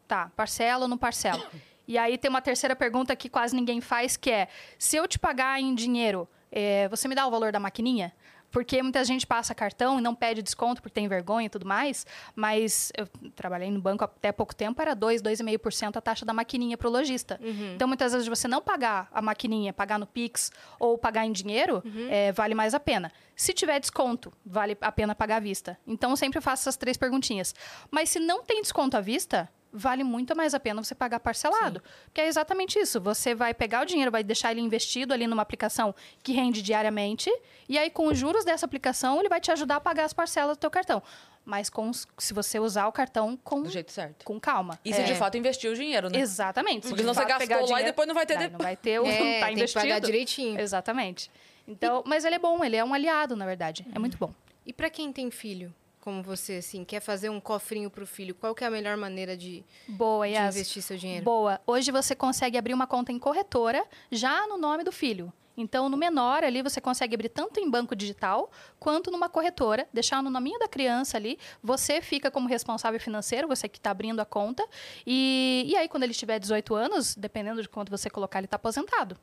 Tá, 0.07 0.31
parcela 0.35 0.83
ou 0.83 0.87
não 0.87 0.97
parcela? 0.97 1.49
E 1.87 1.97
aí 1.97 2.17
tem 2.17 2.29
uma 2.29 2.41
terceira 2.41 2.75
pergunta 2.75 3.15
que 3.15 3.27
quase 3.27 3.55
ninguém 3.55 3.81
faz, 3.81 4.15
que 4.15 4.29
é: 4.29 4.47
se 4.77 4.95
eu 4.95 5.07
te 5.07 5.17
pagar 5.17 5.59
em 5.59 5.73
dinheiro, 5.73 6.27
é, 6.51 6.87
você 6.89 7.07
me 7.07 7.15
dá 7.15 7.25
o 7.25 7.31
valor 7.31 7.51
da 7.51 7.59
maquininha? 7.59 8.13
Porque 8.51 8.83
muita 8.83 9.03
gente 9.03 9.25
passa 9.25 9.55
cartão 9.55 9.97
e 9.97 10.01
não 10.01 10.13
pede 10.13 10.41
desconto 10.41 10.81
porque 10.81 10.93
tem 10.93 11.07
vergonha 11.07 11.45
e 11.45 11.49
tudo 11.49 11.65
mais, 11.65 12.05
mas 12.35 12.91
eu 12.97 13.07
trabalhei 13.35 13.71
no 13.71 13.79
banco 13.81 14.03
até 14.03 14.31
pouco 14.31 14.53
tempo, 14.53 14.81
era 14.81 14.93
2, 14.93 15.21
2,5% 15.21 15.95
a 15.97 16.01
taxa 16.01 16.25
da 16.25 16.33
maquininha 16.33 16.77
para 16.77 16.87
o 16.87 16.91
lojista. 16.91 17.39
Então, 17.75 17.87
muitas 17.87 18.11
vezes, 18.11 18.27
você 18.27 18.47
não 18.47 18.61
pagar 18.61 19.07
a 19.13 19.21
maquininha, 19.21 19.71
pagar 19.71 19.97
no 19.97 20.05
Pix 20.05 20.51
ou 20.79 20.97
pagar 20.97 21.25
em 21.25 21.31
dinheiro, 21.31 21.81
é, 22.09 22.31
vale 22.31 22.53
mais 22.53 22.73
a 22.73 22.79
pena. 22.79 23.11
Se 23.35 23.53
tiver 23.53 23.79
desconto, 23.79 24.31
vale 24.45 24.77
a 24.81 24.91
pena 24.91 25.15
pagar 25.15 25.37
à 25.37 25.39
vista. 25.39 25.77
Então, 25.87 26.11
eu 26.11 26.17
sempre 26.17 26.41
faço 26.41 26.63
essas 26.63 26.77
três 26.77 26.97
perguntinhas. 26.97 27.55
Mas 27.89 28.09
se 28.09 28.19
não 28.19 28.43
tem 28.43 28.61
desconto 28.61 28.97
à 28.97 29.01
vista, 29.01 29.49
vale 29.73 30.03
muito 30.03 30.35
mais 30.35 30.53
a 30.53 30.59
pena 30.59 30.83
você 30.83 30.93
pagar 30.93 31.19
parcelado. 31.19 31.81
Porque 32.05 32.21
é 32.21 32.27
exatamente 32.27 32.77
isso. 32.79 32.99
Você 33.01 33.33
vai 33.33 33.53
pegar 33.53 33.81
o 33.81 33.85
dinheiro, 33.85 34.11
vai 34.11 34.23
deixar 34.23 34.51
ele 34.51 34.61
investido 34.61 35.13
ali 35.13 35.27
numa 35.27 35.41
aplicação 35.41 35.93
que 36.21 36.33
rende 36.33 36.61
diariamente, 36.61 37.29
e 37.69 37.77
aí 37.77 37.89
com 37.89 38.07
os 38.07 38.17
juros 38.17 38.43
dessa 38.45 38.65
aplicação, 38.65 39.19
ele 39.19 39.29
vai 39.29 39.39
te 39.41 39.51
ajudar 39.51 39.77
a 39.77 39.79
pagar 39.81 40.05
as 40.05 40.13
parcelas 40.13 40.57
do 40.57 40.59
teu 40.59 40.69
cartão. 40.71 41.01
Mas 41.43 41.71
com 41.71 41.91
se 41.91 42.33
você 42.35 42.59
usar 42.59 42.85
o 42.87 42.91
cartão 42.91 43.35
com, 43.43 43.63
Do 43.63 43.69
jeito 43.69 43.91
certo. 43.91 44.23
com 44.25 44.39
calma. 44.39 44.79
E 44.85 44.93
se 44.93 45.01
É, 45.01 45.03
de 45.03 45.15
fato 45.15 45.35
investir 45.37 45.71
o 45.71 45.75
dinheiro, 45.75 46.07
né? 46.07 46.19
Exatamente. 46.19 46.81
Porque 46.81 46.95
de 46.97 47.01
senão 47.01 47.13
você 47.15 47.21
gastou 47.21 47.39
pegar 47.39 47.55
lá 47.55 47.61
e 47.63 47.65
dinheiro, 47.65 47.85
depois 47.85 48.07
não 48.07 48.13
vai 48.13 48.25
ter 48.27 48.37
de- 48.37 48.49
Não 48.49 48.59
vai 48.59 48.75
ter 48.75 48.99
o 48.99 49.05
É, 49.07 49.39
tá 49.39 49.45
tem 49.47 49.55
que 49.55 49.59
investido. 49.61 49.79
pagar 49.85 49.99
direitinho. 49.99 50.59
Exatamente. 50.59 51.31
Então, 51.67 52.03
mas 52.05 52.25
ele 52.25 52.35
é 52.35 52.39
bom, 52.39 52.63
ele 52.63 52.75
é 52.75 52.83
um 52.85 52.93
aliado, 52.93 53.35
na 53.35 53.45
verdade. 53.47 53.85
É 53.93 53.97
muito 53.97 54.17
bom. 54.19 54.31
E 54.67 54.71
pra 54.71 54.87
quem 54.89 55.11
tem 55.11 55.31
filho, 55.31 55.73
como 56.01 56.23
você, 56.23 56.53
assim, 56.53 56.83
quer 56.83 56.99
fazer 56.99 57.29
um 57.29 57.39
cofrinho 57.39 57.89
pro 57.89 58.05
filho, 58.07 58.33
qual 58.33 58.55
que 58.55 58.63
é 58.63 58.67
a 58.67 58.71
melhor 58.71 58.97
maneira 58.97 59.37
de, 59.37 59.63
Boa, 59.87 60.27
de 60.27 60.33
Yas. 60.33 60.55
investir 60.55 60.81
seu 60.81 60.97
dinheiro? 60.97 61.23
Boa. 61.23 61.61
Hoje 61.65 61.91
você 61.91 62.15
consegue 62.15 62.57
abrir 62.57 62.73
uma 62.73 62.87
conta 62.87 63.11
em 63.11 63.19
corretora 63.19 63.85
já 64.11 64.47
no 64.47 64.57
nome 64.57 64.83
do 64.83 64.91
filho. 64.91 65.31
Então, 65.55 65.89
no 65.89 65.97
menor 65.97 66.43
ali, 66.43 66.61
você 66.63 66.81
consegue 66.81 67.13
abrir 67.13 67.29
tanto 67.29 67.59
em 67.59 67.69
banco 67.69 67.95
digital 67.95 68.49
quanto 68.79 69.11
numa 69.11 69.29
corretora, 69.29 69.87
deixar 69.93 70.23
no 70.23 70.29
nominho 70.29 70.57
da 70.57 70.67
criança 70.67 71.17
ali. 71.17 71.37
Você 71.61 72.01
fica 72.01 72.31
como 72.31 72.47
responsável 72.47 72.99
financeiro, 72.99 73.47
você 73.47 73.69
que 73.69 73.77
está 73.77 73.91
abrindo 73.91 74.19
a 74.19 74.25
conta. 74.25 74.65
E, 75.05 75.65
e 75.67 75.75
aí, 75.75 75.87
quando 75.87 76.03
ele 76.03 76.13
tiver 76.13 76.39
18 76.39 76.73
anos, 76.73 77.15
dependendo 77.15 77.61
de 77.61 77.69
quanto 77.69 77.91
você 77.91 78.09
colocar, 78.09 78.39
ele 78.39 78.45
está 78.45 78.55
aposentado. 78.55 79.17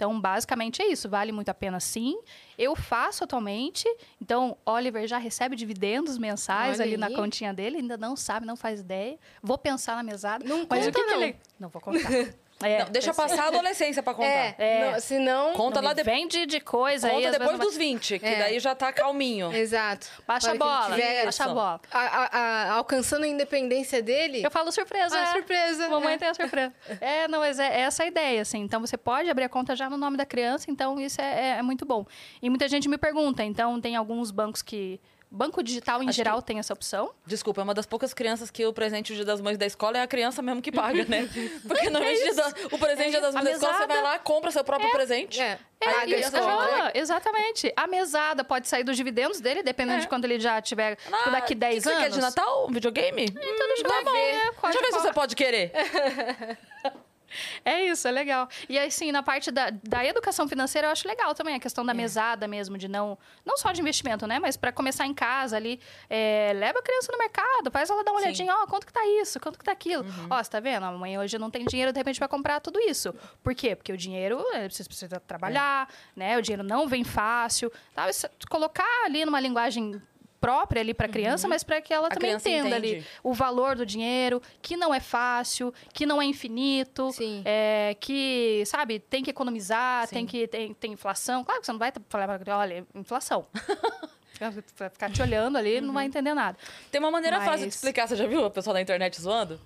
Então, 0.00 0.18
basicamente 0.18 0.80
é 0.80 0.90
isso. 0.90 1.10
Vale 1.10 1.30
muito 1.30 1.50
a 1.50 1.54
pena 1.54 1.78
sim. 1.78 2.18
Eu 2.56 2.74
faço 2.74 3.22
atualmente. 3.22 3.86
Então, 4.18 4.56
Oliver 4.64 5.06
já 5.06 5.18
recebe 5.18 5.54
dividendos 5.54 6.16
mensais 6.16 6.80
Olha 6.80 6.88
ali 6.88 6.96
na 6.96 7.10
continha 7.10 7.52
dele. 7.52 7.76
Ainda 7.76 7.98
não 7.98 8.16
sabe, 8.16 8.46
não 8.46 8.56
faz 8.56 8.80
ideia. 8.80 9.18
Vou 9.42 9.58
pensar 9.58 9.96
na 9.96 10.02
mesada. 10.02 10.42
Não 10.42 10.66
mas 10.66 10.86
o 10.86 10.90
conta, 10.90 10.98
que 10.98 11.04
que 11.04 11.12
não. 11.12 11.22
ele... 11.22 11.36
Não 11.58 11.68
vou 11.68 11.82
contar. 11.82 12.00
É, 12.62 12.84
Não, 12.84 12.90
deixa 12.90 13.14
passar 13.14 13.44
a 13.44 13.46
adolescência 13.48 14.02
pra 14.02 14.12
contar. 14.12 14.28
É, 14.28 14.54
É. 14.58 14.90
não, 14.92 15.00
senão... 15.00 15.52
Conta 15.54 15.80
Não 15.80 15.88
lá 15.88 15.94
depois. 15.94 16.14
Vende 16.14 16.44
de 16.44 16.60
coisa 16.60 17.08
aí. 17.08 17.14
Conta 17.14 17.28
às 17.28 17.38
depois 17.38 17.58
dos 17.58 17.76
20, 17.76 18.18
que 18.18 18.26
É. 18.26 18.38
daí 18.38 18.60
já 18.60 18.74
tá 18.74 18.92
calminho. 18.92 19.50
Exato. 19.54 20.06
Baixa 20.26 20.50
a 20.50 20.54
bola. 20.54 20.90
tiver 20.94 21.24
Baixa 21.24 21.44
a 21.44 21.48
bola. 21.48 21.80
a- 21.90 21.98
a- 21.98 22.38
a- 22.38 22.72
alcançando 22.74 23.24
a 23.24 23.28
independência 23.28 24.02
dele... 24.02 24.42
Eu 24.44 24.50
falo 24.50 24.70
surpresa. 24.70 25.16
Ah, 25.18 25.22
é. 25.22 25.26
surpresa. 25.32 25.88
Mamãe 25.88 26.14
é. 26.14 26.18
tem 26.18 26.28
a 26.28 26.34
surpresa. 26.34 26.74
É, 27.00 27.26
não, 27.28 27.38
mas 27.40 27.58
é, 27.58 27.66
é 27.66 27.80
essa 27.80 28.02
a 28.02 28.06
ideia, 28.06 28.42
assim. 28.42 28.58
Então, 28.58 28.80
você 28.80 28.96
pode 28.98 29.30
abrir 29.30 29.44
a 29.44 29.48
conta 29.48 29.74
já 29.74 29.88
no 29.88 29.96
nome 29.96 30.16
da 30.18 30.26
criança, 30.26 30.70
então 30.70 31.00
isso 31.00 31.20
é, 31.20 31.52
é- 31.54 31.58
é 31.58 31.62
muito 31.62 31.86
bom. 31.86 32.04
E 32.42 32.50
muita 32.50 32.68
gente 32.68 32.88
me 32.88 32.98
pergunta, 32.98 33.42
então 33.42 33.80
tem 33.80 33.96
alguns 33.96 34.30
bancos 34.30 34.60
que... 34.60 35.00
Banco 35.32 35.62
digital, 35.62 36.02
em 36.02 36.08
Acho 36.08 36.16
geral, 36.16 36.42
tem 36.42 36.58
essa 36.58 36.72
opção. 36.72 37.12
Desculpa, 37.24 37.60
é 37.60 37.64
uma 37.64 37.72
das 37.72 37.86
poucas 37.86 38.12
crianças 38.12 38.50
que 38.50 38.66
o 38.66 38.72
presente 38.72 39.12
do 39.12 39.16
Dia 39.16 39.24
das 39.24 39.40
Mães 39.40 39.56
da 39.56 39.64
escola 39.64 39.96
é 39.98 40.02
a 40.02 40.06
criança 40.08 40.42
mesmo 40.42 40.60
que 40.60 40.72
paga, 40.72 41.04
né? 41.04 41.28
Porque 41.68 41.88
normalmente 41.88 42.34
da- 42.34 42.48
o 42.72 42.78
presente 42.78 43.06
do 43.06 43.10
Dia 43.12 43.20
das 43.20 43.34
É 43.36 43.38
Mães 43.38 43.44
da 43.44 43.52
escola, 43.52 43.74
você 43.78 43.86
vai 43.86 44.02
lá, 44.02 44.18
compra 44.18 44.50
seu 44.50 44.64
próprio 44.64 44.90
presente. 44.90 45.40
É, 45.40 45.56
É, 45.80 45.84
paga 45.92 46.16
a 46.16 46.18
escola. 46.18 46.68
ah, 46.86 46.90
exatamente. 46.94 47.72
A 47.76 47.86
mesada 47.86 48.42
pode 48.42 48.66
sair 48.66 48.82
dos 48.82 48.96
dividendos 48.96 49.40
dele, 49.40 49.62
dependendo 49.62 49.98
É. 49.98 50.00
de 50.00 50.08
quando 50.08 50.24
ele 50.24 50.40
já 50.40 50.60
tiver 50.60 50.98
Ah, 51.12 51.30
daqui 51.30 51.52
o 51.52 51.56
10 51.56 51.74
que 51.74 51.80
que 51.80 51.84
você 51.84 51.90
anos. 51.90 52.02
quer 52.02 52.10
de 52.10 52.20
Natal? 52.20 52.66
Um 52.68 52.72
videogame? 52.72 53.24
Então 53.24 53.68
deixa 53.68 53.82
eu 53.86 54.12
ver. 54.12 54.18
É, 54.18 54.50
Deixa 54.62 54.78
eu 54.78 54.82
ver 54.82 54.92
se 54.92 54.98
você 54.98 55.12
pode 55.12 55.36
querer. 55.36 55.70
É 57.64 57.86
isso, 57.86 58.08
é 58.08 58.10
legal. 58.10 58.48
E 58.68 58.78
assim, 58.78 59.12
na 59.12 59.22
parte 59.22 59.50
da, 59.50 59.70
da 59.70 60.04
educação 60.04 60.48
financeira, 60.48 60.88
eu 60.88 60.92
acho 60.92 61.06
legal 61.06 61.34
também 61.34 61.54
a 61.54 61.60
questão 61.60 61.84
da 61.84 61.92
é. 61.92 61.94
mesada 61.94 62.48
mesmo, 62.48 62.76
de 62.78 62.88
não. 62.88 63.18
Não 63.44 63.56
só 63.56 63.72
de 63.72 63.80
investimento, 63.80 64.26
né? 64.26 64.38
Mas 64.38 64.56
para 64.56 64.72
começar 64.72 65.06
em 65.06 65.14
casa 65.14 65.56
ali, 65.56 65.80
é, 66.08 66.52
leva 66.54 66.78
a 66.78 66.82
criança 66.82 67.12
no 67.12 67.18
mercado, 67.18 67.70
faz 67.70 67.90
ela 67.90 68.02
dar 68.02 68.12
uma 68.12 68.20
olhadinha, 68.20 68.54
ó, 68.54 68.64
oh, 68.64 68.66
quanto 68.66 68.86
que 68.86 68.92
tá 68.92 69.00
isso, 69.20 69.38
quanto 69.40 69.58
que 69.58 69.64
tá 69.64 69.72
aquilo. 69.72 70.02
Uhum. 70.04 70.26
Ó, 70.30 70.42
você 70.42 70.50
tá 70.50 70.60
vendo? 70.60 70.84
A 70.84 70.92
mãe 70.92 71.18
hoje 71.18 71.38
não 71.38 71.50
tem 71.50 71.64
dinheiro, 71.64 71.92
de 71.92 71.98
repente, 71.98 72.18
vai 72.18 72.28
comprar 72.28 72.60
tudo 72.60 72.78
isso. 72.80 73.14
Por 73.42 73.54
quê? 73.54 73.76
Porque 73.76 73.92
o 73.92 73.96
dinheiro, 73.96 74.44
é, 74.52 74.68
você 74.68 74.84
precisa 74.84 75.20
trabalhar, 75.20 75.88
é. 76.16 76.18
né? 76.18 76.38
O 76.38 76.42
dinheiro 76.42 76.62
não 76.62 76.88
vem 76.88 77.04
fácil. 77.04 77.70
Tá? 77.94 78.06
Colocar 78.48 79.04
ali 79.04 79.24
numa 79.24 79.40
linguagem 79.40 80.00
própria 80.40 80.80
ali 80.80 80.94
para 80.94 81.06
a 81.06 81.08
criança, 81.08 81.46
uhum. 81.46 81.50
mas 81.50 81.62
para 81.62 81.80
que 81.80 81.92
ela 81.92 82.08
a 82.08 82.10
também 82.10 82.32
entenda 82.32 82.76
entende. 82.78 82.96
ali 82.96 83.06
o 83.22 83.34
valor 83.34 83.76
do 83.76 83.84
dinheiro, 83.84 84.40
que 84.62 84.76
não 84.76 84.94
é 84.94 85.00
fácil, 85.00 85.72
que 85.92 86.06
não 86.06 86.20
é 86.20 86.24
infinito, 86.24 87.10
é, 87.44 87.96
que, 88.00 88.62
sabe, 88.66 88.98
tem 88.98 89.22
que 89.22 89.30
economizar, 89.30 90.06
Sim. 90.06 90.14
tem 90.14 90.26
que 90.26 90.48
tem, 90.48 90.74
tem 90.74 90.92
inflação. 90.92 91.44
Claro 91.44 91.60
que 91.60 91.66
você 91.66 91.72
não 91.72 91.78
vai 91.78 91.92
falar 92.08 92.38
para 92.38 92.58
olha, 92.58 92.86
inflação. 92.94 93.46
vai 94.78 94.88
ficar 94.88 95.10
te 95.10 95.20
olhando 95.20 95.58
ali, 95.58 95.76
uhum. 95.76 95.86
não 95.86 95.94
vai 95.94 96.04
uhum. 96.04 96.08
entender 96.08 96.32
nada. 96.32 96.56
Tem 96.90 96.98
uma 96.98 97.10
maneira 97.10 97.38
mas... 97.38 97.48
fácil 97.48 97.68
de 97.68 97.74
explicar, 97.74 98.08
você 98.08 98.16
já 98.16 98.26
viu 98.26 98.44
a 98.44 98.50
pessoa 98.50 98.74
na 98.74 98.80
internet 98.80 99.20
zoando? 99.20 99.60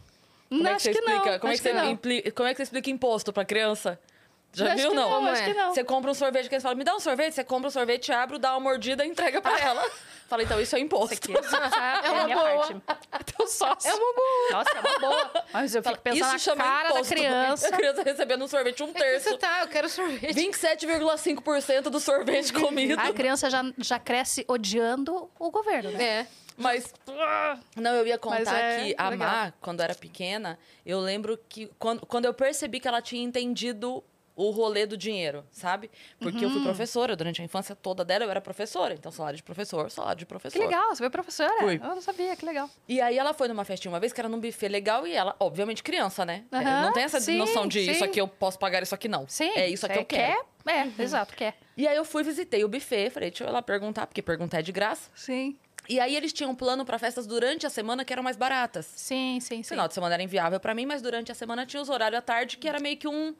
Como 0.49 0.63
não, 0.63 0.71
é 0.73 0.75
que 0.75 0.83
você 0.83 0.91
explica? 0.91 1.33
Que 1.33 1.39
como, 1.39 1.53
é 1.53 1.57
que 1.57 1.63
você 1.63 1.85
impli... 1.87 2.31
como 2.33 2.49
é 2.49 2.53
que 2.53 2.57
você 2.59 2.63
explica 2.65 2.91
imposto 2.91 3.33
para 3.33 3.45
criança? 3.45 3.99
Já 4.55 4.67
acho 4.73 4.77
viu? 4.77 4.95
Não. 4.95 5.23
não. 5.23 5.31
Acho 5.31 5.45
que 5.45 5.55
não. 5.55 5.75
Você 5.75 5.85
compra 5.85 6.11
um 6.11 6.15
sorvete 6.15 6.49
que 6.49 6.55
eles 6.55 6.63
falam, 6.63 6.79
me 6.79 6.85
dá 6.85 6.95
um 6.95 7.01
sorvete, 7.01 7.35
você 7.35 7.45
compra 7.45 7.69
um 7.69 7.71
sorvete, 7.71 8.13
abre, 8.13 8.39
dá 8.39 8.53
uma 8.53 8.61
mordida 8.61 9.05
e 9.05 9.09
entrega 9.09 9.41
pra 9.41 9.59
ela. 9.59 9.85
Fala, 10.27 10.43
então, 10.43 10.59
isso 10.59 10.75
é 10.75 10.81
imposto. 10.81 11.31
Isso 11.31 11.57
aqui, 11.57 11.77
é, 11.79 12.07
é 12.07 12.11
uma 12.11 12.27
boa. 12.27 12.83
Teu 13.37 13.47
sócio. 13.49 13.91
É 13.91 13.95
uma 13.95 14.15
boa. 14.15 14.53
Nossa, 14.53 14.71
é 14.71 14.81
uma 14.81 14.99
boa. 14.99 15.45
Mas 15.53 15.75
eu 15.75 15.83
fico 15.83 15.99
pensando 15.99 16.37
isso 16.37 16.55
na 16.55 16.65
cara 16.65 16.89
imposto. 16.89 17.11
da 17.11 17.17
criança. 17.17 17.69
A 17.69 17.73
criança 17.73 18.03
recebendo 18.03 18.45
um 18.45 18.49
sorvete 18.49 18.83
um 18.83 18.93
terço. 18.93 19.29
É 19.29 19.33
você 19.33 19.39
tá, 19.39 19.61
eu 19.61 19.69
quero 19.69 19.89
sorvete. 19.89 20.35
27,5% 20.35 21.83
do 21.83 22.01
sorvete 22.01 22.53
comido. 22.53 22.99
A 22.99 23.13
criança 23.13 23.51
já, 23.51 23.63
já 23.79 23.99
cresce 23.99 24.45
odiando 24.49 25.31
o 25.39 25.51
governo, 25.51 25.91
né? 25.91 26.03
É. 26.03 26.27
Mas. 26.57 26.93
Não, 27.77 27.95
eu 27.95 28.07
ia 28.07 28.19
contar 28.19 28.57
é 28.57 28.85
que 28.85 28.95
a 28.97 29.09
legal. 29.09 29.29
Má, 29.29 29.53
quando 29.61 29.81
era 29.81 29.95
pequena, 29.95 30.59
eu 30.87 31.01
lembro 31.01 31.39
que 31.49 31.71
quando, 31.79 32.07
quando 32.07 32.25
eu 32.25 32.35
percebi 32.35 32.81
que 32.81 32.89
ela 32.89 33.03
tinha 33.03 33.23
entendido 33.23 34.03
o 34.37 34.51
rolê 34.51 34.85
do 34.85 34.97
dinheiro, 34.97 35.45
sabe? 35.51 35.91
Porque 36.19 36.39
uhum. 36.39 36.45
eu 36.45 36.51
fui 36.51 36.59
uhum. 36.59 36.65
professora 36.65 37.15
durante 37.15 37.41
a 37.41 37.45
infância 37.45 37.75
toda 37.75 38.05
dela, 38.05 38.25
eu 38.25 38.31
era 38.31 38.41
professora. 38.41 38.95
Então, 38.95 39.13
salário 39.13 39.37
de 39.37 39.43
professor, 39.43 39.91
salário 39.91 40.19
de 40.19 40.27
professor. 40.27 40.59
Que 40.59 40.65
legal, 40.65 40.89
você 40.91 40.99
foi 40.99 41.11
professora? 41.11 41.55
Fui. 41.61 41.77
Eu 41.77 41.95
não 41.95 42.01
sabia, 42.01 42.35
que 42.35 42.45
legal. 42.45 42.69
E 42.89 43.01
aí 43.01 43.17
ela 43.17 43.33
foi 43.33 43.47
numa 43.47 43.65
festinha 43.65 43.93
uma 43.93 44.01
vez 44.01 44.13
que 44.13 44.21
era 44.21 44.29
num 44.29 44.41
buffet 44.41 44.69
legal 44.69 45.07
e 45.07 45.13
ela, 45.13 45.37
obviamente, 45.39 45.83
criança, 45.83 46.25
né? 46.25 46.45
Uhum. 46.51 46.63
Não 46.63 46.93
tem 46.93 47.05
essa 47.05 47.21
sim, 47.21 47.39
noção 47.39 47.67
de 47.67 47.85
sim. 47.85 47.91
isso 47.93 48.05
aqui 48.05 48.21
eu 48.21 48.27
posso 48.27 48.59
pagar, 48.59 48.83
isso 48.83 48.95
aqui 48.95 49.09
não. 49.09 49.27
Sim. 49.29 49.51
É 49.55 49.69
isso 49.69 49.87
aqui 49.87 49.99
eu 49.99 50.05
quero. 50.05 50.33
Quer? 50.33 50.73
É, 50.73 50.85
uhum. 50.85 50.93
exato, 50.99 51.35
quer. 51.35 51.55
E 51.77 51.87
aí 51.87 51.97
eu 51.97 52.05
fui, 52.05 52.23
visitei 52.23 52.65
o 52.65 52.69
buffet, 52.69 53.11
falei, 53.11 53.31
deixa 53.31 53.45
eu 53.45 53.49
ir 53.49 53.53
lá 53.53 53.63
perguntar, 53.63 54.07
porque 54.07 54.23
perguntar 54.23 54.59
é 54.61 54.63
de 54.63 54.73
graça. 54.73 55.11
Sim. 55.15 55.57
E 55.89 56.01
aí 56.01 56.17
eles 56.17 56.33
tinham 56.33 56.51
um 56.51 56.55
plano 56.55 56.85
para 56.85 56.99
festas 56.99 57.27
durante 57.27 57.67
a 57.67 57.71
semana 57.71 58.05
que 58.05 58.13
eram 58.13 58.23
mais 58.23 58.37
baratas. 58.37 58.87
Sim, 58.87 59.39
sim, 59.41 59.63
sim. 59.63 59.63
Final 59.63 59.87
de 59.87 59.95
semana 59.95 60.15
era 60.15 60.23
inviável 60.23 60.59
para 60.59 60.75
mim, 60.75 60.87
mas 60.87 61.03
durante 61.03 61.31
a 61.31 61.35
semana 61.35 61.67
tinha 61.67 61.83
os 61.83 61.89
horários 61.89 62.19
à 62.19 62.23
tarde 62.23 62.57
que 62.57 62.67
era 62.67 62.81
meio 62.81 62.97
que 62.97 63.07
um 63.07 63.35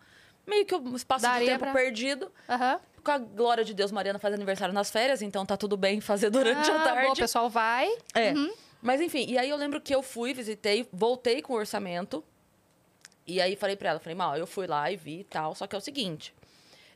meio 0.47 0.65
que 0.67 0.75
um 0.75 0.97
espaço 0.97 1.23
Daria 1.23 1.47
de 1.47 1.53
tempo 1.53 1.65
pra... 1.65 1.73
perdido. 1.73 2.31
Uhum. 2.49 2.79
Com 3.03 3.11
a 3.11 3.19
glória 3.19 3.65
de 3.65 3.75
Deus, 3.75 3.93
Mariana 3.93 4.19
faz 4.19 4.33
aniversário 4.35 4.73
nas 4.73 4.91
férias, 4.91 5.21
então 5.21 5.45
tá 5.45 5.57
tudo 5.57 5.77
bem 5.77 6.01
fazer 6.01 6.31
durante 6.31 6.71
ah, 6.71 6.77
a 6.77 6.85
tarde. 6.85 7.07
Bom, 7.07 7.13
o 7.13 7.17
pessoal 7.17 7.51
vai. 7.51 7.89
É. 8.15 8.33
Uhum. 8.33 8.53
Mas 8.81 9.01
enfim, 9.01 9.27
e 9.29 9.39
aí 9.39 9.49
eu 9.49 9.57
lembro 9.57 9.81
que 9.81 9.95
eu 9.95 10.03
fui, 10.03 10.33
visitei, 10.35 10.87
voltei 10.93 11.43
com 11.43 11.53
o 11.53 11.57
orçamento. 11.57 12.25
E 13.27 13.41
aí 13.41 13.57
falei 13.57 13.77
pra 13.77 13.91
ela, 13.91 13.99
falei, 13.99 14.15
mal, 14.15 14.37
eu 14.37 14.47
fui 14.47 14.67
lá 14.67 14.91
e 14.91 14.97
vi 14.97 15.21
e 15.21 15.25
tal, 15.25 15.55
só 15.55 15.67
que 15.67 15.75
é 15.75 15.79
o 15.79 15.81
seguinte. 15.81 16.35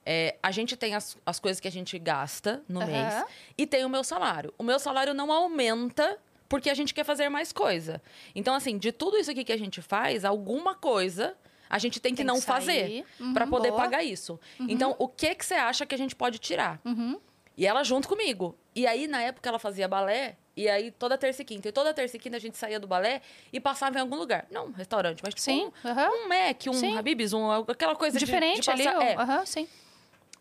É, 0.05 0.37
a 0.43 0.51
gente 0.51 0.77
tem 0.77 0.95
as, 0.95 1.17
as 1.25 1.39
coisas 1.39 1.61
que 1.61 1.69
a 1.69 1.71
gente 1.71 1.99
gasta 1.99 2.63
no 2.69 2.81
uhum. 2.81 2.87
mês 2.87 3.25
e 3.57 3.67
tem 3.67 3.85
o 3.85 3.89
meu 3.89 4.03
salário. 4.03 4.53
O 4.57 4.63
meu 4.63 4.79
salário 4.79 5.13
não 5.13 5.31
aumenta 5.31 6.19
porque 6.49 6.71
a 6.71 6.75
gente 6.75 6.95
quer 6.95 7.05
fazer 7.05 7.29
mais 7.29 7.53
coisa. 7.53 8.01
Então, 8.35 8.55
assim, 8.55 8.79
de 8.79 8.91
tudo 8.91 9.19
isso 9.19 9.31
aqui 9.31 9.45
que 9.45 9.53
a 9.53 9.59
gente 9.59 9.83
faz, 9.83 10.25
alguma 10.25 10.75
coisa 10.75 11.37
a 11.69 11.79
gente 11.79 12.01
tem 12.01 12.13
que 12.13 12.19
tem 12.19 12.27
não 12.27 12.41
que 12.41 12.47
fazer 12.47 13.05
uhum, 13.21 13.35
para 13.35 13.47
poder 13.47 13.71
boa. 13.71 13.83
pagar 13.83 14.03
isso. 14.03 14.39
Uhum. 14.59 14.67
Então, 14.69 14.95
o 14.99 15.09
que 15.09 15.35
que 15.35 15.45
você 15.45 15.55
acha 15.55 15.85
que 15.85 15.95
a 15.95 15.99
gente 15.99 16.17
pode 16.17 16.39
tirar? 16.39 16.81
Uhum. 16.85 17.21
E 17.57 17.67
ela 17.67 17.83
junto 17.83 18.09
comigo. 18.09 18.57
E 18.75 18.87
aí, 18.87 19.09
na 19.09 19.21
época, 19.21 19.49
ela 19.49 19.59
fazia 19.59 19.89
balé. 19.89 20.37
E 20.57 20.69
aí, 20.69 20.91
toda 20.93 21.19
terça 21.19 21.43
e 21.43 21.45
quinta. 21.45 21.69
E 21.69 21.73
toda 21.73 21.93
terça 21.93 22.17
e 22.17 22.21
quinta 22.21 22.37
a 22.37 22.41
gente 22.41 22.57
saía 22.57 22.79
do 22.79 22.87
balé 22.87 23.21
e 23.53 23.59
passava 23.59 23.99
em 23.99 24.01
algum 24.01 24.17
lugar. 24.17 24.47
Não 24.51 24.67
um 24.67 24.73
restaurante, 24.73 25.21
mas 25.23 25.35
tipo 25.35 25.45
sim, 25.45 25.65
um, 25.85 26.25
um 26.25 26.29
Mac, 26.29 26.67
um 26.69 26.73
sim. 26.73 26.97
Habib's, 26.97 27.33
um, 27.33 27.51
aquela 27.51 27.97
coisa 27.97 28.19
Diferente 28.19 28.61
de, 28.61 28.77
de 28.77 28.85
passar, 28.85 28.97
ali. 28.97 29.07
É. 29.09 29.17
Uhum, 29.19 29.47
sim. 29.47 29.69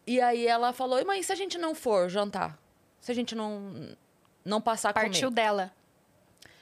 E 0.06 0.22
aí, 0.22 0.46
ela 0.46 0.72
falou, 0.74 1.04
mas 1.06 1.26
se 1.26 1.34
a 1.34 1.36
gente 1.36 1.58
não 1.58 1.74
for 1.74 2.08
jantar? 2.08 2.58
Se 3.00 3.12
a 3.12 3.16
gente 3.16 3.34
não, 3.36 3.96
não 4.46 4.62
passar 4.62 4.90
a 4.90 4.94
comer? 4.94 5.06
Partiu 5.06 5.30
dela. 5.32 5.72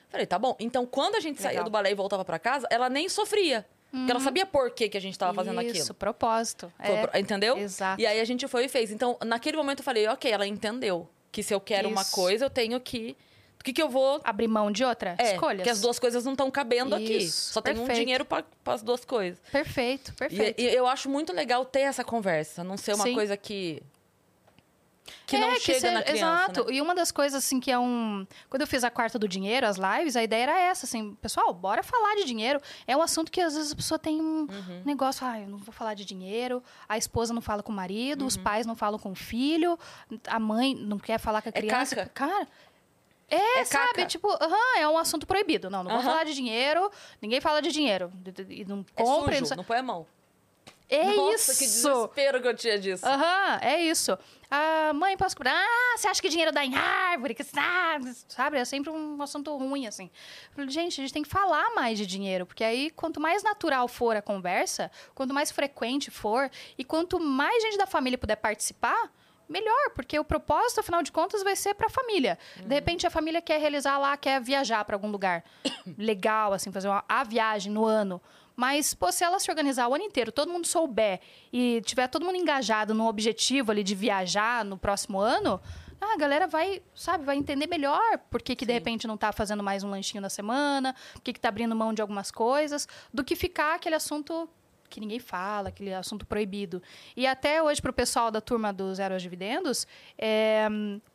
Falei, 0.09 0.26
tá 0.26 0.39
bom. 0.39 0.55
Então, 0.57 0.86
quando 0.86 1.16
a 1.16 1.20
gente 1.20 1.38
Legal. 1.38 1.51
saía 1.51 1.63
do 1.63 1.70
balé 1.70 1.91
e 1.91 1.95
voltava 1.95 2.24
para 2.24 2.39
casa, 2.39 2.66
ela 2.72 2.89
nem 2.89 3.09
sofria. 3.09 3.66
Porque 3.96 4.12
ela 4.12 4.20
sabia 4.20 4.46
por 4.46 4.72
que, 4.72 4.89
que 4.89 4.98
a 4.98 5.02
gente 5.02 5.14
estava 5.14 5.34
fazendo 5.34 5.60
Isso, 5.62 5.70
aquilo. 5.70 5.84
Isso, 5.84 5.93
propósito. 5.93 6.72
É. 6.80 7.20
Entendeu? 7.20 7.58
Exato. 7.58 8.02
E 8.02 8.06
aí 8.06 8.20
a 8.20 8.26
gente 8.26 8.48
foi 8.48 8.66
e 8.66 8.70
fez. 8.70 8.91
Então, 8.91 9.18
naquele 9.26 9.58
momento 9.58 9.80
eu 9.80 9.84
falei, 9.84 10.08
ok, 10.08 10.32
ela 10.32 10.46
entendeu. 10.46 11.10
Que 11.32 11.41
se 11.41 11.54
eu 11.54 11.60
quero 11.60 11.89
Isso. 11.89 11.98
uma 11.98 12.06
coisa, 12.06 12.46
eu 12.46 12.50
tenho 12.50 12.80
que. 12.80 13.16
O 13.60 13.64
que, 13.64 13.74
que 13.74 13.82
eu 13.82 13.89
vou. 13.89 14.22
Abrir 14.24 14.48
mão 14.48 14.72
de 14.72 14.84
outra? 14.84 15.16
É, 15.18 15.34
Escolhas. 15.34 15.64
Que 15.64 15.70
as 15.70 15.82
duas 15.82 15.98
coisas 15.98 16.24
não 16.24 16.34
estão 16.34 16.52
cabendo 16.52 16.96
Isso. 16.98 17.06
aqui. 17.06 17.30
Só 17.30 17.62
Perfeito. 17.62 17.88
tem 17.88 17.96
um 17.96 18.00
dinheiro 18.00 18.26
para 18.26 18.46
as 18.66 18.84
duas 18.84 19.04
coisas. 19.04 19.39
Perfeito, 19.52 20.14
perfeito. 20.14 20.62
E, 20.62 20.66
e, 20.66 20.76
eu 20.76 20.86
acho 20.86 21.10
muito 21.10 21.34
legal 21.34 21.66
ter 21.66 21.82
essa 21.82 22.04
conversa. 22.04 22.64
Não 22.64 22.78
ser 22.78 22.93
uma 22.93 23.06
Sim. 23.06 23.16
coisa 23.16 23.36
que 23.36 23.82
que 25.26 25.36
é, 25.36 25.39
não 25.39 25.60
chega 25.60 25.80
ser, 25.80 25.91
na 25.91 26.01
criança, 26.01 26.18
Exato. 26.18 26.66
Né? 26.66 26.74
E 26.74 26.82
uma 26.82 26.95
das 26.95 27.12
coisas, 27.12 27.43
assim, 27.43 27.60
que 27.60 27.72
é 27.72 27.78
um... 27.78 28.26
Quando 28.49 28.62
eu 28.62 28.68
fiz 28.68 28.84
a 28.84 28.89
quarta 28.89 29.20
do 29.20 29.28
dinheiro, 29.28 29.68
as 29.68 29.78
lives, 29.78 30.16
a 30.16 30.24
ideia 30.24 30.43
era 30.43 30.60
essa, 30.60 30.86
assim... 30.86 31.16
Pessoal, 31.16 31.53
bora 31.53 31.84
falar 31.84 32.16
de 32.16 32.26
dinheiro. 32.26 32.62
É 32.88 32.95
um 32.95 33.01
assunto 33.01 33.32
que, 33.32 33.41
às 33.41 33.56
vezes, 33.56 33.72
a 33.72 33.76
pessoa 33.76 33.99
tem 33.99 34.22
um 34.22 34.47
uhum. 34.49 34.82
negócio... 34.86 35.26
Ah, 35.26 35.39
eu 35.39 35.47
não 35.47 35.58
vou 35.58 35.74
falar 35.74 35.93
de 35.93 36.06
dinheiro. 36.06 36.64
A 36.88 36.97
esposa 36.97 37.34
não 37.34 37.41
fala 37.41 37.62
com 37.62 37.72
o 37.72 37.76
marido. 37.76 38.22
Uhum. 38.22 38.28
Os 38.28 38.38
pais 38.38 38.66
não 38.66 38.76
falam 38.76 38.99
com 38.99 39.12
o 39.12 39.16
filho. 39.16 39.78
A 40.28 40.39
mãe 40.39 40.76
não 40.76 40.97
quer 40.97 41.20
falar 41.20 41.41
com 41.41 41.49
a 41.49 41.51
criança. 41.51 41.99
É. 41.99 42.06
Cara... 42.06 42.47
É, 43.28 43.60
é 43.60 43.66
sabe? 43.66 43.93
Caca. 43.93 44.06
Tipo, 44.06 44.28
uhum, 44.28 44.78
é 44.78 44.88
um 44.88 44.97
assunto 44.99 45.26
proibido. 45.26 45.68
Não, 45.70 45.84
não 45.84 45.91
uhum. 45.91 45.97
vou 45.97 46.06
falar 46.06 46.26
de 46.26 46.34
dinheiro. 46.36 46.91
Ninguém 47.20 47.41
fala 47.41 47.60
de 47.62 47.72
dinheiro. 47.72 48.12
E 48.49 48.64
não 48.66 48.86
compra... 48.93 49.34
É 49.34 49.39
sujo, 49.39 49.49
não, 49.49 49.58
não 49.58 49.64
põe 49.64 49.78
a 49.78 49.84
mão. 49.84 50.06
É 50.88 51.16
Nossa, 51.16 51.51
isso. 51.51 51.58
que 51.58 51.66
desespero 51.66 52.41
que 52.41 52.47
eu 52.47 52.56
tinha 52.56 52.78
disso. 52.78 53.03
Aham, 53.03 53.53
uhum, 53.53 53.60
é 53.68 53.82
isso. 53.82 54.16
Ah, 54.58 54.93
mãe, 54.93 55.18
posso 55.18 55.36
comprar? 55.36 55.53
Ah, 55.53 55.97
você 55.97 56.08
acha 56.08 56.22
que 56.22 56.30
dinheiro 56.30 56.49
dá 56.49 56.64
em 56.64 56.76
árvore? 56.76 57.36
Que, 57.36 57.43
ah, 57.58 57.99
sabe? 58.30 58.58
É 58.58 58.64
sempre 58.64 58.89
um 58.89 59.22
assunto 59.22 59.53
ruim, 59.58 59.86
assim. 59.86 60.10
Gente, 60.70 61.01
a 61.01 61.03
gente 61.03 61.14
tem 61.14 61.24
que 61.24 61.30
falar 61.30 61.76
mais 61.76 61.97
de 61.97 62.06
dinheiro, 62.06 62.45
porque 62.45 62.64
aí, 62.64 62.89
quanto 62.91 63.20
mais 63.20 63.43
natural 63.43 63.86
for 63.89 64.16
a 64.16 64.22
conversa, 64.22 64.89
quanto 65.14 65.34
mais 65.34 65.51
frequente 65.51 66.10
for, 66.10 66.49
e 66.78 66.86
quanto 66.86 67.20
mais 67.20 67.62
gente 67.64 67.78
da 67.78 67.86
família 67.86 68.18
puder 68.18 68.38
participar, 68.38 69.12
melhor, 69.49 69.89
porque 69.93 70.18
o 70.18 70.24
propósito, 70.24 70.80
afinal 70.80 71.03
de 71.03 71.12
contas, 71.12 71.43
vai 71.43 71.58
ser 71.58 71.74
para 71.74 71.88
a 71.88 71.89
família. 71.89 72.39
Uhum. 72.62 72.68
De 72.70 72.76
repente, 72.76 73.06
a 73.06 73.10
família 73.10 73.41
quer 73.41 73.60
realizar 73.60 73.97
lá, 73.97 74.16
quer 74.16 74.39
viajar 74.41 74.86
para 74.86 74.95
algum 74.95 75.12
lugar 75.12 75.43
legal, 75.97 76.53
assim, 76.53 76.72
fazer 76.72 76.88
uma, 76.88 77.03
a 77.10 77.26
viagem 77.26 77.74
no 77.74 77.84
ano. 77.86 78.22
Mas, 78.56 78.93
pô, 78.93 79.12
se 79.12 79.24
ela 79.24 79.39
se 79.39 79.49
organizar 79.51 79.88
o 79.88 79.93
ano 79.93 80.03
inteiro, 80.03 80.32
todo 80.32 80.51
mundo 80.51 80.66
souber 80.66 81.20
e 81.51 81.82
tiver 81.86 82.08
todo 82.08 82.26
mundo 82.26 82.38
engajado 82.38 82.93
no 82.93 83.08
objetivo 83.08 83.72
ali 83.72 83.84
de 83.84 83.93
viajar 83.93 84.64
no 84.64 84.78
próximo 84.78 85.20
ano, 85.20 85.60
ah, 85.99 86.14
a 86.14 86.18
galera 86.18 86.47
vai, 86.47 86.82
sabe, 86.93 87.26
vai 87.26 87.36
entender 87.36 87.68
melhor 87.68 88.18
por 88.30 88.41
que, 88.41 88.56
que 88.56 88.66
de 88.66 88.74
repente 88.74 89.08
não 89.08 89.16
está 89.16 89.32
fazendo 89.32 89.64
mais 89.64 89.84
um 89.84 89.89
lanchinho 89.89 90.22
na 90.22 90.30
semana, 90.30 90.95
por 91.14 91.22
que, 91.22 91.34
que 91.34 91.39
tá 91.39 91.49
abrindo 91.49 91.76
mão 91.76 91.93
de 91.93 92.01
algumas 92.01 92.32
coisas, 92.32 92.88
do 93.14 93.24
que 93.24 93.36
ficar 93.36 93.76
aquele 93.76 93.95
assunto 93.95 94.49
que 94.90 95.00
ninguém 95.00 95.20
fala, 95.20 95.70
aquele 95.70 95.94
assunto 95.94 96.26
proibido. 96.26 96.82
E 97.16 97.26
até 97.26 97.62
hoje, 97.62 97.82
para 97.82 97.92
o 97.92 97.94
pessoal 97.94 98.32
da 98.32 98.42
turma 98.42 98.74
do 98.74 98.94
Zero 98.94 99.14
aos 99.14 99.22
Dividendos, 99.22 99.88
é, 100.18 100.68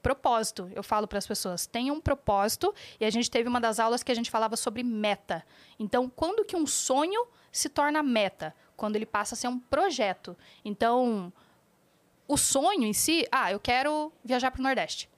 propósito. 0.02 0.70
Eu 0.74 0.82
falo 0.82 1.06
para 1.06 1.18
as 1.18 1.26
pessoas, 1.26 1.66
tenham 1.66 1.96
um 1.96 2.00
propósito. 2.00 2.74
E 2.98 3.04
a 3.04 3.10
gente 3.10 3.30
teve 3.30 3.48
uma 3.48 3.60
das 3.60 3.78
aulas 3.78 4.02
que 4.02 4.12
a 4.12 4.14
gente 4.14 4.30
falava 4.30 4.56
sobre 4.56 4.82
meta. 4.82 5.44
Então, 5.78 6.08
quando 6.08 6.44
que 6.44 6.56
um 6.56 6.66
sonho 6.66 7.26
se 7.50 7.68
torna 7.68 8.02
meta? 8.02 8.54
Quando 8.76 8.96
ele 8.96 9.06
passa 9.06 9.34
a 9.34 9.38
ser 9.38 9.48
um 9.48 9.58
projeto. 9.58 10.36
Então, 10.64 11.32
o 12.26 12.36
sonho 12.36 12.84
em 12.84 12.92
si, 12.92 13.26
ah, 13.32 13.50
eu 13.50 13.58
quero 13.58 14.12
viajar 14.24 14.52
para 14.52 14.60
o 14.60 14.62
Nordeste. 14.62 15.09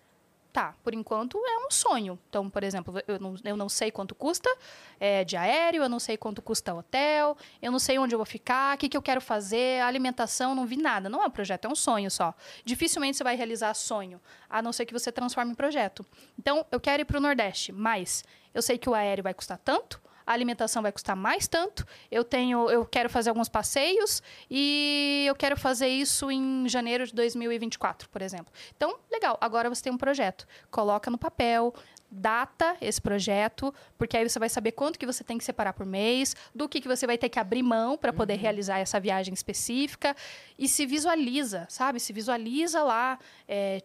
Tá, 0.52 0.74
por 0.84 0.92
enquanto 0.92 1.38
é 1.38 1.66
um 1.66 1.70
sonho. 1.70 2.18
Então, 2.28 2.50
por 2.50 2.62
exemplo, 2.62 3.02
eu 3.08 3.18
não, 3.18 3.34
eu 3.42 3.56
não 3.56 3.70
sei 3.70 3.90
quanto 3.90 4.14
custa 4.14 4.54
é, 5.00 5.24
de 5.24 5.34
aéreo, 5.34 5.82
eu 5.82 5.88
não 5.88 5.98
sei 5.98 6.18
quanto 6.18 6.42
custa 6.42 6.74
hotel, 6.74 7.38
eu 7.62 7.72
não 7.72 7.78
sei 7.78 7.98
onde 7.98 8.14
eu 8.14 8.18
vou 8.18 8.26
ficar, 8.26 8.76
o 8.76 8.78
que, 8.78 8.86
que 8.90 8.96
eu 8.96 9.00
quero 9.00 9.20
fazer, 9.22 9.80
alimentação, 9.80 10.54
não 10.54 10.66
vi 10.66 10.76
nada. 10.76 11.08
Não 11.08 11.22
é 11.22 11.26
um 11.26 11.30
projeto, 11.30 11.64
é 11.64 11.68
um 11.68 11.74
sonho 11.74 12.10
só. 12.10 12.34
Dificilmente 12.66 13.16
você 13.16 13.24
vai 13.24 13.34
realizar 13.34 13.72
sonho, 13.72 14.20
a 14.50 14.60
não 14.60 14.74
ser 14.74 14.84
que 14.84 14.92
você 14.92 15.10
transforme 15.10 15.52
em 15.52 15.54
projeto. 15.54 16.04
Então, 16.38 16.66
eu 16.70 16.78
quero 16.78 17.00
ir 17.00 17.06
para 17.06 17.16
o 17.16 17.20
Nordeste, 17.20 17.72
mas 17.72 18.22
eu 18.52 18.60
sei 18.60 18.76
que 18.76 18.90
o 18.90 18.94
aéreo 18.94 19.24
vai 19.24 19.32
custar 19.32 19.56
tanto, 19.56 20.02
a 20.26 20.32
alimentação 20.32 20.82
vai 20.82 20.92
custar 20.92 21.16
mais 21.16 21.46
tanto, 21.46 21.86
eu 22.10 22.24
tenho, 22.24 22.70
eu 22.70 22.84
quero 22.84 23.08
fazer 23.08 23.30
alguns 23.30 23.48
passeios 23.48 24.22
e 24.50 25.24
eu 25.26 25.34
quero 25.34 25.56
fazer 25.56 25.88
isso 25.88 26.30
em 26.30 26.68
janeiro 26.68 27.06
de 27.06 27.14
2024, 27.14 28.08
por 28.08 28.22
exemplo. 28.22 28.52
Então, 28.76 28.98
legal, 29.10 29.36
agora 29.40 29.68
você 29.68 29.82
tem 29.82 29.92
um 29.92 29.98
projeto. 29.98 30.46
Coloca 30.70 31.10
no 31.10 31.18
papel, 31.18 31.74
data 32.12 32.76
esse 32.80 33.00
projeto, 33.00 33.74
porque 33.96 34.16
aí 34.16 34.28
você 34.28 34.38
vai 34.38 34.50
saber 34.50 34.72
quanto 34.72 34.98
que 34.98 35.06
você 35.06 35.24
tem 35.24 35.38
que 35.38 35.44
separar 35.44 35.72
por 35.72 35.86
mês, 35.86 36.36
do 36.54 36.68
que, 36.68 36.80
que 36.80 36.86
você 36.86 37.06
vai 37.06 37.16
ter 37.16 37.30
que 37.30 37.38
abrir 37.38 37.62
mão 37.62 37.96
para 37.96 38.12
poder 38.12 38.34
uhum. 38.34 38.40
realizar 38.40 38.78
essa 38.78 39.00
viagem 39.00 39.32
específica 39.32 40.14
e 40.58 40.68
se 40.68 40.84
visualiza, 40.84 41.66
sabe? 41.70 41.98
Se 41.98 42.12
visualiza 42.12 42.82
lá, 42.82 43.18
é, 43.48 43.82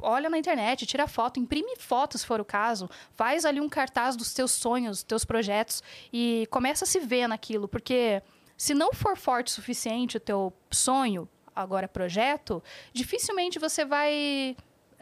olha 0.00 0.30
na 0.30 0.38
internet, 0.38 0.86
tira 0.86 1.06
foto, 1.06 1.38
imprime 1.38 1.76
fotos 1.78 2.22
se 2.22 2.26
for 2.26 2.40
o 2.40 2.44
caso, 2.44 2.88
faz 3.12 3.44
ali 3.44 3.60
um 3.60 3.68
cartaz 3.68 4.16
dos 4.16 4.32
teus 4.32 4.52
sonhos, 4.52 4.98
dos 4.98 5.04
teus 5.04 5.24
projetos 5.24 5.82
e 6.12 6.48
começa 6.50 6.84
a 6.84 6.88
se 6.88 6.98
ver 6.98 7.28
naquilo, 7.28 7.68
porque 7.68 8.22
se 8.56 8.72
não 8.72 8.92
for 8.92 9.16
forte 9.16 9.48
o 9.48 9.50
suficiente 9.50 10.16
o 10.16 10.20
teu 10.20 10.52
sonho, 10.70 11.28
agora 11.54 11.88
projeto, 11.88 12.62
dificilmente 12.92 13.58
você 13.58 13.84
vai 13.84 14.56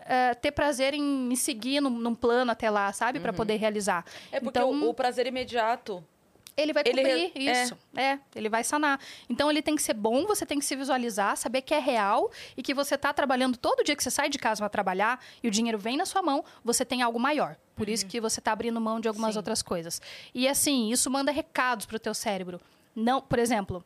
uh, 0.04 0.34
ter 0.40 0.52
prazer 0.52 0.94
em 0.94 1.02
me 1.02 1.36
seguir 1.36 1.80
num, 1.80 1.90
num, 1.90 2.14
plano 2.14 2.50
até 2.50 2.70
lá, 2.70 2.92
sabe? 2.92 3.18
Uhum. 3.18 3.22
Para 3.22 3.32
poder 3.32 3.56
realizar. 3.56 4.04
É 4.30 4.40
porque 4.40 4.58
então, 4.58 4.70
o, 4.70 4.90
o 4.90 4.94
prazer 4.94 5.26
imediato 5.26 6.02
ele 6.56 6.72
vai 6.72 6.84
cumprir 6.84 7.32
ele, 7.34 7.50
isso. 7.50 7.76
É. 7.96 8.02
é. 8.02 8.20
ele 8.34 8.48
vai 8.48 8.62
sanar. 8.62 9.00
Então 9.28 9.50
ele 9.50 9.60
tem 9.60 9.74
que 9.74 9.82
ser 9.82 9.94
bom, 9.94 10.24
você 10.26 10.46
tem 10.46 10.58
que 10.58 10.64
se 10.64 10.76
visualizar, 10.76 11.36
saber 11.36 11.62
que 11.62 11.74
é 11.74 11.78
real 11.78 12.30
e 12.56 12.62
que 12.62 12.72
você 12.72 12.94
está 12.94 13.12
trabalhando 13.12 13.56
todo 13.56 13.82
dia 13.82 13.96
que 13.96 14.02
você 14.02 14.10
sai 14.10 14.28
de 14.28 14.38
casa 14.38 14.60
para 14.60 14.68
trabalhar 14.68 15.20
e 15.42 15.48
o 15.48 15.50
dinheiro 15.50 15.78
vem 15.78 15.96
na 15.96 16.06
sua 16.06 16.22
mão, 16.22 16.44
você 16.64 16.84
tem 16.84 17.02
algo 17.02 17.18
maior. 17.18 17.56
Por 17.74 17.88
uhum. 17.88 17.94
isso 17.94 18.06
que 18.06 18.20
você 18.20 18.40
está 18.40 18.52
abrindo 18.52 18.80
mão 18.80 19.00
de 19.00 19.08
algumas 19.08 19.32
Sim. 19.32 19.38
outras 19.38 19.62
coisas. 19.62 20.00
E 20.32 20.46
assim, 20.46 20.90
isso 20.90 21.10
manda 21.10 21.32
recados 21.32 21.86
para 21.86 21.96
o 21.96 22.00
teu 22.00 22.14
cérebro. 22.14 22.60
Não, 22.94 23.20
por 23.20 23.40
exemplo, 23.40 23.84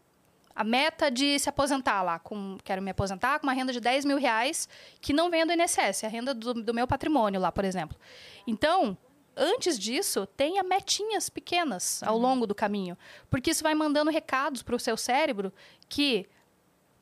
a 0.58 0.64
meta 0.64 1.08
de 1.08 1.38
se 1.38 1.48
aposentar 1.48 2.02
lá, 2.02 2.18
com, 2.18 2.58
quero 2.64 2.82
me 2.82 2.90
aposentar 2.90 3.38
com 3.38 3.46
uma 3.46 3.52
renda 3.52 3.72
de 3.72 3.78
10 3.78 4.04
mil 4.04 4.18
reais 4.18 4.68
que 5.00 5.12
não 5.12 5.30
venha 5.30 5.46
do 5.46 5.52
INSS, 5.52 6.02
a 6.02 6.08
renda 6.08 6.34
do, 6.34 6.52
do 6.52 6.74
meu 6.74 6.84
patrimônio 6.84 7.40
lá, 7.40 7.52
por 7.52 7.64
exemplo. 7.64 7.96
Então, 8.44 8.98
antes 9.36 9.78
disso, 9.78 10.26
tenha 10.26 10.64
metinhas 10.64 11.30
pequenas 11.30 12.02
ao 12.02 12.16
uhum. 12.16 12.22
longo 12.22 12.44
do 12.44 12.56
caminho, 12.56 12.98
porque 13.30 13.52
isso 13.52 13.62
vai 13.62 13.72
mandando 13.72 14.10
recados 14.10 14.60
para 14.60 14.74
o 14.74 14.80
seu 14.80 14.96
cérebro 14.96 15.52
que 15.88 16.28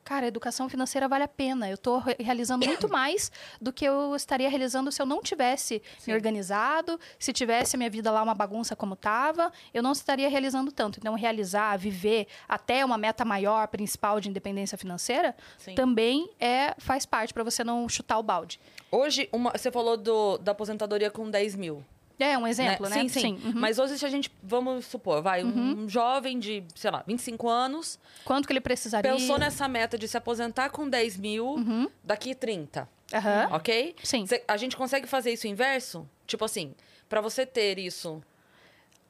cara, 0.07 0.25
a 0.25 0.29
educação 0.29 0.69
financeira 0.69 1.05
vale 1.05 1.25
a 1.25 1.27
pena. 1.27 1.67
Eu 1.69 1.75
estou 1.75 2.01
realizando 2.17 2.65
muito 2.65 2.87
mais 2.89 3.29
do 3.59 3.73
que 3.73 3.83
eu 3.83 4.15
estaria 4.15 4.49
realizando 4.49 4.89
se 4.89 5.01
eu 5.01 5.05
não 5.05 5.21
tivesse 5.21 5.81
Sim. 5.99 6.11
me 6.11 6.15
organizado, 6.15 6.97
se 7.19 7.33
tivesse 7.33 7.75
a 7.75 7.77
minha 7.77 7.89
vida 7.89 8.09
lá 8.09 8.23
uma 8.23 8.33
bagunça 8.33 8.73
como 8.73 8.93
estava, 8.93 9.51
eu 9.73 9.83
não 9.83 9.91
estaria 9.91 10.29
realizando 10.29 10.71
tanto. 10.71 10.97
Então, 10.97 11.13
realizar, 11.13 11.75
viver 11.75 12.25
até 12.47 12.85
uma 12.85 12.97
meta 12.97 13.25
maior, 13.25 13.67
principal 13.67 14.21
de 14.21 14.29
independência 14.29 14.77
financeira, 14.77 15.35
Sim. 15.57 15.75
também 15.75 16.29
é 16.39 16.73
faz 16.77 17.05
parte 17.05 17.33
para 17.33 17.43
você 17.43 17.61
não 17.61 17.89
chutar 17.89 18.17
o 18.17 18.23
balde. 18.23 18.61
Hoje, 18.89 19.27
uma, 19.33 19.51
você 19.51 19.69
falou 19.69 19.97
do, 19.97 20.37
da 20.37 20.53
aposentadoria 20.53 21.11
com 21.11 21.29
10 21.29 21.55
mil. 21.55 21.83
É, 22.19 22.37
um 22.37 22.47
exemplo, 22.47 22.89
né? 22.89 22.95
né? 22.95 23.01
Sim, 23.03 23.09
sim. 23.09 23.19
sim. 23.19 23.47
Uhum. 23.47 23.53
Mas 23.55 23.77
hoje, 23.77 23.97
se 23.97 24.05
a 24.05 24.09
gente, 24.09 24.31
vamos 24.41 24.85
supor, 24.85 25.21
vai, 25.21 25.43
uhum. 25.43 25.83
um 25.83 25.89
jovem 25.89 26.39
de, 26.39 26.63
sei 26.75 26.89
lá, 26.89 27.03
25 27.05 27.47
anos. 27.47 27.99
Quanto 28.25 28.47
que 28.47 28.53
ele 28.53 28.61
precisaria? 28.61 29.11
Pensou 29.11 29.37
nessa 29.37 29.67
meta 29.67 29.97
de 29.97 30.07
se 30.07 30.17
aposentar 30.17 30.69
com 30.69 30.89
10 30.89 31.17
mil 31.17 31.45
uhum. 31.45 31.87
daqui 32.03 32.33
30. 32.33 32.89
Uhum. 33.13 33.55
Ok? 33.55 33.95
Sim. 34.03 34.25
Cê, 34.25 34.43
a 34.47 34.57
gente 34.57 34.75
consegue 34.75 35.07
fazer 35.07 35.31
isso 35.31 35.47
inverso? 35.47 36.09
Tipo 36.25 36.45
assim, 36.45 36.73
para 37.07 37.21
você 37.21 37.45
ter 37.45 37.77
isso. 37.77 38.21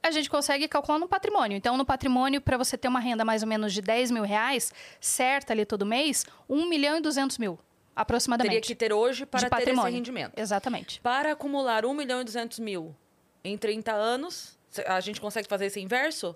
A 0.04 0.12
gente 0.12 0.30
consegue 0.30 0.68
calcular 0.68 1.00
no 1.00 1.08
patrimônio. 1.08 1.58
Então, 1.58 1.78
no 1.78 1.86
patrimônio, 1.86 2.40
para 2.40 2.58
você 2.58 2.78
ter 2.78 2.88
uma 2.88 3.00
renda 3.00 3.26
mais 3.26 3.42
ou 3.42 3.48
menos 3.48 3.74
de 3.74 3.82
10 3.82 4.12
mil 4.12 4.24
reais, 4.24 4.72
certa 5.00 5.54
ali 5.54 5.66
todo 5.66 5.86
mês, 5.86 6.26
1 6.48 6.70
milhão 6.70 6.98
e 6.98 7.02
200 7.02 7.38
mil 7.38 7.58
aproximadamente. 7.98 8.54
Teria 8.54 8.62
que 8.62 8.76
ter 8.76 8.94
hoje 8.94 9.26
para 9.26 9.50
ter 9.50 9.70
esse 9.70 9.90
rendimento. 9.90 10.38
Exatamente. 10.38 11.02
Para 11.02 11.32
acumular 11.32 11.86
1 11.86 11.94
milhão 11.94 12.22
e 12.22 12.24
200 12.24 12.60
mil 12.60 12.96
em 13.44 13.58
30 13.58 13.92
anos, 13.92 14.58
a 14.86 15.00
gente 15.00 15.20
consegue 15.20 15.48
fazer 15.48 15.66
esse 15.66 15.80
inverso? 15.80 16.36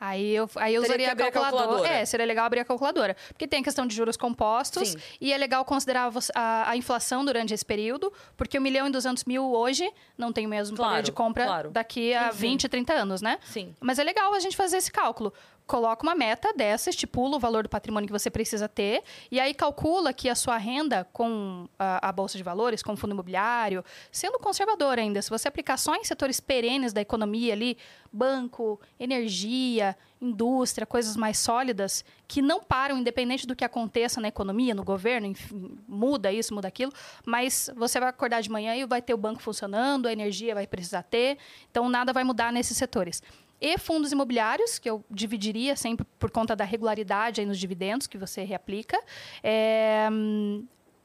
Aí 0.00 0.34
eu, 0.34 0.50
aí 0.56 0.74
eu 0.74 0.82
usaria 0.82 1.12
a 1.12 1.16
calculadora. 1.16 1.48
a 1.48 1.66
calculadora. 1.66 1.92
É, 1.92 2.04
seria 2.04 2.26
legal 2.26 2.44
abrir 2.44 2.60
a 2.60 2.64
calculadora. 2.64 3.16
Porque 3.28 3.46
tem 3.46 3.60
a 3.60 3.64
questão 3.64 3.86
de 3.86 3.94
juros 3.94 4.16
compostos 4.16 4.90
Sim. 4.90 4.98
e 5.20 5.32
é 5.32 5.38
legal 5.38 5.64
considerar 5.64 6.10
a, 6.34 6.70
a, 6.70 6.76
inflação 6.76 7.24
durante 7.24 7.54
esse 7.54 7.64
período, 7.64 8.12
porque 8.36 8.58
o 8.58 8.60
milhão 8.60 8.86
e 8.86 8.90
duzentos 8.90 9.24
mil 9.24 9.52
hoje 9.52 9.90
não 10.18 10.32
tem 10.32 10.46
o 10.46 10.48
mesmo 10.48 10.76
claro, 10.76 10.92
poder 10.92 11.02
de 11.04 11.12
compra 11.12 11.46
claro. 11.46 11.70
daqui 11.70 12.12
a 12.12 12.32
Sim. 12.32 12.38
20, 12.38 12.68
30 12.68 12.92
anos, 12.92 13.22
né? 13.22 13.38
Sim. 13.44 13.74
Mas 13.80 13.98
é 13.98 14.04
legal 14.04 14.34
a 14.34 14.40
gente 14.40 14.56
fazer 14.56 14.78
esse 14.78 14.90
cálculo 14.90 15.32
coloca 15.66 16.02
uma 16.02 16.14
meta 16.14 16.52
dessa, 16.52 16.90
estipula 16.90 17.36
o 17.36 17.40
valor 17.40 17.62
do 17.62 17.68
patrimônio 17.68 18.06
que 18.06 18.12
você 18.12 18.30
precisa 18.30 18.68
ter, 18.68 19.02
e 19.30 19.40
aí 19.40 19.54
calcula 19.54 20.12
que 20.12 20.28
a 20.28 20.34
sua 20.34 20.58
renda 20.58 21.08
com 21.12 21.66
a, 21.78 22.08
a, 22.08 22.12
Bolsa 22.12 22.36
de 22.36 22.44
Valores, 22.44 22.82
com 22.82 22.92
o 22.92 22.96
fundo 22.96 23.12
imobiliário, 23.12 23.82
sendo 24.12 24.38
conservador 24.38 24.98
ainda, 24.98 25.22
se 25.22 25.30
você 25.30 25.48
aplicar 25.48 25.78
só 25.78 25.94
em 25.96 26.04
setores 26.04 26.38
perenes 26.38 26.92
da 26.92 27.00
economia 27.00 27.54
ali, 27.54 27.78
banco, 28.12 28.78
energia, 29.00 29.96
indústria, 30.20 30.86
coisas 30.86 31.16
mais 31.16 31.38
sólidas, 31.38 32.04
que 32.28 32.40
não 32.40 32.62
param, 32.62 32.98
independente 32.98 33.46
do 33.46 33.56
que 33.56 33.64
aconteça 33.64 34.20
na 34.20 34.28
economia, 34.28 34.74
no 34.74 34.84
governo, 34.84 35.26
enfim, 35.26 35.78
muda 35.88 36.30
isso, 36.30 36.54
muda 36.54 36.68
aquilo, 36.68 36.92
mas 37.24 37.70
você 37.74 37.98
vai 37.98 38.10
acordar 38.10 38.42
de 38.42 38.50
manhã 38.50 38.76
e 38.76 38.84
vai 38.84 39.00
ter 39.00 39.14
o 39.14 39.18
banco 39.18 39.42
funcionando, 39.42 40.06
a 40.06 40.12
energia 40.12 40.54
vai 40.54 40.66
precisar 40.66 41.02
ter, 41.02 41.38
então 41.70 41.88
nada 41.88 42.12
vai 42.12 42.22
mudar 42.22 42.52
nesses 42.52 42.76
setores 42.76 43.22
e 43.60 43.78
fundos 43.78 44.12
imobiliários, 44.12 44.78
que 44.78 44.88
eu 44.88 45.04
dividiria 45.10 45.76
sempre 45.76 46.06
por 46.18 46.30
conta 46.30 46.54
da 46.54 46.64
regularidade 46.64 47.40
aí 47.40 47.46
nos 47.46 47.58
dividendos 47.58 48.06
que 48.06 48.18
você 48.18 48.44
reaplica. 48.44 49.00
É, 49.42 50.08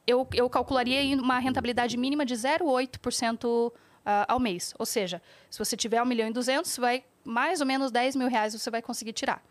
eu, 0.06 0.26
eu 0.34 0.50
calcularia 0.50 1.16
uma 1.16 1.38
rentabilidade 1.38 1.96
mínima 1.96 2.24
de 2.24 2.34
0,8% 2.34 3.44
uh, 3.44 3.72
ah, 4.04 4.26
ao 4.28 4.40
mês. 4.40 4.74
Ou 4.78 4.86
seja, 4.86 5.22
se 5.48 5.58
você 5.58 5.76
tiver 5.76 6.02
1 6.02 6.04
milhão 6.04 6.28
e 6.28 6.32
200, 6.32 6.76
vai 6.78 7.04
mais 7.24 7.60
ou 7.60 7.66
menos 7.66 7.90
10 7.90 8.16
mil 8.16 8.28
reais 8.28 8.52
você 8.52 8.70
vai 8.70 8.82
conseguir 8.82 9.12
tirar. 9.12 9.42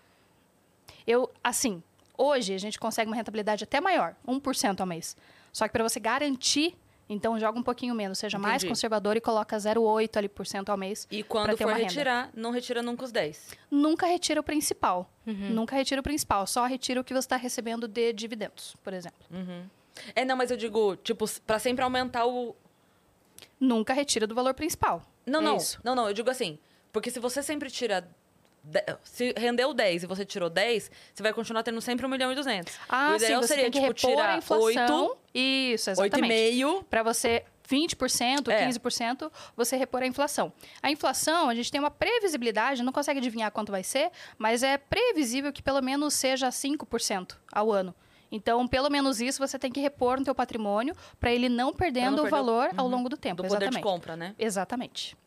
Eu, 1.06 1.32
assim, 1.44 1.82
hoje 2.18 2.54
a 2.54 2.58
gente 2.58 2.78
consegue 2.80 3.10
uma 3.10 3.16
rentabilidade 3.16 3.64
até 3.64 3.80
maior, 3.80 4.16
1% 4.28 4.80
ao 4.80 4.86
mês. 4.86 5.16
Só 5.54 5.68
que 5.68 5.72
para 5.72 5.84
você 5.84 6.00
garantir 6.00 6.76
então 7.10 7.40
joga 7.40 7.58
um 7.58 7.64
pouquinho 7.64 7.96
menos, 7.96 8.20
seja 8.20 8.38
Entendi. 8.38 8.50
mais 8.50 8.64
conservador 8.64 9.18
e 9.18 9.22
coloca 9.22 9.58
0,8 9.58 10.16
ali 10.16 10.30
por 10.30 10.46
cento 10.46 10.70
ao 10.70 10.78
mês. 10.78 11.08
E 11.10 11.24
quando 11.24 11.58
for 11.58 11.74
retirar, 11.74 12.30
não 12.36 12.52
retira 12.52 12.84
nunca 12.84 13.04
os 13.04 13.12
10. 13.12 13.58
Nunca 13.72 14.06
retira 14.06 14.40
o 14.40 14.44
principal. 14.44 15.12
Uhum. 15.26 15.50
Nunca 15.50 15.76
retira 15.76 16.00
o 16.00 16.04
principal, 16.04 16.46
só 16.46 16.66
retira 16.66 17.02
o 17.02 17.04
que 17.04 17.14
você 17.14 17.26
está 17.26 17.36
recebendo 17.36 17.88
de 17.88 18.14
dividendos, 18.14 18.76
por 18.84 18.94
exemplo. 18.94 19.20
Uhum. 19.32 19.64
É, 20.16 20.24
não, 20.24 20.38
mas 20.38 20.52
eu 20.52 20.58
digo, 20.58 20.96
tipo, 20.98 21.26
para 21.42 21.58
sempre 21.58 21.84
aumentar 21.84 22.26
o. 22.26 22.56
Nunca 23.60 23.94
retira 23.94 24.28
do 24.28 24.36
valor 24.36 24.54
principal. 24.54 25.02
Não, 25.26 25.42
é 25.42 25.44
não. 25.44 25.58
Isso. 25.58 25.80
Não, 25.84 25.96
não, 25.96 26.08
eu 26.08 26.14
digo 26.14 26.30
assim. 26.30 26.60
Porque 26.92 27.12
se 27.12 27.20
você 27.20 27.44
sempre 27.44 27.70
tira 27.70 28.08
se 29.04 29.34
rendeu 29.38 29.74
10 29.74 30.04
e 30.04 30.06
você 30.06 30.26
tirou 30.26 30.50
10, 30.50 30.92
você 31.14 31.24
vai 31.24 31.34
continuar 31.34 31.64
tendo 31.64 31.82
sempre 31.82 32.06
1 32.06 32.10
milhão 32.10 32.32
e 32.32 32.36
200. 32.36 32.74
Ah, 32.88 33.12
o 33.14 33.16
ideal 33.16 33.42
sim, 33.42 33.48
seria, 33.48 33.64
tem 33.64 33.72
que 33.72 33.80
tipo, 33.80 33.94
tirar 33.94 34.30
a 34.30 34.38
inflação. 34.38 35.08
8, 35.08 35.18
isso, 35.34 35.90
exatamente. 35.90 36.34
8,5. 36.34 36.84
Para 36.90 37.04
você 37.04 37.44
20%, 37.70 38.50
é. 38.50 38.68
15%, 38.68 39.32
você 39.56 39.78
repor 39.78 40.02
a 40.02 40.08
inflação. 40.08 40.52
A 40.82 40.90
inflação, 40.90 41.50
a 41.50 41.56
gente 41.56 41.72
tem 41.72 41.80
uma 41.80 41.92
previsibilidade, 41.92 42.82
não 42.82 42.92
consegue 42.92 43.20
adivinhar 43.20 43.52
quanto 43.52 43.72
vai 43.72 43.84
ser, 43.84 44.10
mas 44.38 44.64
é 44.64 44.78
previsível 44.78 45.54
que 45.54 45.62
pelo 45.62 45.82
menos 45.82 46.16
seja 46.16 46.50
5% 46.50 47.36
ao 47.52 47.72
ano. 47.72 47.94
Então, 48.32 48.68
pelo 48.68 48.90
menos 48.90 49.20
isso 49.20 49.40
você 49.40 49.58
tem 49.58 49.72
que 49.72 49.80
repor 49.80 50.20
no 50.20 50.26
teu 50.26 50.36
patrimônio 50.36 50.96
para 51.20 51.32
ele 51.32 51.50
não 51.50 51.74
perdendo 51.74 52.18
não 52.18 52.26
o 52.26 52.30
valor 52.30 52.70
uhum. 52.70 52.74
ao 52.78 52.88
longo 52.88 53.10
do 53.10 53.18
tempo. 53.18 53.42
Do 53.42 53.48
exatamente. 53.48 53.70
poder 53.70 53.78
de 53.78 53.84
compra, 53.84 54.16
né? 54.16 54.36
Exatamente. 54.38 55.18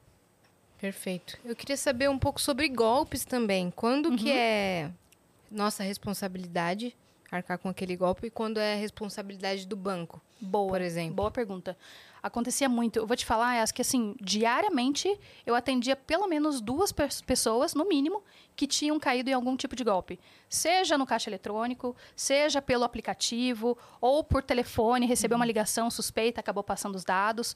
Perfeito. 0.83 1.39
Eu 1.45 1.55
queria 1.55 1.77
saber 1.77 2.11
um 2.11 2.19
pouco 2.19 2.41
sobre 2.41 2.69
golpes 2.69 3.25
também. 3.25 3.71
Quando 3.71 4.07
uhum. 4.07 4.17
que 4.17 4.33
é 4.33 4.91
nossa 5.49 5.85
responsabilidade 5.85 6.93
arcar 7.31 7.57
com 7.57 7.69
aquele 7.69 7.97
golpe 7.97 8.27
e 8.27 8.31
quando 8.31 8.59
é 8.59 8.75
responsabilidade 8.75 9.65
do 9.65 9.77
banco? 9.77 10.21
Boa, 10.41 10.73
por 10.73 10.81
exemplo. 10.81 11.15
Boa 11.15 11.31
pergunta. 11.31 11.79
Acontecia 12.21 12.69
muito. 12.69 12.99
Eu 12.99 13.07
vou 13.07 13.17
te 13.17 13.25
falar, 13.25 13.63
acho 13.63 13.73
que 13.73 13.81
assim, 13.81 14.17
diariamente 14.21 15.17
eu 15.47 15.55
atendia 15.55 15.95
pelo 15.95 16.27
menos 16.27 16.61
duas 16.61 16.93
pessoas, 17.25 17.75
no 17.75 17.87
mínimo, 17.87 18.21
que 18.57 18.67
tinham 18.67 18.99
caído 18.99 19.31
em 19.31 19.35
algum 19.35 19.57
tipo 19.57 19.77
de 19.77 19.85
golpe. 19.85 20.19
Seja 20.49 20.99
no 20.99 21.07
caixa 21.07 21.31
eletrônico, 21.31 21.95
seja 22.17 22.61
pelo 22.61 22.83
aplicativo, 22.83 23.79
ou 24.01 24.25
por 24.25 24.43
telefone, 24.43 25.07
recebeu 25.07 25.37
uhum. 25.37 25.43
uma 25.43 25.47
ligação 25.47 25.89
suspeita, 25.93 26.41
acabou 26.41 26.65
passando 26.65 26.97
os 26.97 27.05
dados. 27.05 27.55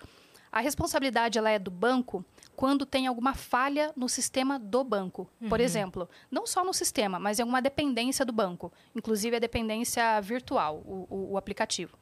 A 0.53 0.61
responsabilidade 0.61 1.39
ela 1.39 1.51
é 1.51 1.59
do 1.59 1.73
banco 1.73 2.24
quando 2.57 2.87
tem 2.87 3.07
alguma 3.07 3.35
falha 3.35 3.93
no 3.95 4.09
sistema 4.09 4.59
do 4.59 4.83
banco. 4.83 5.31
Uhum. 5.41 5.49
Por 5.49 5.61
exemplo, 5.61 6.09
não 6.31 6.47
só 6.47 6.65
no 6.65 6.73
sistema, 6.73 7.19
mas 7.19 7.39
em 7.39 7.43
alguma 7.43 7.61
dependência 7.61 8.24
do 8.24 8.33
banco, 8.33 8.73
inclusive 8.95 9.37
a 9.37 9.39
dependência 9.39 10.20
virtual, 10.23 10.83
o, 10.85 11.07
o, 11.09 11.33
o 11.33 11.37
aplicativo. 11.37 11.97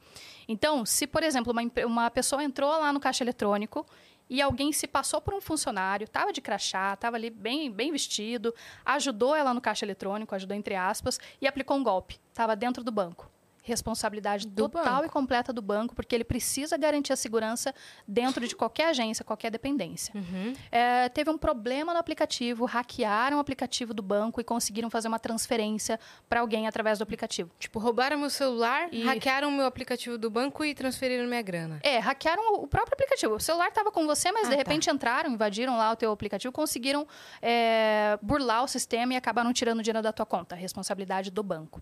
Então, 0.46 0.86
se, 0.86 1.06
por 1.06 1.24
exemplo, 1.24 1.52
uma, 1.52 1.62
uma 1.86 2.10
pessoa 2.10 2.42
entrou 2.42 2.70
lá 2.70 2.92
no 2.92 3.00
caixa 3.00 3.24
eletrônico 3.24 3.84
e 4.30 4.40
alguém 4.40 4.72
se 4.72 4.86
passou 4.86 5.20
por 5.20 5.34
um 5.34 5.40
funcionário, 5.40 6.04
estava 6.04 6.32
de 6.32 6.40
crachá, 6.40 6.94
estava 6.94 7.16
ali 7.16 7.28
bem, 7.28 7.70
bem 7.70 7.90
vestido, 7.90 8.54
ajudou 8.84 9.34
ela 9.34 9.52
no 9.52 9.60
caixa 9.60 9.84
eletrônico, 9.84 10.34
ajudou 10.34 10.56
entre 10.56 10.76
aspas, 10.76 11.18
e 11.40 11.46
aplicou 11.46 11.76
um 11.76 11.82
golpe. 11.82 12.18
Estava 12.30 12.54
dentro 12.54 12.84
do 12.84 12.92
banco 12.92 13.33
responsabilidade 13.64 14.46
Do 14.46 14.68
total 14.68 14.94
banco. 14.96 15.06
e 15.06 15.08
completa 15.08 15.52
do 15.52 15.60
banco, 15.62 15.94
porque 15.94 16.14
ele 16.14 16.22
precisa 16.22 16.76
garantir 16.76 17.12
a 17.12 17.16
segurança 17.16 17.74
dentro 18.06 18.46
de 18.46 18.54
qualquer 18.54 18.88
agência, 18.90 19.24
qualquer 19.24 19.50
dependência. 19.50 20.12
Uhum. 20.14 20.52
É, 20.70 21.08
teve 21.08 21.30
um 21.30 21.38
problema 21.38 21.92
no 21.92 21.98
aplicativo, 21.98 22.66
hackearam 22.66 23.38
o 23.38 23.40
aplicativo 23.40 23.92
do 23.94 24.02
banco 24.02 24.40
e 24.40 24.44
conseguiram 24.44 24.90
fazer 24.90 25.08
uma 25.08 25.18
transferência 25.18 25.98
para 26.28 26.40
alguém 26.40 26.68
através 26.68 26.98
do 26.98 27.02
aplicativo. 27.02 27.50
Tipo, 27.58 27.78
roubaram 27.78 28.18
meu 28.18 28.30
celular, 28.30 28.88
E- 28.92 29.02
hackearam 29.02 29.50
meu 29.50 29.66
aplicativo 29.66 30.18
do 30.18 30.30
banco 30.30 30.64
e 30.64 30.74
transferiram 30.74 31.26
minha 31.26 31.42
grana. 31.42 31.80
É, 31.82 31.98
hackearam 31.98 32.54
o 32.62 32.66
próprio 32.66 32.92
aplicativo. 32.94 33.34
O 33.36 33.40
celular 33.40 33.68
estava 33.68 33.90
com 33.90 34.06
você, 34.06 34.30
mas 34.30 34.46
Ah, 34.46 34.50
de 34.50 34.56
tá. 34.56 34.58
repente 34.58 34.90
entraram, 34.90 35.30
invadiram 35.30 35.76
lá 35.78 35.90
o 35.90 35.96
teu 35.96 36.12
aplicativo, 36.12 36.52
conseguiram 36.52 37.06
é, 37.40 38.18
burlar 38.20 38.62
o 38.62 38.68
sistema 38.68 39.14
e 39.14 39.16
acabaram 39.16 39.52
tirando 39.52 39.82
dinheiro 39.82 40.02
da 40.02 40.12
tua 40.12 40.26
conta. 40.26 40.54
Responsabilidade 40.54 41.30
do 41.30 41.42
banco. 41.42 41.80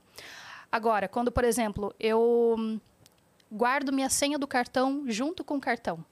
Agora, 0.72 1.06
quando, 1.06 1.30
por 1.30 1.44
exemplo, 1.44 1.94
eu 2.00 2.80
guardo 3.50 3.92
minha 3.92 4.08
senha 4.08 4.38
do 4.38 4.46
cartão 4.48 5.04
junto 5.06 5.44
com 5.44 5.56
o 5.56 5.60
cartão. 5.60 6.02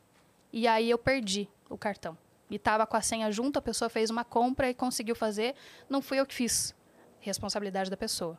E 0.52 0.68
aí 0.68 0.90
eu 0.90 0.98
perdi 0.98 1.48
o 1.68 1.78
cartão. 1.78 2.16
E 2.50 2.56
estava 2.56 2.86
com 2.86 2.96
a 2.96 3.00
senha 3.00 3.30
junto, 3.32 3.58
a 3.58 3.62
pessoa 3.62 3.88
fez 3.88 4.10
uma 4.10 4.24
compra 4.24 4.68
e 4.68 4.74
conseguiu 4.74 5.14
fazer. 5.14 5.54
Não 5.88 6.02
fui 6.02 6.18
eu 6.20 6.26
que 6.26 6.34
fiz. 6.34 6.74
Responsabilidade 7.20 7.88
da 7.90 7.96
pessoa. 7.96 8.38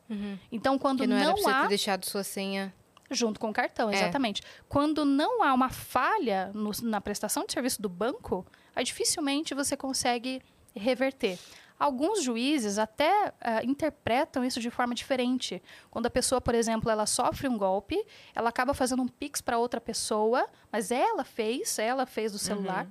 Então, 0.50 0.78
quando 0.78 0.98
Porque 0.98 1.06
não, 1.08 1.16
era 1.16 1.32
pra 1.32 1.42
você 1.42 1.50
há... 1.50 1.62
ter 1.62 1.68
deixado 1.68 2.04
sua 2.04 2.22
senha. 2.24 2.72
Junto 3.10 3.38
com 3.38 3.50
o 3.50 3.52
cartão, 3.52 3.90
É. 3.90 3.94
exatamente. 3.94 4.42
Quando 4.68 5.04
não 5.04 5.42
há 5.42 5.52
uma 5.52 5.68
falha 5.70 6.50
no- 6.54 6.70
na 6.82 7.00
prestação 7.00 7.44
de 7.44 7.52
serviço 7.52 7.80
do 7.82 7.88
banco, 7.88 8.46
aí 8.74 8.82
dificilmente 8.84 9.54
você 9.54 9.76
consegue 9.76 10.40
reverter. 10.74 11.38
Alguns 11.78 12.22
juízes 12.22 12.78
até 12.78 13.32
ah, 13.40 13.62
interpretam 13.64 14.44
isso 14.44 14.60
de 14.60 14.70
forma 14.70 14.94
diferente. 14.94 15.62
Quando 15.90 16.06
a 16.06 16.10
pessoa, 16.10 16.40
por 16.40 16.54
exemplo, 16.54 16.90
ela 16.90 17.06
sofre 17.06 17.48
um 17.48 17.58
golpe, 17.58 18.04
ela 18.34 18.48
acaba 18.48 18.72
fazendo 18.74 19.02
um 19.02 19.08
pix 19.08 19.40
para 19.40 19.58
outra 19.58 19.80
pessoa, 19.80 20.46
mas 20.70 20.90
ela 20.90 21.24
fez, 21.24 21.78
ela 21.78 22.06
fez 22.06 22.32
do 22.32 22.38
celular. 22.38 22.86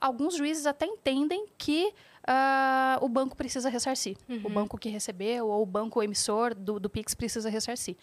Alguns 0.00 0.36
juízes 0.36 0.66
até 0.66 0.84
entendem 0.84 1.46
que 1.56 1.92
ah, 2.26 2.98
o 3.00 3.08
banco 3.08 3.36
precisa 3.36 3.68
ressarcir. 3.68 4.16
O 4.44 4.50
banco 4.50 4.76
que 4.78 4.88
recebeu 4.88 5.48
ou 5.48 5.62
o 5.62 5.66
banco 5.66 6.02
emissor 6.02 6.54
do, 6.54 6.80
do 6.80 6.90
pix 6.90 7.14
precisa 7.14 7.48
ressarcir. 7.48 7.96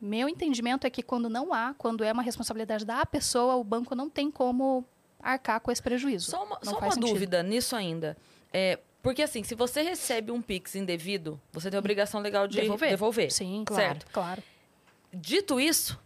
Meu 0.00 0.28
entendimento 0.28 0.86
é 0.86 0.90
que 0.90 1.02
quando 1.02 1.28
não 1.28 1.54
há, 1.54 1.74
quando 1.78 2.04
é 2.04 2.12
uma 2.12 2.22
responsabilidade 2.22 2.84
da 2.84 3.06
pessoa, 3.06 3.54
o 3.56 3.64
banco 3.64 3.94
não 3.94 4.10
tem 4.10 4.30
como 4.30 4.84
arcar 5.18 5.60
com 5.60 5.70
esse 5.70 5.82
prejuízo. 5.82 6.30
Só 6.30 6.44
uma, 6.44 6.58
só 6.62 6.78
uma 6.78 6.96
dúvida 6.96 7.42
nisso 7.42 7.74
ainda. 7.74 8.16
É, 8.52 8.78
porque 9.04 9.22
assim, 9.22 9.44
se 9.44 9.54
você 9.54 9.82
recebe 9.82 10.32
um 10.32 10.40
Pix 10.42 10.74
indevido, 10.74 11.40
você 11.52 11.70
tem 11.70 11.76
a 11.76 11.80
obrigação 11.80 12.20
legal 12.20 12.48
de 12.48 12.56
Devolver. 12.60 12.88
devolver. 12.88 13.30
Sim, 13.30 13.62
claro, 13.64 13.82
Certo. 13.84 14.06
claro. 14.10 14.42
Dito 15.12 15.60
isso, 15.60 15.96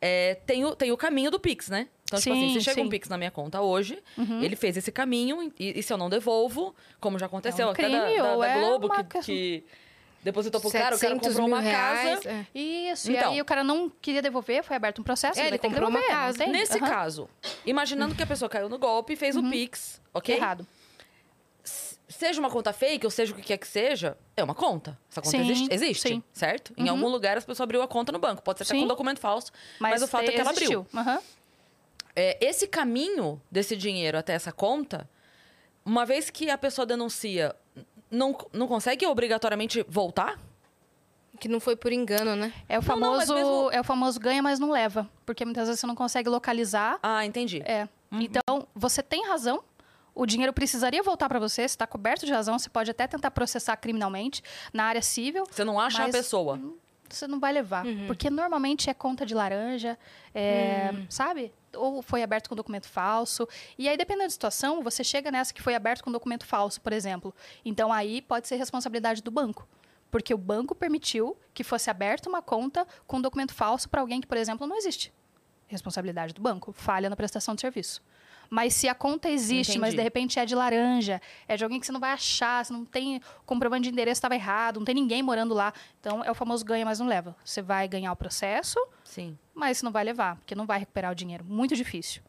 é, 0.00 0.36
tem, 0.46 0.64
o, 0.64 0.74
tem 0.74 0.90
o 0.92 0.96
caminho 0.96 1.30
do 1.30 1.38
Pix, 1.38 1.68
né? 1.68 1.88
Então, 2.04 2.18
tipo 2.20 2.32
assim, 2.32 2.48
Sim, 2.48 2.54
se 2.54 2.64
chega 2.64 2.80
um 2.80 2.84
sim. 2.84 2.90
Pix 2.90 3.08
na 3.08 3.18
minha 3.18 3.30
conta 3.32 3.60
hoje, 3.60 3.98
Uhum. 4.16 4.40
ele 4.42 4.54
fez 4.56 4.76
esse 4.76 4.92
caminho, 4.92 5.52
e, 5.58 5.78
e 5.78 5.82
se 5.82 5.92
eu 5.92 5.98
não 5.98 6.08
devolvo, 6.08 6.74
como 7.00 7.18
já 7.18 7.26
aconteceu 7.26 7.64
É 7.66 7.68
um 7.68 7.72
até 7.72 7.82
crime 7.82 7.98
da, 8.18 8.22
da- 8.22 8.36
da 8.36 8.46
é 8.48 8.58
Globo, 8.60 8.86
uma 8.86 9.02
que, 9.04 9.18
que 9.20 9.64
depositou 10.22 10.60
pro 10.60 10.70
cara, 10.70 10.96
o 10.96 10.98
cara 10.98 11.14
700 11.14 11.28
comprou 11.28 11.46
uma 11.48 11.60
reais, 11.60 12.20
casa. 12.20 12.30
é. 12.30 12.46
Isso, 12.58 13.10
Então. 13.10 13.32
e 13.32 13.34
aí 13.34 13.40
o 13.40 13.44
cara 13.44 13.64
não 13.64 13.90
queria 13.90 14.22
devolver, 14.22 14.62
foi 14.62 14.76
aberto 14.76 15.00
um 15.00 15.04
processo, 15.04 15.38
É, 15.40 15.42
ele, 15.42 15.50
ele 15.50 15.58
comprou 15.58 15.88
uma 15.88 15.98
devolver, 15.98 16.16
não 16.16 16.22
casa. 16.24 16.46
Nesse 16.46 16.78
Aham. 16.78 16.88
caso, 16.88 17.28
imaginando 17.66 18.14
que 18.14 18.22
a 18.22 18.26
pessoa 18.26 18.48
caiu 18.48 18.68
no 18.68 18.78
golpe 18.78 19.12
e 19.14 19.16
fez 19.16 19.36
o 19.36 19.42
Pix, 19.50 20.00
ok? 20.14 20.34
Errado. 20.36 20.66
Seja 22.16 22.40
uma 22.40 22.50
conta 22.50 22.72
fake, 22.72 23.04
ou 23.04 23.10
seja 23.10 23.32
o 23.32 23.36
que 23.36 23.42
quer 23.42 23.58
que 23.58 23.66
seja, 23.68 24.16
é 24.34 24.42
uma 24.42 24.54
conta. 24.54 24.98
Essa 25.10 25.20
conta 25.20 25.36
Sim, 25.36 25.42
existe, 25.50 25.74
existe 25.74 26.08
sim. 26.08 26.22
certo? 26.32 26.72
Em 26.76 26.84
Uhum. 26.84 26.90
algum 26.92 27.08
lugar 27.08 27.36
as 27.36 27.44
pessoas 27.44 27.60
abriu 27.60 27.82
a 27.82 27.88
conta 27.88 28.10
no 28.10 28.18
banco. 28.18 28.42
Pode 28.42 28.58
ser 28.58 28.64
até 28.64 28.74
Sim. 28.74 28.80
com 28.82 28.86
documento 28.86 29.20
falso, 29.20 29.52
mas, 29.78 30.02
o 30.02 30.08
fato 30.08 30.24
é 30.28 30.32
que 30.32 30.40
ela 30.40 30.48
abriu. 30.50 30.62
existiu. 30.82 30.86
Aham. 30.98 31.18
É, 32.14 32.38
esse 32.40 32.66
caminho 32.66 33.38
desse 33.50 33.76
dinheiro 33.76 34.16
até 34.16 34.32
essa 34.32 34.50
conta, 34.50 35.06
uma 35.84 36.06
vez 36.06 36.30
que 36.30 36.48
a 36.48 36.56
pessoa 36.56 36.86
denuncia, 36.86 37.54
não, 38.10 38.34
não 38.52 38.66
consegue 38.66 39.06
obrigatoriamente 39.06 39.84
voltar? 39.86 40.38
Que 41.38 41.48
não 41.48 41.60
foi 41.60 41.76
por 41.76 41.92
engano, 41.92 42.34
né? 42.34 42.50
É 42.66 42.78
o 42.78 42.82
Não, 42.82 42.96
não, 42.96 43.16
mas 43.16 43.28
famoso, 43.28 43.34
mesmo- 43.34 43.70
é 43.70 43.78
o 43.80 43.84
famoso 43.84 44.18
ganha, 44.18 44.42
mas 44.42 44.58
não 44.58 44.70
leva, 44.70 45.06
porque 45.26 45.44
muitas 45.44 45.68
vezes 45.68 45.80
você 45.80 45.86
não 45.86 45.94
consegue 45.94 46.30
localizar. 46.30 46.98
Ah, 47.02 47.26
entendi. 47.26 47.60
É. 47.66 47.86
Então, 48.12 48.66
você 48.74 49.02
tem 49.02 49.26
razão. 49.28 49.62
O 50.16 50.24
dinheiro 50.24 50.50
precisaria 50.50 51.02
voltar 51.02 51.28
para 51.28 51.38
você, 51.38 51.56
você 51.62 51.66
está 51.66 51.86
coberto 51.86 52.24
de 52.24 52.32
razão, 52.32 52.58
você 52.58 52.70
pode 52.70 52.90
até 52.90 53.06
tentar 53.06 53.30
processar 53.30 53.76
criminalmente 53.76 54.42
na 54.72 54.84
área 54.84 55.02
civil, 55.02 55.44
Você 55.50 55.62
não 55.62 55.78
acha 55.78 55.98
Mas- 55.98 56.14
a 56.14 56.18
pessoa. 56.18 56.58
você 57.06 57.26
não 57.28 57.38
vai 57.38 57.52
levar. 57.52 57.84
Porque 58.06 58.30
normalmente 58.30 58.88
é 58.88 58.94
conta 58.94 59.26
de 59.26 59.34
laranja, 59.34 59.98
é, 60.34 60.90
sabe? 61.10 61.52
Ou 61.76 62.00
foi 62.00 62.22
aberto 62.22 62.48
com 62.48 62.56
documento 62.56 62.88
falso. 62.88 63.46
E 63.76 63.86
aí, 63.90 63.96
dependendo 63.98 64.24
da 64.28 64.30
situação, 64.30 64.82
você 64.82 65.04
chega 65.04 65.30
nessa 65.30 65.52
que 65.52 65.60
foi 65.60 65.74
aberto 65.74 66.02
com 66.02 66.10
documento 66.10 66.46
falso, 66.46 66.80
por 66.80 66.94
exemplo. 66.94 67.34
Então, 67.62 67.92
aí 67.92 68.22
pode 68.22 68.48
ser 68.48 68.56
responsabilidade 68.56 69.22
do 69.22 69.30
banco. 69.30 69.68
Porque 70.10 70.32
o 70.32 70.38
banco 70.38 70.74
permitiu 70.74 71.36
que 71.52 71.62
fosse 71.62 71.90
aberta 71.90 72.26
uma 72.26 72.40
conta 72.40 72.86
com 73.06 73.20
documento 73.20 73.52
falso 73.52 73.86
para 73.86 74.00
alguém 74.00 74.20
que, 74.22 74.26
por 74.26 74.38
exemplo, 74.38 74.66
não 74.66 74.78
existe. 74.78 75.12
Responsabilidade 75.66 76.32
do 76.32 76.40
banco. 76.40 76.72
Falha 76.72 77.10
na 77.10 77.16
prestação 77.16 77.54
de 77.54 77.60
serviço. 77.60 78.00
Mas 78.50 78.74
se 78.74 78.88
a 78.88 78.94
conta 78.94 79.28
existe, 79.28 79.78
mas 79.78 79.88
Entendi. 79.88 79.96
de 79.96 80.02
repente 80.02 80.38
é 80.38 80.46
de 80.46 80.54
laranja, 80.54 81.20
é 81.48 81.56
de 81.56 81.64
alguém 81.64 81.80
que 81.80 81.86
você 81.86 81.92
não 81.92 82.00
vai 82.00 82.12
achar, 82.12 82.64
você 82.64 82.72
não 82.72 82.84
tem 82.84 83.20
comprovante 83.44 83.84
de 83.84 83.90
endereço 83.90 84.18
estava 84.18 84.34
errado, 84.34 84.78
não 84.78 84.84
tem 84.84 84.94
ninguém 84.94 85.22
morando 85.22 85.54
lá. 85.54 85.72
Então 86.00 86.24
é 86.24 86.30
o 86.30 86.34
famoso 86.34 86.64
ganha, 86.64 86.84
mas 86.84 86.98
não 86.98 87.06
leva. 87.06 87.36
Você 87.44 87.62
vai 87.62 87.86
ganhar 87.88 88.12
o 88.12 88.16
processo, 88.16 88.78
Sim. 89.04 89.36
mas 89.54 89.82
não 89.82 89.92
vai 89.92 90.04
levar, 90.04 90.36
porque 90.36 90.54
não 90.54 90.66
vai 90.66 90.78
recuperar 90.78 91.12
o 91.12 91.14
dinheiro. 91.14 91.44
Muito 91.44 91.74
difícil. 91.76 92.22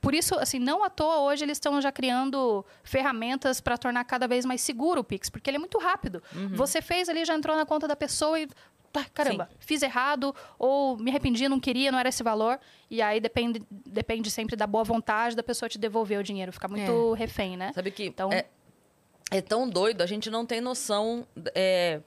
Por 0.00 0.14
isso, 0.14 0.36
assim, 0.38 0.58
não 0.58 0.84
à 0.84 0.90
toa 0.90 1.20
hoje 1.20 1.44
eles 1.44 1.56
estão 1.56 1.80
já 1.80 1.90
criando 1.90 2.64
ferramentas 2.84 3.60
para 3.60 3.76
tornar 3.76 4.04
cada 4.04 4.28
vez 4.28 4.44
mais 4.44 4.60
seguro 4.60 5.00
o 5.00 5.04
Pix, 5.04 5.28
porque 5.28 5.50
ele 5.50 5.56
é 5.56 5.58
muito 5.58 5.78
rápido. 5.78 6.22
Você 6.52 6.80
fez 6.80 7.08
ali, 7.08 7.24
já 7.24 7.34
entrou 7.34 7.56
na 7.56 7.66
conta 7.66 7.88
da 7.88 7.96
pessoa 7.96 8.38
e. 8.38 8.48
tá, 9.02 9.06
caramba, 9.12 9.48
fiz 9.58 9.82
errado, 9.82 10.34
ou 10.58 10.96
me 10.96 11.10
arrependi, 11.10 11.48
não 11.48 11.60
queria, 11.60 11.90
não 11.92 11.98
era 11.98 12.08
esse 12.08 12.22
valor. 12.22 12.58
E 12.90 13.02
aí 13.02 13.20
depende, 13.20 13.62
depende 13.70 14.30
sempre 14.30 14.56
da 14.56 14.66
boa 14.66 14.84
vontade 14.84 15.36
da 15.36 15.42
pessoa 15.42 15.68
te 15.68 15.78
devolver 15.78 16.18
o 16.18 16.22
dinheiro. 16.22 16.52
Fica 16.52 16.68
muito 16.68 17.12
refém, 17.14 17.56
né? 17.56 17.72
Sabe 17.74 17.90
que 17.90 18.04
Então- 18.06 18.32
é, 18.32 18.46
é 19.30 19.40
tão 19.42 19.68
doido, 19.68 20.00
a 20.02 20.06
gente 20.06 20.30
não 20.30 20.46
tem 20.46 20.60
noção 20.60 21.26
é, 21.54 22.00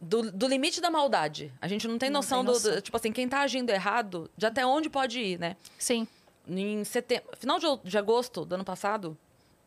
do, 0.00 0.30
do 0.32 0.46
limite 0.46 0.80
da 0.80 0.90
maldade. 0.90 1.52
A 1.60 1.68
gente 1.68 1.86
não 1.88 1.98
tem 1.98 2.08
Não 2.10 2.18
noção, 2.20 2.38
tem 2.38 2.46
do- 2.46 2.52
noção. 2.52 2.74
do, 2.76 2.80
Tipo 2.82 2.96
assim, 2.96 3.12
quem 3.12 3.28
tá 3.28 3.40
agindo 3.40 3.70
errado, 3.70 4.30
de 4.36 4.46
até 4.46 4.64
onde 4.64 4.88
pode 4.88 5.18
ir, 5.20 5.38
né? 5.38 5.56
Sim. 5.78 6.06
Em 6.46 6.84
setembro, 6.84 7.24
final 7.38 7.58
de, 7.58 7.66
de 7.84 7.96
agosto 7.98 8.44
do 8.44 8.54
ano 8.54 8.64
passado, 8.64 9.16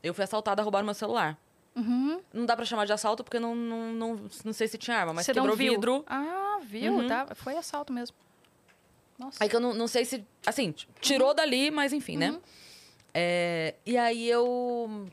eu 0.04 0.14
fui 0.14 0.24
assaltada, 0.24 0.62
roubaram 0.62 0.86
meu 0.86 0.94
celular. 0.94 1.38
Uhum. 1.78 2.20
Não 2.34 2.46
dá 2.46 2.56
pra 2.56 2.66
chamar 2.66 2.86
de 2.86 2.92
assalto 2.94 3.24
porque 3.24 3.40
não, 3.40 3.54
não, 3.56 3.94
não, 3.94 4.20
não 4.44 4.52
sei 4.54 4.68
se 4.68 4.78
tinha 4.80 4.98
arma, 4.98 5.14
mas 5.14 5.26
Você 5.28 5.34
quebrou 5.34 5.56
viu? 5.56 5.74
vidro. 5.74 6.04
Ah, 6.08 6.60
viu? 6.64 6.92
Uhum. 6.94 7.08
Tá? 7.08 7.28
Foi 7.36 7.56
assalto 7.56 7.94
mesmo. 7.94 8.16
Nossa. 9.20 9.38
Aí 9.44 9.48
que 9.50 9.56
eu 9.56 9.60
não, 9.60 9.74
não 9.74 9.88
sei 9.88 10.04
se. 10.04 10.26
Assim, 10.46 10.74
tirou 11.00 11.34
dali, 11.34 11.70
mas 11.72 11.94
enfim, 11.94 12.18
né? 12.18 12.38
É, 13.14 13.76
e 13.86 13.98
aí 13.98 14.28
eu. 14.30 15.08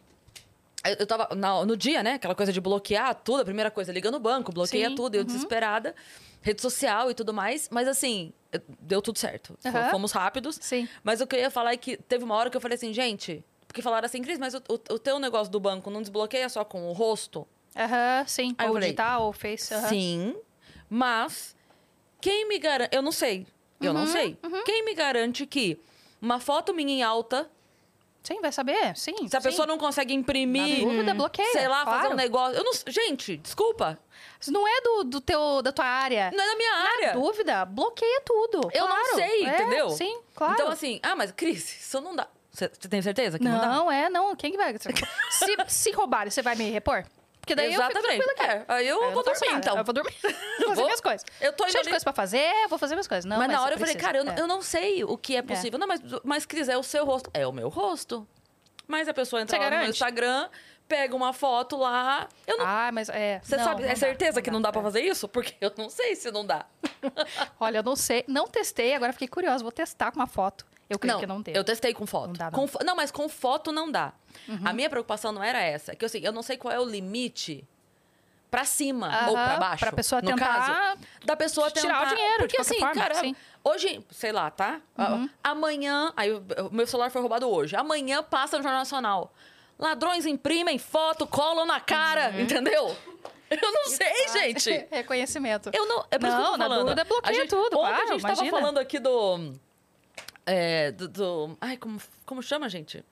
Eu 0.99 1.07
tava 1.07 1.35
na- 1.35 1.65
no 1.65 1.77
dia, 1.77 2.03
né? 2.03 2.15
Aquela 2.15 2.35
coisa 2.35 2.53
de 2.53 2.61
bloquear 2.61 3.15
tudo, 3.15 3.41
a 3.41 3.45
primeira 3.45 3.70
coisa, 3.70 3.91
liga 3.91 4.11
no 4.11 4.19
banco, 4.20 4.53
bloqueia 4.53 4.91
Sim, 4.91 4.95
tudo, 4.95 5.15
eu 5.15 5.20
uhum. 5.20 5.27
desesperada, 5.27 5.95
rede 6.43 6.61
social 6.61 7.11
e 7.11 7.15
tudo 7.15 7.32
mais. 7.32 7.70
Mas 7.70 7.89
assim, 7.89 8.32
eu- 8.53 8.61
deu 8.81 9.01
tudo 9.01 9.19
certo. 9.19 9.57
Fomos 9.91 10.12
rápidos. 10.12 10.59
Sim. 10.61 10.86
Mas 11.03 11.23
o 11.23 11.27
que 11.27 11.36
eu 11.36 11.41
ia 11.41 11.51
falar 11.51 11.73
é 11.73 11.77
que 11.78 11.97
teve 11.97 12.23
uma 12.24 12.35
hora 12.35 12.51
que 12.51 12.57
eu 12.57 12.61
falei 12.61 12.74
assim, 12.77 12.93
gente, 12.93 13.43
porque 13.74 13.82
falaram 13.82 14.06
assim, 14.06 14.22
Cris, 14.22 14.38
mas 14.38 14.55
o, 14.55 14.59
o- 14.68 14.94
o 14.94 14.98
teu 15.01 15.18
negócio 15.18 15.51
do 15.51 15.59
banco 15.59 15.90
não 15.90 16.01
desbloqueia 16.01 16.48
só 16.48 16.64
com 16.64 16.88
o 16.88 16.92
rosto? 16.92 17.44
Aham, 17.76 18.24
sim. 18.24 18.55
Aí 18.56 18.68
ou 18.68 18.74
falei, 18.74 18.90
digital, 18.90 19.22
ou 19.24 19.32
face. 19.32 19.74
aham. 19.74 19.88
Sim, 19.88 20.36
mas 20.88 21.56
quem 22.20 22.46
me 22.46 22.56
garante. 22.60 22.94
Eu 22.94 23.02
não 23.02 23.10
sei. 23.10 23.48
Eu 23.80 23.92
Uhum, 23.92 23.98
não 23.98 24.06
sei. 24.06 24.38
Quem 24.64 24.84
me 24.84 24.94
garante 24.94 25.44
que 25.44 25.76
uma 26.22 26.38
foto 26.38 26.72
minha 26.72 26.94
em 26.94 27.02
alta, 27.02 27.51
Sim, 28.22 28.40
vai 28.40 28.52
saber. 28.52 28.96
Sim. 28.96 29.26
se 29.28 29.36
a 29.36 29.40
sim. 29.40 29.48
pessoa 29.48 29.66
não 29.66 29.76
consegue 29.76 30.14
Na 30.14 30.20
imprimir, 30.20 30.82
dúvida, 30.86 31.12
bloqueia. 31.12 31.51
sei 31.52 31.66
lá, 31.68 31.84
fazer 31.84 31.98
claro. 32.02 32.14
um 32.14 32.16
negócio. 32.16 32.56
Eu 32.56 32.62
não, 32.64 32.72
gente, 32.86 33.36
desculpa. 33.38 33.98
Isso 34.40 34.52
não 34.52 34.66
é 34.68 34.80
do, 34.82 35.05
do 35.05 35.20
teu, 35.20 35.60
da 35.62 35.72
tua 35.72 35.84
área. 35.84 36.30
Não 36.32 36.42
é 36.42 36.46
da 36.46 36.55
minha 36.56 36.70
Na 36.70 36.90
área. 36.92 37.12
dúvida, 37.12 37.64
bloqueia 37.66 38.22
tudo. 38.24 38.70
Eu 38.72 38.86
não 38.88 38.96
claro. 39.02 39.14
sei, 39.16 39.44
É, 39.44 39.48
entendeu? 39.60 39.90
Sim, 39.90 40.20
claro. 40.34 40.55
Então, 40.55 40.68
assim, 40.68 41.01
ah, 41.02 41.14
mas 41.16 41.32
Cris, 41.32 41.80
isso 41.86 42.01
não 42.01 42.14
dá. 42.16 42.26
Você 42.55 42.68
tem 42.68 43.02
certeza 43.02 43.36
que 43.36 43.44
não, 43.44 43.59
dá? 43.59 43.66
não, 43.66 43.90
é, 43.90 44.09
não. 44.09 44.36
Quem 44.36 44.52
que 44.52 44.56
vai? 44.56 44.72
Se, 44.78 45.56
se 45.66 45.90
roubarem, 45.90 46.31
você 46.31 46.40
vai 46.40 46.55
me 46.55 46.70
repor? 46.70 47.05
Porque 47.40 47.55
daí 47.55 47.66
eu 47.66 47.72
fico 47.72 47.85
Exatamente. 47.85 48.22
tranquila 48.22 48.32
aqui. 48.32 48.43
É, 48.43 48.74
aí 48.74 48.89
eu 48.89 49.02
Aí 49.02 49.12
vou 49.12 49.22
dormir, 49.22 49.52
então. 49.52 49.76
Eu 49.76 49.85
vou 49.85 49.93
dormir. 49.93 50.14
vou 50.60 50.68
fazer 50.68 50.85
minhas 50.85 51.01
coisas. 51.01 51.26
Eu 51.40 51.52
tô 51.52 51.68
Cheio 51.68 51.82
de 51.85 51.90
coisa 51.90 52.05
pra 52.05 52.12
fazer, 52.12 52.68
vou 52.68 52.78
fazer 52.78 52.94
minhas 52.94 53.09
coisas. 53.09 53.24
Não, 53.26 53.36
mas, 53.36 53.48
na 53.48 53.60
hora 53.60 53.74
eu 53.74 53.78
falei, 53.78 53.94
cara, 53.97 54.18
eu, 54.18 54.31
É. 54.31 54.40
eu 54.40 54.47
não 54.47 54.62
sei 54.62 55.05
o 55.05 55.18
que 55.18 55.36
é 55.36 55.43
possível. 55.43 55.78
Não, 55.78 55.86
mas, 55.86 56.01
mas 56.22 56.47
Cris, 56.47 56.68
é 56.68 56.78
o 56.78 56.82
seu 56.82 57.05
rosto. 57.05 57.28
É 57.35 57.47
o 57.47 57.52
meu 57.52 57.68
rosto. 57.68 58.26
Mas 58.86 59.09
a 59.09 59.14
pessoa 59.14 59.43
entra 59.43 59.59
Você 59.59 59.62
lá 59.62 59.82
no? 59.82 59.85
Instagram, 59.86 60.48
pega 60.89 61.14
uma 61.14 61.32
foto 61.32 61.76
lá. 61.76 62.28
Eu 62.47 62.56
não. 62.56 62.66
Ah, 62.66 62.90
mas 62.93 63.09
é. 63.09 63.40
Você 63.43 63.56
não, 63.56 63.64
sabe, 63.64 63.82
não 63.82 63.89
é 63.89 63.93
dá, 63.93 63.97
certeza 63.97 64.40
que 64.40 64.51
não 64.51 64.62
dá 64.62 64.70
pra 64.70 64.81
é. 64.81 64.85
fazer 64.85 65.01
isso? 65.02 65.28
Porque 65.28 65.55
eu 65.60 65.72
não 65.76 65.90
sei 65.90 66.14
se 66.16 66.31
não 66.31 66.47
dá. 66.47 66.64
Olha, 67.60 67.78
eu 67.78 67.82
não 67.82 67.97
sei. 67.97 68.24
Não 68.26 68.47
testei, 68.47 68.94
agora 68.94 69.12
fiquei 69.12 69.28
curiosa. 69.28 69.62
Vou 69.62 69.72
testar 69.72 70.12
com 70.12 70.18
uma 70.18 70.26
foto. 70.26 70.64
Eu 70.94 70.98
creio 70.98 71.18
que 71.18 71.26
não 71.26 71.40
deu. 71.42 71.54
Eu 71.54 71.64
testei 71.64 71.92
com 71.94 72.06
foto. 72.06 72.28
Não 72.28 72.32
dá, 72.34 72.50
não. 72.50 72.66
Com 72.68 72.84
não, 72.84 72.96
mas 72.96 73.10
com 73.10 73.28
foto 73.28 73.70
não 73.72 73.90
dá. 73.90 74.12
A 74.64 74.72
minha 74.72 74.88
preocupação 74.90 75.32
não 75.32 75.42
era 75.42 75.60
essa. 75.60 75.92
É 75.92 75.94
que 75.94 76.04
assim, 76.04 76.18
eu 76.20 76.32
não 76.32 76.42
sei 76.42 76.56
qual 76.56 76.72
é 76.72 76.78
o 76.80 76.84
limite 76.84 77.66
pra 78.50 78.64
cima 78.64 79.06
ou 79.26 79.32
pra 79.34 79.44
Aham, 79.52 79.58
baixo. 79.58 79.80
pra 79.80 79.92
pessoa 79.92 80.22
no 80.22 80.28
tentar 80.30 80.46
caso, 80.46 80.98
da 81.24 81.34
pessoa 81.36 81.70
tentar 81.72 81.80
tirar 81.88 82.06
o 82.06 82.14
dinheiro, 82.14 82.38
Porque 82.38 82.60
assim, 82.60 82.78
forma, 82.78 82.94
cara, 82.94 83.14
sim. 83.16 83.28
Uhum. 83.30 83.72
hoje, 83.72 84.06
sei 84.10 84.30
lá, 84.30 84.48
tá? 84.50 84.80
Ah, 84.96 85.26
Amanhã, 85.42 86.12
aí 86.16 86.30
meu 86.70 86.86
celular 86.86 87.10
foi 87.10 87.20
roubado 87.20 87.48
hoje. 87.50 87.74
Amanhã 87.74 88.22
passa 88.22 88.56
no 88.56 88.62
Jornal 88.62 88.80
Nacional. 88.80 89.32
Ladrões 89.76 90.24
imprimem 90.24 90.78
foto, 90.78 91.26
colam 91.26 91.66
na 91.66 91.80
cara, 91.80 92.30
Uhum. 92.30 92.40
entendeu? 92.42 92.96
Eu 93.50 93.72
não 93.72 93.84
sei, 93.88 94.28
gente. 94.32 94.86
Reconhecimento. 94.90 95.70
Eu 95.72 95.86
não. 95.86 96.04
É 96.10 96.18
por 96.18 96.26
isso 96.28 96.36
que 96.36 96.42
eu 96.42 96.46
Não, 96.46 96.52
tô 96.52 96.58
na 96.58 96.64
falando. 96.66 96.82
dúvida, 96.84 97.04
bloqueia 97.04 97.36
A 97.36 97.40
gente- 97.40 97.50
tudo, 97.50 97.76
Ontem 97.78 97.88
claro, 97.88 97.94
a 97.94 98.06
gente 98.12 98.22
tava 98.22 98.34
imagina. 98.34 98.50
falando 98.58 98.78
aqui 98.78 98.98
do. 99.00 99.52
É, 100.46 100.92
do, 100.92 101.08
do- 101.08 101.56
Ai, 101.60 101.76
como, 101.76 102.00
como 102.26 102.42
chama, 102.42 102.68
gente? 102.68 103.04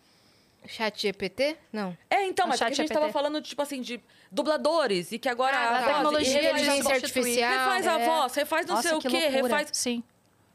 Chat 0.67 1.01
GPT? 1.03 1.57
Não. 1.73 1.97
É, 2.09 2.25
então, 2.27 2.47
mas 2.47 2.57
é 2.57 2.59
que 2.59 2.65
a 2.65 2.69
chat 2.69 2.77
gente 2.77 2.89
GPT. 2.89 3.01
tava 3.01 3.13
falando, 3.13 3.41
tipo 3.43 3.61
assim, 3.63 3.81
de 3.81 4.01
dubladores 4.31 5.11
e 5.11 5.19
que 5.19 5.29
agora. 5.29 5.57
Ah, 5.57 5.79
a 5.79 5.83
tá. 5.83 5.87
tecnologia 5.95 6.31
de 6.41 6.47
a, 6.47 6.51
inteligência 6.51 6.83
voz- 6.85 6.95
artificial. 7.03 7.51
refaz 7.59 7.87
a 7.89 7.99
É. 8.01 8.07
voz, 8.07 8.35
refaz 8.35 8.67
não 8.67 8.75
Nossa, 8.77 8.89
sei 8.89 8.97
o 8.99 9.01
que 9.01 9.09
quê, 9.09 9.21
loucura. 9.31 9.43
refaz. 9.57 9.71
Sim. 9.73 10.05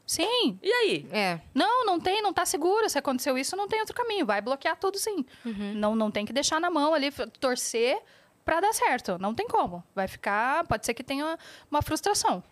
Sim. 0.06 0.58
E 0.62 0.72
aí? 0.72 1.06
É. 1.12 1.38
Não, 1.52 1.84
não 1.84 2.00
tem, 2.00 2.22
não 2.22 2.32
tá 2.32 2.46
seguro. 2.46 2.88
Se 2.88 2.96
aconteceu 2.98 3.36
isso, 3.36 3.54
não 3.54 3.68
tem 3.68 3.80
outro 3.80 3.94
caminho. 3.94 4.24
Vai 4.24 4.40
bloquear 4.40 4.74
tudo 4.78 4.98
sim. 4.98 5.26
Uhum. 5.44 5.74
Não, 5.74 5.94
não 5.94 6.10
tem 6.10 6.24
que 6.24 6.32
deixar 6.32 6.58
na 6.58 6.70
mão 6.70 6.94
ali, 6.94 7.10
torcer 7.38 8.00
pra 8.42 8.58
dar 8.60 8.72
certo. 8.72 9.18
Não 9.18 9.34
tem 9.34 9.46
como. 9.46 9.84
Vai 9.94 10.08
ficar. 10.08 10.66
Pode 10.66 10.86
ser 10.86 10.94
que 10.94 11.04
tenha 11.04 11.38
uma 11.70 11.82
frustração. 11.82 12.42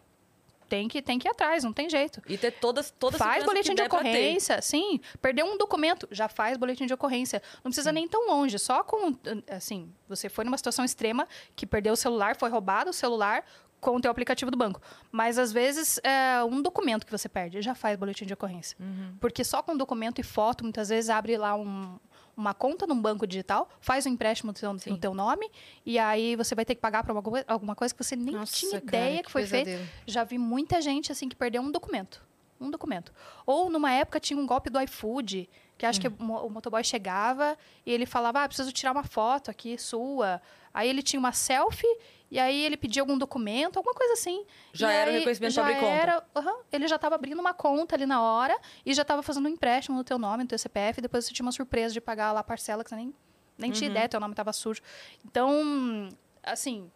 Tem 0.68 0.88
que, 0.88 1.00
tem 1.00 1.18
que 1.18 1.28
ir 1.28 1.30
atrás, 1.30 1.62
não 1.62 1.72
tem 1.72 1.88
jeito. 1.88 2.20
E 2.28 2.36
ter 2.36 2.50
todas, 2.52 2.90
toda 2.90 3.16
a 3.16 3.18
faz 3.18 3.44
boletim 3.44 3.74
de 3.74 3.82
ocorrência, 3.82 4.60
sim. 4.60 5.00
Perdeu 5.22 5.46
um 5.46 5.56
documento, 5.56 6.08
já 6.10 6.28
faz 6.28 6.56
boletim 6.56 6.86
de 6.86 6.94
ocorrência. 6.94 7.40
Não 7.62 7.70
precisa 7.70 7.92
nem 7.92 8.08
tão 8.08 8.26
longe, 8.28 8.58
só 8.58 8.82
com, 8.82 9.14
assim, 9.48 9.92
você 10.08 10.28
foi 10.28 10.44
numa 10.44 10.56
situação 10.56 10.84
extrema 10.84 11.26
que 11.54 11.66
perdeu 11.66 11.92
o 11.92 11.96
celular, 11.96 12.36
foi 12.36 12.50
roubado 12.50 12.90
o 12.90 12.92
celular 12.92 13.44
com 13.80 13.94
o 13.96 14.00
teu 14.00 14.10
aplicativo 14.10 14.50
do 14.50 14.56
banco. 14.56 14.80
Mas, 15.12 15.38
às 15.38 15.52
vezes, 15.52 16.00
é 16.02 16.42
um 16.42 16.60
documento 16.60 17.04
que 17.06 17.12
você 17.12 17.28
perde, 17.28 17.62
já 17.62 17.74
faz 17.74 17.96
boletim 17.96 18.24
de 18.26 18.32
ocorrência. 18.32 18.76
Uhum. 18.80 19.16
Porque 19.20 19.44
só 19.44 19.62
com 19.62 19.76
documento 19.76 20.18
e 20.20 20.24
foto, 20.24 20.64
muitas 20.64 20.88
vezes, 20.88 21.10
abre 21.10 21.36
lá 21.36 21.54
um- 21.54 21.96
uma 22.36 22.52
conta 22.52 22.86
num 22.86 23.00
banco 23.00 23.26
digital, 23.26 23.68
faz 23.80 24.04
um 24.04 24.10
empréstimo 24.10 24.52
no 24.52 24.54
teu, 24.58 24.72
no 24.72 24.98
teu 24.98 25.14
nome, 25.14 25.50
e 25.86 25.98
aí 25.98 26.36
você 26.36 26.54
vai 26.54 26.64
ter 26.64 26.74
que 26.74 26.80
pagar 26.80 27.02
por 27.02 27.16
alguma, 27.16 27.42
alguma 27.48 27.74
coisa 27.74 27.94
que 27.94 28.04
você 28.04 28.14
nem 28.14 28.34
Nossa, 28.34 28.52
tinha 28.54 28.72
cara, 28.80 28.84
ideia 28.84 29.16
que 29.18 29.22
que 29.24 29.30
foi 29.32 29.46
feito. 29.46 29.64
pesadelo. 29.66 29.88
Já 30.06 30.22
vi 30.24 30.36
muita 30.36 30.80
gente 30.82 31.10
assim 31.10 31.28
que 31.28 31.36
perdeu 31.36 31.62
um 31.62 31.70
documento. 31.70 32.24
Um 32.60 32.70
documento. 32.70 33.12
Ou 33.46 33.68
numa 33.70 33.92
época 33.92 34.18
tinha 34.20 34.38
um 34.38 34.46
golpe 34.46 34.70
do 34.70 34.80
iFood, 34.80 35.48
que 35.78 35.84
acho 35.84 36.00
que 36.00 36.08
o 36.08 36.14
mo- 36.18 36.40
o 36.46 36.48
motoboy 36.50 36.82
chegava 36.82 37.56
e 37.84 37.92
ele 37.92 38.06
falava: 38.06 38.42
"Ah, 38.44 38.48
preciso 38.48 38.72
tirar 38.72 38.92
uma 38.92 39.04
foto 39.04 39.50
aqui 39.50 39.76
sua". 39.76 40.40
Aí 40.72 40.88
ele 40.88 41.02
tinha 41.02 41.20
uma 41.20 41.32
selfie 41.32 41.86
e 42.30 42.38
aí 42.38 42.64
ele 42.64 42.76
pedia 42.76 43.02
algum 43.02 43.16
documento, 43.16 43.76
alguma 43.76 43.94
coisa 43.94 44.14
assim. 44.14 44.44
Já 44.72 44.90
E 44.92 44.94
era 44.96 45.10
o 45.10 45.14
reconhecimento 45.14 45.52
já 45.52 45.62
pra 45.62 45.70
abrir 45.72 45.80
conta. 45.86 45.96
era, 45.96 46.24
aham, 46.34 46.56
ele 46.72 46.88
já 46.88 46.96
estava 46.96 47.14
abrindo 47.14 47.38
uma 47.40 47.54
conta 47.54 47.94
ali 47.94 48.06
na 48.06 48.20
hora 48.22 48.58
e 48.84 48.92
já 48.94 49.02
estava 49.02 49.22
fazendo 49.22 49.46
um 49.46 49.50
empréstimo 49.50 49.96
no 49.96 50.04
teu 50.04 50.18
nome, 50.18 50.42
no 50.42 50.48
teu 50.48 50.58
CPF, 50.58 50.98
e 50.98 51.02
depois 51.02 51.24
você 51.24 51.32
tinha 51.32 51.44
uma 51.46 51.52
surpresa 51.52 51.94
de 51.94 52.00
pagar 52.00 52.32
lá 52.32 52.40
a 52.40 52.44
parcela 52.44 52.82
que 52.82 52.90
você 52.90 52.96
nem 52.96 53.14
nem 53.58 53.70
tinha 53.72 53.88
ideia, 53.90 54.06
teu 54.08 54.20
nome 54.20 54.32
estava 54.34 54.52
sujo. 54.52 54.82
Então, 55.24 56.10
assim, 56.42 56.90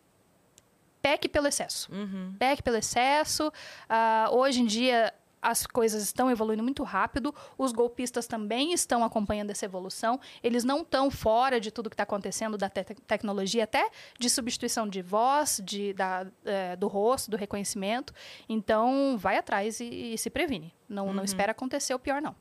peque 1.00 1.26
pelo 1.28 1.46
excesso. 1.46 1.90
Uhum. 1.90 2.34
Peque 2.38 2.62
pelo 2.62 2.76
excesso. 2.76 3.50
Ah, 3.88 4.28
hoje 4.30 4.60
em 4.60 4.66
dia, 4.66 5.12
as 5.42 5.66
coisas 5.66 6.02
estão 6.02 6.30
evoluindo 6.30 6.62
muito 6.62 6.82
rápido. 6.82 7.34
Os 7.56 7.72
golpistas 7.72 8.26
também 8.26 8.72
estão 8.72 9.02
acompanhando 9.04 9.50
essa 9.50 9.64
evolução. 9.64 10.20
Eles 10.42 10.64
não 10.64 10.82
estão 10.82 11.10
fora 11.10 11.60
de 11.60 11.70
tudo 11.70 11.88
que 11.88 11.94
está 11.94 12.02
acontecendo 12.02 12.58
da 12.58 12.68
te- 12.68 12.84
tecnologia, 13.06 13.64
até 13.64 13.90
de 14.18 14.28
substituição 14.28 14.88
de 14.88 15.02
voz, 15.02 15.60
de, 15.64 15.92
da, 15.94 16.26
eh, 16.44 16.76
do 16.76 16.88
rosto, 16.88 17.30
do 17.30 17.36
reconhecimento. 17.36 18.12
Então, 18.48 19.16
vai 19.18 19.36
atrás 19.38 19.80
e, 19.80 20.14
e 20.14 20.18
se 20.18 20.28
previne. 20.30 20.74
Não, 20.88 21.12
não 21.12 21.24
espera 21.24 21.52
acontecer 21.52 21.94
o 21.94 21.98
pior, 21.98 22.20
não. 22.20 22.34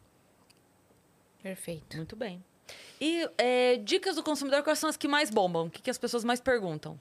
Perfeito. 1.42 1.96
Muito 1.98 2.16
bem. 2.16 2.44
E 3.00 3.30
é, 3.38 3.78
dicas 3.78 4.16
do 4.16 4.24
consumidor, 4.24 4.62
quais 4.64 4.78
são 4.78 4.90
as 4.90 4.98
que 4.98 5.08
mais 5.08 5.30
bombam? 5.30 5.68
O 5.68 5.70
que, 5.70 5.82
que 5.82 5.90
as 5.90 5.98
pessoas 5.98 6.24
mais 6.24 6.42
perguntam? 6.42 7.00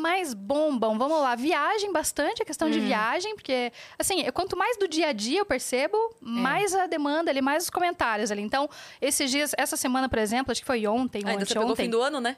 Mais 0.00 0.34
bombam, 0.34 0.98
vamos 0.98 1.20
lá, 1.20 1.34
viagem 1.34 1.92
bastante, 1.92 2.42
a 2.42 2.44
questão 2.44 2.70
de 2.70 2.80
viagem, 2.80 3.34
porque, 3.34 3.72
assim, 3.98 4.24
quanto 4.32 4.56
mais 4.56 4.76
do 4.78 4.88
dia 4.88 5.08
a 5.08 5.12
dia 5.12 5.40
eu 5.40 5.44
percebo, 5.44 5.96
mais 6.20 6.74
a 6.74 6.86
demanda 6.86 7.30
ali, 7.30 7.40
mais 7.42 7.64
os 7.64 7.70
comentários 7.70 8.30
ali. 8.30 8.42
Então, 8.42 8.68
esses 9.00 9.30
dias, 9.30 9.54
essa 9.56 9.76
semana, 9.76 10.08
por 10.08 10.18
exemplo, 10.18 10.50
acho 10.50 10.60
que 10.60 10.66
foi 10.66 10.86
ontem, 10.86 11.22
Ainda 11.24 11.44
você 11.44 11.54
pegou 11.54 11.62
o 11.62 11.72
anteontem. 11.72 11.84
fim 11.86 11.90
do 11.90 12.00
ano, 12.02 12.20
né? 12.20 12.36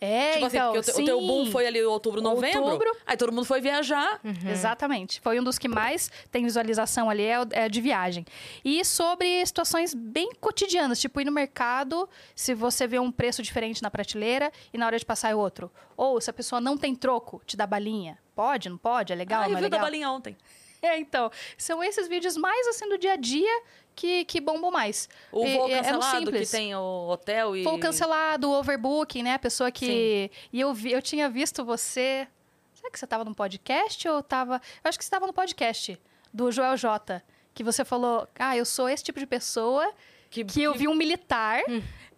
É, 0.00 0.32
tipo 0.32 0.46
assim, 0.46 0.56
então, 0.56 0.72
porque 0.72 0.90
o, 0.90 1.02
o 1.02 1.04
teu 1.04 1.20
boom 1.20 1.50
foi 1.50 1.66
ali 1.66 1.82
outubro, 1.82 2.22
novembro. 2.22 2.62
Outubro. 2.62 2.96
Aí 3.06 3.18
todo 3.18 3.30
mundo 3.32 3.44
foi 3.44 3.60
viajar. 3.60 4.18
Exatamente. 4.50 5.20
Foi 5.20 5.38
um 5.38 5.44
dos 5.44 5.58
que 5.58 5.68
mais 5.68 6.10
tem 6.30 6.42
visualização 6.42 7.10
ali, 7.10 7.24
é, 7.24 7.36
é 7.52 7.68
de 7.68 7.80
viagem. 7.82 8.24
E 8.64 8.82
sobre 8.82 9.44
situações 9.44 9.92
bem 9.92 10.30
cotidianas, 10.40 10.98
tipo 10.98 11.20
ir 11.20 11.24
no 11.24 11.32
mercado, 11.32 12.08
se 12.34 12.54
você 12.54 12.86
vê 12.86 12.98
um 12.98 13.12
preço 13.12 13.42
diferente 13.42 13.82
na 13.82 13.90
prateleira 13.90 14.50
e 14.72 14.78
na 14.78 14.86
hora 14.86 14.98
de 14.98 15.04
passar 15.04 15.30
é 15.30 15.34
outro. 15.34 15.70
Ou 15.96 16.18
se 16.18 16.30
a 16.30 16.32
pessoa 16.32 16.62
não 16.62 16.78
tem 16.78 16.94
troco, 16.94 17.42
te 17.44 17.54
dá 17.54 17.66
balinha. 17.66 18.18
Pode, 18.34 18.70
não 18.70 18.78
pode? 18.78 19.12
É 19.12 19.16
legal, 19.16 19.42
ah, 19.42 19.46
eu 19.46 19.50
não 19.50 19.58
é 19.58 19.60
vi 19.60 19.66
o 19.66 19.70
da 19.70 19.78
balinha 19.78 20.10
ontem. 20.10 20.34
É, 20.82 20.98
então, 20.98 21.30
são 21.58 21.84
esses 21.84 22.08
vídeos 22.08 22.38
mais 22.38 22.66
assim 22.68 22.88
do 22.88 22.96
dia 22.96 23.12
a 23.12 23.16
dia 23.16 23.62
que, 23.94 24.24
que 24.24 24.40
bombam 24.40 24.70
mais. 24.70 25.08
O 25.30 25.46
voo 25.46 25.68
e 25.68 25.72
é 25.72 25.76
no 25.76 25.82
cancelado, 25.82 26.18
que 26.18 26.24
simples. 26.26 26.50
tem 26.50 26.74
o 26.74 27.08
hotel 27.08 27.56
e... 27.56 27.62
Voo 27.62 27.78
cancelado, 27.78 28.48
o 28.48 28.58
overbooking, 28.58 29.22
né? 29.22 29.34
A 29.34 29.38
pessoa 29.38 29.70
que. 29.70 30.30
E 30.52 30.60
eu, 30.60 30.72
vi, 30.72 30.92
eu 30.92 31.02
tinha 31.02 31.28
visto 31.28 31.64
você. 31.64 32.26
Será 32.74 32.90
que 32.90 32.98
você 32.98 33.04
estava 33.04 33.24
no 33.24 33.34
podcast 33.34 34.08
ou 34.08 34.20
estava. 34.20 34.60
Eu 34.82 34.88
acho 34.88 34.98
que 34.98 35.04
você 35.04 35.08
estava 35.08 35.26
no 35.26 35.32
podcast 35.32 36.00
do 36.32 36.50
Joel 36.50 36.76
J. 36.76 37.22
Que 37.52 37.64
você 37.64 37.84
falou, 37.84 38.26
ah, 38.38 38.56
eu 38.56 38.64
sou 38.64 38.88
esse 38.88 39.02
tipo 39.02 39.18
de 39.18 39.26
pessoa 39.26 39.92
Que, 40.30 40.44
que 40.44 40.62
eu 40.62 40.74
vi 40.74 40.86
um 40.86 40.94
militar. 40.94 41.60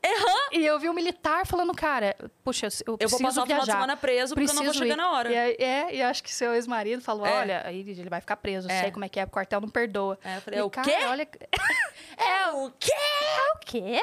Errando. 0.05 0.41
E 0.53 0.67
eu 0.67 0.79
vi 0.81 0.89
um 0.89 0.93
militar 0.93 1.47
falando, 1.47 1.73
cara, 1.75 2.17
puxa, 2.45 2.67
eu, 2.67 2.71
eu 2.87 2.93
Eu 2.95 2.99
preciso 2.99 3.19
vou 3.23 3.29
passar 3.29 3.43
o 3.43 3.47
final 3.47 3.61
de 3.61 3.65
viajar. 3.67 3.73
semana 3.81 3.97
preso 3.97 4.35
porque 4.35 4.51
eu 4.51 4.55
não 4.55 4.63
vou 4.65 4.73
Preciso 4.73 4.85
chegar 4.85 4.95
ir. 4.95 4.97
na 4.97 5.11
hora. 5.13 5.31
E, 5.33 5.39
aí- 5.39 5.57
é, 5.59 5.95
e 5.95 6.01
eu 6.01 6.09
acho 6.09 6.23
que 6.25 6.33
seu 6.35 6.53
ex-marido 6.55 7.01
falou, 7.03 7.25
É. 7.27 7.39
olha, 7.41 7.63
aí 7.65 7.81
ele 7.81 8.11
vai 8.11 8.21
ficar 8.21 8.37
preso, 8.37 8.69
É. 8.71 8.81
sei 8.83 8.91
como 8.91 9.05
é 9.05 9.09
que 9.09 9.21
é, 9.21 9.25
o 9.25 9.31
quartel 9.31 9.61
não 9.61 9.69
perdoa. 9.69 10.19
É, 10.25 10.37
eu 10.37 10.41
falei, 10.41 10.59
E, 10.59 10.61
é 10.61 10.65
o 10.65 10.71
cara, 10.71 10.91
quê? 10.91 10.97
Olha, 11.07 11.29
É 12.19 12.51
o 12.53 12.71
quê? 12.79 12.93
é 12.93 13.53
o 13.55 13.59
quê? 13.65 14.03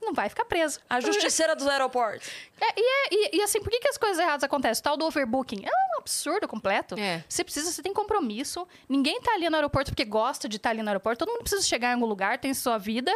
Não 0.00 0.12
vai 0.14 0.28
ficar 0.28 0.44
preso. 0.44 0.78
A 0.88 1.00
justiceira 1.00 1.56
dos 1.56 1.66
aeroportos. 1.66 2.28
É, 2.60 2.66
e, 2.76 2.82
é- 2.82 3.08
e- 3.10 3.36
e 3.38 3.42
assim, 3.42 3.60
por 3.60 3.68
que, 3.70 3.80
que 3.80 3.88
as 3.88 3.98
coisas 3.98 4.18
erradas 4.18 4.44
acontecem? 4.44 4.80
O 4.80 4.84
tal 4.84 4.96
do 4.96 5.04
overbooking 5.04 5.64
é 5.64 5.68
um 5.70 5.98
absurdo 5.98 6.46
completo. 6.46 6.94
É. 6.98 7.24
Você 7.28 7.42
precisa, 7.42 7.70
você 7.72 7.82
tem 7.82 7.92
compromisso. 7.92 8.66
Ninguém 8.88 9.20
tá 9.20 9.32
ali 9.34 9.48
no 9.50 9.56
aeroporto 9.56 9.90
porque 9.90 10.04
gosta 10.04 10.48
de 10.48 10.56
estar 10.56 10.70
ali 10.70 10.82
no 10.82 10.88
aeroporto. 10.88 11.18
Todo 11.24 11.32
mundo 11.32 11.40
precisa 11.42 11.62
chegar 11.66 11.90
em 11.90 11.94
algum 11.94 12.06
lugar, 12.06 12.38
tem 12.38 12.54
sua 12.54 12.78
vida. 12.78 13.12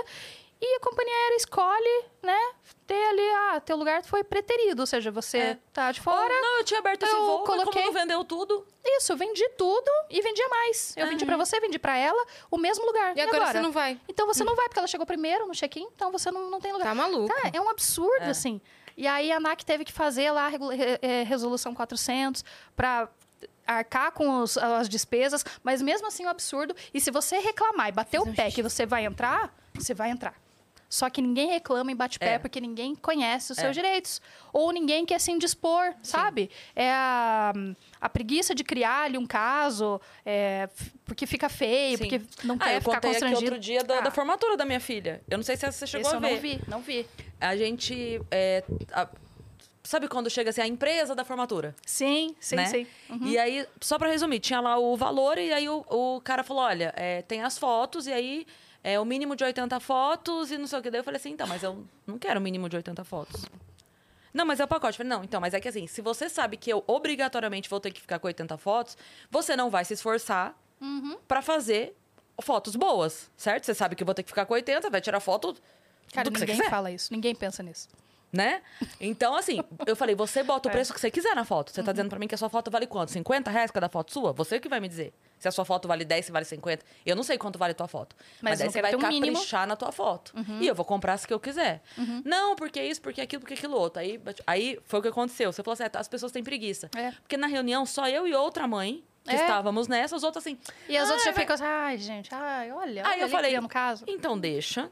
E 0.64 0.76
a 0.76 0.80
companhia 0.80 1.12
aérea 1.12 1.36
escolhe, 1.38 2.04
né, 2.22 2.38
ter 2.86 2.94
ali, 3.08 3.30
ah, 3.50 3.60
teu 3.60 3.76
lugar 3.76 4.04
foi 4.04 4.22
preterido. 4.22 4.78
Ou 4.80 4.86
seja, 4.86 5.10
você 5.10 5.38
É. 5.38 5.58
tá 5.72 5.90
de 5.90 6.00
Fora, 6.00 6.18
fora. 6.28 6.40
não, 6.40 6.58
eu 6.58 6.64
tinha 6.64 6.78
aberto 6.78 7.02
esse 7.02 7.12
eu 7.12 7.18
voo, 7.20 7.38
mas 7.38 7.46
como 7.48 7.58
coloquei- 7.62 7.84
não 7.84 7.92
vendeu 7.92 8.24
tudo... 8.24 8.64
Isso, 8.84 9.10
eu 9.12 9.16
vendi 9.16 9.48
tudo 9.58 9.90
e 10.08 10.20
vendia 10.22 10.48
mais. 10.48 10.96
Eu 10.96 11.08
vendi 11.08 11.26
pra 11.26 11.36
você, 11.36 11.58
vendi 11.58 11.80
pra 11.80 11.96
ela, 11.96 12.24
o 12.48 12.56
mesmo 12.58 12.86
lugar. 12.86 13.16
E 13.16 13.20
agora, 13.20 13.46
você 13.52 13.60
não 13.60 13.72
vai. 13.72 14.00
Então 14.08 14.24
você 14.26 14.44
não 14.44 14.54
vai, 14.54 14.66
porque 14.66 14.78
ela 14.78 14.86
chegou 14.86 15.04
primeiro 15.04 15.46
no 15.48 15.52
check-in, 15.54 15.88
então 15.94 16.12
você 16.12 16.30
não, 16.30 16.48
não 16.48 16.60
tem 16.60 16.72
lugar. 16.72 16.86
Tá 16.86 16.94
maluco. 16.94 17.26
Tá, 17.34 17.50
é 17.52 17.60
um 17.60 17.68
absurdo, 17.68 18.22
É. 18.24 18.30
assim. 18.30 18.60
E 18.96 19.04
aí 19.06 19.32
a 19.32 19.38
ANAC 19.38 19.64
teve 19.64 19.84
que 19.84 19.92
fazer 19.92 20.30
lá 20.30 20.46
a 20.46 20.52
eh, 21.02 21.24
resolução 21.24 21.74
400 21.74 22.44
para 22.76 23.08
arcar 23.66 24.12
com 24.12 24.42
os- 24.42 24.56
as 24.58 24.88
despesas, 24.88 25.44
mas 25.62 25.80
mesmo 25.82 26.06
assim 26.06 26.22
é 26.24 26.26
um 26.26 26.30
absurdo. 26.30 26.74
E 26.94 27.00
se 27.00 27.10
você 27.10 27.38
reclamar 27.38 27.88
e 27.88 27.92
bater 27.92 28.20
o 28.20 28.32
pé 28.32 28.50
que 28.50 28.62
você 28.62 28.84
vai 28.86 29.04
entrar, 29.06 29.52
você 29.74 29.92
vai 29.94 30.10
entrar. 30.10 30.34
Só 30.92 31.08
que 31.08 31.22
ninguém 31.22 31.48
reclama 31.48 31.90
e 31.90 31.94
bate 31.94 32.18
pé 32.18 32.34
É. 32.34 32.38
porque 32.38 32.60
ninguém 32.60 32.94
conhece 32.94 33.50
os 33.50 33.56
É. 33.56 33.62
seus 33.62 33.74
direitos. 33.74 34.20
Ou 34.52 34.70
ninguém 34.70 35.06
quer 35.06 35.18
se 35.18 35.32
indispor, 35.32 35.94
sabe? 36.02 36.50
É 36.76 36.90
a, 36.92 37.54
a 37.98 38.08
preguiça 38.10 38.54
de 38.54 38.62
criar 38.62 39.04
ali 39.04 39.16
um 39.16 39.26
caso, 39.26 39.98
é, 40.26 40.68
porque 41.06 41.26
fica 41.26 41.48
feio, 41.48 41.96
Sim. 41.96 42.04
porque 42.08 42.20
não 42.44 42.56
Ah, 42.56 42.64
quer 42.64 42.76
eu 42.76 42.80
ficar 42.82 42.94
contei 42.96 43.10
aqui 43.12 43.20
constrangido. 43.20 43.44
outro 43.52 43.58
dia 43.58 43.82
da, 43.82 43.98
Ah, 43.98 44.00
da 44.02 44.10
formatura 44.10 44.54
da 44.54 44.66
minha 44.66 44.80
filha. 44.80 45.22
Eu 45.30 45.38
não 45.38 45.42
sei 45.44 45.56
se 45.56 45.72
você 45.72 45.86
chegou 45.86 46.06
esse 46.06 46.14
a 46.14 46.18
eu 46.18 46.20
ver. 46.20 46.30
não 46.34 46.40
vi, 46.40 46.60
não 46.68 46.80
vi. 46.82 47.06
A 47.40 47.56
gente 47.56 48.20
é, 48.30 48.62
a- 48.92 49.08
Sabe 49.84 50.06
quando 50.06 50.30
chega 50.30 50.50
assim, 50.50 50.60
a 50.60 50.66
empresa 50.66 51.12
da 51.12 51.24
formatura? 51.24 51.74
Sim, 51.84 52.36
sim, 52.38 52.54
né? 52.54 52.66
sim. 52.66 52.86
Uhum. 53.10 53.26
E 53.26 53.36
aí, 53.36 53.66
só 53.80 53.98
pra 53.98 54.08
resumir, 54.10 54.38
tinha 54.38 54.60
lá 54.60 54.78
o 54.78 54.96
valor 54.96 55.38
e 55.38 55.52
aí 55.52 55.68
o, 55.68 55.84
o 55.88 56.20
cara 56.20 56.44
falou: 56.44 56.62
olha, 56.62 56.92
é, 56.96 57.22
tem 57.22 57.42
as 57.42 57.58
fotos 57.58 58.06
e 58.06 58.12
aí 58.12 58.46
é 58.84 58.98
o 58.98 59.04
mínimo 59.04 59.34
de 59.36 59.44
80 59.44 59.78
fotos 59.80 60.50
e 60.50 60.58
não 60.58 60.66
sei 60.66 60.78
o 60.78 60.82
que. 60.82 60.90
Daí 60.90 61.00
eu 61.00 61.04
falei 61.04 61.18
assim: 61.18 61.30
então, 61.30 61.46
mas 61.46 61.62
eu 61.62 61.84
não 62.06 62.18
quero 62.18 62.38
o 62.40 62.42
mínimo 62.42 62.68
de 62.68 62.76
80 62.76 63.04
fotos. 63.04 63.44
Não, 64.34 64.46
mas 64.46 64.60
é 64.60 64.64
o 64.64 64.68
pacote. 64.68 64.94
Eu 64.98 65.04
falei, 65.04 65.10
não, 65.18 65.22
então, 65.24 65.40
mas 65.40 65.52
é 65.52 65.60
que 65.60 65.68
assim, 65.68 65.86
se 65.86 66.00
você 66.00 66.28
sabe 66.28 66.56
que 66.56 66.72
eu 66.72 66.82
obrigatoriamente 66.86 67.68
vou 67.68 67.78
ter 67.78 67.90
que 67.90 68.00
ficar 68.00 68.18
com 68.18 68.26
80 68.26 68.56
fotos, 68.56 68.96
você 69.30 69.54
não 69.54 69.68
vai 69.70 69.84
se 69.84 69.94
esforçar 69.94 70.54
Uhum. 70.80 71.16
pra 71.28 71.40
fazer 71.42 71.94
fotos 72.40 72.74
boas, 72.74 73.30
certo? 73.36 73.66
Você 73.66 73.74
sabe 73.74 73.94
que 73.94 74.02
eu 74.02 74.06
vou 74.06 74.14
ter 74.14 74.22
que 74.24 74.30
ficar 74.30 74.46
com 74.46 74.54
80, 74.54 74.90
vai 74.90 75.00
tirar 75.00 75.20
foto 75.20 75.54
Cara, 76.12 76.24
do 76.28 76.32
que 76.32 76.38
você 76.38 76.44
ninguém 76.46 76.56
quiser 76.56 76.70
fala 76.70 76.90
isso. 76.90 77.12
Ninguém 77.12 77.34
pensa 77.34 77.62
nisso. 77.62 77.88
Né? 78.32 78.62
Então, 79.00 79.36
assim, 79.36 79.60
eu 79.86 79.94
falei, 79.94 80.14
você 80.14 80.42
bota 80.42 80.68
o 80.68 80.70
É. 80.70 80.72
preço 80.72 80.94
que 80.94 81.00
você 81.00 81.10
quiser 81.10 81.34
na 81.36 81.44
foto. 81.44 81.70
Você 81.70 81.82
tá 81.82 81.92
dizendo 81.92 82.08
pra 82.08 82.18
mim 82.18 82.26
que 82.26 82.34
a 82.34 82.38
sua 82.38 82.48
foto 82.48 82.70
vale 82.70 82.86
quanto? 82.86 83.10
50 83.10 83.50
reais 83.50 83.70
cada 83.70 83.88
foto 83.88 84.10
sua? 84.12 84.32
Você 84.32 84.58
que 84.58 84.68
vai 84.68 84.80
me 84.80 84.88
dizer. 84.88 85.12
Se 85.38 85.48
a 85.48 85.50
sua 85.50 85.64
foto 85.64 85.88
vale 85.88 86.04
10, 86.04 86.26
se 86.26 86.32
vale 86.32 86.44
50. 86.44 86.84
Eu 87.04 87.16
não 87.16 87.22
sei 87.24 87.36
quanto 87.36 87.58
vale 87.58 87.72
a 87.72 87.74
tua 87.74 87.88
foto. 87.88 88.14
Mas, 88.40 88.52
Mas 88.52 88.60
aí 88.60 88.66
eu 88.68 88.70
você 88.72 88.80
vai 88.80 88.94
um 88.94 88.98
mínimo. 89.08 89.36
caprichar 89.36 89.66
na 89.66 89.74
tua 89.76 89.90
foto. 89.92 90.32
E 90.60 90.66
eu 90.66 90.74
vou 90.74 90.84
comprar 90.84 91.14
as 91.14 91.26
que 91.26 91.34
eu 91.34 91.40
quiser. 91.40 91.82
Não, 92.24 92.54
porque 92.56 92.80
isso, 92.82 93.02
porque 93.02 93.20
aquilo, 93.20 93.40
porque 93.40 93.54
aquilo 93.54 93.76
outro. 93.76 94.00
Aí, 94.00 94.20
aí 94.46 94.78
foi 94.84 95.00
o 95.00 95.02
que 95.02 95.08
aconteceu. 95.08 95.52
Você 95.52 95.62
falou 95.62 95.74
assim, 95.74 95.82
"Ah, 95.84 95.98
as 95.98 96.08
pessoas 96.08 96.30
têm 96.32 96.42
preguiça. 96.44 96.88
É. 96.96 97.10
Porque 97.10 97.36
na 97.36 97.48
reunião, 97.48 97.84
só 97.84 98.08
eu 98.08 98.26
e 98.26 98.34
outra 98.34 98.66
mãe 98.68 99.02
que 99.24 99.30
É. 99.32 99.34
estávamos 99.34 99.86
nessa, 99.88 100.16
os 100.16 100.22
outros 100.24 100.44
assim... 100.44 100.56
E 100.88 100.96
as 100.96 101.08
"Ah, 101.08 101.12
outras 101.12 101.24
já 101.24 101.32
ficam 101.32 101.54
assim, 101.54 101.64
ai, 101.64 101.98
gente, 101.98 102.34
ai, 102.34 102.72
olha, 102.72 103.02
Aí 103.06 103.10
olha 103.12 103.18
eu 103.18 103.24
ali 103.24 103.30
falei, 103.32 103.50
criando 103.50 103.68
caso. 103.68 104.04
então 104.08 104.38
deixa. 104.38 104.90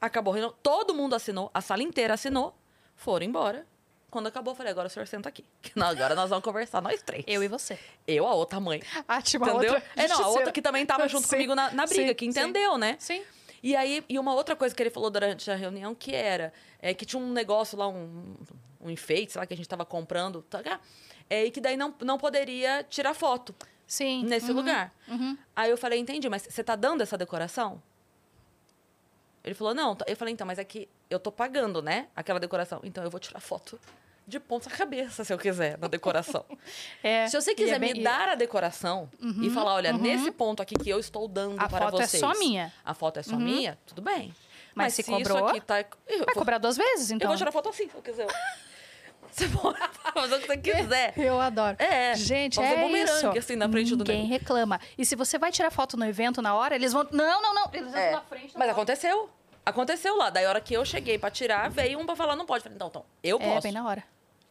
Acabou 0.00 0.32
a 0.32 0.36
reunião, 0.36 0.54
todo 0.62 0.94
mundo 0.94 1.14
assinou, 1.14 1.50
a 1.52 1.60
sala 1.60 1.82
inteira 1.82 2.14
assinou, 2.14 2.54
foram 2.94 3.26
embora. 3.26 3.66
Quando 4.10 4.28
acabou, 4.28 4.52
eu 4.52 4.56
falei, 4.56 4.70
agora 4.70 4.86
o 4.86 4.90
senhor 4.90 5.06
senta 5.06 5.28
aqui. 5.28 5.44
Agora 5.76 6.14
nós 6.14 6.30
vamos 6.30 6.42
conversar, 6.42 6.80
nós 6.80 7.02
três. 7.02 7.24
Eu 7.26 7.42
e 7.42 7.48
você. 7.48 7.78
Eu, 8.06 8.26
a 8.26 8.34
outra 8.34 8.58
mãe. 8.58 8.80
Ah, 9.06 9.18
uma 9.36 9.50
Entendeu? 9.50 9.74
outra 9.74 9.82
é, 9.96 10.08
não, 10.08 10.22
a 10.22 10.28
outra 10.28 10.52
que 10.52 10.62
também 10.62 10.86
tava 10.86 11.06
junto 11.08 11.26
Sim, 11.26 11.34
comigo 11.34 11.54
na, 11.54 11.72
na 11.72 11.84
briga, 11.84 12.08
sim, 12.08 12.14
que 12.14 12.24
sim. 12.24 12.30
entendeu, 12.30 12.78
né? 12.78 12.96
Sim. 12.98 13.22
E 13.62 13.74
aí, 13.74 14.04
e 14.08 14.18
uma 14.18 14.32
outra 14.32 14.54
coisa 14.54 14.74
que 14.74 14.82
ele 14.82 14.90
falou 14.90 15.10
durante 15.10 15.50
a 15.50 15.56
reunião, 15.56 15.94
que 15.94 16.14
era 16.14 16.52
é, 16.80 16.94
que 16.94 17.04
tinha 17.04 17.20
um 17.20 17.32
negócio 17.32 17.76
lá, 17.76 17.88
um, 17.88 18.36
um 18.80 18.88
enfeite, 18.88 19.32
sei 19.32 19.40
lá, 19.40 19.46
que 19.46 19.52
a 19.52 19.56
gente 19.56 19.68
tava 19.68 19.84
comprando, 19.84 20.42
tá, 20.42 20.62
é, 21.28 21.44
e 21.44 21.50
que 21.50 21.60
daí 21.60 21.76
não, 21.76 21.94
não 22.00 22.16
poderia 22.16 22.84
tirar 22.84 23.12
foto 23.12 23.54
Sim. 23.86 24.24
nesse 24.24 24.50
uhum, 24.50 24.56
lugar. 24.56 24.94
uhum. 25.08 25.36
Aí 25.54 25.70
eu 25.70 25.76
falei, 25.76 25.98
entendi, 25.98 26.28
mas 26.28 26.46
você 26.48 26.62
tá 26.62 26.76
dando 26.76 27.02
essa 27.02 27.18
decoração? 27.18 27.82
Ele 29.46 29.54
falou, 29.54 29.72
não. 29.74 29.94
tá- 29.96 30.04
Eu 30.08 30.16
falei, 30.16 30.34
então, 30.34 30.46
mas 30.46 30.58
é 30.58 30.64
que 30.64 30.88
eu 31.08 31.18
tô 31.20 31.30
pagando, 31.32 31.80
né? 31.80 32.08
Aquela 32.14 32.38
decoração. 32.40 32.80
Então 32.84 33.02
eu 33.04 33.10
vou 33.10 33.18
tirar 33.20 33.40
foto 33.40 33.78
de 34.26 34.40
ponta 34.40 34.68
cabeça, 34.68 35.22
se 35.24 35.32
eu 35.32 35.38
quiser, 35.38 35.76
da 35.76 35.86
decoração. 35.86 36.44
É, 37.02 37.28
se 37.28 37.40
você 37.40 37.52
e 37.52 37.54
quiser 37.54 37.76
é 37.76 37.78
bem- 37.78 37.92
me 37.94 38.02
dar 38.02 38.28
a 38.30 38.34
decoração 38.34 39.08
e 39.40 39.48
falar, 39.50 39.74
olha, 39.74 39.92
nesse 39.92 40.32
ponto 40.32 40.60
aqui 40.60 40.74
que 40.74 40.90
eu 40.90 40.98
estou 40.98 41.28
dando 41.28 41.60
A 41.60 41.68
para 41.68 41.86
foto 41.86 42.02
é 42.02 42.06
vocês. 42.08 42.20
só 42.20 42.32
minha. 42.36 42.72
A 42.84 42.92
foto 42.92 43.20
é 43.20 43.22
só 43.22 43.36
minha, 43.36 43.78
tudo 43.86 44.02
bem. 44.02 44.34
Mas, 44.74 44.92
se 44.94 45.02
se 45.04 45.10
cobrou, 45.10 45.38
isso 45.38 45.46
aqui 45.46 45.60
tá... 45.62 45.78
Eu 45.80 45.86
Vai 46.18 46.18
vou, 46.26 46.34
cobrar 46.34 46.58
duas 46.58 46.76
vezes, 46.76 47.10
eu 47.10 47.16
então. 47.16 47.28
vou 47.28 47.36
tirar 47.38 47.50
foto 47.52 47.68
assim, 47.70 47.88
se 47.88 47.94
eu 47.94 48.02
quiser. 48.02 48.26
Você 49.36 49.48
pode 49.52 49.78
fazer 50.14 50.34
o 50.34 50.40
que 50.40 50.46
você 50.46 50.56
quiser. 50.56 51.12
Eu 51.16 51.38
adoro. 51.38 51.76
É, 51.78 52.14
Gente, 52.14 52.58
é 52.58 52.76
bumerangue, 52.82 53.02
isso. 53.10 53.38
assim, 53.38 53.54
na 53.56 53.68
frente 53.68 53.90
do 53.94 53.98
Ninguém 53.98 54.24
reclama. 54.26 54.80
E 54.96 55.04
se 55.04 55.14
você 55.14 55.38
vai 55.38 55.52
tirar 55.52 55.70
foto 55.70 55.96
no 55.96 56.04
evento 56.06 56.40
na 56.40 56.54
hora, 56.54 56.74
eles 56.74 56.92
vão... 56.92 57.06
Não, 57.12 57.42
não, 57.42 57.54
não. 57.54 57.70
Eles 57.72 57.92
É, 57.94 58.10
vão 58.12 58.20
na 58.20 58.22
frente. 58.22 58.52
Mas 58.56 58.68
aconteceu. 58.70 59.28
Aconteceu 59.64 60.16
lá. 60.16 60.30
Daí, 60.30 60.46
a 60.46 60.48
hora 60.48 60.60
que 60.60 60.72
eu 60.72 60.84
cheguei 60.84 61.18
pra 61.18 61.30
tirar, 61.30 61.68
veio 61.68 61.98
um 61.98 62.06
pra 62.06 62.16
falar, 62.16 62.34
não 62.34 62.46
pode. 62.46 62.62
Falei, 62.62 62.76
então, 62.76 62.88
então, 62.88 63.04
eu 63.22 63.36
É, 63.38 63.44
posso. 63.46 63.62
bem 63.62 63.72
na 63.72 63.86
hora. 63.86 64.02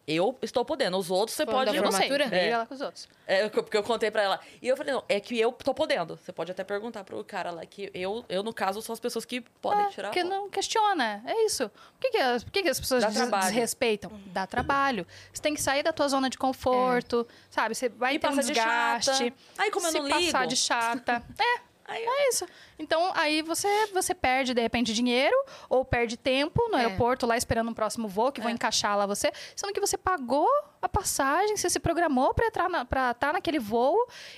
Eu 0.08 0.38
estou 0.42 0.64
podendo. 0.64 0.98
Os 0.98 1.10
outros, 1.10 1.36
você 1.36 1.46
Falando 1.46 1.66
pode... 1.66 1.72
da 1.72 1.78
Eu 1.78 1.84
não 1.84 1.92
sei. 1.92 2.10
É. 2.50 2.58
lá 2.58 2.66
com 2.68 2.76
os 2.76 2.82
outros. 2.82 3.10
É, 3.26 3.50
porque 3.50 3.76
eu 3.76 3.82
contei 3.82 4.12
pra 4.12 4.22
ela. 4.22 4.40
E 4.62 4.68
eu 4.68 4.78
falei, 4.78 4.94
não, 4.94 5.04
é 5.10 5.20
que 5.20 5.40
eu 5.40 5.52
tô 5.52 5.74
podendo. 5.74 6.16
Você 6.16 6.32
pode 6.32 6.52
até 6.52 6.64
perguntar 6.64 7.04
pro 7.04 7.24
cara 7.24 7.50
lá 7.50 7.66
que 7.66 7.90
eu, 7.94 8.24
eu 8.30 8.44
no 8.44 8.54
caso, 8.54 8.82
sou 8.84 8.94
as 8.94 9.00
pessoas 9.00 9.26
que 9.26 9.42
podem 9.42 9.84
É, 9.86 9.90
tirar 9.90 10.10
porque 10.10 10.24
não 10.24 10.48
questiona. 10.50 11.24
É 11.26 11.46
isso. 11.46 11.70
Por 11.70 12.00
que, 12.02 12.12
que, 12.12 12.18
as, 12.18 12.44
por 12.44 12.52
que, 12.52 12.62
que 12.62 12.70
as 12.70 12.80
pessoas 12.80 13.02
Dá 13.02 13.08
des- 13.10 13.18
trabalho. 13.18 13.46
desrespeitam? 13.48 14.12
Dá 14.28 14.46
trabalho. 14.46 15.08
Você 15.34 15.42
tem 15.42 15.56
que 15.56 15.62
sair 15.62 15.82
da 15.82 15.92
tua 15.92 16.08
zona 16.08 16.30
de 16.30 16.38
conforto, 16.38 17.28
sabe? 17.50 17.74
Você 17.74 17.90
vai 17.90 18.16
E 18.16 18.20
ter 18.20 18.28
um 18.28 18.30
passa 18.30 18.42
de 18.44 18.54
desgaste. 18.54 19.12
chata. 19.12 19.34
Aí, 19.58 19.72
como 19.72 19.88
eu 19.88 19.92
se 19.92 20.00
não 20.00 20.10
passar 20.10 20.40
ligo. 20.42 20.50
de 20.50 20.56
chata. 20.56 21.24
é. 21.40 21.75
Aí, 21.88 22.04
É 22.04 22.30
isso. 22.30 22.46
Então, 22.80 23.12
aí 23.16 23.42
você, 23.42 23.68
você 23.94 24.14
perde, 24.16 24.54
de 24.54 24.62
repente, 24.62 24.94
dinheiro 24.94 25.36
ou 25.70 25.86
perde 25.86 26.18
tempo 26.18 26.68
no 26.70 26.78
É. 26.78 26.86
aeroporto 26.86 27.26
lá 27.28 27.38
esperando 27.38 27.70
um 27.70 27.74
próximo 27.74 28.08
voo 28.08 28.32
que 28.32 28.42
vão 28.42 28.50
É. 28.50 28.54
encaixar 28.54 28.98
lá 28.98 29.06
você. 29.06 29.32
Sendo 29.56 29.72
que 29.74 29.80
você 29.80 29.98
pagou 29.98 30.50
a 30.82 30.90
passagem, 30.90 31.56
você 31.56 31.70
se 31.70 31.80
programou 31.80 32.34
pra 32.34 32.48
estar 32.48 32.68
na, 32.70 32.86
pra 32.86 33.12
estar 33.12 33.34
naquele 33.34 33.60
voo 33.60 33.96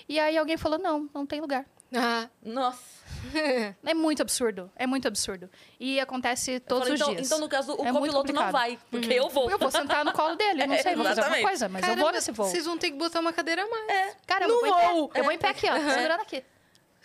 e 0.10 0.20
aí 0.20 0.38
alguém 0.38 0.58
falou, 0.58 0.78
não, 0.78 1.10
não 1.14 1.26
tem 1.26 1.40
lugar. 1.42 1.66
Ah, 1.96 2.28
nossa. 2.44 2.98
É 3.84 3.94
muito 3.94 4.22
absurdo. 4.22 4.70
É 4.76 4.86
muito 4.86 5.08
absurdo. 5.08 5.50
E 5.80 6.00
acontece 6.00 6.60
todos 6.60 6.84
falei, 6.84 6.94
os 6.96 7.02
então, 7.02 7.14
dias. 7.16 7.26
então, 7.28 7.40
no 7.40 7.50
caso, 7.50 7.74
o 7.76 7.86
É 7.86 7.92
copiloto 7.92 8.32
não 8.34 8.52
vai, 8.52 8.78
porque 8.92 9.14
eu 9.14 9.28
vou. 9.30 9.50
Eu 9.50 9.58
vou 9.58 9.72
sentar 9.72 10.04
no 10.06 10.12
colo 10.14 10.36
dele, 10.36 10.64
eu 10.64 10.68
não 10.68 10.76
É, 10.76 10.82
sei, 10.84 10.96
vou 10.96 11.04
fazer 11.06 11.22
alguma 11.22 11.42
coisa, 11.42 11.68
mas 11.70 11.82
eu 11.82 11.88
vou 11.90 11.96
caramba, 11.98 12.12
nesse 12.14 12.32
voo. 12.32 12.46
Vocês 12.46 12.66
vão 12.66 12.78
ter 12.78 12.92
que 12.92 12.98
botar 12.98 13.20
uma 13.22 13.34
cadeira 13.34 13.64
a 13.64 13.68
mais. 13.68 13.90
É. 13.90 14.16
Cara, 14.28 14.46
eu 14.46 14.60
vou. 14.60 15.12
Eu 15.16 15.24
vou 15.24 15.32
em 15.34 15.38
pé 15.38 15.50
aqui, 15.50 15.68
ó, 15.70 15.76
É. 15.76 15.94
segurando 15.94 16.22
aqui. 16.22 16.44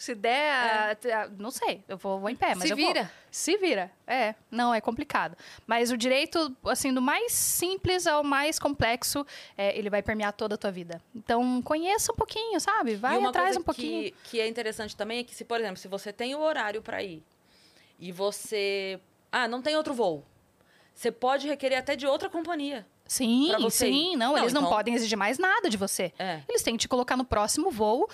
Se 0.03 0.17
der, 0.17 0.99
a- 1.15 1.29
não 1.39 1.53
sei, 1.53 1.85
eu 1.87 1.97
vou, 1.97 2.19
vou 2.19 2.29
em 2.29 2.35
pé, 2.35 2.57
mas 2.57 2.65
Se 2.67 2.71
eu 2.73 2.77
vou. 2.77 2.87
vira. 2.89 3.09
Se 3.31 3.57
vira. 3.57 3.89
É, 4.05 4.35
não, 4.51 4.75
é 4.75 4.81
complicado. 4.81 5.37
Mas 5.65 5.93
o 5.93 5.97
direito, 5.97 6.57
assim, 6.65 6.93
do 6.93 7.01
mais 7.01 7.31
simples 7.33 8.05
ao 8.09 8.25
mais 8.25 8.59
complexo, 8.59 9.25
é, 9.57 9.79
ele 9.79 9.89
vai 9.89 10.03
permear 10.03 10.33
toda 10.33 10.57
a 10.57 10.59
tua 10.59 10.73
vida. 10.73 11.01
Então, 11.15 11.63
conheça 11.63 12.11
um 12.11 12.17
pouquinho, 12.17 12.59
sabe? 12.59 12.97
Vai 12.97 13.23
atrás 13.25 13.57
um 13.57 13.63
pouquinho. 13.63 14.03
Que, 14.11 14.15
que 14.25 14.41
é 14.41 14.49
interessante 14.49 14.97
também 14.97 15.21
é 15.21 15.23
que, 15.23 15.37
se, 15.37 15.45
por 15.45 15.61
exemplo, 15.61 15.77
se 15.77 15.87
você 15.87 16.13
tem 16.13 16.35
o 16.35 16.41
horário 16.41 16.83
pra 16.83 17.01
ir 17.01 17.23
e 18.01 18.11
você. 18.11 18.99
Ah, 19.31 19.47
não 19.47 19.63
tem 19.63 19.77
outro 19.77 19.95
voo. 19.95 20.25
Você 20.93 21.13
pode 21.13 21.47
requerer 21.47 21.79
até 21.79 21.95
de 21.95 22.09
outra 22.09 22.29
companhia. 22.29 22.85
Sim, 23.07 23.53
sim, 23.71 24.17
não, 24.17 24.33
Não, 24.33 24.39
eles 24.39 24.53
não 24.53 24.63
então- 24.63 24.73
podem 24.73 24.95
exigir 24.95 25.17
mais 25.19 25.39
nada 25.39 25.71
de 25.71 25.77
você. 25.77 26.13
É. 26.19 26.41
Eles 26.49 26.63
têm 26.63 26.75
que 26.75 26.81
te 26.81 26.89
colocar 26.89 27.17
no 27.17 27.25
próximo 27.25 27.71
voo, 27.71 28.09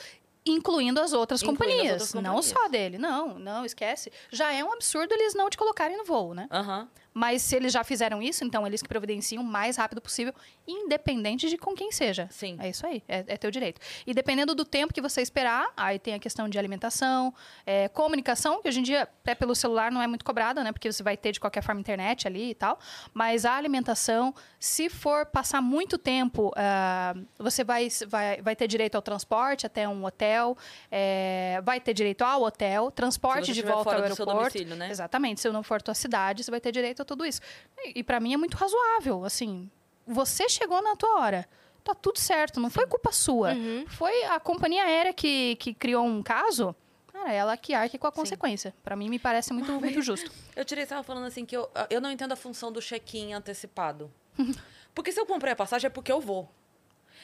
incluindo 0.51 1.01
as 1.01 1.13
outras 1.13 1.43
Incluindo 1.43 1.63
as 1.65 1.69
companhias. 1.69 1.93
outras 2.03 2.15
Não 2.15 2.23
companhias. 2.35 2.47
só 2.47 2.69
dele. 2.69 2.99
Não, 2.99 3.39
não, 3.39 3.65
esquece. 3.65 4.11
Já 4.31 4.53
é 4.53 4.63
um 4.65 4.73
absurdo 4.73 5.13
eles 5.13 5.35
não 5.35 5.49
te 5.51 5.57
colocarem 5.57 5.97
no 5.97 6.05
voo, 6.05 6.35
né? 6.35 6.49
Aham. 6.51 6.89
Mas 7.19 7.43
se 7.43 7.57
eles 7.57 7.73
já 7.73 7.83
fizeram 7.83 8.23
isso, 8.23 8.45
então 8.45 8.65
eles 8.65 8.81
que 8.81 8.89
providenciam 8.89 9.43
o 9.43 9.45
mais 9.45 9.77
rápido 9.77 10.01
possível, 10.01 10.33
independente 10.65 11.49
de 11.49 11.59
com 11.59 11.75
quem 11.75 11.91
seja. 11.91 12.29
Sim. 12.31 12.57
É 12.61 12.69
isso 12.69 12.87
aí, 12.87 13.03
é, 13.09 13.25
é 13.27 13.37
teu 13.37 13.51
direito. 13.51 13.81
E 14.07 14.15
dependendo 14.15 14.55
do 14.55 14.65
tempo 14.65 14.95
que 14.95 15.01
você 15.01 15.21
esperar, 15.21 15.69
aí 15.77 15.99
tem 15.99 16.15
a 16.15 16.21
questão 16.21 16.49
de 16.49 16.57
alimentação, 16.57 17.35
é, 17.67 17.89
comunicação, 17.89 18.63
que 18.63 18.69
hoje 18.69 18.79
em 18.79 18.85
dia, 18.85 19.03
até 19.03 19.35
pelo 19.35 19.53
celular, 19.57 19.91
não 19.91 20.01
é 20.01 20.07
muito 20.07 20.25
cobrada, 20.25 20.63
né? 20.63 20.71
Porque 20.71 20.93
você 20.93 21.03
vai 21.03 21.17
ter 21.17 21.33
de 21.33 21.41
qualquer 21.41 21.61
forma 21.61 21.81
internet 21.81 22.29
ali 22.29 22.51
e 22.51 22.55
tal. 22.55 22.79
Mas 23.13 23.45
a 23.45 23.57
alimentação, 23.57 24.33
se 24.61 24.89
for 24.89 25.27
passar 25.27 25.61
muito 25.61 25.99
tempo, 25.99 26.53
ah, 26.55 27.17
você 27.37 27.65
vai, 27.65 27.89
vai, 28.07 28.41
vai 28.41 28.55
ter 28.55 28.69
direito 28.69 28.95
ao 28.95 29.03
transporte 29.03 29.67
até 29.67 29.89
um 29.89 30.05
hotel, 30.05 30.57
é, 30.89 31.61
vai 31.65 31.81
ter 31.81 31.95
direito 31.95 32.23
ao 32.23 32.45
hotel, 32.45 32.93
transporte 32.93 33.53
de 33.53 33.63
volta 33.63 33.97
ao 33.97 34.03
aeroporto. 34.03 34.35
domicílio, 34.35 34.77
né? 34.77 34.89
Exatamente. 34.89 35.41
Se 35.41 35.49
eu 35.49 35.53
não 35.53 35.65
for 35.65 35.83
tua 35.83 35.95
cidade, 35.95 36.45
você 36.45 36.51
vai 36.53 36.61
ter 36.61 36.71
direito 36.71 37.03
a 37.03 37.08
tudo 37.09 37.27
isso. 37.27 37.41
E, 37.79 37.99
e 38.01 38.03
para 38.05 38.21
mim 38.21 38.33
é 38.35 38.37
muito 38.37 38.57
razoável. 38.57 39.25
Assim, 39.25 39.69
você 40.07 40.49
chegou 40.49 40.81
na 40.83 40.95
tua 40.95 41.21
hora. 41.21 41.49
Tá 41.83 41.95
tudo 41.95 42.19
certo. 42.19 42.61
Não 42.61 42.71
foi 42.71 42.87
culpa 42.87 43.11
sua. 43.13 43.53
Uhum. 43.53 43.85
Foi 43.89 44.25
a 44.25 44.39
companhia 44.39 44.85
aérea 44.85 45.13
que, 45.13 45.57
que 45.57 45.73
criou 45.75 46.05
um 46.05 46.23
caso. 46.23 46.75
Cara, 47.13 47.33
ela 47.33 47.57
que 47.57 47.75
arque 47.75 47.99
com 47.99 48.07
a 48.07 48.13
consequência. 48.13 48.75
Para 48.85 48.95
mim, 48.95 49.09
me 49.09 49.19
parece 49.19 49.53
muito, 49.53 49.73
muito 49.73 50.01
justo. 50.03 50.31
Eu 50.55 50.65
tirei, 50.65 50.85
estava 50.85 51.03
falando 51.03 51.27
assim 51.27 51.45
que 51.45 51.57
eu, 51.57 51.69
eu 51.91 52.01
não 52.01 52.11
entendo 52.13 52.33
a 52.33 52.37
função 52.37 52.71
do 52.71 52.81
check-in 52.81 53.33
antecipado. 53.33 54.11
Porque 54.95 55.11
se 55.13 55.21
eu 55.21 55.27
comprei 55.27 55.53
a 55.53 55.57
passagem 55.57 55.87
é 55.87 55.91
porque 55.91 56.11
eu 56.13 56.21
vou. 56.21 56.49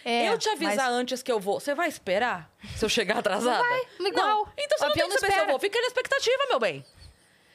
É, 0.05 0.29
eu 0.29 0.39
te 0.39 0.49
avisar 0.49 0.91
mas- 0.91 0.95
antes 1.01 1.23
que 1.23 1.33
eu 1.33 1.41
vou, 1.41 1.59
você 1.59 1.75
vai 1.75 1.89
esperar 1.89 2.51
se 2.77 2.85
eu 2.85 2.89
chegar 2.89 3.19
atrasada? 3.19 3.59
Vai, 3.59 3.87
igual. 4.01 4.45
Não. 4.45 4.53
Então 4.57 4.79
você 4.79 4.85
O 4.85 4.89
não 4.89 4.95
tem 4.95 5.09
que 5.09 5.15
saber 5.15 5.19
se 5.19 5.25
eu 5.25 5.29
espera. 5.31 5.51
vou. 5.51 5.59
Fica 5.59 5.81
na 5.81 5.87
expectativa, 5.87 6.43
meu 6.51 6.61
bem. 6.61 6.85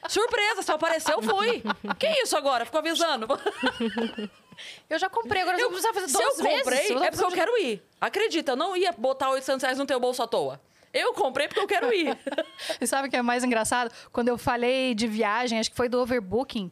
Surpresa, 0.08 0.62
se 0.62 0.70
eu 0.70 0.76
aparecer, 0.76 1.12
eu 1.12 1.22
fui. 1.22 1.62
que 1.98 2.06
isso 2.22 2.36
agora? 2.36 2.64
Ficou 2.64 2.78
avisando. 2.78 3.26
Eu 4.88 4.98
já 4.98 5.08
comprei, 5.08 5.42
agora 5.42 5.56
eu, 5.58 5.70
vou 5.70 5.78
precisar 5.80 5.92
fazer 5.94 6.08
Se 6.08 6.12
duas 6.18 6.38
eu 6.38 6.44
vezes. 6.44 6.62
comprei, 6.62 7.06
é 7.06 7.10
porque 7.10 7.24
eu 7.24 7.30
quero 7.30 7.56
ir. 7.58 7.82
Acredita, 8.00 8.52
eu 8.52 8.56
não 8.56 8.76
ia 8.76 8.92
botar 8.92 9.30
800 9.30 9.62
reais 9.62 9.78
no 9.78 9.86
teu 9.86 9.98
bolso 10.00 10.22
à 10.22 10.26
toa. 10.26 10.60
Eu 10.92 11.14
comprei 11.14 11.46
porque 11.46 11.60
eu 11.60 11.66
quero 11.68 11.92
ir. 11.94 12.18
E 12.80 12.86
sabe 12.86 13.08
o 13.08 13.10
que 13.10 13.16
é 13.16 13.22
mais 13.22 13.44
engraçado? 13.44 13.92
Quando 14.12 14.28
eu 14.28 14.36
falei 14.36 14.94
de 14.94 15.06
viagem, 15.06 15.58
acho 15.60 15.70
que 15.70 15.76
foi 15.76 15.88
do 15.88 16.00
overbooking. 16.00 16.70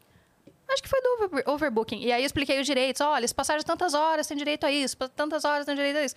Acho 0.70 0.82
que 0.82 0.88
foi 0.88 1.00
do 1.00 1.08
over- 1.24 1.44
overbooking. 1.48 2.00
E 2.00 2.12
aí 2.12 2.22
eu 2.22 2.26
expliquei 2.26 2.60
os 2.60 2.66
direitos. 2.66 3.00
Olha, 3.00 3.26
se 3.26 3.34
passaram 3.34 3.62
tantas 3.62 3.94
horas, 3.94 4.26
tem 4.26 4.36
direito 4.36 4.66
a 4.66 4.72
isso. 4.72 4.96
Tantas 5.16 5.44
horas, 5.44 5.64
tem 5.64 5.74
direito 5.74 5.96
a 5.98 6.04
isso. 6.04 6.14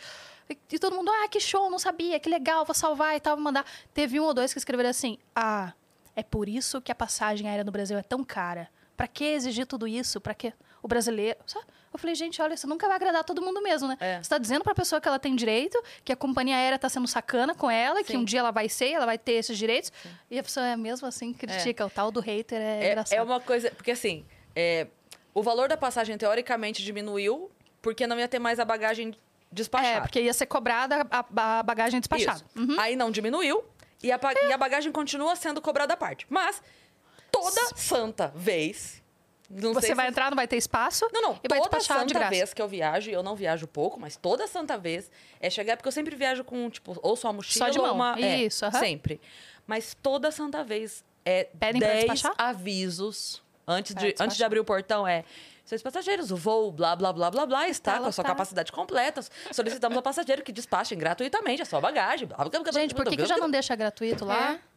E, 0.49 0.57
e 0.73 0.79
todo 0.79 0.95
mundo, 0.95 1.09
ah, 1.09 1.27
que 1.29 1.39
show, 1.39 1.69
não 1.69 1.79
sabia, 1.79 2.19
que 2.19 2.27
legal, 2.27 2.65
vou 2.65 2.73
salvar 2.75 3.15
e 3.15 3.19
tal, 3.19 3.35
vou 3.37 3.43
mandar. 3.43 3.63
Teve 3.93 4.19
um 4.19 4.23
ou 4.25 4.33
dois 4.33 4.51
que 4.51 4.57
escreveram 4.59 4.89
assim, 4.89 5.17
ah, 5.35 5.71
é 6.15 6.23
por 6.23 6.47
isso 6.49 6.81
que 6.81 6.91
a 6.91 6.95
passagem 6.95 7.47
aérea 7.47 7.63
no 7.63 7.71
Brasil 7.71 7.97
é 7.97 8.03
tão 8.03 8.23
cara. 8.23 8.69
Pra 8.97 9.07
que 9.07 9.23
exigir 9.23 9.65
tudo 9.65 9.87
isso? 9.87 10.21
Pra 10.21 10.33
que... 10.33 10.53
o 10.83 10.87
brasileiro. 10.87 11.39
sabe? 11.47 11.65
Eu 11.93 11.99
falei, 11.99 12.15
gente, 12.15 12.41
olha, 12.41 12.55
você 12.55 12.65
nunca 12.67 12.87
vai 12.87 12.95
agradar 12.95 13.23
todo 13.23 13.41
mundo 13.41 13.61
mesmo, 13.61 13.87
né? 13.87 13.97
É. 13.99 14.21
Você 14.23 14.29
tá 14.29 14.37
dizendo 14.37 14.63
pra 14.63 14.73
pessoa 14.73 15.01
que 15.01 15.07
ela 15.07 15.19
tem 15.19 15.35
direito, 15.35 15.81
que 16.05 16.13
a 16.13 16.15
companhia 16.15 16.55
aérea 16.55 16.79
tá 16.79 16.87
sendo 16.87 17.07
sacana 17.07 17.53
com 17.53 17.69
ela, 17.69 18.01
que 18.03 18.13
Sim. 18.13 18.19
um 18.19 18.23
dia 18.23 18.39
ela 18.39 18.51
vai 18.51 18.69
ser, 18.69 18.91
ela 18.91 19.05
vai 19.05 19.17
ter 19.17 19.33
esses 19.33 19.57
direitos. 19.57 19.91
E 20.29 20.39
a 20.39 20.43
pessoa 20.43 20.65
é 20.65 20.77
mesmo 20.77 21.07
assim 21.07 21.33
critica. 21.33 21.85
O 21.85 21.89
tal 21.89 22.09
do 22.11 22.21
hater 22.21 22.61
é, 22.61 22.83
É, 22.85 22.91
engraçado. 22.91 23.17
é 23.17 23.21
uma 23.21 23.41
coisa. 23.41 23.71
Porque 23.71 23.91
assim, 23.91 24.25
é, 24.55 24.87
o 25.33 25.41
valor 25.43 25.67
da 25.67 25.75
passagem 25.75 26.17
teoricamente 26.17 26.83
diminuiu 26.83 27.51
porque 27.81 28.07
não 28.07 28.17
ia 28.19 28.27
ter 28.27 28.39
mais 28.39 28.59
a 28.59 28.63
bagagem 28.65 29.13
despachada. 29.51 29.97
É, 29.97 30.01
porque 30.01 30.21
ia 30.21 30.33
ser 30.33 30.45
cobrada 30.45 31.05
a, 31.11 31.25
a 31.59 31.63
bagagem 31.63 31.99
despachada. 31.99 32.41
Isso. 32.55 32.79
Aí 32.79 32.95
não 32.95 33.11
diminuiu 33.11 33.65
e 34.03 34.11
a, 34.11 34.17
pa- 34.19 34.33
e 34.33 34.51
a 34.53 34.57
bagagem 34.57 34.91
continua 34.91 35.35
sendo 35.35 35.61
cobrada 35.61 35.93
à 35.93 35.97
parte. 35.97 36.25
Mas 36.29 36.61
toda 37.31 37.61
santa 37.75 38.27
vez. 38.35 39.01
Você 39.49 39.93
vai 39.93 40.05
se- 40.05 40.11
entrar, 40.11 40.29
não 40.31 40.35
vai 40.37 40.47
ter 40.47 40.55
espaço. 40.55 41.05
Não, 41.11 41.21
não. 41.21 41.39
E 41.43 41.47
vai 41.49 41.59
toda 41.59 41.77
de 41.79 41.83
santa 41.83 42.29
vez 42.29 42.53
que 42.53 42.61
eu 42.61 42.67
viajo, 42.69 43.09
e 43.09 43.13
eu 43.13 43.21
não 43.21 43.35
viajo 43.35 43.67
pouco, 43.67 43.99
mas 43.99 44.15
toda 44.15 44.47
santa 44.47 44.77
vez 44.77 45.11
é 45.41 45.49
chegar, 45.49 45.75
porque 45.75 45.89
eu 45.89 45.91
sempre 45.91 46.15
viajo 46.15 46.43
com, 46.45 46.69
tipo, 46.69 46.97
ou 47.03 47.15
só 47.17 47.27
uma 47.27 47.33
mochila 47.33 47.65
Só 47.65 47.69
de 47.71 47.77
ou 47.77 47.85
mão. 47.87 47.95
uma. 47.95 48.15
é, 48.17 48.43
Isso, 48.43 48.65
aham. 48.65 48.79
Sempre. 48.79 49.19
Mas 49.67 49.93
toda 50.01 50.31
santa 50.31 50.63
vez 50.63 51.03
é 51.25 51.43
Pedem 51.59 51.79
pra 51.81 51.89
10 51.89 51.99
despachar? 52.05 52.33
avisos 52.37 53.43
antes 53.67 53.93
de, 53.93 54.15
antes 54.19 54.37
de 54.37 54.43
abrir 54.43 54.59
o 54.61 54.65
portão. 54.65 55.05
É. 55.05 55.25
Seus 55.63 55.81
passageiros, 55.81 56.31
o 56.31 56.35
voo, 56.35 56.71
blá, 56.71 56.95
blá, 56.95 57.13
blá, 57.13 57.31
blá, 57.31 57.45
blá, 57.45 57.67
está 57.67 57.93
Tá 57.93 57.99
com 57.99 58.05
a 58.05 58.11
sua 58.11 58.21
lotado. 58.23 58.35
capacidade 58.35 58.71
completa. 58.71 59.21
Solicitamos 59.51 59.95
ao 59.95 60.03
passageiro 60.03 60.43
que 60.43 60.51
despachem 60.51 60.97
gratuitamente 60.97 61.61
a 61.61 61.65
sua 61.65 61.79
bagagem. 61.79 62.27
Blá, 62.27 62.37
blá, 62.37 62.49
blá, 62.49 62.59
blá, 62.61 62.71
Gente, 62.71 62.93
por 62.95 63.05
que, 63.05 63.15
que 63.15 63.25
já 63.25 63.37
não 63.37 63.49
deixa 63.49 63.75
gratuito 63.75 64.25
lá? 64.25 64.53
É. 64.53 64.71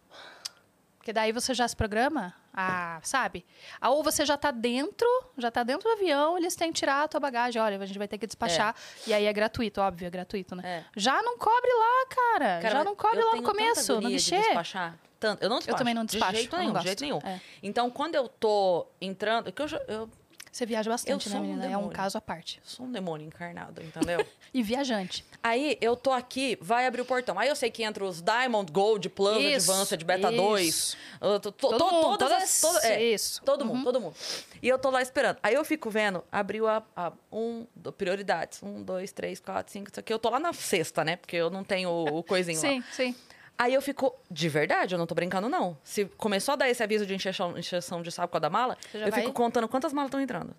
Porque 1.05 1.12
daí 1.12 1.32
você 1.32 1.52
já 1.52 1.69
se 1.69 1.77
programa, 1.77 2.32
ah, 2.51 2.98
sabe? 3.02 3.44
Ah, 3.78 3.90
Ou 3.90 4.02
você 4.02 4.24
já 4.24 4.39
tá 4.39 4.51
dentro, 4.51 5.06
já 5.36 5.51
tá 5.51 5.62
dentro 5.62 5.86
do 5.86 5.93
avião, 5.93 6.39
eles 6.39 6.56
têm 6.56 6.73
que 6.73 6.78
tirar 6.78 7.02
a 7.02 7.09
tua 7.09 7.20
bagagem. 7.20 7.61
Olha, 7.61 7.77
a 7.77 7.85
gente 7.85 7.98
vai 7.98 8.09
ter 8.09 8.16
que 8.16 8.27
despachar. 8.27 8.74
E 9.06 9.12
aí 9.12 9.27
é 9.27 9.32
gratuito, 9.35 9.82
óbvio, 9.82 10.06
é 10.06 10.11
gratuito, 10.11 10.56
né? 10.56 10.62
É. 10.65 10.85
Já 10.97 11.23
não 11.23 11.36
cobre 11.36 11.70
lá, 11.70 12.06
cara. 12.09 12.61
Cara, 12.62 12.70
já 12.70 12.85
não 12.85 12.97
cobre 12.97 13.20
eu 13.20 13.27
lá 13.27 13.36
no 13.36 13.43
começo, 13.43 13.94
no 13.97 14.01
de 14.01 14.15
guichê. 14.15 14.39
despachar. 14.39 14.98
Tanto. 15.20 15.43
Eu 15.43 15.51
não 15.51 15.59
despacho. 15.59 15.78
também 15.78 15.93
não 15.93 16.06
despacho, 16.06 16.32
De 16.32 16.39
jeito 16.39 16.56
eu 16.56 16.61
nenhum, 16.61 16.73
de 16.73 16.82
jeito 16.85 17.01
nenhum. 17.02 17.19
É. 17.23 17.40
Então, 17.62 17.90
quando 17.90 18.15
eu 18.15 18.27
tô 18.27 18.86
entrando... 18.98 19.52
Que 19.52 19.61
eu, 19.61 19.66
eu 19.89 20.11
Você 20.55 20.64
viaja 20.64 20.89
bastante, 20.89 21.10
Eu 21.10 21.32
né, 21.32 21.36
sou 21.36 21.44
um 21.44 21.48
menina? 21.56 21.66
é 21.72 21.76
um 21.76 21.89
caso 21.89 22.16
à 22.16 22.20
parte. 22.20 22.60
sou 22.62 22.86
um 22.86 22.93
demônio 22.93 23.26
encarnado, 23.26 23.82
entendeu? 23.82 24.24
E 24.55 24.62
viajante. 24.62 25.24
Aí 25.43 25.76
eu 25.81 25.97
tô 25.97 26.12
aqui, 26.12 26.56
vai 26.60 26.86
abrir 26.86 27.01
o 27.01 27.05
portão. 27.05 27.36
Aí 27.40 27.48
eu 27.48 27.56
sei 27.56 27.72
que 27.72 27.82
entra 27.82 28.05
os 28.05 28.22
Diamond, 28.22 28.70
Gold, 28.70 29.09
Plus, 29.09 29.36
Isso, 29.43 29.68
Advanced, 29.72 30.05
Beta 30.05 30.31
isso. 30.31 30.36
2. 30.40 30.97
eu 31.20 31.40
tô- 31.40 31.51
tô- 31.51 31.68
Todo 31.76 31.85
mundo, 31.93 32.18
todas 32.18 32.20
todas- 32.28 32.43
as- 32.44 32.60
toda- 32.60 32.86
é, 32.86 33.02
isso. 33.02 33.40
Uhum. 33.40 33.44
Todo 33.47 33.64
mundo, 33.64 33.82
todo 33.85 34.01
mundo. 34.01 34.14
E 34.62 34.68
eu 34.68 34.78
tô 34.78 34.90
lá 34.90 35.02
esperando. 35.02 35.39
Aí 35.43 35.55
eu 35.55 35.64
fico 35.64 35.90
vendo, 35.90 36.22
abriu 36.31 36.68
a, 36.68 36.85
a 36.94 37.10
um, 37.32 37.66
prioridades. 37.98 38.62
Um, 38.62 38.81
dois, 38.85 39.10
três, 39.10 39.40
quatro, 39.40 39.72
cinco, 39.72 39.90
isso 39.90 39.98
aqui. 39.98 40.12
Eu 40.12 40.20
tô 40.20 40.31
lá 40.31 40.39
na 40.39 40.52
sexta, 40.52 41.02
né? 41.02 41.16
Porque 41.16 41.35
eu 41.35 41.51
não 41.51 41.64
tenho 41.64 41.90
o, 41.90 42.18
o 42.18 42.22
coisinho 42.22 42.56
lá. 42.62 42.68
Sim, 42.68 42.85
sim. 42.93 43.16
Aí 43.56 43.72
eu 43.72 43.81
fico, 43.81 44.14
de 44.31 44.48
verdade, 44.48 44.94
eu 44.94 44.98
não 44.98 45.06
tô 45.06 45.14
brincando, 45.14 45.48
não. 45.48 45.78
Se 45.85 46.06
começou 46.16 46.55
a 46.55 46.56
dar 46.56 46.68
esse 46.68 46.82
aviso 46.82 47.06
de 47.06 47.14
encheção, 47.14 47.56
encheção 47.56 48.02
de 48.02 48.10
saco 48.10 48.28
com 48.32 48.36
a 48.36 48.40
da 48.40 48.51
mala, 48.51 48.76
eu 48.93 49.10
vai? 49.10 49.20
fico 49.20 49.32
contando 49.32 49.68
quantas 49.68 49.93
malas 49.93 50.09
estão 50.09 50.20
entrando. 50.20 50.55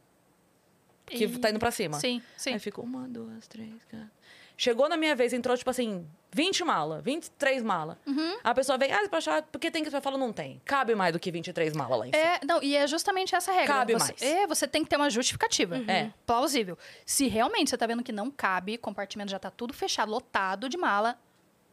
Que 1.06 1.26
E- 1.26 1.38
tá 1.40 1.50
indo 1.50 1.60
pra 1.60 1.72
cima. 1.72 2.00
Sim, 2.00 2.22
sim. 2.38 2.54
Aí 2.54 2.60
fico, 2.60 2.82
uma, 2.82 3.08
duas, 3.08 3.48
três, 3.48 3.70
quatro. 3.90 4.10
Chegou 4.58 4.88
na 4.88 4.96
minha 4.96 5.14
vez, 5.14 5.34
entrou, 5.34 5.56
tipo 5.58 5.70
assim, 5.70 6.08
20 6.32 6.64
malas, 6.64 7.04
23 7.04 7.62
malas. 7.62 7.98
Uhum. 8.08 8.38
A 8.42 8.56
pessoa 8.56 8.78
vem, 8.78 8.90
ah, 8.90 9.00
despachar, 9.00 9.44
porque 9.52 9.70
tem 9.70 9.84
que... 9.84 9.94
Eu 9.94 10.02
falo, 10.02 10.18
não 10.18 10.32
tem. 10.32 10.62
Cabe 10.64 10.96
mais 10.96 11.12
do 11.12 11.20
que 11.20 11.30
23 11.30 11.74
malas 11.76 12.00
lá 12.00 12.08
em 12.08 12.12
cima. 12.14 12.24
É, 12.24 12.40
não, 12.46 12.64
e 12.64 12.74
é 12.74 12.88
justamente 12.88 13.36
essa 13.36 13.52
regra. 13.52 13.68
Cabe 13.74 13.94
você, 13.94 14.14
mais. 14.14 14.22
É, 14.22 14.48
você 14.48 14.66
tem 14.66 14.82
que 14.84 14.90
ter 14.90 14.96
uma 14.96 15.10
justificativa. 15.10 15.76
É. 15.92 16.10
Plausível. 16.26 16.78
Se 17.06 17.28
realmente 17.28 17.70
você 17.70 17.78
tá 17.78 17.86
vendo 17.86 18.02
que 18.02 18.14
não 18.14 18.32
cabe, 18.32 18.78
compartimento 18.78 19.30
já 19.30 19.38
tá 19.38 19.52
tudo 19.52 19.74
fechado, 19.74 20.10
lotado 20.10 20.70
de 20.70 20.78
mala, 20.78 21.20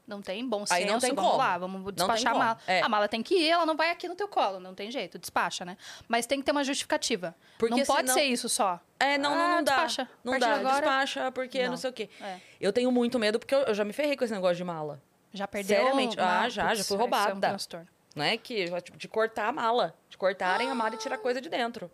não 0.07 0.21
tem 0.21 0.47
bom 0.49 0.67
senso, 0.67 0.75
Aí 0.75 0.85
não 0.85 0.99
tem 0.99 1.15
vamos 1.15 1.31
como. 1.31 1.43
lá, 1.43 1.59
vamos 1.59 1.93
despachar 1.95 2.35
a 2.35 2.39
mala. 2.39 2.59
É. 2.67 2.81
A 2.83 2.89
mala 2.89 3.09
tem 3.09 3.23
que 3.23 3.35
ir, 3.35 3.49
ela 3.51 3.65
não 3.67 3.77
vai 3.77 3.91
aqui 3.91 4.09
no 4.09 4.15
teu 4.17 4.29
colo, 4.29 4.59
não 4.61 4.75
tem 4.75 4.91
jeito, 4.91 5.19
despacha, 5.19 5.65
né? 5.65 5.77
Mas 6.09 6.27
tem 6.27 6.39
que 6.41 6.45
ter 6.45 6.53
uma 6.53 6.65
justificativa. 6.65 7.35
Porque 7.59 7.77
não 7.77 7.85
pode 7.87 8.01
senão- 8.03 8.15
ser 8.15 8.25
isso 8.25 8.49
só. 8.49 8.81
É, 8.99 9.17
não, 9.19 9.35
não, 9.35 9.41
Ah, 9.43 9.49
não 9.57 9.63
dá. 9.65 9.73
despacha. 9.73 10.09
Não 10.23 10.39
dá, 10.39 10.55
agora- 10.55 10.75
despacha, 10.81 11.33
porque 11.33 11.63
não. 11.65 11.71
Não. 11.71 11.77
sei 11.77 11.91
o 11.91 11.93
quê. 11.93 12.11
É. 12.21 12.39
Eu 12.61 12.73
tenho 12.73 12.91
muito 12.93 13.19
medo, 13.19 13.39
porque 13.39 13.55
eu, 13.55 13.61
eu 13.61 13.75
já 13.75 13.85
me 13.85 13.93
ferrei 13.93 14.17
com 14.17 14.25
esse 14.25 14.33
negócio 14.35 14.57
de 14.57 14.65
mala. 14.65 15.01
Já 15.33 15.49
perdeu? 15.49 15.79
Seriamente? 15.79 16.21
Ah, 16.21 16.49
já, 16.49 16.63
já 16.67 16.75
Putz, 16.77 16.89
fui 16.89 16.97
um 16.97 17.01
roubada. 17.01 17.41
transtorno. 17.41 17.89
Não 18.15 18.25
é 18.25 18.37
que 18.37 18.67
tipo, 18.83 18.99
de 18.99 19.09
cortar 19.09 19.49
a 19.49 19.53
mala. 19.53 19.95
De 20.11 20.19
cortarem 20.19 20.71
a 20.71 20.75
mala 20.75 20.95
e 20.95 20.99
tirar 20.99 21.17
coisa 21.17 21.41
de 21.41 21.49
dentro. 21.49 21.91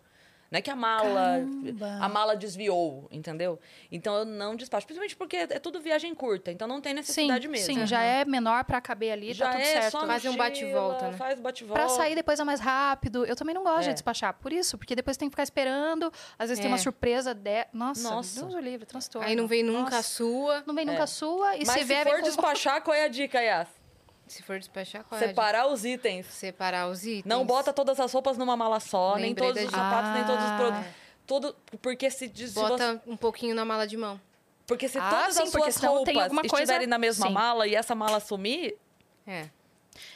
Não 0.51 0.57
é 0.57 0.61
que 0.63 0.69
a 0.71 0.75
mala. 0.75 1.13
Caramba. 1.45 1.97
A 2.01 2.09
mala 2.09 2.35
desviou, 2.35 3.07
entendeu? 3.11 3.59
Então 3.91 4.15
eu 4.17 4.25
não 4.25 4.55
despacho. 4.55 4.85
Principalmente 4.87 5.15
porque 5.15 5.37
é 5.37 5.59
tudo 5.59 5.79
viagem 5.79 6.15
curta, 6.15 6.51
então 6.51 6.67
não 6.67 6.81
tem 6.81 6.91
Sim, 6.93 6.95
necessidade 6.97 7.47
mesmo. 7.47 7.65
sim, 7.65 7.85
já 7.85 8.01
é 8.01 8.25
menor 8.25 8.63
pra 8.63 8.81
caber 8.81 9.11
ali, 9.11 9.31
Já 9.33 9.45
tá 9.45 9.51
tudo 9.51 9.61
é 9.61 9.65
certo. 9.65 9.91
só 9.91 10.07
Fazer 10.07 10.29
um 10.29 10.35
bate-volta, 10.35 11.11
né? 11.11 11.17
Faz 11.17 11.39
bate-volta. 11.39 11.79
Pra 11.81 11.89
sair 11.89 12.15
depois 12.15 12.39
é 12.39 12.43
mais 12.43 12.59
rápido. 12.59 13.25
Eu 13.25 13.35
também 13.35 13.53
não 13.53 13.63
gosto 13.63 13.85
É. 13.85 13.87
de 13.89 13.93
despachar. 13.93 14.33
Por 14.33 14.51
isso, 14.51 14.75
porque 14.77 14.95
depois 14.95 15.17
tem 15.17 15.29
que 15.29 15.33
ficar 15.33 15.43
esperando. 15.43 16.11
Às 16.37 16.49
vezes 16.49 16.59
tem 16.59 16.69
uma 16.71 16.77
É. 16.77 16.81
surpresa 16.81 17.33
de... 17.33 17.67
Nossa, 17.71 18.09
Nossa. 18.09 18.41
Deus 18.41 18.53
o 18.55 18.59
livre, 18.59 18.85
transtorno. 18.87 19.27
Aí 19.27 19.35
não 19.35 19.47
vem 19.47 19.61
nunca 19.61 19.89
a 19.93 19.97
Nossa. 19.97 20.03
sua. 20.09 20.63
Não 20.65 20.73
vem 20.73 20.85
nunca 20.85 21.03
a 21.03 21.07
sua. 21.07 21.55
E 21.57 21.59
Mas 21.59 21.69
se 21.69 21.79
se 21.79 21.83
vier, 21.85 22.07
for 22.07 22.21
despachar, 22.23 22.81
qual 22.81 22.95
é 22.95 23.03
a 23.03 23.07
dica, 23.07 23.39
Yas? 23.39 23.67
Se 24.29 24.43
for 24.43 24.57
despachar, 24.59 25.03
qual 25.03 25.19
é 25.19 25.25
a 25.25 25.27
Separar 25.27 25.67
os 25.67 25.83
itens. 25.83 26.25
Separar 26.27 26.87
os 26.87 27.03
itens. 27.03 27.25
Não 27.25 27.45
bota 27.45 27.73
todas 27.73 27.99
as 27.99 28.13
roupas 28.13 28.37
numa 28.37 28.55
mala 28.55 28.79
só, 28.79 29.15
nem 29.15 29.29
Lembrei 29.29 29.47
todos 29.49 29.63
da 29.63 29.67
os 29.69 29.73
sapatos, 29.75 30.11
nem 30.13 30.23
todos 30.23 30.43
os 30.45 30.51
Ah. 30.51 30.57
produtos. 30.57 30.87
Tudo, 31.25 31.55
porque 31.81 32.09
se, 32.09 32.31
se 32.33 32.47
você 32.47 32.59
Bota 32.59 33.01
um 33.07 33.17
pouquinho 33.17 33.53
na 33.55 33.65
mala 33.65 33.85
de 33.87 33.97
mão. 33.97 34.19
Porque 34.67 34.87
se 34.87 34.97
Ah, 34.99 35.09
todas 35.09 35.35
sim, 35.35 35.41
as 35.43 35.49
suas 35.49 35.75
roupas 35.77 36.13
coisa- 36.29 36.41
estiverem 36.63 36.87
na 36.87 36.97
mesma 36.99 37.27
Sim. 37.27 37.33
mala 37.33 37.67
e 37.67 37.73
essa 37.75 37.95
mala 37.95 38.19
sumir, 38.19 38.77
É. 39.25 39.49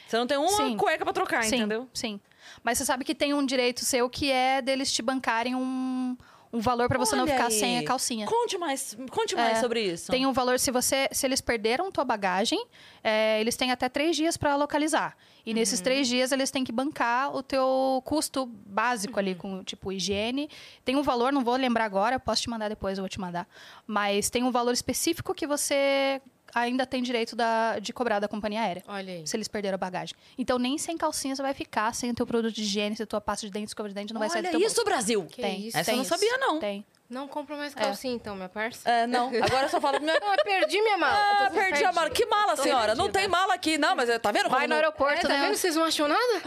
você 0.06 0.16
não 0.16 0.26
tem 0.28 0.38
uma 0.38 0.48
Sim. 0.48 0.76
cueca 0.76 1.04
pra 1.04 1.12
trocar, 1.12 1.42
sim, 1.44 1.56
entendeu? 1.56 1.88
Sim. 1.92 2.20
Mas 2.62 2.78
você 2.78 2.84
sabe 2.84 3.04
que 3.04 3.14
tem 3.16 3.34
um 3.34 3.44
direito 3.44 3.84
seu 3.84 4.08
que 4.08 4.30
é 4.30 4.62
deles 4.62 4.92
te 4.92 5.02
bancarem 5.02 5.54
um, 5.56 6.16
um 6.54 6.60
valor 6.60 6.88
pra 6.88 6.96
você 6.98 7.16
não 7.16 7.26
ficar 7.26 7.46
aí. 7.46 7.50
sem 7.50 7.78
a 7.78 7.82
calcinha. 7.82 8.26
Conte 8.26 8.56
mais, 8.56 8.96
conte 9.10 9.34
mais 9.34 9.58
É, 9.58 9.60
sobre 9.60 9.80
isso. 9.82 10.10
Tem 10.10 10.24
um 10.24 10.32
valor, 10.32 10.58
se 10.60 10.70
você, 10.70 11.08
se 11.10 11.26
eles 11.26 11.40
perderam 11.40 11.90
tua 11.90 12.04
bagagem, 12.04 12.64
é, 13.02 13.40
eles 13.40 13.56
têm 13.56 13.72
até 13.72 13.88
três 13.88 14.14
dias 14.14 14.36
para 14.36 14.54
localizar. 14.54 15.16
E 15.44 15.52
nesses 15.52 15.80
Uhum. 15.80 15.84
três 15.84 16.06
dias 16.08 16.30
eles 16.32 16.50
têm 16.50 16.62
que 16.64 16.70
bancar 16.72 17.34
o 17.34 17.42
teu 17.42 18.00
custo 18.04 18.46
básico 18.46 19.14
Uhum. 19.14 19.18
ali, 19.18 19.34
com 19.34 19.64
tipo 19.64 19.90
higiene. 19.92 20.48
Tem 20.84 20.94
um 20.96 21.02
valor, 21.02 21.32
não 21.32 21.42
vou 21.42 21.56
lembrar 21.56 21.84
agora, 21.84 22.20
posso 22.20 22.42
te 22.42 22.48
mandar 22.48 22.68
depois, 22.68 22.96
eu 22.98 23.02
vou 23.02 23.08
te 23.08 23.20
mandar. 23.20 23.48
Mas 23.86 24.30
tem 24.30 24.44
um 24.44 24.50
valor 24.52 24.72
específico 24.72 25.34
que 25.34 25.46
você 25.46 26.22
ainda 26.54 26.86
tem 26.86 27.02
direito 27.02 27.34
da- 27.36 27.78
de 27.78 27.92
cobrar 27.92 28.18
da 28.20 28.28
companhia 28.28 28.62
aérea. 28.62 28.82
Olha 28.86 29.12
aí. 29.14 29.26
Se 29.26 29.36
eles 29.36 29.48
perderam 29.48 29.74
a 29.74 29.78
bagagem. 29.78 30.14
Então, 30.38 30.58
nem 30.58 30.78
sem 30.78 30.96
calcinha 30.96 31.34
você 31.34 31.42
vai 31.42 31.54
ficar, 31.54 31.94
sem 31.94 32.10
o 32.10 32.14
teu 32.14 32.26
produto 32.26 32.54
de 32.54 32.62
higiene, 32.62 32.96
sem 32.96 33.04
a 33.04 33.06
tua 33.06 33.20
pasta 33.20 33.46
de 33.46 33.52
dente, 33.52 33.68
escova 33.68 33.88
de 33.88 33.94
dente, 33.94 34.12
não 34.12 34.18
vai 34.20 34.28
sair 34.30 34.42
do 34.42 34.48
Olha 34.48 34.58
teu 34.58 34.66
isso, 34.66 34.84
Brasil! 34.84 35.26
Que 35.26 35.42
Tem. 35.42 35.66
isso? 35.66 35.76
Essa 35.76 35.90
eu 35.90 35.94
tem 35.94 35.96
não 35.96 36.04
sabia, 36.04 36.38
não. 36.38 36.58
Tem. 36.60 36.84
Não 37.10 37.28
compra 37.28 37.54
mais 37.54 37.74
calcinha, 37.74 38.14
então, 38.14 38.34
minha 38.34 38.48
parça. 38.48 38.88
É, 38.88 39.06
não. 39.06 39.28
Agora 39.28 39.66
eu 39.66 39.68
só 39.68 39.78
falo 39.78 39.98
pro 39.98 40.06
meu... 40.06 40.14
Ah, 40.24 40.36
perdi 40.42 40.80
minha 40.80 40.96
mala. 40.96 41.18
Ah, 41.46 41.50
perdi 41.50 41.84
a 41.84 41.92
mala. 41.92 42.08
Que 42.10 42.24
mala, 42.24 42.56
senhora? 42.56 42.94
Não 42.94 43.04
perdida. 43.04 43.18
tem 43.20 43.28
mala 43.28 43.54
aqui. 43.54 43.76
Não, 43.76 43.94
mas 43.94 44.08
tá 44.20 44.32
vendo? 44.32 44.48
Vai 44.48 44.62
como 44.62 44.62
no 44.62 44.68
não- 44.68 44.76
É, 44.76 44.78
aeroporto, 44.80 45.20
tá 45.22 45.28
né? 45.28 45.40
vendo? 45.42 45.54
Vocês 45.56 45.76
não 45.76 45.84
acham 45.84 46.08
nada? 46.08 46.42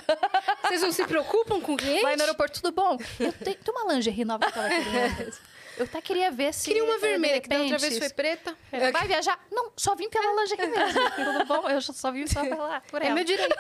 Vocês 0.64 0.82
não 0.82 0.92
se 0.92 1.06
preocupam 1.06 1.62
com 1.62 1.74
o 1.74 1.78
cliente? 1.78 2.02
Vai 2.02 2.16
no 2.16 2.24
aeroporto, 2.24 2.60
tudo 2.62 2.74
bom? 2.74 2.98
Eu 3.20 3.32
tenho, 3.34 3.56
tem 3.56 3.74
uma 3.74 3.94
lingerie 3.94 4.26
nova 4.26 4.52
que 4.52 4.58
eu 4.58 4.64
tava. 4.64 4.68
Eu 5.78 5.86
até 5.86 6.02
queria 6.02 6.32
ver 6.32 6.54
se... 6.54 6.66
Queria 6.66 6.84
uma 6.84 6.98
vermelha, 6.98 7.40
que 7.40 7.48
da 7.48 7.60
outra 7.60 7.78
vez 7.78 7.98
foi 7.98 8.10
preta. 8.10 8.56
se- 8.72 8.92
Vai 8.92 9.08
viajar? 9.08 9.40
Não, 9.52 9.72
só 9.78 9.96
vim 9.96 10.10
pela 10.10 10.42
lingerie 10.42 10.68
mesmo. 10.68 11.00
tudo 11.16 11.46
bom? 11.46 11.70
Eu 11.70 11.82
só 11.82 12.12
vim 12.12 12.26
só 12.28 12.42
pela... 12.42 12.82
Por 12.90 13.02
É 13.02 13.06
ela. 13.06 13.16
meu 13.16 13.24
direito. 13.24 13.56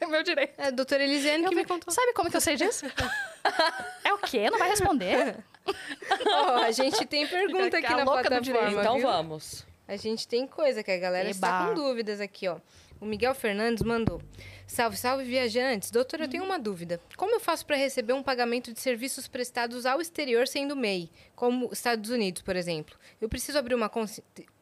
É 0.00 0.06
meu 0.06 0.22
direito. 0.22 0.54
É 0.56 0.68
a 0.68 0.70
doutora 0.70 1.04
Elisiane 1.04 1.46
que 1.48 1.54
me 1.54 1.64
contou. 1.64 1.92
Sabe 1.92 2.12
como 2.14 2.30
que 2.30 2.36
eu 2.36 2.40
sei 2.40 2.56
disso? 2.56 2.86
é 4.04 4.12
o 4.14 4.18
quê? 4.18 4.48
Não 4.48 4.58
vai 4.58 4.70
responder? 4.70 5.36
Ó, 6.26 6.56
a 6.62 6.70
gente 6.70 7.04
tem 7.06 7.26
pergunta 7.26 7.76
aqui 7.78 7.90
na 7.94 8.04
louca 8.04 8.22
do 8.22 8.28
plataforma, 8.28 8.40
direito. 8.40 8.80
Então 8.80 8.96
viu? 8.96 9.06
vamos. 9.08 9.66
A 9.86 9.96
gente 9.96 10.26
tem 10.26 10.46
coisa 10.46 10.82
que 10.82 10.90
a 10.90 10.98
galera 10.98 11.28
está 11.28 11.48
Eba. 11.48 11.68
com 11.68 11.74
dúvidas 11.74 12.20
aqui, 12.20 12.48
ó. 12.48 12.56
O 13.00 13.06
Miguel 13.06 13.34
Fernandes 13.34 13.82
mandou. 13.82 14.20
Salve, 14.66 14.94
salve, 14.94 15.24
viajantes. 15.24 15.90
Doutora, 15.90 16.24
eu 16.24 16.28
tenho 16.28 16.44
uma 16.44 16.58
dúvida. 16.58 17.00
Como 17.16 17.34
eu 17.34 17.40
faço 17.40 17.64
para 17.64 17.74
receber 17.74 18.12
um 18.12 18.22
pagamento 18.22 18.74
de 18.74 18.78
serviços 18.78 19.26
prestados 19.26 19.86
ao 19.86 20.02
exterior 20.02 20.46
sendo 20.46 20.76
MEI, 20.76 21.10
como 21.34 21.70
Estados 21.72 22.10
Unidos, 22.10 22.42
por 22.42 22.56
exemplo? 22.56 22.94
Eu 23.18 23.26
preciso 23.26 23.58
abrir 23.58 23.74
uma, 23.74 23.90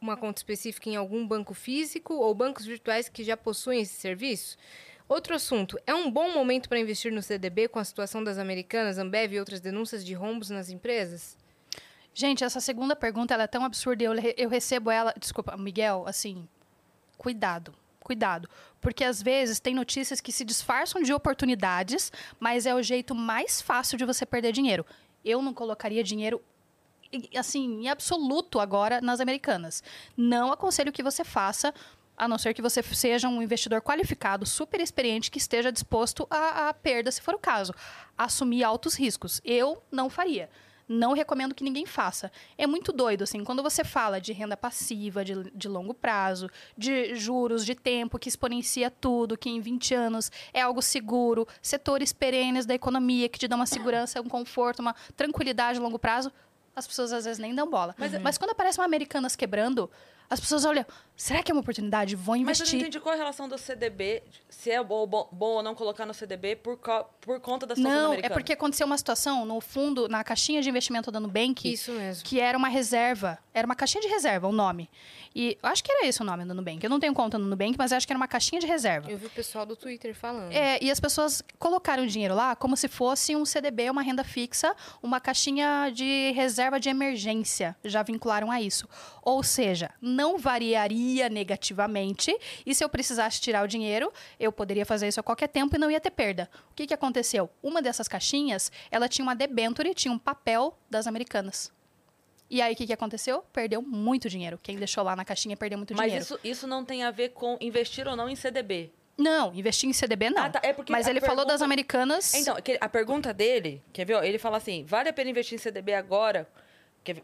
uma 0.00 0.16
conta 0.16 0.38
específica 0.38 0.88
em 0.88 0.94
algum 0.94 1.26
banco 1.26 1.52
físico 1.52 2.14
ou 2.14 2.32
bancos 2.32 2.64
virtuais 2.64 3.08
que 3.08 3.24
já 3.24 3.36
possuem 3.36 3.80
esse 3.80 3.94
serviço? 3.94 4.56
Outro 5.08 5.34
assunto. 5.34 5.76
É 5.84 5.92
um 5.92 6.08
bom 6.08 6.32
momento 6.32 6.68
para 6.68 6.78
investir 6.78 7.10
no 7.10 7.22
CDB 7.22 7.66
com 7.66 7.80
a 7.80 7.84
situação 7.84 8.22
das 8.22 8.38
americanas, 8.38 8.98
Ambev 8.98 9.32
e 9.32 9.40
outras 9.40 9.60
denúncias 9.60 10.04
de 10.04 10.14
rombos 10.14 10.48
nas 10.48 10.70
empresas? 10.70 11.36
Gente, 12.14 12.44
essa 12.44 12.60
segunda 12.60 12.94
pergunta 12.94 13.34
é 13.34 13.46
tão 13.48 13.64
absurda. 13.64 14.04
Eu, 14.04 14.12
eu 14.36 14.48
recebo 14.48 14.92
ela. 14.92 15.12
Desculpa, 15.18 15.56
Miguel, 15.56 16.04
assim. 16.06 16.48
Cuidado. 17.16 17.74
Cuidado. 18.08 18.48
Porque 18.80 19.04
às 19.04 19.22
vezes 19.22 19.60
tem 19.60 19.74
notícias 19.74 20.18
que 20.18 20.32
se 20.32 20.42
disfarçam 20.42 21.02
de 21.02 21.12
oportunidades, 21.12 22.10
mas 22.40 22.64
é 22.64 22.74
o 22.74 22.82
jeito 22.82 23.14
mais 23.14 23.60
fácil 23.60 23.98
de 23.98 24.06
você 24.06 24.24
perder 24.24 24.50
dinheiro. 24.50 24.86
eu 25.22 25.42
não 25.42 25.52
colocaria 25.52 26.02
dinheiro 26.02 26.42
assim, 27.36 27.82
em 27.82 27.88
absoluto 27.90 28.60
agora 28.60 29.02
nas 29.02 29.20
americanas. 29.20 29.82
Não 30.16 30.50
aconselho 30.50 30.90
que 30.90 31.02
você 31.02 31.22
faça, 31.22 31.74
a 32.16 32.26
não 32.26 32.38
ser 32.38 32.54
que 32.54 32.62
você 32.62 32.82
seja 32.82 33.28
um 33.28 33.42
investidor 33.42 33.82
qualificado, 33.82 34.46
super 34.46 34.80
experiente, 34.80 35.30
que 35.30 35.36
esteja 35.36 35.70
disposto 35.70 36.26
a 36.30 36.72
perda, 36.72 37.12
se 37.12 37.20
for 37.20 37.34
o 37.34 37.38
caso. 37.38 37.74
Assumir 38.16 38.64
altos 38.64 38.94
riscos. 38.94 39.38
Eu 39.44 39.82
não 39.92 40.08
faria. 40.08 40.48
Não 40.88 41.12
recomendo 41.12 41.54
que 41.54 41.62
ninguém 41.62 41.84
faça. 41.84 42.32
É 42.56 42.66
muito 42.66 42.92
doido, 42.92 43.24
assim, 43.24 43.44
quando 43.44 43.62
você 43.62 43.84
fala 43.84 44.20
de 44.20 44.32
renda 44.32 44.56
passiva, 44.56 45.24
de, 45.24 45.50
de 45.54 45.68
longo 45.68 45.92
prazo, 45.92 46.48
de 46.76 47.14
juros, 47.14 47.64
de 47.64 47.74
tempo, 47.74 48.18
que 48.18 48.28
exponencia 48.28 48.90
tudo, 48.90 49.36
que 49.36 49.50
em 49.50 49.60
20 49.60 49.94
anos 49.94 50.32
é 50.52 50.62
algo 50.62 50.80
seguro, 50.80 51.46
setores 51.60 52.12
perenes 52.12 52.64
da 52.64 52.74
economia 52.74 53.28
que 53.28 53.38
te 53.38 53.46
dão 53.46 53.58
uma 53.58 53.66
segurança, 53.66 54.20
um 54.20 54.28
conforto, 54.28 54.80
uma 54.80 54.94
tranquilidade 55.14 55.78
a 55.78 55.82
longo 55.82 55.98
prazo, 55.98 56.32
as 56.74 56.86
pessoas 56.86 57.12
às 57.12 57.24
vezes 57.24 57.38
nem 57.38 57.54
dão 57.54 57.68
bola. 57.68 57.94
Mas, 57.98 58.38
quando 58.38 58.50
aparece 58.50 58.78
uma 58.78 58.86
Americanas 58.86 59.36
quebrando, 59.36 59.90
as 60.30 60.40
pessoas 60.40 60.64
olham, 60.64 60.84
será 61.18 61.42
que 61.42 61.50
é 61.50 61.54
uma 61.54 61.60
oportunidade? 61.60 62.14
Vou 62.16 62.26
Mas 62.26 62.38
eu 62.38 62.44
não 62.44 62.50
investir. 62.52 62.80
entendi 62.80 63.00
qual 63.00 63.12
é 63.12 63.16
a 63.16 63.18
relação 63.18 63.48
do 63.48 63.58
CDB, 63.58 64.22
se 64.48 64.70
é 64.70 64.82
bom, 64.82 65.06
bom, 65.06 65.28
bom 65.32 65.46
ou 65.56 65.62
não 65.62 65.74
colocar 65.74 66.06
no 66.06 66.14
CDB 66.14 66.56
por, 66.56 66.78
co- 66.78 67.04
por 67.20 67.40
conta 67.40 67.66
da 67.66 67.74
situação 67.76 68.02
Não, 68.02 68.14
é 68.14 68.28
porque 68.28 68.52
aconteceu 68.52 68.86
uma 68.86 68.96
situação 68.96 69.44
no 69.44 69.60
fundo, 69.60 70.08
na 70.08 70.22
caixinha 70.24 70.62
de 70.62 70.68
investimento 70.70 71.10
da 71.10 71.18
Nubank, 71.20 71.70
Isso 71.70 71.92
mesmo. 71.92 72.24
que 72.24 72.40
era 72.40 72.56
uma 72.56 72.68
reserva. 72.68 73.36
Era 73.52 73.66
uma 73.66 73.74
caixinha 73.74 74.00
de 74.00 74.08
reserva, 74.08 74.46
o 74.46 74.52
nome. 74.52 74.88
E 75.34 75.58
eu 75.62 75.68
acho 75.68 75.82
que 75.84 75.90
era 75.92 76.06
esse 76.06 76.22
o 76.22 76.24
nome 76.24 76.44
da 76.44 76.54
Nubank. 76.54 76.82
Eu 76.82 76.88
não 76.88 76.98
tenho 77.00 77.12
conta 77.12 77.36
no 77.36 77.44
Nubank, 77.46 77.74
mas 77.76 77.90
eu 77.90 77.96
acho 77.96 78.06
que 78.06 78.12
era 78.12 78.16
uma 78.18 78.28
caixinha 78.28 78.60
de 78.60 78.66
reserva. 78.66 79.10
Eu 79.10 79.18
vi 79.18 79.26
o 79.26 79.30
pessoal 79.30 79.66
do 79.66 79.74
Twitter 79.76 80.14
falando. 80.14 80.52
É, 80.52 80.78
e 80.82 80.90
as 80.90 80.98
pessoas 81.00 81.42
colocaram 81.58 82.04
o 82.04 82.06
dinheiro 82.06 82.34
lá 82.34 82.54
como 82.56 82.76
se 82.76 82.86
fosse 82.88 83.34
um 83.36 83.44
CDB, 83.44 83.90
uma 83.90 84.02
renda 84.02 84.22
fixa, 84.24 84.74
uma 85.02 85.20
caixinha 85.20 85.90
de 85.92 86.30
reserva 86.32 86.78
de 86.80 86.88
emergência. 86.88 87.76
Já 87.84 88.02
vincularam 88.02 88.50
a 88.50 88.60
isso. 88.60 88.88
Ou 89.22 89.42
seja, 89.42 89.90
não 90.00 90.38
variaria 90.38 91.07
negativamente. 91.30 92.36
E 92.66 92.74
se 92.74 92.84
eu 92.84 92.88
precisasse 92.88 93.40
tirar 93.40 93.64
o 93.64 93.68
dinheiro, 93.68 94.12
eu 94.38 94.52
poderia 94.52 94.84
fazer 94.84 95.08
isso 95.08 95.20
a 95.20 95.22
qualquer 95.22 95.48
tempo 95.48 95.74
e 95.76 95.78
não 95.78 95.90
ia 95.90 96.00
ter 96.00 96.10
perda. 96.10 96.48
O 96.70 96.74
que, 96.74 96.86
que 96.86 96.94
aconteceu? 96.94 97.48
Uma 97.62 97.80
dessas 97.80 98.06
caixinhas, 98.08 98.70
ela 98.90 99.08
tinha 99.08 99.22
uma 99.22 99.34
debenture, 99.34 99.94
tinha 99.94 100.12
um 100.12 100.18
papel 100.18 100.76
das 100.90 101.06
americanas. 101.06 101.72
E 102.50 102.62
aí, 102.62 102.72
o 102.72 102.76
que, 102.76 102.86
que 102.86 102.92
aconteceu? 102.92 103.42
Perdeu 103.52 103.82
muito 103.82 104.28
dinheiro. 104.28 104.58
Quem 104.62 104.76
deixou 104.76 105.04
lá 105.04 105.14
na 105.14 105.24
caixinha 105.24 105.56
perdeu 105.56 105.76
muito 105.78 105.94
Mas 105.94 106.04
dinheiro. 106.06 106.24
isso, 106.24 106.38
isso 106.42 106.66
não 106.66 106.84
tem 106.84 107.04
a 107.04 107.10
ver 107.10 107.30
com 107.30 107.58
investir 107.60 108.08
ou 108.08 108.16
não 108.16 108.28
em 108.28 108.34
CDB. 108.36 108.90
Não, 109.18 109.52
investir 109.52 109.88
em 109.88 109.92
CDB 109.92 110.30
não. 110.30 110.44
Ah, 110.44 110.48
tá. 110.50 110.60
É 110.62 110.74
Mas 110.88 111.06
ele 111.08 111.20
falou 111.20 111.38
das 111.44 111.46
pergunta- 111.60 111.64
americanas. 111.64 112.34
Então, 112.34 112.56
a 112.80 112.88
pergunta 112.88 113.34
dele, 113.34 113.82
quer 113.92 114.06
ver? 114.06 114.22
Ele 114.24 114.38
fala 114.38 114.56
assim, 114.58 114.84
vale 114.84 115.08
a 115.08 115.12
pena 115.12 115.28
investir 115.28 115.56
em 115.56 115.58
CDB 115.58 115.92
agora? 115.92 116.48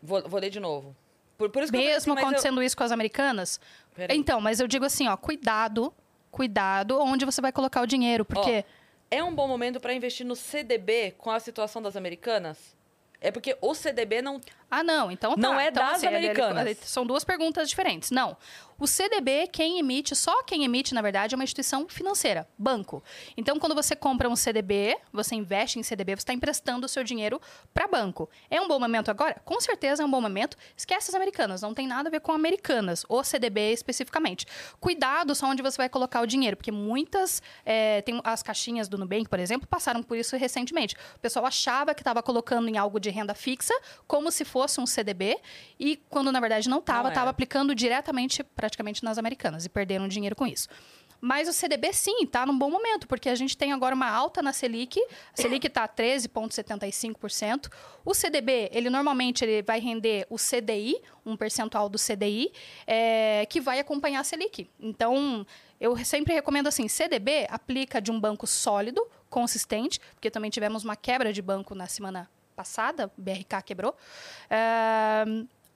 Vou, 0.03 0.29
vou 0.29 0.41
ler 0.41 0.51
de 0.51 0.59
novo. 0.61 0.95
Por, 1.37 1.51
por 1.51 1.63
isso 1.63 1.73
Mesmo 1.73 1.97
assim, 1.97 2.11
mas 2.11 2.19
eu- 2.23 2.29
acontecendo 2.29 2.63
isso 2.63 2.77
com 2.77 2.85
as 2.85 2.93
americanas? 2.93 3.61
Peraí. 3.95 4.17
Então, 4.17 4.41
mas 4.41 4.61
eu 4.61 4.69
digo 4.69 4.85
assim, 4.85 5.09
ó, 5.09 5.17
cuidado, 5.17 5.93
cuidado 6.31 6.99
onde 7.01 7.25
você 7.25 7.41
vai 7.41 7.53
colocar 7.53 7.81
o 7.83 7.87
dinheiro, 7.87 8.25
porque 8.25 8.65
É 9.11 9.23
um 9.23 9.35
bom 9.35 9.47
momento 9.47 9.79
para 9.79 9.93
investir 9.95 10.27
no 10.27 10.35
CDB 10.35 11.13
com 11.19 11.31
a 11.31 11.39
situação 11.39 11.81
das 11.81 11.95
americanas? 11.97 12.75
É 13.21 13.31
porque 13.31 13.57
o 13.61 13.75
CDB 13.75 14.21
não. 14.21 14.41
Ah, 14.71 14.83
não, 14.83 15.11
então 15.11 15.35
tá. 15.35 15.41
Não 15.41 15.59
é 15.59 15.69
então, 15.69 15.83
das 15.85 15.97
assim, 15.97 16.07
americanas. 16.07 16.67
ele- 16.67 16.79
são 16.83 17.07
duas 17.07 17.25
perguntas 17.25 17.69
diferentes. 17.69 18.11
Não. 18.11 18.37
O 18.77 18.89
CDB, 18.89 19.47
quem 19.53 19.79
emite, 19.79 20.17
só 20.17 20.43
quem 20.43 20.65
emite, 20.65 20.95
na 20.95 21.01
verdade, 21.01 21.33
é 21.33 21.37
uma 21.37 21.45
instituição 21.45 21.89
financeira, 21.89 22.49
banco. 22.59 23.05
Então, 23.37 23.57
quando 23.57 23.73
você 23.73 23.95
compra 23.95 24.29
um 24.29 24.35
CDB, 24.35 24.97
você 25.13 25.37
investe 25.37 25.79
em 25.79 25.83
CDB, 25.85 26.17
você 26.17 26.23
está 26.23 26.33
emprestando 26.33 26.85
o 26.85 26.89
seu 26.89 27.05
dinheiro 27.05 27.41
para 27.73 27.87
banco. 27.87 28.29
É 28.51 28.61
um 28.61 28.67
bom 28.67 28.81
momento 28.81 29.13
agora? 29.13 29.41
Com 29.45 29.61
certeza 29.61 30.03
é 30.03 30.07
um 30.07 30.11
bom 30.11 30.21
momento. 30.21 30.57
Esquece 30.77 31.09
as 31.09 31.15
americanas, 31.15 31.63
não 31.63 31.73
tem 31.73 31.87
nada 31.87 32.09
a 32.09 32.11
ver 32.11 32.19
com 32.19 32.33
americanas, 32.33 33.05
o 33.09 33.23
CDB 33.23 33.73
especificamente. 33.73 34.45
Cuidado 34.81 35.37
só 35.37 35.47
onde 35.47 35.63
você 35.63 35.77
vai 35.77 35.89
colocar 35.89 36.21
o 36.21 36.27
dinheiro, 36.27 36.57
porque 36.57 36.73
muitas, 36.73 37.41
é, 37.65 38.03
tem 38.03 38.21
as 38.25 38.43
caixinhas 38.43 38.89
do 38.89 38.99
Nubank, 38.99 39.29
por 39.29 39.39
exemplo, 39.39 39.69
passaram 39.69 40.03
por 40.03 40.17
isso 40.17 40.37
recentemente. 40.37 40.97
O 41.15 41.21
pessoal 41.21 41.47
achava 41.47 41.95
que 41.95 42.01
estava 42.01 42.21
colocando 42.25 42.69
em 42.69 42.77
algo 42.77 42.99
de 42.99 43.09
renda 43.09 43.35
fixa, 43.35 43.73
como 44.09 44.33
se 44.33 44.45
fosse 44.55 44.81
um 44.81 44.87
CDB, 44.87 45.37
e 45.81 45.97
quando 46.09 46.31
na 46.31 46.39
verdade 46.39 46.69
não 46.69 46.79
estava, 46.79 47.09
estava 47.09 47.29
aplicando 47.29 47.75
diretamente, 47.75 48.45
praticamente 48.45 49.03
nas 49.03 49.19
americanas, 49.19 49.67
e 49.67 49.69
perderam 49.69 50.07
dinheiro 50.07 50.37
com 50.37 50.47
isso. 50.47 50.69
Mas 51.21 51.49
o 51.49 51.53
CDB 51.53 51.93
sim, 51.93 52.23
está 52.23 52.47
num 52.47 52.57
bom 52.57 52.71
momento, 52.71 53.09
porque 53.09 53.29
a 53.29 53.35
gente 53.35 53.57
tem 53.57 53.73
agora 53.73 53.95
uma 53.97 54.09
alta 54.09 54.41
na 54.43 54.53
Selic. 54.53 55.01
A 55.33 55.41
Selic 55.41 55.67
está 55.67 55.89
13,75%. 55.89 57.69
O 58.05 58.15
CDB, 58.15 58.69
ele 58.73 58.89
normalmente 58.91 59.43
ele 59.45 59.63
vai 59.63 59.81
render 59.81 60.25
o 60.31 60.37
CDI, 60.37 61.01
um 61.27 61.37
percentual 61.37 61.89
do 61.89 61.99
CDI, 61.99 62.53
é, 62.87 63.45
que 63.47 63.61
vai 63.61 63.81
acompanhar 63.81 64.21
a 64.21 64.25
Selic. 64.25 64.71
Então, 64.79 65.45
eu 65.81 65.97
sempre 66.05 66.33
recomendo 66.33 66.69
assim, 66.69 66.87
CDB 66.87 67.47
aplica 67.51 68.01
de 68.01 68.13
um 68.13 68.21
banco 68.21 68.47
sólido, 68.47 69.05
consistente, 69.29 69.99
porque 70.15 70.31
também 70.31 70.51
tivemos 70.51 70.85
uma 70.85 70.95
quebra 70.95 71.33
de 71.33 71.43
banco 71.43 71.75
na 71.75 71.87
semana 71.87 72.31
passada, 72.55 73.11
o 73.19 73.21
BRK 73.21 73.63
quebrou. 73.65 73.95
É, 74.49 75.25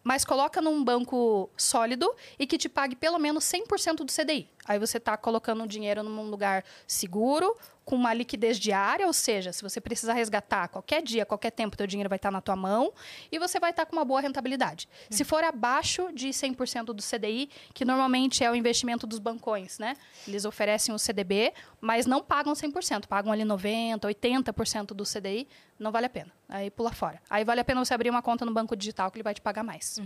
mas 0.03 0.25
coloca 0.25 0.63
num 0.63 0.83
banco 0.83 1.51
sólido 1.55 2.11
e 2.39 2.47
que 2.47 2.57
te 2.57 2.69
pague 2.69 2.97
pelo 2.97 3.19
menos 3.19 3.45
100% 3.45 3.97
do 3.97 4.07
CDI. 4.07 4.49
Aí 4.65 4.79
você 4.79 4.97
está 4.97 5.17
colocando 5.17 5.65
o 5.65 5.67
dinheiro 5.67 6.03
num 6.03 6.31
lugar 6.31 6.65
seguro, 6.87 7.55
com 7.89 7.97
uma 7.97 8.13
liquidez 8.13 8.59
diária, 8.59 9.07
ou 9.07 9.15
seja, 9.15 9.51
se 9.51 9.63
você 9.63 9.81
precisar 9.81 10.13
resgatar 10.13 10.69
qualquer 10.69 11.03
dia, 11.03 11.25
qualquer 11.25 11.51
tempo, 11.51 11.75
teu 11.75 11.87
dinheiro 11.87 12.07
vai 12.11 12.19
estar 12.19 12.31
na 12.31 12.43
tua 12.43 12.55
mão 12.55 12.93
e 13.33 13.39
você 13.39 13.59
vai 13.59 13.71
estar 13.71 13.87
com 13.87 13.97
uma 13.97 14.05
boa 14.05 14.21
rentabilidade. 14.21 14.87
Se 15.09 15.25
for 15.25 15.43
abaixo 15.43 16.11
de 16.13 16.29
100% 16.29 16.85
do 16.93 17.03
CDI, 17.03 17.49
que 17.73 17.87
normalmente 17.87 18.45
é 18.45 18.51
o 18.51 18.55
investimento 18.55 19.07
dos 19.07 19.19
bancões, 19.19 19.79
né? 19.79 19.97
Eles 20.27 20.45
oferecem 20.45 20.95
o 20.95 20.99
CDB, 20.99 21.55
mas 21.81 22.05
não 22.05 22.23
pagam 22.23 22.53
100%, 22.53 23.07
pagam 23.07 23.33
ali 23.33 23.43
90%, 23.43 24.01
80% 24.01 24.89
do 24.89 25.05
CDI, 25.05 25.49
não 25.79 25.91
vale 25.91 26.05
a 26.05 26.11
pena. 26.11 26.31
Aí 26.47 26.71
pula 26.71 26.93
fora. 26.93 27.23
Aí 27.31 27.43
vale 27.43 27.63
a 27.63 27.65
pena 27.65 27.83
você 27.83 27.95
abrir 27.95 28.11
uma 28.11 28.21
conta 28.21 28.45
no 28.45 28.53
banco 28.53 28.77
digital 28.77 29.11
que 29.11 29.17
ele 29.17 29.23
vai 29.23 29.33
te 29.33 29.41
pagar 29.41 29.65
mais. 29.65 29.99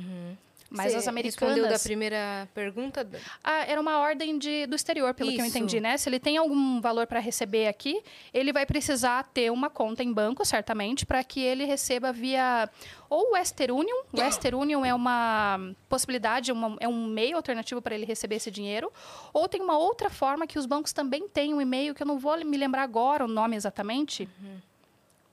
Mas 0.74 0.92
Você 0.92 0.96
as 0.98 1.04
respondeu 1.14 1.54
da 1.54 1.60
americanas. 1.60 1.82
primeira 1.82 2.48
pergunta? 2.54 3.06
Ah, 3.44 3.64
era 3.66 3.78
uma 3.78 3.98
ordem 3.98 4.38
de, 4.38 4.66
do 4.66 4.74
exterior, 4.74 5.12
pelo 5.12 5.30
que 5.30 5.38
eu 5.38 5.44
Isso. 5.44 5.58
entendi, 5.58 5.80
né? 5.80 5.98
Se 5.98 6.08
ele 6.08 6.18
tem 6.18 6.38
algum 6.38 6.80
valor 6.80 7.06
para 7.06 7.20
receber 7.20 7.66
aqui, 7.68 8.02
ele 8.32 8.54
vai 8.54 8.64
precisar 8.64 9.22
ter 9.34 9.52
uma 9.52 9.68
conta 9.68 10.02
em 10.02 10.10
banco, 10.10 10.44
certamente, 10.46 11.04
para 11.04 11.22
que 11.22 11.40
ele 11.40 11.66
receba 11.66 12.10
via 12.10 12.70
ou 13.10 13.30
o 13.30 13.34
Western 13.34 13.72
Union. 13.72 14.04
O 14.12 14.20
Western 14.20 14.56
Union 14.56 14.82
é 14.84 14.94
uma 14.94 15.60
possibilidade, 15.90 16.50
uma- 16.50 16.76
é 16.80 16.88
um 16.88 17.06
meio 17.06 17.36
alternativo 17.36 17.82
para 17.82 17.94
ele 17.94 18.06
receber 18.06 18.36
esse 18.36 18.50
dinheiro. 18.50 18.90
Ou 19.34 19.46
tem 19.48 19.60
uma 19.60 19.76
outra 19.76 20.08
forma 20.08 20.46
que 20.46 20.58
os 20.58 20.64
bancos 20.64 20.94
também 20.94 21.28
têm 21.28 21.52
um 21.52 21.60
e-mail, 21.60 21.94
que 21.94 22.02
eu 22.02 22.06
não 22.06 22.18
vou 22.18 22.42
me 22.42 22.56
lembrar 22.56 22.82
agora 22.82 23.26
o 23.26 23.28
nome 23.28 23.56
exatamente, 23.56 24.26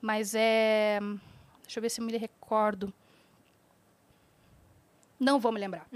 mas 0.02 0.34
é. 0.34 0.98
Deixa 1.62 1.78
eu 1.78 1.82
ver 1.82 1.88
se 1.88 2.00
eu 2.00 2.04
me 2.04 2.14
recordo. 2.18 2.92
Não 5.20 5.38
vou 5.38 5.52
me 5.52 5.60
lembrar. 5.60 5.86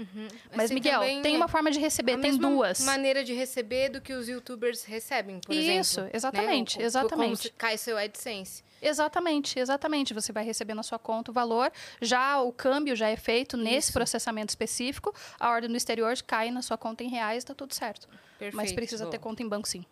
Mas, 0.55 0.65
Assim, 0.65 0.75
Miguel, 0.75 1.01
tem 1.23 1.35
uma 1.35 1.47
forma 1.47 1.71
de 1.71 1.79
a 1.79 1.81
receber, 1.81 2.11
tem 2.11 2.21
mesma 2.31 2.47
duas. 2.47 2.79
maneira 2.81 3.23
de 3.23 3.33
receber 3.33 3.89
do 3.89 3.99
que 3.99 4.13
os 4.13 4.29
youtubers 4.29 4.83
recebem, 4.83 5.39
por 5.39 5.51
Isso, 5.55 5.99
exemplo. 5.99 6.11
exatamente, 6.15 6.73
né? 6.73 6.75
Como 6.75 6.85
exatamente. 6.85 7.41
se 7.41 7.49
cai 7.49 7.75
seu 7.75 7.97
AdSense. 7.97 8.63
Exatamente, 8.79 9.57
exatamente. 9.59 10.13
Você 10.13 10.31
vai 10.31 10.43
receber 10.45 10.75
na 10.75 10.83
sua 10.83 10.99
conta 10.99 11.31
o 11.31 11.33
valor. 11.33 11.71
Já 11.99 12.39
o 12.39 12.53
câmbio 12.53 12.95
já 12.95 13.09
é 13.09 13.15
feito 13.15 13.57
nesse 13.57 13.87
Isso. 13.89 13.93
processamento 13.93 14.51
específico. 14.51 15.11
A 15.39 15.49
ordem 15.49 15.71
do 15.71 15.75
exterior 15.75 16.13
cai 16.21 16.51
na 16.51 16.61
sua 16.61 16.77
conta 16.77 17.03
em 17.03 17.09
reais, 17.09 17.39
está 17.39 17.55
tudo 17.55 17.73
certo. 17.73 18.07
Perfeito. 18.37 18.55
Mas 18.55 18.71
precisa 18.73 19.07
ter 19.07 19.17
conta 19.17 19.41
em 19.41 19.47
banco, 19.49 19.67
sim. 19.67 19.83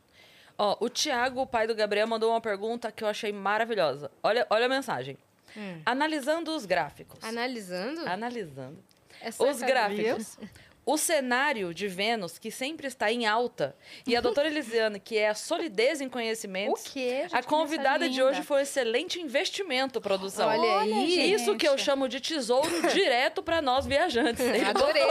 Ó, 0.55 0.77
o 0.79 0.89
Thiago, 0.89 1.41
o 1.41 1.47
pai 1.47 1.65
do 1.65 1.73
Gabriel, 1.73 2.05
mandou 2.05 2.29
uma 2.29 2.39
pergunta 2.41 2.91
que 2.91 3.03
eu 3.03 3.07
achei 3.07 3.31
maravilhosa. 3.31 4.11
Olha, 4.21 4.45
olha 4.51 4.67
a 4.67 4.69
mensagem. 4.69 5.17
Hum. 5.57 5.81
Analisando 5.83 6.55
os 6.55 6.65
gráficos. 6.67 7.17
Analisando? 7.23 8.01
Analisando. 8.07 8.77
Essa 9.23 9.43
Os 9.43 9.59
categoria- 9.59 10.13
gráficos. 10.15 10.37
O 10.85 10.97
cenário 10.97 11.73
de 11.73 11.87
Vênus, 11.87 12.37
que 12.37 12.51
sempre 12.51 12.87
está 12.87 13.09
em 13.09 13.25
alta, 13.25 13.73
e 14.05 14.17
a 14.17 14.19
doutora 14.19 14.49
Elisiane, 14.49 14.99
que 14.99 15.17
é 15.17 15.29
a 15.29 15.33
solidez 15.33 16.01
em 16.01 16.09
conhecimentos. 16.09 16.83
quê? 16.89 17.25
A 17.31 17.41
convidada 17.41 18.09
de 18.09 18.21
hoje 18.21 18.43
foi 18.43 18.57
um 18.57 18.61
excelente 18.63 19.17
investimento, 19.17 20.01
produção. 20.01 20.49
Olha 20.49 20.79
aí. 20.81 21.31
Isso 21.33 21.55
que 21.55 21.65
eu 21.65 21.77
chamo 21.77 22.09
de 22.09 22.19
tesouro 22.19 22.67
direto 22.91 23.41
para 23.41 23.61
nós 23.61 23.85
viajantes. 23.85 24.41
Ele 24.45 24.59
Adorei. 24.65 25.01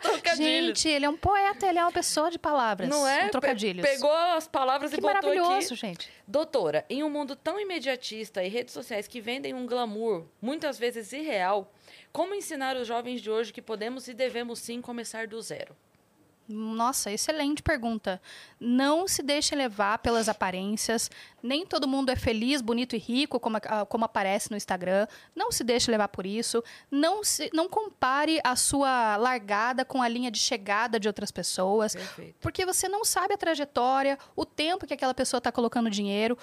trocadilhos. 0.00 0.78
Gente, 0.78 0.88
ele 0.88 1.04
é 1.04 1.08
um 1.08 1.16
poeta, 1.16 1.66
ele 1.66 1.80
é 1.80 1.82
uma 1.82 1.90
pessoa 1.90 2.30
de 2.30 2.38
palavras. 2.38 2.88
Não 2.88 3.06
é? 3.06 3.22
Um 3.22 3.24
Pe- 3.24 3.30
trocadilhos. 3.30 3.84
Pegou 3.84 4.12
as 4.12 4.46
palavras 4.46 4.92
que 4.92 4.98
e 4.98 5.00
botou 5.00 5.14
maravilhoso, 5.14 5.74
aqui. 5.74 5.80
gente. 5.80 6.08
Doutora, 6.26 6.84
em 6.88 7.02
um 7.02 7.10
mundo 7.10 7.34
tão 7.34 7.58
imediatista 7.58 8.44
e 8.44 8.48
redes 8.48 8.72
sociais 8.72 9.08
que 9.08 9.20
vendem 9.20 9.54
um 9.54 9.66
glamour, 9.66 10.26
muitas 10.40 10.78
vezes 10.78 11.12
irreal, 11.12 11.72
como 12.12 12.34
ensinar 12.34 12.76
os 12.76 12.86
jovens 12.86 13.20
de 13.20 13.30
hoje 13.30 13.52
que 13.52 13.62
podemos 13.62 14.08
e 14.08 14.14
devemos 14.14 14.58
sim 14.58 14.80
começar 14.80 15.26
do 15.26 15.40
zero? 15.40 15.76
Nossa, 16.52 17.12
excelente 17.12 17.62
pergunta. 17.62 18.20
Não 18.58 19.06
se 19.06 19.22
deixe 19.22 19.54
levar 19.54 19.98
pelas 19.98 20.28
aparências. 20.28 21.08
Nem 21.40 21.64
todo 21.64 21.86
mundo 21.86 22.10
é 22.10 22.16
feliz, 22.16 22.60
bonito 22.60 22.96
e 22.96 22.98
rico, 22.98 23.38
como, 23.38 23.58
como 23.88 24.04
aparece 24.04 24.50
no 24.50 24.56
Instagram. 24.56 25.06
Não 25.34 25.52
se 25.52 25.62
deixe 25.62 25.90
levar 25.90 26.08
por 26.08 26.26
isso. 26.26 26.62
Não, 26.90 27.22
se, 27.22 27.48
não 27.54 27.68
compare 27.68 28.40
a 28.42 28.56
sua 28.56 29.16
largada 29.16 29.84
com 29.84 30.02
a 30.02 30.08
linha 30.08 30.30
de 30.30 30.40
chegada 30.40 30.98
de 30.98 31.06
outras 31.06 31.30
pessoas. 31.30 31.94
Perfeito. 31.94 32.34
Porque 32.40 32.66
você 32.66 32.88
não 32.88 33.04
sabe 33.04 33.34
a 33.34 33.38
trajetória, 33.38 34.18
o 34.34 34.44
tempo 34.44 34.86
que 34.86 34.94
aquela 34.94 35.14
pessoa 35.14 35.38
está 35.38 35.52
colocando 35.52 35.88
dinheiro. 35.88 36.36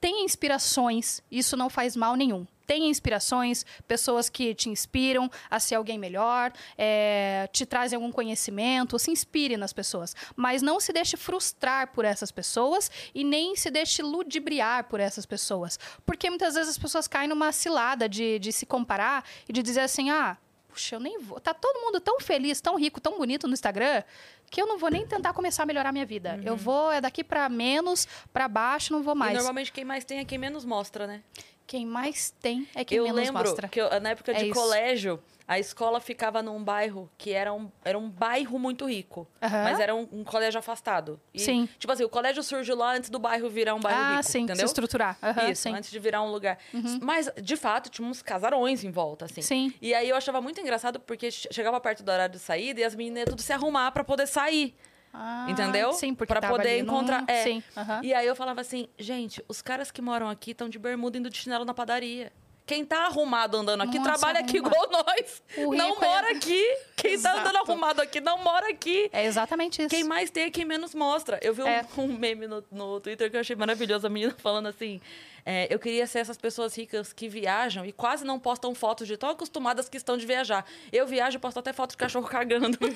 Tenha 0.00 0.24
inspirações, 0.24 1.22
isso 1.30 1.56
não 1.56 1.68
faz 1.68 1.94
mal 1.94 2.16
nenhum. 2.16 2.46
Tenha 2.66 2.88
inspirações, 2.88 3.66
pessoas 3.88 4.30
que 4.30 4.54
te 4.54 4.70
inspiram 4.70 5.28
a 5.50 5.58
ser 5.58 5.74
alguém 5.74 5.98
melhor, 5.98 6.52
é, 6.78 7.48
te 7.52 7.66
trazem 7.66 7.96
algum 7.96 8.12
conhecimento, 8.12 8.96
se 8.98 9.10
inspire 9.10 9.56
nas 9.56 9.72
pessoas. 9.72 10.14
Mas 10.36 10.62
não 10.62 10.78
se 10.78 10.92
deixe 10.92 11.16
frustrar 11.16 11.92
por 11.92 12.04
essas 12.04 12.30
pessoas 12.30 12.90
e 13.12 13.24
nem 13.24 13.56
se 13.56 13.70
deixe 13.70 14.02
ludibriar 14.02 14.84
por 14.84 15.00
essas 15.00 15.26
pessoas. 15.26 15.78
Porque 16.06 16.30
muitas 16.30 16.54
vezes 16.54 16.70
as 16.70 16.78
pessoas 16.78 17.08
caem 17.08 17.28
numa 17.28 17.50
cilada 17.50 18.08
de, 18.08 18.38
de 18.38 18.52
se 18.52 18.64
comparar 18.64 19.24
e 19.48 19.52
de 19.52 19.62
dizer 19.62 19.80
assim: 19.80 20.08
ah, 20.10 20.38
puxa, 20.70 20.96
eu 20.96 21.00
nem 21.00 21.18
vou. 21.18 21.40
Tá 21.40 21.52
todo 21.52 21.80
mundo 21.80 22.00
tão 22.00 22.20
feliz, 22.20 22.60
tão 22.60 22.76
rico, 22.76 23.00
tão 23.00 23.18
bonito 23.18 23.46
no 23.46 23.54
Instagram, 23.54 24.02
que 24.50 24.60
eu 24.60 24.66
não 24.66 24.78
vou 24.78 24.90
nem 24.90 25.06
tentar 25.06 25.32
começar 25.32 25.64
a 25.64 25.66
melhorar 25.66 25.92
minha 25.92 26.06
vida. 26.06 26.40
Eu 26.44 26.56
vou 26.56 26.90
é 26.92 27.00
daqui 27.00 27.22
pra 27.24 27.48
menos, 27.48 28.06
pra 28.32 28.48
baixo, 28.48 28.92
não 28.92 29.02
vou 29.02 29.14
E 29.14 29.18
mais. 29.18 29.34
normalmente 29.34 29.72
quem 29.72 29.84
mais 29.84 30.04
tem 30.04 30.18
é 30.18 30.24
quem 30.24 30.38
menos 30.38 30.64
mostra, 30.64 31.06
né? 31.06 31.22
Quem 31.66 31.86
mais 31.86 32.30
tem 32.40 32.66
é 32.74 32.84
quem 32.84 32.98
eu 32.98 33.04
menos 33.04 33.20
lembro 33.20 33.44
mostra. 33.44 33.68
que 33.68 33.80
eu- 33.80 34.00
na 34.00 34.10
época 34.10 34.32
É 34.32 34.34
de 34.34 34.44
isso. 34.46 34.54
colégio, 34.54 35.22
a 35.50 35.58
escola 35.58 35.98
ficava 35.98 36.40
num 36.44 36.62
bairro 36.62 37.10
que 37.18 37.32
era 37.32 37.52
um, 37.52 37.68
era 37.84 37.98
um 37.98 38.08
bairro 38.08 38.56
muito 38.56 38.88
rico. 38.88 39.26
Mas 39.40 39.80
era 39.80 39.92
um, 39.92 40.06
um 40.12 40.22
colégio 40.22 40.60
afastado. 40.60 41.20
E, 41.34 41.40
Sim. 41.40 41.68
Tipo 41.76 41.92
assim, 41.92 42.04
o 42.04 42.08
colégio 42.08 42.40
surgiu 42.40 42.76
lá 42.76 42.94
antes 42.94 43.10
do 43.10 43.18
bairro 43.18 43.50
virar 43.50 43.74
um 43.74 43.80
bairro 43.80 43.98
ah, 44.00 44.10
rico. 44.18 44.22
sim, 44.22 44.30
se 44.30 44.38
entendeu? 44.38 44.64
estruturar. 44.64 45.18
Aham, 45.20 45.50
Isso, 45.50 45.62
sim. 45.62 45.70
Uhum. 45.70 45.74
antes 45.74 45.90
de 45.90 45.98
virar 45.98 46.22
um 46.22 46.30
lugar. 46.30 46.56
Mas, 47.02 47.28
de 47.42 47.56
fato, 47.56 47.90
tinha 47.90 48.06
uns 48.06 48.22
casarões 48.22 48.84
em 48.84 48.92
volta, 48.92 49.24
assim. 49.24 49.42
Sim. 49.42 49.74
E 49.82 49.92
aí 49.92 50.08
eu 50.08 50.14
achava 50.14 50.40
muito 50.40 50.60
engraçado 50.60 51.00
porque 51.00 51.32
che- 51.32 51.48
chegava 51.50 51.80
perto 51.80 52.04
do 52.04 52.12
horário 52.12 52.32
de 52.32 52.38
saída 52.38 52.78
e 52.80 52.84
as 52.84 52.94
meninas 52.94 53.24
tudo 53.24 53.42
se 53.42 53.52
arrumar 53.52 53.90
pra 53.90 54.04
poder 54.04 54.28
sair. 54.28 54.76
Ah, 55.12 55.46
Entendeu? 55.48 55.92
Sim, 55.94 56.14
porque 56.14 56.32
Pra 56.32 56.48
poder 56.48 56.78
encontrar. 56.78 57.24
É. 57.26 57.42
Sim. 57.42 57.60
E 58.04 58.14
aí 58.14 58.24
eu 58.24 58.36
falava 58.36 58.60
assim, 58.60 58.86
gente, 58.96 59.44
os 59.48 59.60
caras 59.60 59.90
que 59.90 60.00
moram 60.00 60.28
aqui 60.28 60.52
estão 60.52 60.68
de 60.68 60.78
bermuda 60.78 61.18
indo 61.18 61.28
de 61.28 61.36
chinelo 61.36 61.64
na 61.64 61.74
padaria. 61.74 62.32
Quem 62.66 62.84
tá 62.84 63.06
arrumado 63.06 63.56
andando 63.56 63.80
aqui 63.82 63.96
Não 63.96 64.04
trabalha 64.04 64.40
aqui 64.40 64.58
igual 64.58 64.88
nós. 64.90 65.42
Não 65.56 65.96
é- 65.96 66.00
mora 66.00 66.30
aqui. 66.30 66.62
Quem 66.96 67.20
tá 67.20 67.32
andando 67.32 67.46
Exato. 67.56 67.70
arrumado 67.72 68.00
aqui 68.00 68.20
não 68.20 68.38
mora 68.38 68.68
aqui. 68.70 69.10
É 69.12 69.24
exatamente 69.24 69.80
isso. 69.82 69.88
Quem 69.90 70.04
mais 70.04 70.30
tem 70.30 70.44
é 70.44 70.50
quem 70.50 70.64
menos 70.64 70.94
mostra. 70.94 71.38
Eu 71.42 71.52
vi 71.52 71.62
um, 71.62 71.66
É. 71.66 71.84
um 71.98 72.06
meme 72.06 72.46
no, 72.46 72.62
no 72.70 73.00
Twitter 73.00 73.28
que 73.30 73.36
eu 73.36 73.40
achei 73.40 73.56
maravilhoso. 73.56 74.06
A 74.06 74.10
menina 74.10 74.34
falando 74.38 74.68
assim: 74.68 75.00
é, 75.44 75.66
Eu 75.68 75.78
queria 75.80 76.06
ser 76.06 76.20
essas 76.20 76.36
pessoas 76.36 76.76
ricas 76.76 77.12
que 77.12 77.28
viajam 77.28 77.84
e 77.84 77.90
quase 77.90 78.24
não 78.24 78.38
postam 78.38 78.72
fotos 78.74 79.08
de 79.08 79.16
tão 79.16 79.30
acostumadas 79.30 79.88
que 79.88 79.96
estão 79.96 80.16
de 80.16 80.24
viajar. 80.24 80.64
Eu 80.92 81.06
viajo 81.08 81.36
e 81.38 81.40
posto 81.40 81.58
até 81.58 81.72
foto 81.72 81.90
de 81.90 81.96
cachorro 81.96 82.28
cagando. 82.28 82.78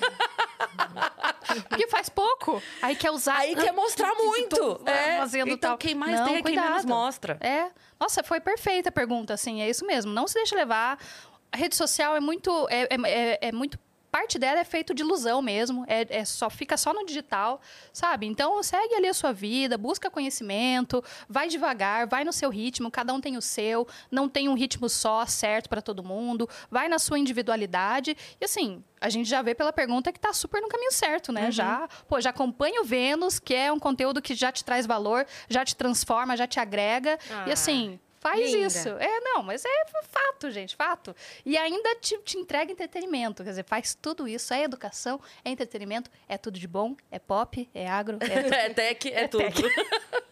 Porque 1.69 1.87
faz 1.87 2.09
pouco. 2.09 2.61
Aí 2.81 2.95
quer 2.95 3.11
usar. 3.11 3.37
Aí 3.37 3.55
quer 3.55 3.71
mostrar 3.71 4.13
muito. 4.15 4.81
É. 4.85 5.19
Então 5.47 5.57
tal. 5.57 5.77
quem 5.77 5.95
mais 5.95 6.19
Não, 6.19 6.25
tem 6.27 6.35
é 6.37 6.41
quem 6.41 6.55
menos 6.55 6.67
cuidado. 6.69 6.87
mostra. 6.87 7.37
É. 7.41 7.67
Nossa, 7.99 8.23
foi 8.23 8.39
perfeita 8.39 8.89
a 8.89 8.91
pergunta, 8.91 9.33
assim, 9.33 9.61
é 9.61 9.69
isso 9.69 9.85
mesmo. 9.85 10.11
Não 10.11 10.27
se 10.27 10.33
deixe 10.35 10.53
levar. 10.55 10.99
A 11.51 11.57
rede 11.57 11.75
social 11.75 12.15
é 12.15 12.19
muito. 12.19 12.67
É, 12.69 12.83
é, 12.83 12.97
é- 13.33 13.39
é 13.47 13.51
muito. 13.51 13.79
Parte 14.15 14.39
dela 14.39 14.61
é 14.61 14.63
feito 14.63 14.93
de 14.93 15.03
ilusão 15.03 15.41
mesmo, 15.41 15.83
é, 15.89 16.07
é 16.09 16.23
só 16.23 16.49
fica 16.49 16.77
só 16.77 16.93
no 16.93 17.05
digital, 17.05 17.59
sabe? 17.91 18.25
Então 18.25 18.63
segue 18.63 18.95
ali 18.95 19.09
a 19.09 19.13
sua 19.13 19.33
vida, 19.33 19.77
busca 19.77 20.09
conhecimento, 20.09 21.03
vai 21.27 21.49
devagar, 21.49 22.07
vai 22.07 22.23
no 22.23 22.31
seu 22.31 22.49
ritmo, 22.49 22.89
cada 22.89 23.13
um 23.13 23.19
tem 23.19 23.35
o 23.35 23.41
seu, 23.41 23.85
não 24.09 24.29
tem 24.29 24.47
um 24.47 24.53
ritmo 24.53 24.87
só 24.87 25.25
certo 25.25 25.67
para 25.67 25.81
todo 25.81 26.01
mundo, 26.01 26.47
vai 26.71 26.87
na 26.87 26.97
sua 26.97 27.19
individualidade. 27.19 28.15
E 28.39 28.45
assim, 28.45 28.81
a 29.01 29.09
gente 29.09 29.29
já 29.29 29.41
vê 29.41 29.53
pela 29.53 29.73
pergunta 29.73 30.13
que 30.13 30.19
tá 30.19 30.31
super 30.31 30.61
no 30.61 30.69
caminho 30.69 30.93
certo, 30.93 31.33
né? 31.33 31.51
Já, 31.51 31.85
pô, 32.07 32.21
já 32.21 32.29
acompanha 32.29 32.83
o 32.83 32.85
Vênus, 32.85 33.37
que 33.37 33.53
é 33.53 33.69
um 33.69 33.79
conteúdo 33.79 34.21
que 34.21 34.33
já 34.33 34.49
te 34.49 34.63
traz 34.63 34.85
valor, 34.85 35.27
já 35.49 35.65
te 35.65 35.75
transforma, 35.75 36.37
já 36.37 36.47
te 36.47 36.57
agrega. 36.57 37.19
Ah, 37.29 37.49
e 37.49 37.51
assim, 37.51 37.99
faz 38.25 38.51
linda. 38.51 38.67
isso. 38.67 38.89
É, 38.89 39.19
não, 39.19 39.43
mas 39.43 39.63
é 39.63 39.85
fato, 40.09 40.49
gente, 40.49 40.75
fato. 40.75 41.15
E 41.45 41.55
ainda 41.55 41.95
te, 41.97 42.17
te 42.23 42.37
entrega 42.37 42.71
entretenimento. 42.71 43.43
Quer 43.43 43.51
dizer, 43.51 43.65
faz 43.65 43.93
tudo 43.93 44.27
isso. 44.27 44.51
É 44.51 44.63
educação, 44.63 45.21
é 45.43 45.51
entretenimento, 45.51 46.09
é 46.27 46.35
tudo 46.37 46.57
de 46.57 46.67
bom, 46.67 46.95
é 47.11 47.19
pop, 47.19 47.69
é 47.73 47.87
agro, 47.87 48.17
é. 48.21 48.25
É 48.65 48.69
tech, 48.73 49.13
é, 49.13 49.27
tudo. 49.29 49.43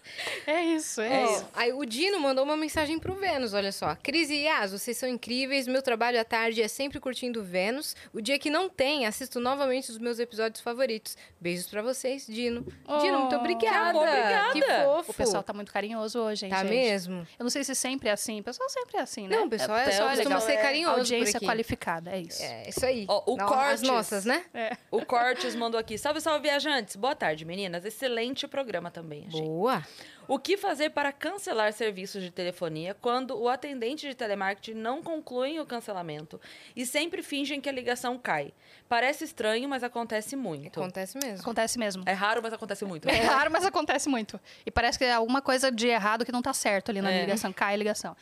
é 0.48 0.64
isso, 0.64 1.02
é 1.02 1.24
isso. 1.26 1.46
aí 1.54 1.72
o 1.74 1.86
Dino 1.86 2.20
mandou 2.20 2.44
uma 2.44 2.58
mensagem 2.58 3.00
pro 3.00 3.14
Vênus, 3.16 3.54
olha 3.54 3.72
só. 3.72 3.96
Cris 4.02 4.30
e 4.30 4.44
Yas, 4.46 4.72
vocês 4.72 4.98
são 4.98 5.08
incríveis. 5.10 5.68
Meu 5.68 5.82
trabalho 5.82 6.20
à 6.20 6.24
tarde 6.24 6.62
é 6.62 6.68
sempre 6.68 7.00
curtindo 7.00 7.40
o 7.42 7.44
Vênus. 7.44 7.96
O 8.14 8.22
dia 8.22 8.38
que 8.40 8.50
não 8.50 8.70
tem, 8.70 9.06
assisto 9.06 9.40
novamente 9.40 9.90
os 9.92 9.98
meus 9.98 10.20
episódios 10.20 10.62
favoritos. 10.62 11.18
Beijos 11.40 11.68
pra 11.68 11.82
vocês, 11.82 12.26
Dino. 12.28 12.62
Dino, 13.02 13.20
muito 13.20 13.36
Oh, 13.36 13.40
obrigada. 13.40 13.92
que 13.92 13.98
amor, 13.98 14.08
obrigada. 14.08 14.54
Que 14.54 14.62
fofo. 14.84 15.12
O 15.12 15.14
pessoal 15.14 15.44
tá 15.44 15.54
muito 15.54 15.72
carinhoso 15.72 16.20
hoje, 16.20 16.46
hein, 16.46 16.52
Tá 16.52 16.60
gente? 16.64 16.70
mesmo? 16.70 17.28
Eu 17.38 17.44
não 17.44 17.50
sei 17.50 17.64
se 17.64 17.74
sempre 17.76 18.10
é 18.10 18.12
assim. 18.12 18.40
O 18.40 18.44
pessoal 18.44 18.70
sempre 18.70 18.98
é 18.98 19.02
assim, 19.02 19.28
né? 19.28 19.36
Não, 19.36 19.46
o 19.46 19.50
pessoal 19.50 19.78
é, 19.78 19.82
até 19.84 19.92
só 19.92 20.06
o 20.06 20.10
costuma 20.10 20.24
legal 20.36 20.42
ser 20.42 20.54
é 20.54 20.58
carinhoso 20.62 20.98
Audiência 21.00 21.32
por 21.34 21.38
aqui. 21.38 21.46
qualificada, 21.46 22.12
é 22.12 22.20
isso. 22.22 22.44
É, 22.44 22.70
isso 22.70 22.86
aí. 22.86 23.06
Ó, 23.08 23.24
o 23.34 23.38
Não, 23.38 23.46
Cortes. 23.48 23.74
As 23.74 23.82
nossas, 23.82 24.26
né? 24.26 24.44
O 24.92 25.06
Cortes 25.06 25.56
mandou 25.56 25.80
aqui. 25.80 25.98
Salve, 25.98 26.22
salve, 26.22 26.42
viajantes. 26.44 26.96
Boa 26.96 27.16
tarde, 27.16 27.44
meninas. 27.46 27.86
Excelente 27.86 28.48
programa 28.48 28.92
também, 28.92 29.26
achei. 29.28 29.42
Boa. 29.42 29.84
O 30.26 30.40
que 30.40 30.56
fazer 30.56 30.92
para 30.92 31.12
cancelar 31.12 31.74
serviços 31.74 32.24
de 32.24 32.32
telefonia 32.32 32.96
quando 33.02 33.38
o 33.38 33.50
atendente 33.50 34.08
de 34.08 34.16
telemarketing 34.16 34.74
não 34.74 35.04
conclui 35.04 35.60
o 35.60 35.66
cancelamento 35.66 36.40
e 36.76 36.86
sempre 36.86 37.22
fingem 37.22 37.60
que 37.60 37.68
a 37.68 37.72
ligação 37.74 38.18
cai? 38.18 38.54
Parece 38.88 39.26
estranho, 39.26 39.68
mas 39.68 39.84
acontece 39.84 40.38
muito. 40.38 40.80
Acontece 40.80 41.18
mesmo. 41.22 41.42
Acontece 41.42 41.78
mesmo. 41.78 42.04
É 42.06 42.14
raro, 42.14 42.42
mas 42.42 42.54
acontece 42.54 42.86
muito. 42.86 43.10
É 43.10 43.22
raro, 43.22 43.52
mas 43.52 43.66
acontece 43.66 44.08
muito. 44.08 44.40
E 44.66 44.72
parece 44.72 44.98
que 44.98 45.04
é 45.04 45.12
alguma 45.14 45.42
coisa 45.42 45.70
de 45.70 45.88
errado 45.88 46.24
que 46.24 46.32
não 46.32 46.42
tá 46.42 46.54
certo 46.54 46.90
ali 46.90 47.02
na 47.02 47.12
É. 47.12 47.22
ligação, 47.22 47.52
cai 47.52 47.74
a 47.74 47.78
ligação. 47.78 48.16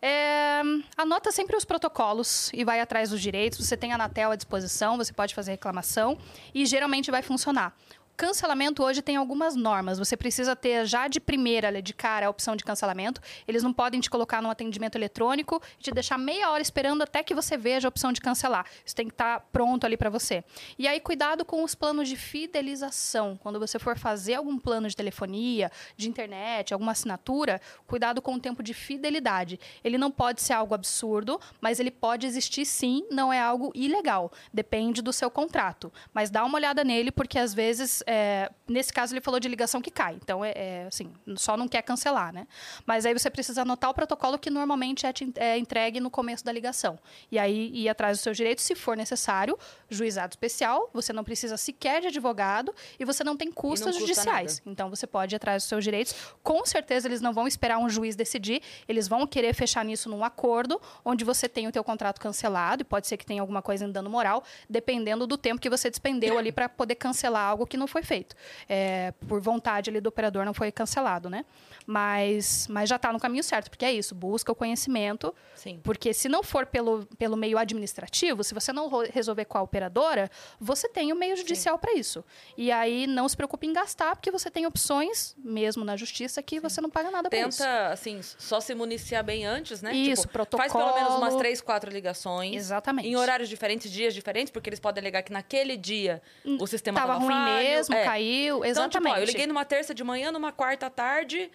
É, 0.00 0.60
anota 0.96 1.32
sempre 1.32 1.56
os 1.56 1.64
protocolos 1.64 2.50
e 2.54 2.62
vai 2.64 2.78
atrás 2.80 3.10
dos 3.10 3.20
direitos. 3.20 3.58
Você 3.66 3.76
tem 3.76 3.90
a 3.90 3.96
Anatel 3.96 4.30
à 4.30 4.36
disposição, 4.36 4.96
você 4.96 5.12
pode 5.12 5.34
fazer 5.34 5.52
reclamação 5.52 6.16
e 6.54 6.64
geralmente 6.66 7.10
vai 7.10 7.22
funcionar. 7.22 7.74
Cancelamento 8.18 8.82
hoje 8.82 9.00
tem 9.00 9.14
algumas 9.14 9.54
normas. 9.54 9.96
Você 9.96 10.16
precisa 10.16 10.56
ter 10.56 10.84
já 10.84 11.06
de 11.06 11.20
primeira, 11.20 11.80
de 11.80 11.94
cara, 11.94 12.26
a 12.26 12.28
opção 12.30 12.56
de 12.56 12.64
cancelamento. 12.64 13.20
Eles 13.46 13.62
não 13.62 13.72
podem 13.72 14.00
te 14.00 14.10
colocar 14.10 14.42
no 14.42 14.50
atendimento 14.50 14.96
eletrônico 14.96 15.62
e 15.78 15.84
te 15.84 15.92
deixar 15.92 16.18
meia 16.18 16.50
hora 16.50 16.60
esperando 16.60 17.02
até 17.02 17.22
que 17.22 17.32
você 17.32 17.56
veja 17.56 17.86
a 17.86 17.90
opção 17.90 18.12
de 18.12 18.20
cancelar. 18.20 18.66
Isso 18.84 18.96
tem 18.96 19.06
que 19.06 19.14
estar 19.14 19.38
pronto 19.52 19.86
ali 19.86 19.96
para 19.96 20.10
você. 20.10 20.42
E 20.76 20.88
aí, 20.88 20.98
cuidado 20.98 21.44
com 21.44 21.62
os 21.62 21.76
planos 21.76 22.08
de 22.08 22.16
fidelização. 22.16 23.38
Quando 23.40 23.60
você 23.60 23.78
for 23.78 23.96
fazer 23.96 24.34
algum 24.34 24.58
plano 24.58 24.88
de 24.88 24.96
telefonia, 24.96 25.70
de 25.96 26.08
internet, 26.08 26.74
alguma 26.74 26.90
assinatura, 26.90 27.60
cuidado 27.86 28.20
com 28.20 28.34
o 28.34 28.40
tempo 28.40 28.64
de 28.64 28.74
fidelidade. 28.74 29.60
Ele 29.84 29.96
não 29.96 30.10
pode 30.10 30.42
ser 30.42 30.54
algo 30.54 30.74
absurdo, 30.74 31.40
mas 31.60 31.78
ele 31.78 31.92
pode 31.92 32.26
existir 32.26 32.66
sim, 32.66 33.06
não 33.12 33.32
é 33.32 33.38
algo 33.40 33.70
ilegal. 33.76 34.32
Depende 34.52 35.00
do 35.02 35.12
seu 35.12 35.30
contrato. 35.30 35.92
Mas 36.12 36.30
dá 36.30 36.44
uma 36.44 36.58
olhada 36.58 36.82
nele, 36.82 37.12
porque 37.12 37.38
às 37.38 37.54
vezes, 37.54 38.02
é, 38.10 38.50
nesse 38.66 38.90
caso, 38.90 39.12
ele 39.12 39.20
falou 39.20 39.38
de 39.38 39.46
ligação 39.48 39.82
que 39.82 39.90
cai. 39.90 40.14
Então, 40.14 40.42
é, 40.42 40.52
é, 40.56 40.84
assim, 40.88 41.12
só 41.36 41.58
não 41.58 41.68
quer 41.68 41.82
cancelar, 41.82 42.32
né? 42.32 42.46
Mas 42.86 43.04
aí 43.04 43.12
você 43.12 43.28
precisa 43.28 43.60
anotar 43.62 43.90
o 43.90 43.94
protocolo 43.94 44.38
que 44.38 44.48
normalmente 44.48 45.04
é, 45.04 45.12
te- 45.12 45.30
é 45.36 45.58
entregue 45.58 46.00
no 46.00 46.10
começo 46.10 46.42
da 46.42 46.50
ligação. 46.50 46.98
E 47.30 47.38
aí 47.38 47.70
ir 47.74 47.86
atrás 47.86 48.16
dos 48.16 48.22
seus 48.22 48.34
direitos, 48.34 48.64
se 48.64 48.74
for 48.74 48.96
necessário, 48.96 49.58
juizado 49.90 50.32
especial, 50.32 50.88
você 50.94 51.12
não 51.12 51.22
precisa 51.22 51.58
sequer 51.58 52.00
de 52.00 52.06
advogado 52.06 52.74
e 52.98 53.04
você 53.04 53.22
não 53.22 53.36
tem 53.36 53.52
custas 53.52 53.88
custa 53.94 54.00
judiciais. 54.00 54.62
Então 54.64 54.88
você 54.88 55.06
pode 55.06 55.34
ir 55.34 55.36
atrás 55.36 55.62
dos 55.62 55.68
seus 55.68 55.84
direitos. 55.84 56.14
Com 56.42 56.64
certeza 56.64 57.08
eles 57.08 57.20
não 57.20 57.34
vão 57.34 57.46
esperar 57.46 57.76
um 57.78 57.90
juiz 57.90 58.16
decidir, 58.16 58.62
eles 58.88 59.06
vão 59.06 59.26
querer 59.26 59.52
fechar 59.52 59.84
nisso 59.84 60.08
num 60.08 60.24
acordo, 60.24 60.80
onde 61.04 61.26
você 61.26 61.46
tem 61.46 61.68
o 61.68 61.72
teu 61.72 61.84
contrato 61.84 62.18
cancelado, 62.18 62.80
e 62.80 62.84
pode 62.84 63.06
ser 63.06 63.18
que 63.18 63.26
tenha 63.26 63.42
alguma 63.42 63.60
coisa 63.60 63.84
em 63.84 63.92
dano 63.92 64.08
moral, 64.08 64.42
dependendo 64.66 65.26
do 65.26 65.36
tempo 65.36 65.60
que 65.60 65.68
você 65.68 65.90
despendeu 65.90 66.38
ali 66.38 66.50
para 66.52 66.70
poder 66.70 66.94
cancelar 66.94 67.50
algo 67.50 67.66
que 67.66 67.76
não 67.76 67.86
foi 67.86 67.97
foi 67.98 68.02
feito. 68.02 68.36
É, 68.68 69.12
por 69.26 69.40
vontade 69.40 69.90
ali 69.90 70.00
do 70.00 70.08
operador 70.08 70.44
não 70.44 70.54
foi 70.54 70.70
cancelado, 70.70 71.28
né? 71.28 71.44
Mas, 71.86 72.66
mas 72.68 72.88
já 72.88 72.96
está 72.96 73.12
no 73.12 73.18
caminho 73.18 73.42
certo, 73.42 73.70
porque 73.70 73.84
é 73.84 73.92
isso, 73.92 74.14
busca 74.14 74.52
o 74.52 74.54
conhecimento. 74.54 75.34
Sim. 75.54 75.80
Porque 75.82 76.12
se 76.12 76.28
não 76.28 76.42
for 76.42 76.66
pelo, 76.66 77.06
pelo 77.18 77.36
meio 77.36 77.58
administrativo, 77.58 78.44
se 78.44 78.54
você 78.54 78.72
não 78.72 78.88
resolver 79.10 79.44
com 79.46 79.58
a 79.58 79.62
operadora, 79.62 80.30
você 80.60 80.88
tem 80.88 81.12
o 81.12 81.16
meio 81.16 81.36
judicial 81.36 81.78
para 81.78 81.94
isso. 81.94 82.24
E 82.56 82.70
aí 82.70 83.06
não 83.06 83.28
se 83.28 83.36
preocupe 83.36 83.66
em 83.66 83.72
gastar, 83.72 84.14
porque 84.14 84.30
você 84.30 84.50
tem 84.50 84.66
opções, 84.66 85.34
mesmo 85.38 85.84
na 85.84 85.96
justiça, 85.96 86.42
que 86.42 86.60
você 86.60 86.80
não 86.80 86.90
paga 86.90 87.10
nada 87.10 87.28
por 87.28 87.36
isso. 87.36 87.58
Tenta, 87.58 87.88
assim, 87.88 88.20
só 88.22 88.60
se 88.60 88.74
municiar 88.74 89.24
bem 89.24 89.44
antes, 89.44 89.82
né? 89.82 89.94
Isso, 89.94 90.22
tipo, 90.22 90.56
Faz 90.56 90.72
pelo 90.72 90.94
menos 90.94 90.98
umas 90.98 91.18
protocolo. 91.18 91.38
três, 91.38 91.60
quatro 91.60 91.90
ligações. 91.90 92.54
Exatamente. 92.54 93.08
Em 93.08 93.16
horários 93.16 93.48
diferentes, 93.48 93.90
dias 93.90 94.14
diferentes, 94.14 94.50
porque 94.50 94.68
eles 94.68 94.80
podem 94.80 95.00
alegar 95.02 95.22
que 95.22 95.32
naquele 95.32 95.76
dia 95.76 96.20
o 96.60 96.66
sistema 96.66 97.00
Tava 97.00 97.14
tava 97.14 97.24
ruim 97.24 97.44
mesmo, 97.44 97.77
É. 97.94 98.04
caiu, 98.04 98.56
Então, 98.58 98.64
exatamente. 98.68 99.12
tipo, 99.14 99.20
ó, 99.20 99.22
eu 99.22 99.26
liguei 99.26 99.46
numa 99.46 99.64
terça 99.64 99.94
de 99.94 100.02
manhã, 100.04 100.30
numa 100.32 100.52
quarta 100.52 100.86
à 100.86 100.90
tarde, 100.90 101.50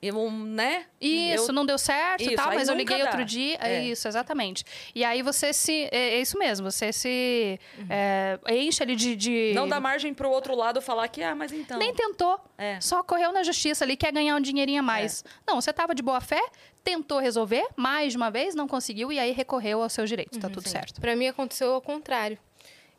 eu, 0.00 0.28
né? 0.32 0.86
Isso, 1.00 1.50
Eu- 1.50 1.54
não 1.54 1.64
deu 1.64 1.78
certo 1.78 2.22
Isso, 2.22 2.32
e 2.32 2.34
tal, 2.34 2.48
mas 2.52 2.68
eu 2.68 2.74
liguei 2.74 2.98
dá. 2.98 3.04
outro 3.04 3.24
dia. 3.24 3.56
É. 3.60 3.74
É. 3.76 3.84
Isso, 3.84 4.08
exatamente. 4.08 4.64
E 4.94 5.04
aí 5.04 5.22
você 5.22 5.52
se. 5.52 5.88
É, 5.92 6.14
é 6.16 6.20
isso 6.20 6.36
mesmo, 6.36 6.68
você 6.68 6.92
se 6.92 7.56
é, 7.88 8.36
enche 8.50 8.82
ali 8.82 8.96
de. 8.96 9.14
de- 9.14 9.48
Uhum. 9.50 9.54
Não 9.54 9.68
dá 9.68 9.78
margem 9.78 10.12
pro 10.12 10.28
outro 10.28 10.56
lado 10.56 10.82
falar 10.82 11.06
que, 11.06 11.22
ah, 11.22 11.36
mas 11.36 11.52
então. 11.52 11.78
Nem 11.78 11.94
tentou. 11.94 12.40
É. 12.58 12.80
Só 12.80 13.02
correu 13.04 13.32
na 13.32 13.44
justiça 13.44 13.84
ali, 13.84 13.96
quer 13.96 14.10
ganhar 14.12 14.34
um 14.34 14.40
dinheirinho 14.40 14.80
a 14.80 14.82
mais. 14.82 15.24
Não, 15.46 15.60
você 15.60 15.72
tava 15.72 15.94
de 15.94 16.02
boa 16.02 16.20
fé, 16.20 16.40
tentou 16.82 17.20
resolver 17.20 17.64
mais 17.76 18.10
de 18.12 18.16
uma 18.16 18.28
vez, 18.28 18.56
não 18.56 18.66
conseguiu 18.66 19.12
e 19.12 19.20
aí 19.20 19.30
recorreu 19.30 19.84
aos 19.84 19.92
seus 19.92 20.08
direitos. 20.08 20.36
tá 20.36 20.48
tudo 20.50 20.68
certo. 20.68 21.00
Pra 21.00 21.14
mim 21.14 21.28
aconteceu 21.28 21.72
ao 21.74 21.80
contrário. 21.80 22.36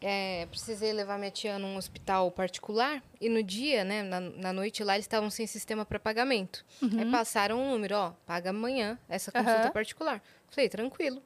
É, 0.05 0.45
precisei 0.47 0.91
levar 0.91 1.17
minha 1.17 1.31
tia 1.31 1.57
num 1.57 1.77
hospital 1.77 2.29
particular 2.29 3.01
e 3.21 3.29
no 3.29 3.41
dia, 3.41 3.85
né, 3.85 4.03
na, 4.03 4.19
na 4.19 4.51
noite 4.51 4.83
lá, 4.83 4.95
eles 4.95 5.05
estavam 5.05 5.29
sem 5.29 5.47
sistema 5.47 5.85
para 5.85 5.97
pagamento. 5.97 6.65
Aí 6.81 7.09
passaram 7.09 7.57
um 7.57 7.71
número, 7.71 7.95
ó, 7.95 8.11
paga 8.25 8.49
amanhã 8.49 8.99
essa 9.07 9.31
consulta 9.31 9.61
Aham. 9.61 9.71
particular. 9.71 10.21
Falei, 10.49 10.67
tranquilo. 10.67 11.23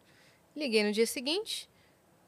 Liguei 0.55 0.83
no 0.83 0.91
dia 0.91 1.07
seguinte. 1.07 1.67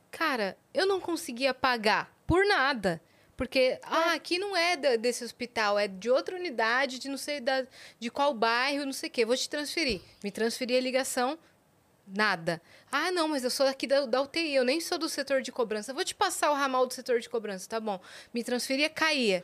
Cara, 0.09 0.57
eu 0.73 0.87
não 0.87 0.99
conseguia 0.99 1.53
pagar 1.53 2.11
por 2.25 2.43
nada. 2.47 2.99
Porque, 3.37 3.79
ah, 3.83 4.13
aqui 4.13 4.37
não 4.37 4.57
é 4.57 4.75
desse 4.97 5.23
hospital, 5.23 5.79
é 5.79 5.87
de 5.87 6.09
outra 6.09 6.35
unidade, 6.35 6.99
de 6.99 7.07
não 7.07 7.15
sei 7.15 7.39
da, 7.39 7.65
de 7.97 8.09
qual 8.09 8.33
bairro, 8.33 8.85
não 8.85 8.91
sei 8.91 9.07
o 9.07 9.11
quê. 9.11 9.23
Vou 9.23 9.37
te 9.37 9.47
transferir. 9.47 10.01
Me 10.21 10.29
transferi 10.29 10.75
a 10.75 10.81
ligação, 10.81 11.39
Nada. 12.15 12.61
Ah, 12.91 13.11
não, 13.11 13.27
mas 13.27 13.43
eu 13.43 13.49
sou 13.49 13.67
aqui 13.67 13.85
da, 13.85 14.05
da 14.05 14.21
UTI, 14.21 14.55
eu 14.55 14.65
nem 14.65 14.81
sou 14.81 14.97
do 14.97 15.07
setor 15.07 15.41
de 15.41 15.51
cobrança. 15.51 15.93
Vou 15.93 16.03
te 16.03 16.15
passar 16.15 16.49
o 16.51 16.55
ramal 16.55 16.85
do 16.87 16.93
setor 16.93 17.19
de 17.19 17.29
cobrança, 17.29 17.69
tá 17.69 17.79
bom. 17.79 17.99
Me 18.33 18.43
transferia, 18.43 18.89
caía. 18.89 19.43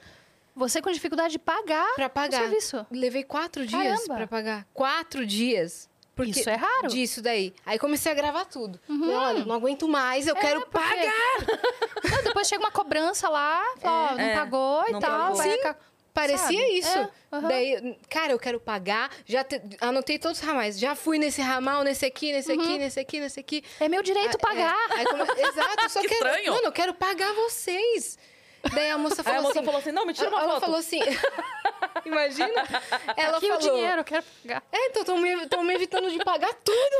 Você 0.55 0.81
com 0.81 0.89
dificuldade 0.91 1.33
de 1.33 1.39
pagar 1.39 1.93
Pra 1.95 2.07
o 2.07 2.09
pagar. 2.09 2.39
serviço. 2.39 2.85
Levei 2.89 3.23
quatro 3.23 3.65
dias 3.67 4.05
pra 4.07 4.25
pagar. 4.25 4.65
Quatro 4.73 5.25
dias. 5.25 5.89
Porque 6.15 6.39
Isso 6.39 6.49
é 6.49 6.55
raro. 6.55 6.87
Disso 6.87 7.21
daí. 7.21 7.53
Aí 7.65 7.77
comecei 7.77 8.09
a 8.09 8.15
gravar 8.15 8.45
tudo. 8.45 8.79
Falei, 8.87 9.15
olha, 9.15 9.45
não 9.45 9.53
aguento 9.53 9.85
mais, 9.85 10.25
eu 10.27 10.35
quero 10.35 10.61
Uhum. 10.61 10.65
É, 10.65 10.69
porque- 10.69 10.87
pagar. 10.87 11.59
Não, 12.15 12.23
depois 12.23 12.47
chega 12.47 12.63
uma 12.63 12.71
cobrança 12.71 13.27
lá, 13.27 13.61
fala, 13.79 14.11
ó, 14.11 14.15
não 14.15 14.19
É, 14.23 14.33
pagou 14.35 14.85
e 14.87 14.91
não 14.93 14.99
tal. 14.99 15.11
pagou. 15.19 15.35
vai 15.37 15.51
Sim. 15.51 15.57
Parecia 16.15 16.39
Sabe? 16.39 16.79
isso. 16.79 16.97
É, 16.97 17.09
aham. 17.33 17.47
Daí, 17.49 17.97
cara, 18.09 18.31
eu 18.31 18.39
quero 18.39 18.57
pagar. 18.59 19.11
Já 19.25 19.43
te- 19.43 19.61
anotei 19.81 20.17
todos 20.17 20.39
os 20.39 20.43
ramais. 20.43 20.79
Já 20.79 20.95
fui 20.95 21.19
nesse 21.19 21.41
ramal, 21.41 21.83
nesse 21.83 22.05
aqui, 22.05 22.31
nesse 22.31 22.51
Uhum. 22.53 22.61
aqui, 22.61 22.77
nesse 22.77 22.99
aqui, 23.01 23.19
nesse 23.19 23.39
aqui. 23.39 23.63
É 23.81 23.89
meu 23.89 24.01
direito 24.01 24.35
Ah, 24.35 24.39
pagar. 24.39 24.73
é. 24.91 24.93
Aí 24.99 25.05
come- 25.05 25.23
Exato, 25.37 25.89
só 25.91 26.01
Que 26.01 26.07
quero. 26.07 26.25
estranho. 26.25 26.53
Mano, 26.53 26.65
eu 26.67 26.71
quero 26.71 26.93
pagar 26.93 27.31
vocês. 27.33 28.17
Daí 28.73 28.89
a 28.91 28.97
moça 28.97 29.23
falou 29.23 29.39
a 29.39 29.41
moça 29.43 29.59
assim. 29.59 29.65
falou 29.65 29.79
assim, 29.79 29.91
não, 29.91 30.05
me 30.05 30.13
tira 30.13 30.29
uma 30.29 30.39
ela 30.41 30.53
foto. 30.53 30.61
falou 30.61 30.77
assim. 30.79 30.99
Imagina? 32.05 32.47
Ela 33.17 33.37
Aqui 33.37 33.47
falou. 33.47 33.63
o 33.63 33.71
dinheiro, 33.71 34.01
eu 34.01 34.03
quero 34.03 34.23
pagar. 34.43 34.63
É, 34.71 34.87
então 34.87 35.01
estão 35.01 35.17
me, 35.17 35.47
tão 35.47 35.63
me 35.63 35.73
evitando 35.73 36.11
de 36.11 36.19
pagar 36.23 36.53
tudo. 36.53 36.95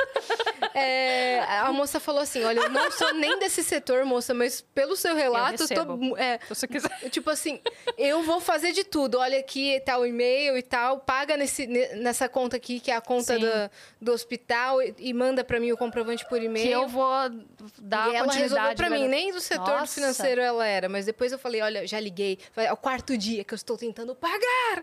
É, 0.72 1.40
a 1.40 1.72
moça 1.72 1.98
falou 1.98 2.20
assim: 2.22 2.44
olha, 2.44 2.60
eu 2.60 2.68
não 2.70 2.90
sou 2.92 3.12
nem 3.14 3.38
desse 3.40 3.62
setor, 3.62 4.04
moça, 4.04 4.32
mas 4.32 4.60
pelo 4.60 4.96
seu 4.96 5.14
relato, 5.16 5.62
eu 5.64 5.68
tô. 5.68 5.74
recebo. 5.74 6.16
É, 6.16 6.38
Se 6.38 6.48
você 6.48 6.68
quiser. 6.68 6.88
Tipo 7.10 7.28
assim, 7.30 7.60
eu 7.98 8.22
vou 8.22 8.40
fazer 8.40 8.70
de 8.72 8.84
tudo. 8.84 9.18
Olha 9.18 9.38
aqui, 9.40 9.80
tá 9.84 9.98
o 9.98 10.06
e-mail 10.06 10.56
e 10.56 10.62
tal. 10.62 11.00
Paga 11.00 11.36
nesse, 11.36 11.66
ne- 11.66 11.94
nessa 11.96 12.28
conta 12.28 12.56
aqui, 12.56 12.78
que 12.78 12.90
é 12.90 12.94
a 12.96 13.00
conta 13.00 13.36
do, 13.38 13.48
do 14.00 14.12
hospital, 14.12 14.80
e, 14.80 14.94
e 14.98 15.12
manda 15.12 15.42
pra 15.42 15.58
mim 15.58 15.72
o 15.72 15.76
comprovante 15.76 16.24
por 16.28 16.40
e-mail. 16.40 16.66
Que 16.66 16.72
eu 16.72 16.86
vou 16.88 17.10
dar 17.78 18.08
e 18.12 18.14
ela 18.16 18.26
continuidade. 18.26 18.40
resolveu 18.42 18.76
pra 18.76 18.90
mim, 18.90 19.02
né? 19.02 19.08
nem 19.08 19.32
do 19.32 19.40
setor 19.40 19.80
Nossa. 19.80 19.94
financeiro 19.94 20.40
ela 20.40 20.64
era. 20.66 20.88
Mas 20.88 20.99
depois 21.06 21.32
eu 21.32 21.38
falei, 21.38 21.60
olha, 21.62 21.86
já 21.86 21.98
liguei. 22.00 22.38
Falei, 22.52 22.68
É 22.68 22.72
o 22.72 22.76
quarto 22.76 23.16
dia 23.16 23.44
que 23.44 23.52
eu 23.54 23.56
estou 23.56 23.76
tentando 23.76 24.14
pagar. 24.14 24.82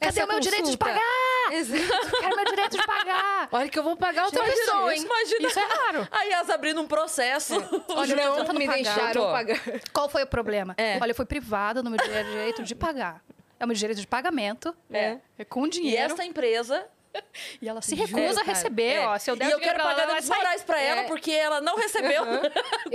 Cadê 0.00 0.20
essa 0.20 0.24
o 0.24 0.28
meu 0.28 0.40
direito 0.40 0.70
de 0.70 0.76
consulta." 0.76 0.84
pagar? 0.86 1.52
Exato. 1.52 2.10
Quero 2.20 2.36
meu 2.36 2.44
direito 2.44 2.76
de 2.78 2.86
pagar. 2.86 3.48
Olha 3.52 3.68
que 3.68 3.78
eu 3.78 3.82
vou 3.82 3.96
pagar 3.96 4.24
outra 4.24 4.40
Imagina 4.44 4.64
pessoa, 4.64 4.94
isso, 4.94 5.04
hein? 5.04 5.10
Imagina. 5.10 5.48
Isso 5.48 5.58
é 5.58 5.64
raro. 5.64 6.08
A 6.10 6.22
Yas 6.24 6.50
abrindo 6.50 6.80
um 6.80 6.86
processo. 6.86 7.54
Olha, 7.88 8.12
eu 8.12 8.16
tô 8.16 8.24
não 8.24 8.36
tentando 8.36 8.58
me 8.58 8.66
pagar. 8.66 8.82
deixaram 8.82 9.22
pagar. 9.30 9.60
Qual 9.92 10.08
foi 10.08 10.22
o 10.22 10.26
problema? 10.26 10.74
É. 10.76 10.98
Olha, 11.00 11.10
eu 11.10 11.14
fui 11.14 11.26
privada 11.26 11.82
no 11.82 11.90
meu 11.90 11.98
direito 11.98 12.62
de 12.62 12.74
pagar. 12.74 13.22
É 13.58 13.64
o 13.64 13.68
meu 13.68 13.76
direito 13.76 14.00
de 14.00 14.06
pagamento. 14.06 14.74
É. 14.90 15.18
É 15.38 15.44
com 15.44 15.66
E 15.66 15.70
dinheiro. 15.70 16.12
essa 16.12 16.24
empresa. 16.24 16.86
E 17.60 17.68
ela 17.68 17.80
se 17.82 17.96
Juro, 17.96 18.06
recusa 18.16 18.40
a 18.40 18.44
cara. 18.44 18.56
receber, 18.56 18.92
é, 18.94 19.06
ó. 19.06 19.18
Se 19.18 19.30
eu 19.30 19.36
der 19.36 19.48
e 19.48 19.52
eu 19.52 19.58
quero 19.60 19.82
pagar 19.82 20.06
danos 20.06 20.24
sair. 20.24 20.36
morais 20.38 20.62
pra 20.62 20.80
ela, 20.80 21.00
É. 21.02 21.04
porque 21.04 21.30
ela 21.32 21.60
não 21.60 21.76
recebeu. 21.76 22.24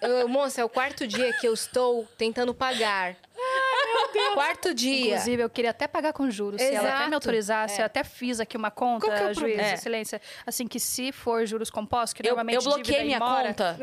Eu, 0.00 0.10
eu, 0.10 0.28
moça, 0.28 0.60
é 0.60 0.64
o 0.64 0.68
quarto 0.68 1.06
dia 1.06 1.32
que 1.40 1.46
eu 1.48 1.54
estou 1.54 2.06
tentando 2.16 2.54
pagar. 2.54 3.16
Quarto 4.34 4.72
dia. 4.74 5.06
Inclusive, 5.14 5.42
eu 5.42 5.50
queria 5.50 5.70
até 5.70 5.86
pagar 5.88 6.12
com 6.12 6.30
juros. 6.30 6.60
Se 6.60 6.68
ela 6.68 6.78
até 6.88 6.88
Exato. 6.94 7.08
me 7.08 7.14
autorizasse, 7.14 7.80
eu 7.80 7.86
até 7.86 8.04
fiz 8.04 8.38
aqui 8.40 8.56
uma 8.56 8.70
conta, 8.70 9.06
Qual 9.06 9.16
que 9.16 9.22
é 9.22 9.26
o 9.30 9.34
juiz, 9.34 9.52
problema? 9.54 9.74
excelência. 9.74 10.20
Assim, 10.46 10.66
que 10.66 10.78
se 10.80 11.10
for 11.12 11.44
juros 11.46 11.70
compostos, 11.70 12.12
que 12.12 12.22
Eu, 12.22 12.30
normalmente 12.30 12.56
eu 12.56 12.62
bloqueei 12.62 13.04
minha 13.04 13.18
conta. 13.20 13.76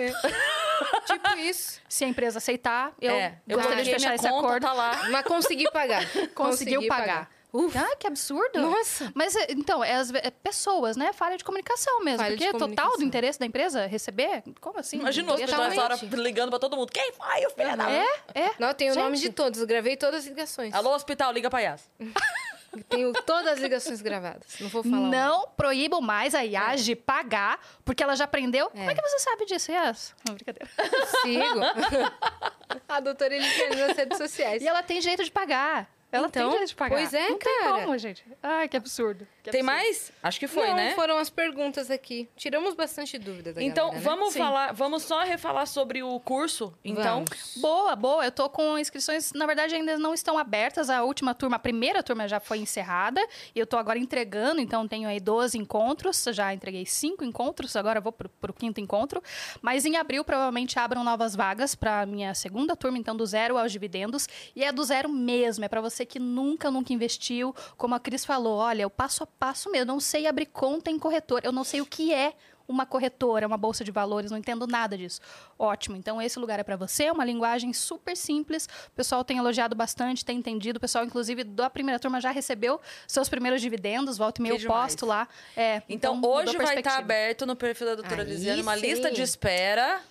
tipo 1.05 1.37
isso. 1.39 1.81
Se 1.87 2.03
a 2.05 2.07
empresa 2.07 2.37
aceitar, 2.37 2.93
eu 3.01 3.11
é, 3.13 3.37
eu 3.47 3.57
gostaria 3.57 3.83
de 3.83 3.89
bloqueei 3.91 3.93
fechar 3.93 4.07
minha 4.09 4.15
esse 4.15 4.29
conta, 4.29 4.47
acordo. 4.47 4.65
tá 4.67 4.73
lá. 4.73 5.09
Mas 5.09 5.25
consegui 5.25 5.69
pagar. 5.71 6.05
Conseguiu 6.05 6.33
Consegui 6.81 6.87
pagar. 6.87 7.29
Ufa. 7.53 7.79
Ah, 7.79 7.95
que 7.97 8.07
absurdo. 8.07 8.61
Nossa. 8.61 9.11
Mas, 9.13 9.35
é, 9.35 9.47
então, 9.51 9.83
é, 9.83 9.95
as 9.95 10.13
é 10.13 10.31
pessoas, 10.31 10.95
né? 10.95 11.11
Falha 11.11 11.37
de 11.37 11.43
comunicação 11.43 11.99
mesmo. 12.03 12.19
Falha 12.19 12.37
de 12.37 12.43
porque 12.43 12.51
total 12.51 12.67
comunicação. 12.67 12.97
do 12.97 13.03
interesse 13.03 13.39
da 13.39 13.45
empresa 13.45 13.85
receber? 13.85 14.43
Como 14.61 14.79
assim? 14.79 14.99
Imagina 14.99 15.33
o 15.33 15.37
Ia 15.37 15.45
hospital 15.45 15.65
essa 15.65 15.83
hora 15.83 15.99
ligando 16.13 16.49
pra 16.49 16.59
todo 16.59 16.77
mundo. 16.77 16.91
Quem 16.91 17.11
foi 17.11 17.45
o 17.45 17.49
filho 17.49 17.77
da... 17.77 17.91
É, 17.91 18.05
é. 18.33 18.51
Não, 18.57 18.69
eu 18.69 18.73
tenho 18.73 18.93
o 18.93 18.95
nome 18.95 19.17
de 19.17 19.29
todos. 19.29 19.59
eu 19.59 19.67
Gravei 19.67 19.97
todas 19.97 20.21
as 20.21 20.25
ligações. 20.25 20.73
Alô, 20.73 20.93
hospital, 20.93 21.31
liga 21.33 21.49
pra 21.49 21.59
Yas. 21.59 21.89
Tenho 22.87 23.11
todas 23.11 23.53
as 23.53 23.59
ligações 23.59 24.01
gravadas. 24.01 24.55
Não 24.59 24.69
vou 24.69 24.81
falar. 24.81 25.09
Não 25.09 25.47
proíbam 25.57 25.99
mais 25.99 26.33
a 26.33 26.41
IAS 26.41 26.85
de 26.85 26.95
pagar, 26.95 27.59
porque 27.83 28.01
ela 28.01 28.15
já 28.15 28.23
aprendeu. 28.23 28.69
Como 28.69 28.89
é 28.89 28.95
que 28.95 29.01
você 29.01 29.19
sabe 29.19 29.45
disso, 29.45 29.71
Yas? 29.71 30.15
Não, 30.25 30.35
brincadeira. 30.35 30.69
Sigo. 31.21 31.59
a 32.87 32.99
doutora 33.01 33.35
Elisiane 33.35 33.75
nas 33.75 33.97
redes 33.97 34.17
sociais. 34.17 34.63
E 34.63 34.67
ela 34.67 34.81
tem 34.81 35.01
jeito 35.01 35.23
de 35.23 35.31
pagar. 35.31 35.89
Ela 36.11 36.27
Então, 36.27 36.49
tem 36.49 36.57
jeito 36.59 36.69
de 36.69 36.75
pagar. 36.75 36.95
pois 36.97 37.13
é, 37.13 37.29
Não 37.29 37.37
tem 37.39 37.59
cara. 37.63 37.81
como, 37.85 37.97
gente. 37.97 38.25
Ai, 38.43 38.67
que 38.67 38.75
absurdo. 38.75 39.25
Que 39.41 39.49
Tem 39.49 39.61
absurdo. 39.61 39.77
mais? 39.77 40.11
Acho 40.21 40.39
que 40.39 40.47
foi, 40.47 40.67
Não, 40.67 40.75
né? 40.75 40.93
foram 40.93 41.17
as 41.17 41.29
perguntas 41.29 41.89
aqui. 41.89 42.27
Tiramos 42.35 42.73
bastante 42.73 43.17
dúvida 43.17 43.53
da 43.53 43.63
Então, 43.63 43.85
galera, 43.91 43.99
né? 43.99 44.09
vamos 44.09 44.33
Sim. 44.33 44.39
falar, 44.39 44.73
vamos 44.73 45.03
só 45.03 45.21
refalar 45.23 45.65
sobre 45.67 46.03
o 46.03 46.19
curso, 46.19 46.73
então. 46.83 47.23
Vamos. 47.25 47.57
Boa, 47.57 47.95
boa. 47.95 48.25
Eu 48.25 48.31
tô 48.31 48.49
com 48.49 48.77
inscrições, 48.77 49.31
na 49.33 49.45
verdade, 49.45 49.73
ainda 49.73 49.97
não 49.97 50.13
estão 50.13 50.37
abertas. 50.37 50.89
A 50.89 51.03
última 51.03 51.33
turma, 51.33 51.55
a 51.55 51.59
primeira 51.59 52.03
turma 52.03 52.27
já 52.27 52.39
foi 52.39 52.57
encerrada. 52.59 53.21
E 53.55 53.59
eu 53.59 53.65
tô 53.65 53.77
agora 53.77 53.97
entregando, 53.97 54.59
então 54.59 54.87
tenho 54.87 55.07
aí 55.07 55.19
12 55.19 55.57
encontros. 55.57 56.25
Já 56.31 56.53
entreguei 56.53 56.85
cinco 56.85 57.23
encontros, 57.23 57.75
agora 57.75 58.01
vou 58.01 58.11
pro, 58.11 58.27
pro 58.29 58.53
quinto 58.53 58.81
encontro. 58.81 59.23
Mas 59.61 59.85
em 59.85 59.95
abril, 59.95 60.23
provavelmente, 60.25 60.77
abram 60.77 61.03
novas 61.03 61.35
vagas 61.35 61.73
para 61.73 62.05
minha 62.05 62.33
segunda 62.35 62.75
turma, 62.75 62.97
então 62.97 63.15
do 63.15 63.25
zero 63.25 63.57
aos 63.57 63.71
dividendos. 63.71 64.27
E 64.55 64.63
é 64.63 64.71
do 64.71 64.83
zero 64.83 65.07
mesmo, 65.09 65.63
é 65.65 65.69
para 65.69 65.79
você 65.81 66.00
que 66.05 66.19
nunca, 66.19 66.69
nunca 66.71 66.93
investiu. 66.93 67.55
Como 67.77 67.95
a 67.95 67.99
Cris 67.99 68.25
falou, 68.25 68.57
olha, 68.57 68.85
o 68.87 68.89
passo 68.89 69.23
a 69.23 69.27
passo 69.27 69.69
mesmo. 69.69 69.81
Eu 69.83 69.85
não 69.93 69.99
sei 69.99 70.27
abrir 70.27 70.45
conta 70.47 70.89
em 70.91 70.99
corretor, 70.99 71.41
eu 71.43 71.51
não 71.51 71.63
sei 71.63 71.81
o 71.81 71.85
que 71.85 72.13
é 72.13 72.33
uma 72.67 72.85
corretora, 72.85 73.45
uma 73.45 73.57
bolsa 73.57 73.83
de 73.83 73.91
valores, 73.91 74.31
não 74.31 74.37
entendo 74.37 74.65
nada 74.65 74.97
disso. 74.97 75.19
Ótimo, 75.59 75.97
então 75.97 76.21
esse 76.21 76.39
lugar 76.39 76.57
é 76.57 76.63
para 76.63 76.77
você, 76.77 77.05
é 77.05 77.11
uma 77.11 77.25
linguagem 77.25 77.73
super 77.73 78.15
simples. 78.15 78.65
O 78.87 78.91
pessoal 78.95 79.25
tem 79.25 79.37
elogiado 79.37 79.75
bastante, 79.75 80.23
tem 80.23 80.37
entendido. 80.37 80.77
O 80.77 80.79
pessoal, 80.79 81.03
inclusive, 81.03 81.43
da 81.43 81.69
primeira 81.69 81.99
turma 81.99 82.21
já 82.21 82.31
recebeu 82.31 82.79
seus 83.05 83.27
primeiros 83.27 83.61
dividendos, 83.61 84.17
volta 84.17 84.41
e 84.41 84.43
meio 84.43 84.65
posto 84.65 85.05
lá. 85.05 85.27
É, 85.55 85.81
Então, 85.89 86.13
a 86.23 86.27
hoje 86.27 86.45
vai 86.45 86.65
estar 86.65 86.65
perspectiva. 86.73 86.97
aberto 86.99 87.45
no 87.45 87.55
perfil 87.57 87.87
da 87.87 87.95
doutora 87.95 88.21
Aí 88.21 88.29
Lisiane 88.29 88.61
uma 88.61 88.75
sim. 88.75 88.81
lista 88.81 89.11
de 89.11 89.21
espera 89.21 90.01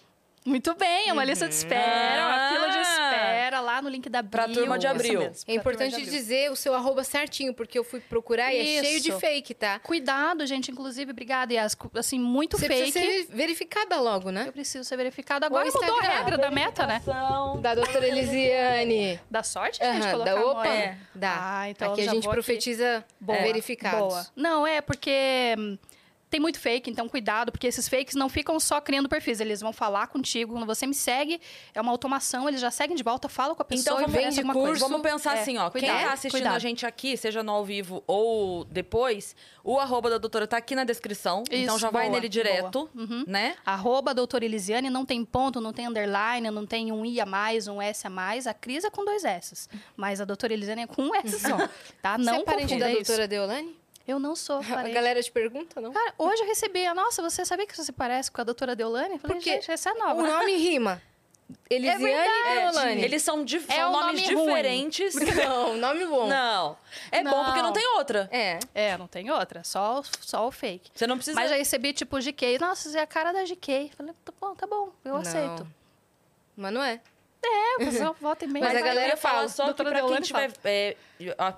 Muito 0.45 0.75
bem, 0.75 1.11
é 1.11 1.13
uma 1.13 1.23
lista 1.23 1.47
de 1.47 1.55
espera, 1.55 2.27
uma 2.27 2.49
fila 2.51 2.69
de 2.71 2.79
espera 2.79 3.61
lá 3.61 3.83
no 3.83 3.91
link 3.91 4.09
da 4.09 4.23
bio. 4.23 4.31
Pra 4.31 4.49
turma 4.49 4.79
de 4.79 4.87
Isso 4.87 4.95
abril. 4.95 5.21
mesmo, 5.21 5.27
É 5.27 5.37
turma 5.37 5.45
de 5.47 5.57
importante 5.59 5.95
abril. 5.97 6.11
dizer 6.11 6.51
o 6.51 6.57
seu 6.57 6.75
arroba 6.75 7.05
certinho, 7.05 7.53
porque 7.53 7.79
eu 7.79 7.85
fui 7.85 8.01
procurar 8.01 8.53
e 8.55 8.59
é 8.79 8.83
cheio 8.83 9.01
de 9.03 9.11
Isso. 9.11 9.21
fake, 9.21 9.53
tá? 9.53 9.79
Cuidado, 9.81 10.47
gente, 10.47 10.71
inclusive, 10.71 11.11
obrigada, 11.13 11.53
Yas. 11.53 11.77
Assim, 11.95 12.19
muito 12.19 12.57
Você 12.59 12.69
fake. 12.69 12.91
precisa 12.93 13.27
ser 13.27 13.37
verificada 13.37 14.01
logo, 14.01 14.31
né? 14.31 14.45
Eu 14.47 14.53
preciso 14.53 14.83
ser 14.83 14.97
verificado. 14.97 15.45
Agora 15.45 15.69
Ou 15.69 15.75
mudou 15.75 15.99
a 15.99 16.03
regra 16.03 16.39
da 16.39 16.51
meta, 16.51 16.87
né? 16.87 17.03
Da 17.61 17.75
doutora 17.75 18.09
Elisiane. 18.09 19.21
Dá 19.31 19.43
sorte 19.43 19.79
de 19.79 19.85
a 19.85 19.93
gente 19.93 20.11
colocar 20.11 20.35
da 20.35 20.41
opa, 20.45 20.67
É. 20.69 20.97
dá. 21.15 21.37
Ah, 21.39 21.69
então 21.71 21.93
aqui 21.93 22.01
a 22.01 22.05
gente 22.05 22.23
vou 22.23 22.33
aqui. 22.33 22.37
profetiza 22.43 23.05
Boa, 23.21 23.39
verificados. 23.41 23.99
Boa. 24.01 24.27
Não, 24.35 24.67
é 24.67 24.81
porque 24.81 25.55
hum, 25.59 25.79
tem 26.31 26.39
muito 26.41 26.61
fake, 26.61 26.89
então 26.89 27.09
cuidado, 27.09 27.51
porque 27.51 27.67
esses 27.67 27.89
fakes 27.89 28.15
não 28.15 28.29
ficam 28.29 28.59
só 28.61 28.81
criando 28.81 29.09
perfis, 29.09 29.41
eles 29.41 29.61
vão 29.61 29.73
falar 29.73 30.07
contigo, 30.07 30.53
quando 30.53 30.65
você 30.65 30.87
me 30.87 30.95
segue, 30.95 31.41
é 31.75 31.81
uma 31.81 31.91
automação, 31.91 32.49
eles 32.49 32.61
já 32.61 32.71
seguem 32.71 32.97
de 32.97 33.03
volta, 33.03 33.29
falam 33.29 33.55
com 33.57 33.63
a 33.63 33.65
pessoa 33.65 34.01
Então 34.03 34.09
e 34.09 34.13
vamos, 34.13 34.39
alguma 34.39 34.55
curso. 34.55 34.69
coisa. 34.69 34.89
vamos 34.89 35.03
pensar 35.03 35.37
É, 35.37 35.41
assim, 35.41 35.59
ó. 35.59 35.69
Quem 35.71 35.81
cuidado, 35.81 36.07
tá 36.07 36.13
assistindo 36.13 36.33
cuidado. 36.41 36.55
a 36.55 36.59
gente 36.61 36.87
aqui, 36.87 37.17
seja 37.17 37.43
no 37.43 37.51
ao 37.51 37.65
vivo 37.65 38.05
ou 38.07 38.65
depois, 38.65 39.35
o 39.65 39.79
arroba 39.81 40.09
da 40.09 40.19
doutora 40.19 40.47
tá 40.47 40.57
aqui 40.57 40.75
na 40.77 40.85
descrição. 40.85 41.43
então 41.51 41.75
Isso, 41.75 41.79
já 41.81 41.91
vai 41.91 42.05
boa, 42.07 42.15
nele 42.15 42.29
direto. 42.29 42.89
Uhum. 42.95 43.25
né? 43.27 43.57
Arroba 43.67 44.15
doutora 44.15 44.45
Elisiane, 44.45 44.89
não 44.89 45.05
tem 45.05 45.25
ponto, 45.25 45.61
não 45.61 45.73
tem 45.73 45.89
underline, 45.89 46.49
não 46.51 46.65
tem 46.65 46.93
um 46.93 47.05
I 47.05 47.21
a 47.21 47.27
mais, 47.27 47.67
um 47.67 47.83
S 47.83 48.07
a 48.07 48.11
mais. 48.11 48.47
A 48.47 48.55
Cris 48.55 48.85
é 48.85 48.91
com 48.91 49.05
dois 49.05 49.25
S. 49.25 49.69
Mas 49.97 50.21
a 50.21 50.25
doutora 50.25 50.53
Elisiane 50.53 50.83
é 50.83 50.87
com 50.87 51.03
um 51.03 51.15
S 51.15 51.41
só, 51.41 51.57
tá? 52.01 52.17
Você 52.17 52.25
Não 52.25 52.35
é 52.37 52.43
parente 52.45 52.79
da 52.79 52.89
doutora 52.89 53.27
Deolane? 53.27 53.80
Eu 54.11 54.19
não 54.19 54.35
sou 54.37 54.59
A 54.61 54.65
parente. 54.65 54.93
galera 54.95 55.23
te 55.23 55.31
pergunta, 55.31 55.81
não? 55.81 55.93
Cara, 55.93 56.15
hoje 56.19 56.43
eu 56.43 56.47
recebi, 56.47 56.85
a 56.87 56.95
nossa, 56.95 57.23
você 57.23 57.45
sabia 57.45 57.67
que 57.67 57.75
você 57.77 57.85
se 57.85 57.93
parece 57.93 58.31
com 58.31 58.41
a 58.41 58.45
doutora 58.45 58.75
Deolane? 58.77 59.15
Eu 59.15 59.19
falei, 59.19 59.37
Por 59.37 59.43
quê? 59.43 59.53
gente, 59.53 59.71
essa 59.71 59.91
é 59.91 59.95
nova. 59.95 60.21
O 60.23 60.27
nome 60.27 60.57
rima. 60.57 61.01
Elisiane 61.69 62.05
e 62.05 62.07
verdade. 62.07 62.61
Deolane. 62.73 63.03
Eles 63.03 63.23
são, 63.25 63.45
dif- 63.45 63.67
É 63.71 63.77
são 63.77 63.89
um 63.89 63.93
nomes 63.93 64.23
nome 64.23 64.35
ruim. 64.35 64.47
diferentes. 64.47 65.15
Não, 65.37 65.77
nome 65.77 66.07
bom. 66.07 66.29
Não. 66.29 66.77
É 67.11 67.25
bom 67.25 67.45
porque 67.45 67.59
não 67.61 67.69
Não. 67.69 67.73
tem 67.73 67.87
outra. 67.97 68.29
É. 68.33 68.59
É, 68.73 68.97
não 68.97 69.09
tem 69.09 69.31
outra, 69.33 69.65
só, 69.65 70.01
só 70.21 70.47
o 70.47 70.53
fake. 70.53 70.91
Você 70.95 71.07
não 71.09 71.17
precisa. 71.17 71.35
Mas 71.41 71.51
já 71.51 71.57
recebi, 71.57 71.93
tipo, 71.93 72.17
GK. 72.21 72.57
Nossa, 72.61 72.89
você 72.89 72.99
é 72.99 73.03
a 73.03 73.07
cara 73.07 73.33
da 73.33 73.43
GK. 73.45 73.91
Falei, 73.97 74.15
tá 74.25 74.33
bom, 74.41 74.55
tá 74.55 74.67
bom, 74.67 74.91
eu 75.05 75.15
Não. 75.15 75.21
aceito. 75.23 75.67
Mas 76.57 76.73
não 76.73 76.83
é. 76.85 77.01
É, 77.43 77.85
pessoal, 77.85 78.15
volta 78.21 78.45
e 78.45 78.49
meia. 78.49 78.67
Mas 78.67 78.75
a 78.75 78.79
aí 78.79 78.83
eu 78.83 78.87
galera 78.87 79.17
fala, 79.17 79.49
só 79.49 79.73
que 79.73 79.75
pra 79.75 79.85
quem 79.87 79.95
Deolane 79.95 80.27
tiver, 80.27 80.53
é, 80.65 80.97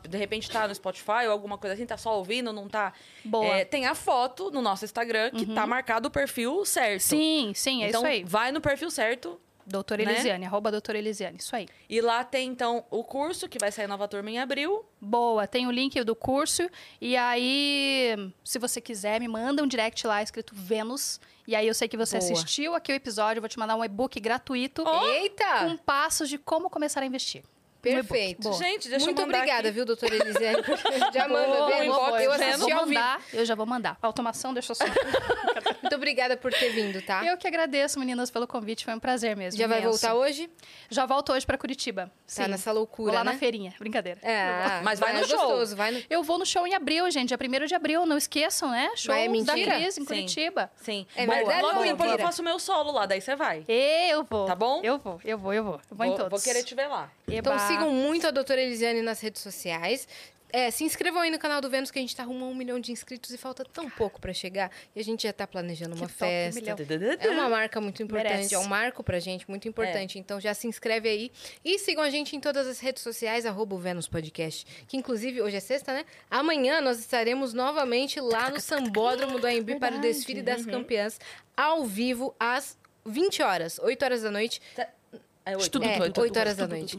de 0.09 0.17
repente 0.17 0.51
tá 0.51 0.69
no 0.69 0.75
Spotify 0.75 1.27
ou 1.27 1.33
alguma 1.33 1.59
coisa 1.59 1.75
assim, 1.75 1.85
tá 1.85 1.97
só 1.97 2.17
ouvindo, 2.17 2.53
não 2.53 2.69
tá... 2.69 2.93
Boa. 3.25 3.45
Uhum. 3.45 3.53
É, 3.53 3.65
tem 3.65 3.87
a 3.87 3.95
foto 3.95 4.51
no 4.51 4.63
nosso 4.63 4.85
Instagram 4.85 5.31
que 5.31 5.47
tá 5.47 5.67
marcado 5.67 6.09
o 6.09 6.11
perfil 6.11 6.65
certo. 6.65 7.03
Sim, 7.03 7.53
sim, 7.55 7.83
é 7.83 7.89
então, 7.89 8.03
isso 8.03 8.07
aí. 8.07 8.25
vai 8.25 8.53
no 8.53 8.61
perfil 8.61 8.91
certo 8.91 9.41
Doutora 9.67 10.05
né? 10.05 10.13
Elisiane, 10.13 10.45
arroba 10.45 10.71
doutora 10.71 10.99
Elisiane, 10.99 11.37
isso 11.39 11.55
aí. 11.55 11.69
e 11.89 12.01
lá 12.01 12.25
tem, 12.25 12.49
então, 12.49 12.85
o 12.91 13.05
curso 13.05 13.49
que 13.49 13.59
vai 13.59 13.71
sair 13.71 13.87
nova 13.87 14.09
turma 14.09 14.31
em 14.31 14.39
abril. 14.39 14.85
Boa, 15.01 15.47
tem 15.47 15.67
o 15.67 15.71
link 15.71 16.03
do 16.03 16.17
curso. 16.17 16.69
E 17.01 17.17
aí, 17.17 18.33
se 18.45 18.59
você 18.59 18.81
quiser, 18.81 19.21
me 19.21 19.29
manda 19.29 19.63
um 19.63 19.67
direct 19.67 20.07
lá 20.07 20.23
escrito 20.23 20.55
Vênus. 20.55 21.21
E 21.47 21.57
aí 21.57 21.67
eu 21.67 21.75
sei 21.75 21.89
que 21.89 21.97
você 21.97 22.19
Boa. 22.19 22.33
assistiu 22.33 22.75
aqui 22.75 22.93
o 22.93 22.95
episódio, 22.95 23.39
eu 23.39 23.43
vou 23.43 23.49
te 23.49 23.59
mandar 23.59 23.77
um 23.77 23.85
e-book 23.85 24.19
gratuito 24.21 24.85
Eita! 24.87 25.45
com 25.61 25.77
passos 25.77 26.29
de 26.29 26.39
como 26.39 26.71
começar 26.71 27.01
a 27.01 27.07
investir. 27.07 27.43
Perfeito. 27.83 28.43
Boa. 28.43 28.55
Gente, 28.57 28.89
deixa 28.89 29.05
Muito 29.05 29.21
eu 29.21 29.27
mandar 29.27 29.39
obrigada, 29.39 29.69
aqui. 29.69 29.75
viu, 29.75 29.85
doutora 29.85 30.15
Elisiane? 30.15 30.63
Já 31.13 31.29
manda, 31.29 31.67
vê? 31.67 31.87
boa, 31.87 31.99
boa. 32.07 32.23
Eu 32.23 32.33
Eu 32.33 32.39
já 32.39 32.49
assisti 32.51 32.71
vou 32.73 32.81
ao 32.81 32.87
vivo. 32.87 33.01
mandar, 33.01 33.23
eu 33.33 33.45
já 33.45 33.55
vou 33.57 33.67
mandar. 33.67 33.99
Automação, 34.01 34.55
deixa 34.55 34.71
eu 34.71 34.77
só. 34.77 34.85
Muito 35.83 35.95
obrigada 35.97 36.37
por 36.37 36.53
ter 36.53 36.71
vindo, 36.71 37.03
tá? 37.03 37.25
Eu 37.25 37.37
que 37.37 37.47
agradeço, 37.47 37.99
meninas, 37.99 38.31
pelo 38.31 38.47
convite. 38.47 38.85
Foi 38.85 38.95
um 38.95 39.01
prazer 39.01 39.37
mesmo. 39.37 39.59
Já 39.61 39.67
vai 39.67 39.81
imenso. 39.81 39.99
voltar 39.99 40.15
hoje? 40.15 40.49
Já 40.89 41.07
volto 41.07 41.33
hoje 41.33 41.45
pra 41.45 41.59
Curitiba. 41.59 42.07
Tá 42.07 42.13
Sim. 42.27 42.47
nessa 42.49 42.71
Vou 42.71 42.81
loucura, 42.81 43.13
lá 43.15 43.25
né? 43.25 43.33
na 43.33 43.39
feirinha. 43.39 43.75
Brincadeira. 43.79 44.21
É, 44.23 44.81
Mas 44.83 45.01
vai 45.01 45.13
no 45.13 45.21
é 45.21 45.25
show. 45.25 45.37
gostoso, 45.39 45.77
vai 45.77 45.91
no... 45.91 46.03
Eu 46.09 46.23
vou 46.23 46.39
no 46.39 46.47
show 46.47 46.67
em 46.67 46.75
abril, 46.75 47.11
gente. 47.11 47.29
Dia 47.29 47.39
1 47.63 47.67
de 47.67 47.75
abril. 47.75 48.07
Não 48.07 48.17
esqueçam, 48.17 48.71
né? 48.71 48.91
Show 48.97 49.13
Vai, 49.15 49.25
é 49.25 49.27
da 49.27 49.33
mentira? 49.33 49.75
Cris 49.77 49.99
em 49.99 50.03
Sim. 50.03 50.07
Curitiba. 50.07 50.71
Sim. 50.77 51.07
É 51.17 51.27
Mas 51.27 51.39
verdade 51.39 51.63
logo 51.63 51.83
depois 51.83 52.11
eu 52.13 52.19
faço 52.19 52.43
o 52.43 52.45
meu 52.45 52.59
solo 52.59 52.93
lá, 52.93 53.07
daí 53.07 53.21
você 53.21 53.35
vai. 53.35 53.65
Eu 53.69 54.25
vou. 54.25 54.47
Tá 54.47 54.55
bom? 54.55 54.81
Eu 54.83 54.99
vou, 54.99 55.21
eu 55.25 55.37
vou, 55.37 55.53
eu 55.53 55.65
vou. 55.65 55.81
Eu 55.91 55.97
vou, 55.97 56.07
em 56.07 56.09
Vou, 56.11 56.19
todos. 56.19 56.31
vou 56.31 56.41
querer 56.41 56.63
te 56.63 56.75
ver 56.75 56.87
lá. 56.87 57.11
Então 57.37 57.53
Eba. 57.55 57.67
sigam 57.67 57.91
muito 57.91 58.27
a 58.27 58.31
doutora 58.31 58.61
Elisiane 58.61 59.03
nas 59.03 59.21
redes 59.21 59.43
sociais. 59.43 60.07
É, 60.55 60.71
se 60.71 60.85
inscrevam 60.85 61.23
aí 61.23 61.31
no 61.31 61.39
canal 61.39 61.63
do 61.63 61.71
Vênus, 61.71 61.91
que 61.91 61.99
a 61.99 62.03
gente 62.03 62.15
tá 62.15 62.25
rumo 62.25 62.45
a 62.45 62.49
um 62.49 62.55
milhão 62.55 62.79
de 62.79 62.93
inscritos 62.93 63.31
e 63.31 63.39
falta 63.39 63.65
tão 63.65 63.89
pouco 63.89 64.21
pra 64.21 64.35
chegar. 64.35 64.71
E 64.95 65.01
a 65.01 65.03
gente 65.03 65.23
já 65.23 65.33
tá 65.33 65.47
planejando 65.47 65.95
uma 65.97 66.07
Que 66.07 66.13
top, 66.13 66.25
um 66.27 66.29
festa. 66.29 66.61
milhão. 66.61 67.17
É 67.21 67.31
uma 67.31 67.49
marca 67.49 67.81
muito 67.81 68.03
importante, 68.03 68.33
Merece. 68.35 68.55
é 68.55 68.59
um 68.59 68.67
marco 68.67 69.03
pra 69.03 69.19
gente, 69.19 69.49
muito 69.49 69.67
importante. 69.67 70.19
Então 70.19 70.39
já 70.39 70.53
se 70.53 70.67
inscreve 70.67 71.09
aí. 71.09 71.33
E 71.65 71.79
sigam 71.79 72.05
a 72.05 72.11
gente 72.11 72.37
em 72.37 72.41
todas 72.41 72.67
as 72.67 72.81
redes 72.81 73.03
sociais, 73.03 73.47
arroba 73.47 73.75
o 73.75 73.79
Vênus 73.79 74.07
Podcast. 74.07 74.67
Que 74.87 74.99
inclusive, 74.99 75.41
hoje 75.41 75.57
é 75.57 75.61
sexta, 75.61 75.95
né? 75.95 76.05
Amanhã 76.31 76.83
nós 76.83 76.99
estaremos 76.99 77.55
novamente 77.55 78.21
lá 78.21 78.51
no 78.51 78.61
Sambódromo 78.61 79.39
do 79.39 79.47
AMB 79.47 79.79
para 79.81 79.97
o 79.97 80.01
desfile 80.03 80.43
das 80.43 80.67
campeãs, 80.67 81.19
ao 81.57 81.83
vivo, 81.87 82.35
às 82.39 82.77
20 83.07 83.43
horas, 83.43 83.79
8 83.79 84.05
horas 84.05 84.21
da 84.23 84.31
noite. 84.31 84.61
É. 84.77 84.83
Estudo, 84.83 85.02
É, 85.45 85.57
tudo, 85.57 85.85
8 85.85 86.13
tudo, 86.13 86.39
horas 86.39 86.57
da 86.57 86.69
noite. 86.69 86.97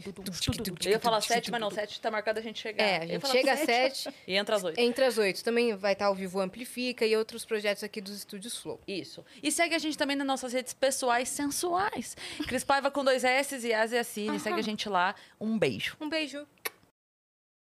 Eu 0.84 0.90
ia 0.90 1.00
falar 1.00 1.20
sete, 1.22 1.50
mas 1.50 1.60
não, 1.60 1.70
sete 1.70 1.98
tá 2.00 2.10
marcado 2.10 2.38
a 2.38 2.42
gente 2.42 2.60
chegar. 2.60 2.84
É, 2.84 2.98
a 2.98 3.06
gente 3.06 3.28
chega 3.28 3.52
às 3.52 3.60
sete 3.60 3.98
7. 4.02 4.14
E 4.26 4.36
entra 4.36 4.56
às 4.56 4.64
oito. 4.64 4.78
Entre 4.78 5.04
as 5.04 5.16
oito. 5.16 5.42
Também 5.42 5.74
vai 5.76 5.94
estar 5.94 6.06
ao 6.06 6.14
vivo 6.14 6.40
Amplifica 6.40 7.06
e 7.06 7.16
outros 7.16 7.44
projetos 7.44 7.82
aqui 7.82 8.00
dos 8.00 8.14
estúdios 8.16 8.58
Flow. 8.58 8.80
Isso. 8.86 9.24
E 9.42 9.50
segue 9.50 9.74
a 9.74 9.78
gente 9.78 9.96
também 9.96 10.16
nas 10.16 10.26
nossas 10.26 10.52
redes 10.52 10.74
pessoais 10.74 11.28
sensuais. 11.28 12.16
Cris 12.46 12.64
Paiva 12.64 12.90
com 12.90 13.04
dois 13.04 13.24
S 13.24 13.66
e 13.66 13.72
Asiacine. 13.72 14.38
Segue 14.38 14.58
a 14.58 14.62
gente 14.62 14.88
lá. 14.88 15.14
Um 15.40 15.58
beijo. 15.58 15.96
Um 16.00 16.08
beijo. 16.08 16.46